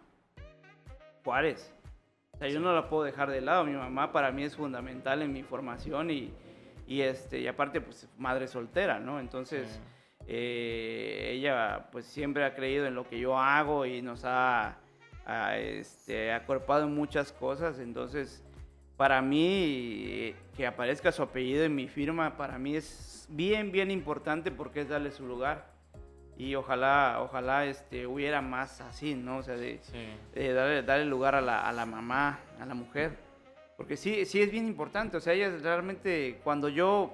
Juárez. 1.23 1.73
O 2.37 2.39
sea, 2.39 2.49
yo 2.49 2.59
no 2.59 2.71
la 2.71 2.87
puedo 2.87 3.03
dejar 3.03 3.31
de 3.31 3.41
lado, 3.41 3.63
mi 3.63 3.73
mamá 3.73 4.11
para 4.11 4.31
mí 4.31 4.43
es 4.43 4.55
fundamental 4.55 5.23
en 5.23 5.33
mi 5.33 5.41
formación 5.41 6.11
y, 6.11 6.31
y 6.85 7.01
este, 7.01 7.39
y 7.39 7.47
aparte, 7.47 7.81
pues 7.81 8.07
madre 8.15 8.47
soltera, 8.47 8.99
¿no? 8.99 9.19
Entonces, 9.19 9.81
eh, 10.27 11.31
ella 11.33 11.87
pues 11.91 12.05
siempre 12.05 12.45
ha 12.45 12.53
creído 12.53 12.85
en 12.85 12.93
lo 12.93 13.09
que 13.09 13.19
yo 13.19 13.39
hago 13.39 13.87
y 13.87 14.03
nos 14.03 14.23
ha, 14.23 14.77
ha 15.25 15.57
este, 15.57 16.31
acuerpado 16.31 16.83
en 16.83 16.93
muchas 16.93 17.31
cosas, 17.31 17.79
entonces 17.79 18.43
para 18.97 19.19
mí 19.19 20.35
que 20.55 20.67
aparezca 20.67 21.11
su 21.11 21.23
apellido 21.23 21.63
en 21.63 21.73
mi 21.73 21.87
firma, 21.87 22.37
para 22.37 22.59
mí 22.59 22.75
es 22.75 23.27
bien, 23.29 23.71
bien 23.71 23.89
importante 23.89 24.51
porque 24.51 24.81
es 24.81 24.89
darle 24.89 25.09
su 25.09 25.25
lugar. 25.25 25.76
Y 26.37 26.53
ojalá, 26.53 27.17
ojalá 27.21 27.65
este, 27.65 28.05
hubiera 28.05 28.41
más 28.41 28.79
así, 28.81 29.15
¿no? 29.15 29.37
O 29.37 29.43
sea, 29.43 29.55
de, 29.55 29.79
darle, 30.35 30.83
darle, 30.83 31.05
lugar 31.05 31.33
a 31.33 31.41
la, 31.41 31.67
a 31.67 31.73
la, 31.73 31.85
mamá, 31.85 32.39
a 32.59 32.65
la 32.65 32.75
mujer. 32.75 33.17
Porque 33.75 33.97
sí, 33.97 34.23
sí 34.25 34.41
es 34.41 34.51
bien 34.51 34.67
importante. 34.67 35.17
O 35.17 35.19
sea, 35.19 35.33
ella 35.33 35.51
realmente, 35.61 36.39
cuando 36.43 36.69
yo, 36.69 37.11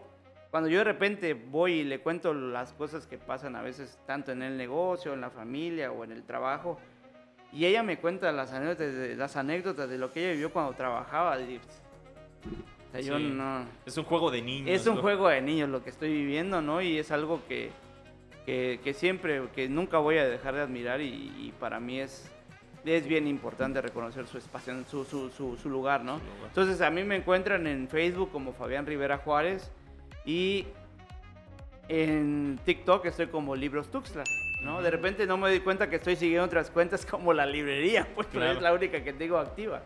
cuando 0.51 0.69
yo 0.69 0.79
de 0.79 0.83
repente 0.83 1.33
voy 1.35 1.73
y 1.73 1.83
le 1.85 1.99
cuento 2.01 2.33
las 2.33 2.73
cosas 2.73 3.07
que 3.07 3.17
pasan 3.17 3.55
a 3.55 3.61
veces, 3.61 3.97
tanto 4.05 4.33
en 4.33 4.41
el 4.41 4.57
negocio, 4.57 5.13
en 5.13 5.21
la 5.21 5.29
familia 5.29 5.91
o 5.91 6.03
en 6.03 6.11
el 6.11 6.23
trabajo, 6.23 6.77
y 7.53 7.65
ella 7.65 7.81
me 7.81 7.99
cuenta 7.99 8.31
las 8.31 8.51
anécdotas, 8.51 8.93
de, 8.93 9.15
las 9.15 9.37
anécdotas 9.37 9.87
de 9.87 9.97
lo 9.97 10.11
que 10.11 10.21
ella 10.21 10.31
vivió 10.33 10.51
cuando 10.51 10.73
trabajaba. 10.73 11.37
yo 13.01 13.19
no... 13.19 13.67
Es 13.85 13.97
un 13.97 14.03
juego 14.03 14.31
de 14.31 14.41
niños. 14.41 14.69
Es 14.69 14.85
un 14.85 14.97
juego 14.97 15.29
de 15.29 15.41
niños 15.41 15.69
lo 15.69 15.81
que 15.81 15.91
estoy 15.91 16.11
viviendo, 16.11 16.61
¿no? 16.61 16.81
Y 16.81 16.97
es 16.97 17.11
algo 17.11 17.41
que, 17.47 17.71
que, 18.45 18.93
siempre, 18.95 19.43
que 19.55 19.69
nunca 19.69 19.97
voy 19.97 20.17
a 20.17 20.27
dejar 20.27 20.55
de 20.55 20.61
admirar 20.61 21.01
y, 21.01 21.53
para 21.59 21.79
mí 21.79 21.99
es, 21.99 22.29
es 22.85 23.07
bien 23.07 23.27
importante 23.27 23.81
reconocer 23.81 24.27
su 24.27 24.37
espacio, 24.37 24.75
su, 24.89 25.05
su, 25.05 25.29
su, 25.29 25.57
su 25.57 25.69
lugar, 25.69 26.03
¿no? 26.03 26.19
Entonces 26.47 26.81
a 26.81 26.89
mí 26.89 27.03
me 27.03 27.15
encuentran 27.15 27.67
en 27.67 27.87
Facebook 27.87 28.31
como 28.31 28.53
Fabián 28.53 28.85
Rivera 28.85 29.17
Juárez 29.17 29.71
y 30.25 30.67
en 31.87 32.59
TikTok 32.65 33.05
estoy 33.05 33.27
como 33.27 33.55
Libros 33.55 33.89
Tuxtla. 33.89 34.23
¿no? 34.63 34.81
De 34.81 34.89
repente 34.89 35.27
no 35.27 35.37
me 35.37 35.49
doy 35.49 35.59
cuenta 35.59 35.89
que 35.89 35.97
estoy 35.97 36.15
siguiendo 36.15 36.45
otras 36.45 36.71
cuentas 36.71 37.05
como 37.05 37.33
la 37.33 37.45
librería, 37.45 38.07
pues 38.15 38.27
es 38.33 38.61
la 38.61 38.73
única 38.73 39.03
que 39.03 39.13
tengo 39.13 39.37
activa. 39.37 39.81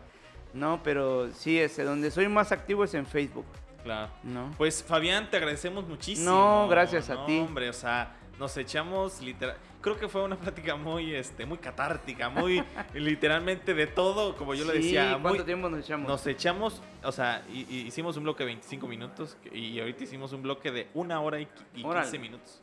No, 0.54 0.80
pero 0.82 1.30
sí, 1.32 1.60
donde 1.78 2.10
soy 2.10 2.28
más 2.28 2.52
activo 2.52 2.84
es 2.84 2.94
en 2.94 3.06
Facebook. 3.06 3.46
Claro. 3.84 4.10
¿No? 4.22 4.50
Pues 4.56 4.82
Fabián, 4.82 5.30
te 5.30 5.36
agradecemos 5.36 5.86
muchísimo. 5.86 6.30
No, 6.30 6.68
gracias 6.68 7.10
a 7.10 7.26
ti. 7.26 7.38
Hombre, 7.38 7.68
o 7.68 7.72
sea, 7.72 8.16
nos 8.38 8.56
echamos 8.56 9.20
literal. 9.20 9.56
Creo 9.80 9.98
que 9.98 10.08
fue 10.08 10.22
una 10.22 10.36
plática 10.36 10.76
muy, 10.76 11.14
este, 11.14 11.46
muy 11.46 11.58
catártica, 11.58 12.28
muy 12.28 12.62
literalmente 12.94 13.74
de 13.74 13.86
todo, 13.86 14.36
como 14.36 14.54
yo 14.54 14.64
le 14.64 14.74
decía. 14.74 15.18
¿Cuánto 15.20 15.44
tiempo 15.44 15.68
nos 15.68 15.80
echamos? 15.80 16.08
Nos 16.08 16.26
echamos, 16.26 16.82
o 17.02 17.12
sea, 17.12 17.44
hicimos 17.48 18.16
un 18.16 18.24
bloque 18.24 18.44
de 18.44 18.48
25 18.48 18.86
minutos 18.86 19.36
y 19.52 19.78
ahorita 19.80 20.04
hicimos 20.04 20.32
un 20.32 20.42
bloque 20.42 20.70
de 20.70 20.88
una 20.94 21.20
hora 21.20 21.40
y, 21.40 21.48
15 21.74 22.18
minutos. 22.18 22.62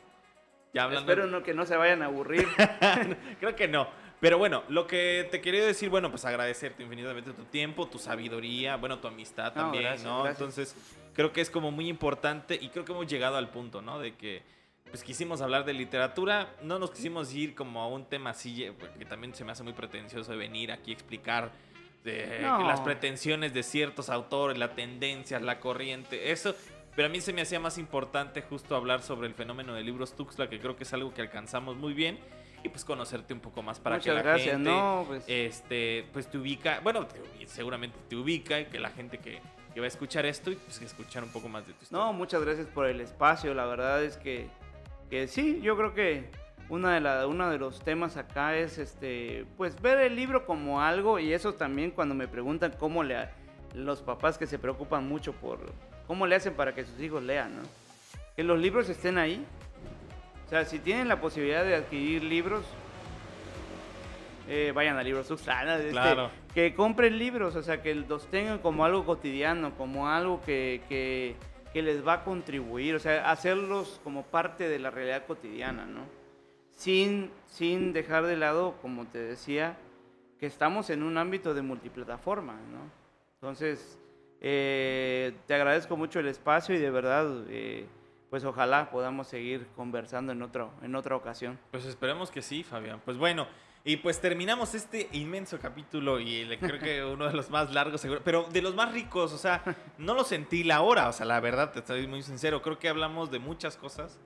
Ya 0.72 0.84
hablando... 0.84 1.10
Espero 1.10 1.26
no, 1.26 1.42
que 1.42 1.54
no 1.54 1.64
se 1.64 1.76
vayan 1.76 2.02
a 2.02 2.06
aburrir. 2.06 2.46
Creo 3.40 3.56
que 3.56 3.66
no. 3.66 3.88
Pero 4.20 4.38
bueno, 4.38 4.62
lo 4.68 4.86
que 4.86 5.28
te 5.30 5.40
quería 5.40 5.64
decir, 5.64 5.90
bueno, 5.90 6.10
pues 6.10 6.24
agradecerte 6.24 6.82
infinitamente 6.82 7.32
tu 7.32 7.44
tiempo, 7.44 7.86
tu 7.86 7.98
sabiduría, 7.98 8.76
bueno, 8.76 8.98
tu 8.98 9.08
amistad 9.08 9.54
No, 9.54 9.62
también, 9.62 9.84
gracias, 9.84 10.04
¿no? 10.04 10.22
gracias. 10.22 10.40
Entonces, 10.40 10.76
creo 11.14 11.32
que 11.32 11.42
es 11.42 11.50
como 11.50 11.70
muy 11.70 11.88
importante 11.88 12.58
y 12.60 12.68
creo 12.70 12.84
que 12.84 12.92
hemos 12.92 13.06
llegado 13.06 13.36
al 13.36 13.50
punto, 13.50 13.82
¿no? 13.82 13.98
De 13.98 14.14
que, 14.16 14.42
pues 14.90 15.02
quisimos 15.02 15.40
hablar 15.40 15.64
de 15.64 15.72
literatura, 15.74 16.48
no 16.62 16.78
nos 16.78 16.90
quisimos 16.90 17.32
ir 17.34 17.54
como 17.54 17.82
a 17.82 17.88
un 17.88 18.04
tema 18.06 18.30
así, 18.30 18.64
eh, 18.64 18.72
porque 18.78 19.04
también 19.04 19.34
se 19.34 19.44
me 19.44 19.52
hace 19.52 19.62
muy 19.62 19.72
pretencioso 19.72 20.30
de 20.32 20.38
venir 20.38 20.72
aquí 20.72 20.90
a 20.90 20.94
explicar 20.94 21.50
de 22.04 22.38
No. 22.42 22.66
las 22.66 22.80
pretensiones 22.80 23.52
de 23.52 23.62
ciertos 23.62 24.08
autores, 24.10 24.56
la 24.58 24.74
tendencia, 24.74 25.40
la 25.40 25.58
corriente, 25.60 26.30
eso. 26.30 26.54
Pero 26.94 27.06
a 27.06 27.10
mí 27.10 27.20
se 27.20 27.32
me 27.32 27.42
hacía 27.42 27.60
más 27.60 27.76
importante 27.78 28.40
justo 28.42 28.74
hablar 28.74 29.02
sobre 29.02 29.26
el 29.26 29.34
fenómeno 29.34 29.74
de 29.74 29.82
libros 29.82 30.14
Tuxtla, 30.16 30.48
que 30.48 30.58
creo 30.60 30.76
que 30.76 30.84
es 30.84 30.92
algo 30.94 31.12
que 31.12 31.20
alcanzamos 31.20 31.76
muy 31.76 31.92
bien. 31.92 32.18
Y 32.64 32.68
pues 32.70 32.84
conocerte 32.84 33.34
un 33.34 33.40
poco 33.40 33.62
más 33.62 33.78
para 33.78 33.96
Muchas 33.96 34.10
que 34.12 34.14
la 34.14 34.22
gracias. 34.22 34.54
gente 34.54 34.70
No, 34.70 35.04
pues. 35.06 35.22
este, 35.28 36.06
pues 36.12 36.28
te 36.30 36.38
ubica, 36.38 36.80
bueno, 36.82 37.06
te 37.06 37.20
seguramente 37.48 37.96
te 38.08 38.16
ubica 38.16 38.58
y 38.60 38.64
que 38.64 38.80
la 38.80 38.90
gente 38.90 39.18
que, 39.18 39.40
que 39.74 39.78
va 39.80 39.84
a 39.84 39.88
escuchar 39.88 40.24
esto 40.26 40.50
y 40.50 40.56
pues 40.56 40.80
escuchar 40.80 41.22
un 41.22 41.28
poco 41.30 41.48
más 41.48 41.66
de 41.66 41.74
tu 41.74 41.82
historia. 41.82 42.04
No, 42.06 42.12
muchas 42.14 42.42
gracias 42.42 42.66
por 42.66 42.86
el 42.86 43.00
espacio. 43.00 43.52
La 43.52 43.66
verdad 43.66 44.02
es 44.02 44.16
que, 44.16 44.48
que 45.10 45.28
sí, 45.28 45.60
yo 45.62 45.76
creo 45.76 45.94
que 45.94 46.24
una 46.68 46.94
de 46.94 47.00
la, 47.00 47.26
uno 47.26 47.48
de 47.50 47.58
los 47.58 47.80
temas 47.80 48.16
acá 48.16 48.56
es 48.56 48.78
este, 48.78 49.44
pues 49.56 49.80
ver 49.80 49.98
el 50.00 50.16
libro 50.16 50.46
como 50.46 50.80
algo 50.82 51.18
y 51.18 51.32
eso 51.32 51.54
también 51.54 51.90
cuando 51.92 52.14
me 52.14 52.26
preguntan 52.26 52.72
cómo 52.78 53.02
le 53.04 53.16
ha- 53.16 53.30
los 53.74 54.00
papás 54.02 54.36
que 54.38 54.46
se 54.46 54.58
preocupan 54.58 55.06
mucho 55.08 55.32
por 55.32 55.58
cómo 56.06 56.26
le 56.26 56.34
hacen 56.36 56.54
para 56.54 56.74
que 56.74 56.84
sus 56.84 56.98
hijos 57.00 57.22
lean, 57.22 57.56
¿no? 57.56 57.62
Que 58.34 58.42
los 58.42 58.58
libros 58.58 58.88
estén 58.88 59.18
ahí. 59.18 59.44
O 60.46 60.48
sea, 60.48 60.64
si 60.64 60.78
tienen 60.78 61.08
la 61.08 61.20
posibilidad 61.20 61.64
de 61.64 61.74
adquirir 61.74 62.22
libros, 62.22 62.64
eh, 64.48 64.72
vayan 64.74 64.96
a 64.96 65.02
Libros 65.02 65.26
Tuxtla, 65.26 65.78
este, 65.78 65.90
Claro. 65.90 66.30
que 66.54 66.72
compren 66.74 67.18
libros, 67.18 67.56
o 67.56 67.62
sea, 67.62 67.82
que 67.82 67.94
los 67.96 68.26
tengan 68.30 68.58
como 68.60 68.84
algo 68.84 69.04
cotidiano, 69.04 69.72
como 69.76 70.08
algo 70.08 70.40
que, 70.42 70.82
que, 70.88 71.34
que 71.76 71.82
les 71.82 72.06
va 72.06 72.14
a 72.14 72.24
contribuir, 72.24 72.94
o 72.94 72.98
sea, 72.98 73.30
hacerlos 73.30 74.00
como 74.02 74.22
parte 74.22 74.66
de 74.66 74.78
la 74.78 74.90
realidad 74.90 75.26
cotidiana, 75.26 75.84
¿no? 75.84 76.06
Sin, 76.70 77.30
sin 77.44 77.92
dejar 77.92 78.24
de 78.24 78.34
lado, 78.34 78.78
como 78.80 79.04
te 79.04 79.18
decía, 79.18 79.76
que 80.40 80.46
estamos 80.46 80.88
en 80.88 81.02
un 81.02 81.18
ámbito 81.18 81.52
de 81.52 81.60
multiplataforma, 81.60 82.54
¿no? 82.54 82.90
Entonces, 83.34 83.98
eh, 84.40 85.34
te 85.46 85.52
agradezco 85.52 85.98
mucho 85.98 86.18
el 86.18 86.28
espacio 86.28 86.74
y 86.74 86.78
de 86.78 86.90
verdad, 86.90 87.44
eh, 87.50 87.84
pues 88.30 88.42
ojalá 88.46 88.88
podamos 88.90 89.26
seguir 89.26 89.66
conversando 89.76 90.32
en, 90.32 90.40
otro, 90.40 90.72
en 90.80 90.94
otra 90.94 91.14
ocasión. 91.14 91.58
Pues 91.72 91.84
esperemos 91.84 92.30
que 92.30 92.40
sí, 92.40 92.62
Fabián. 92.62 93.02
Pues 93.04 93.18
bueno, 93.18 93.46
y 93.86 93.96
pues 93.98 94.20
terminamos 94.20 94.74
este 94.74 95.08
inmenso 95.12 95.58
capítulo 95.58 96.20
y 96.20 96.40
el- 96.40 96.58
creo 96.58 96.78
que 96.80 97.04
uno 97.14 97.26
de 97.28 97.32
los 97.32 97.48
más 97.48 97.72
largos, 97.72 98.00
seguro, 98.02 98.20
pero 98.24 98.42
de 98.52 98.60
los 98.60 98.74
más 98.74 98.92
ricos, 98.92 99.32
o 99.32 99.38
sea, 99.38 99.62
no 99.96 100.12
lo 100.12 100.24
sentí 100.24 100.64
la 100.64 100.82
hora, 100.82 101.08
o 101.08 101.12
sea, 101.12 101.24
la 101.24 101.40
verdad, 101.40 101.72
te 101.72 101.78
estoy 101.78 102.06
muy 102.06 102.22
sincero, 102.22 102.60
creo 102.60 102.78
que 102.78 102.88
hablamos 102.88 103.30
de 103.30 103.38
muchas 103.38 103.76
cosas 103.76 104.18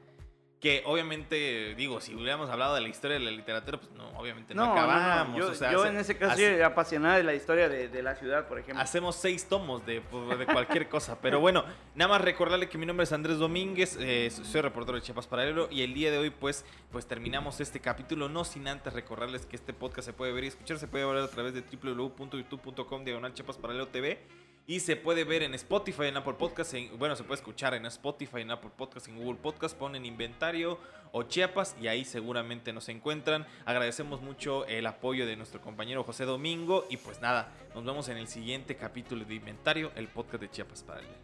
que 0.61 0.83
obviamente, 0.85 1.75
digo, 1.75 2.03
si 2.03 2.15
hubiéramos 2.15 2.51
hablado 2.51 2.75
de 2.75 2.83
la 2.83 2.89
historia 2.89 3.19
de 3.19 3.25
la 3.25 3.31
literatura, 3.31 3.79
pues 3.81 3.91
no, 3.93 4.11
obviamente 4.19 4.55
no, 4.55 4.67
No, 4.67 4.69
no, 4.69 4.75
no, 4.75 4.81
acabamos. 4.93 5.39
Yo, 5.39 5.49
o 5.51 5.55
sea, 5.55 5.73
yo 5.73 5.81
hace- 5.81 5.89
en 5.89 5.97
ese 5.97 6.19
caso 6.19 6.33
hace- 6.35 6.53
soy 6.55 6.61
apasionada 6.63 7.17
de 7.17 7.23
la 7.25 7.33
historia 7.35 7.69
de, 7.71 7.89
de 7.89 8.03
la 8.03 8.15
ciudad, 8.15 8.47
por 8.47 8.59
ejemplo. 8.59 8.83
Hacemos 8.83 9.17
seis 9.17 9.49
tomos 9.49 9.87
de, 9.87 10.03
pues, 10.03 10.39
de 10.39 10.45
cualquier 10.45 10.89
cosa. 10.91 11.19
Pero 11.23 11.41
bueno, 11.41 11.65
nada 11.95 12.11
más 12.11 12.21
recordarle 12.21 12.69
que 12.69 12.77
mi 12.77 12.85
nombre 12.85 13.05
es 13.05 13.13
Andrés 13.13 13.39
Domínguez, 13.39 13.97
eh, 14.01 14.31
soy 14.31 14.61
reportero 14.61 14.97
de 14.97 15.03
Chiapas 15.03 15.27
Paralelo 15.27 15.69
y 15.71 15.81
el 15.83 15.95
día 15.95 16.11
de 16.11 16.19
hoy 16.19 16.29
pues, 16.29 16.67
pues 16.93 17.07
terminamos 17.07 17.59
este 17.61 17.81
capítulo, 17.81 18.29
no 18.29 18.45
sin 18.45 18.69
antes 18.69 18.93
recordarles 18.93 19.47
que 19.47 19.57
este 19.57 19.73
podcast 19.73 20.05
se 20.07 20.13
puede 20.13 20.33
ver 20.33 20.45
y 20.45 20.49
escuchar, 20.49 20.79
se 20.79 20.87
puede 20.89 21.07
ver 21.07 21.17
a 21.23 21.29
través 21.29 21.55
de 21.55 21.63
www.youtube.com 21.63 23.05
diagonal 23.05 23.33
Chiapas 23.33 23.57
Paralelo 23.57 23.89
TV 23.89 24.19
y 24.67 24.81
se 24.81 24.97
puede 24.97 25.25
ver 25.25 25.43
en 25.43 25.55
Spotify, 25.55 26.05
en 26.05 26.17
Apple 26.17 26.35
Podcast, 26.35 26.75
en- 26.75 26.97
bueno, 26.99 27.17
se 27.17 27.25
puede 27.25 27.41
escuchar 27.41 27.75
en 27.75 27.87
Spotify, 27.87 28.43
en 28.43 28.51
Apple 28.53 28.71
Podcast, 28.77 29.09
en 29.09 29.17
Google 29.19 29.39
Podcast, 29.41 29.77
ponen 29.77 30.07
inventario 30.07 30.79
o 31.13 31.25
Chiapas 31.25 31.75
y 31.81 31.89
ahí 31.89 32.05
seguramente 32.05 32.73
nos 32.73 32.89
encuentran. 32.89 33.47
Agradecemos 33.65 34.23
mucho 34.23 34.65
el 34.67 34.87
apoyo 34.87 35.27
de 35.27 35.35
nuestro 35.37 35.61
compañero 35.61 36.05
José 36.05 36.25
Domingo 36.25 36.87
y 36.89 36.99
pues 36.99 37.21
nada, 37.21 37.53
nos 37.75 37.85
vemos 37.85 38.09
en 38.09 38.17
el 38.19 38.29
siguiente 38.29 38.77
capítulo 38.77 39.25
de 39.25 39.35
Inventario, 39.35 39.91
el 39.97 40.07
podcast 40.07 40.41
de 40.43 40.51
Chiapas 40.51 40.85
Paralelo. 40.85 41.15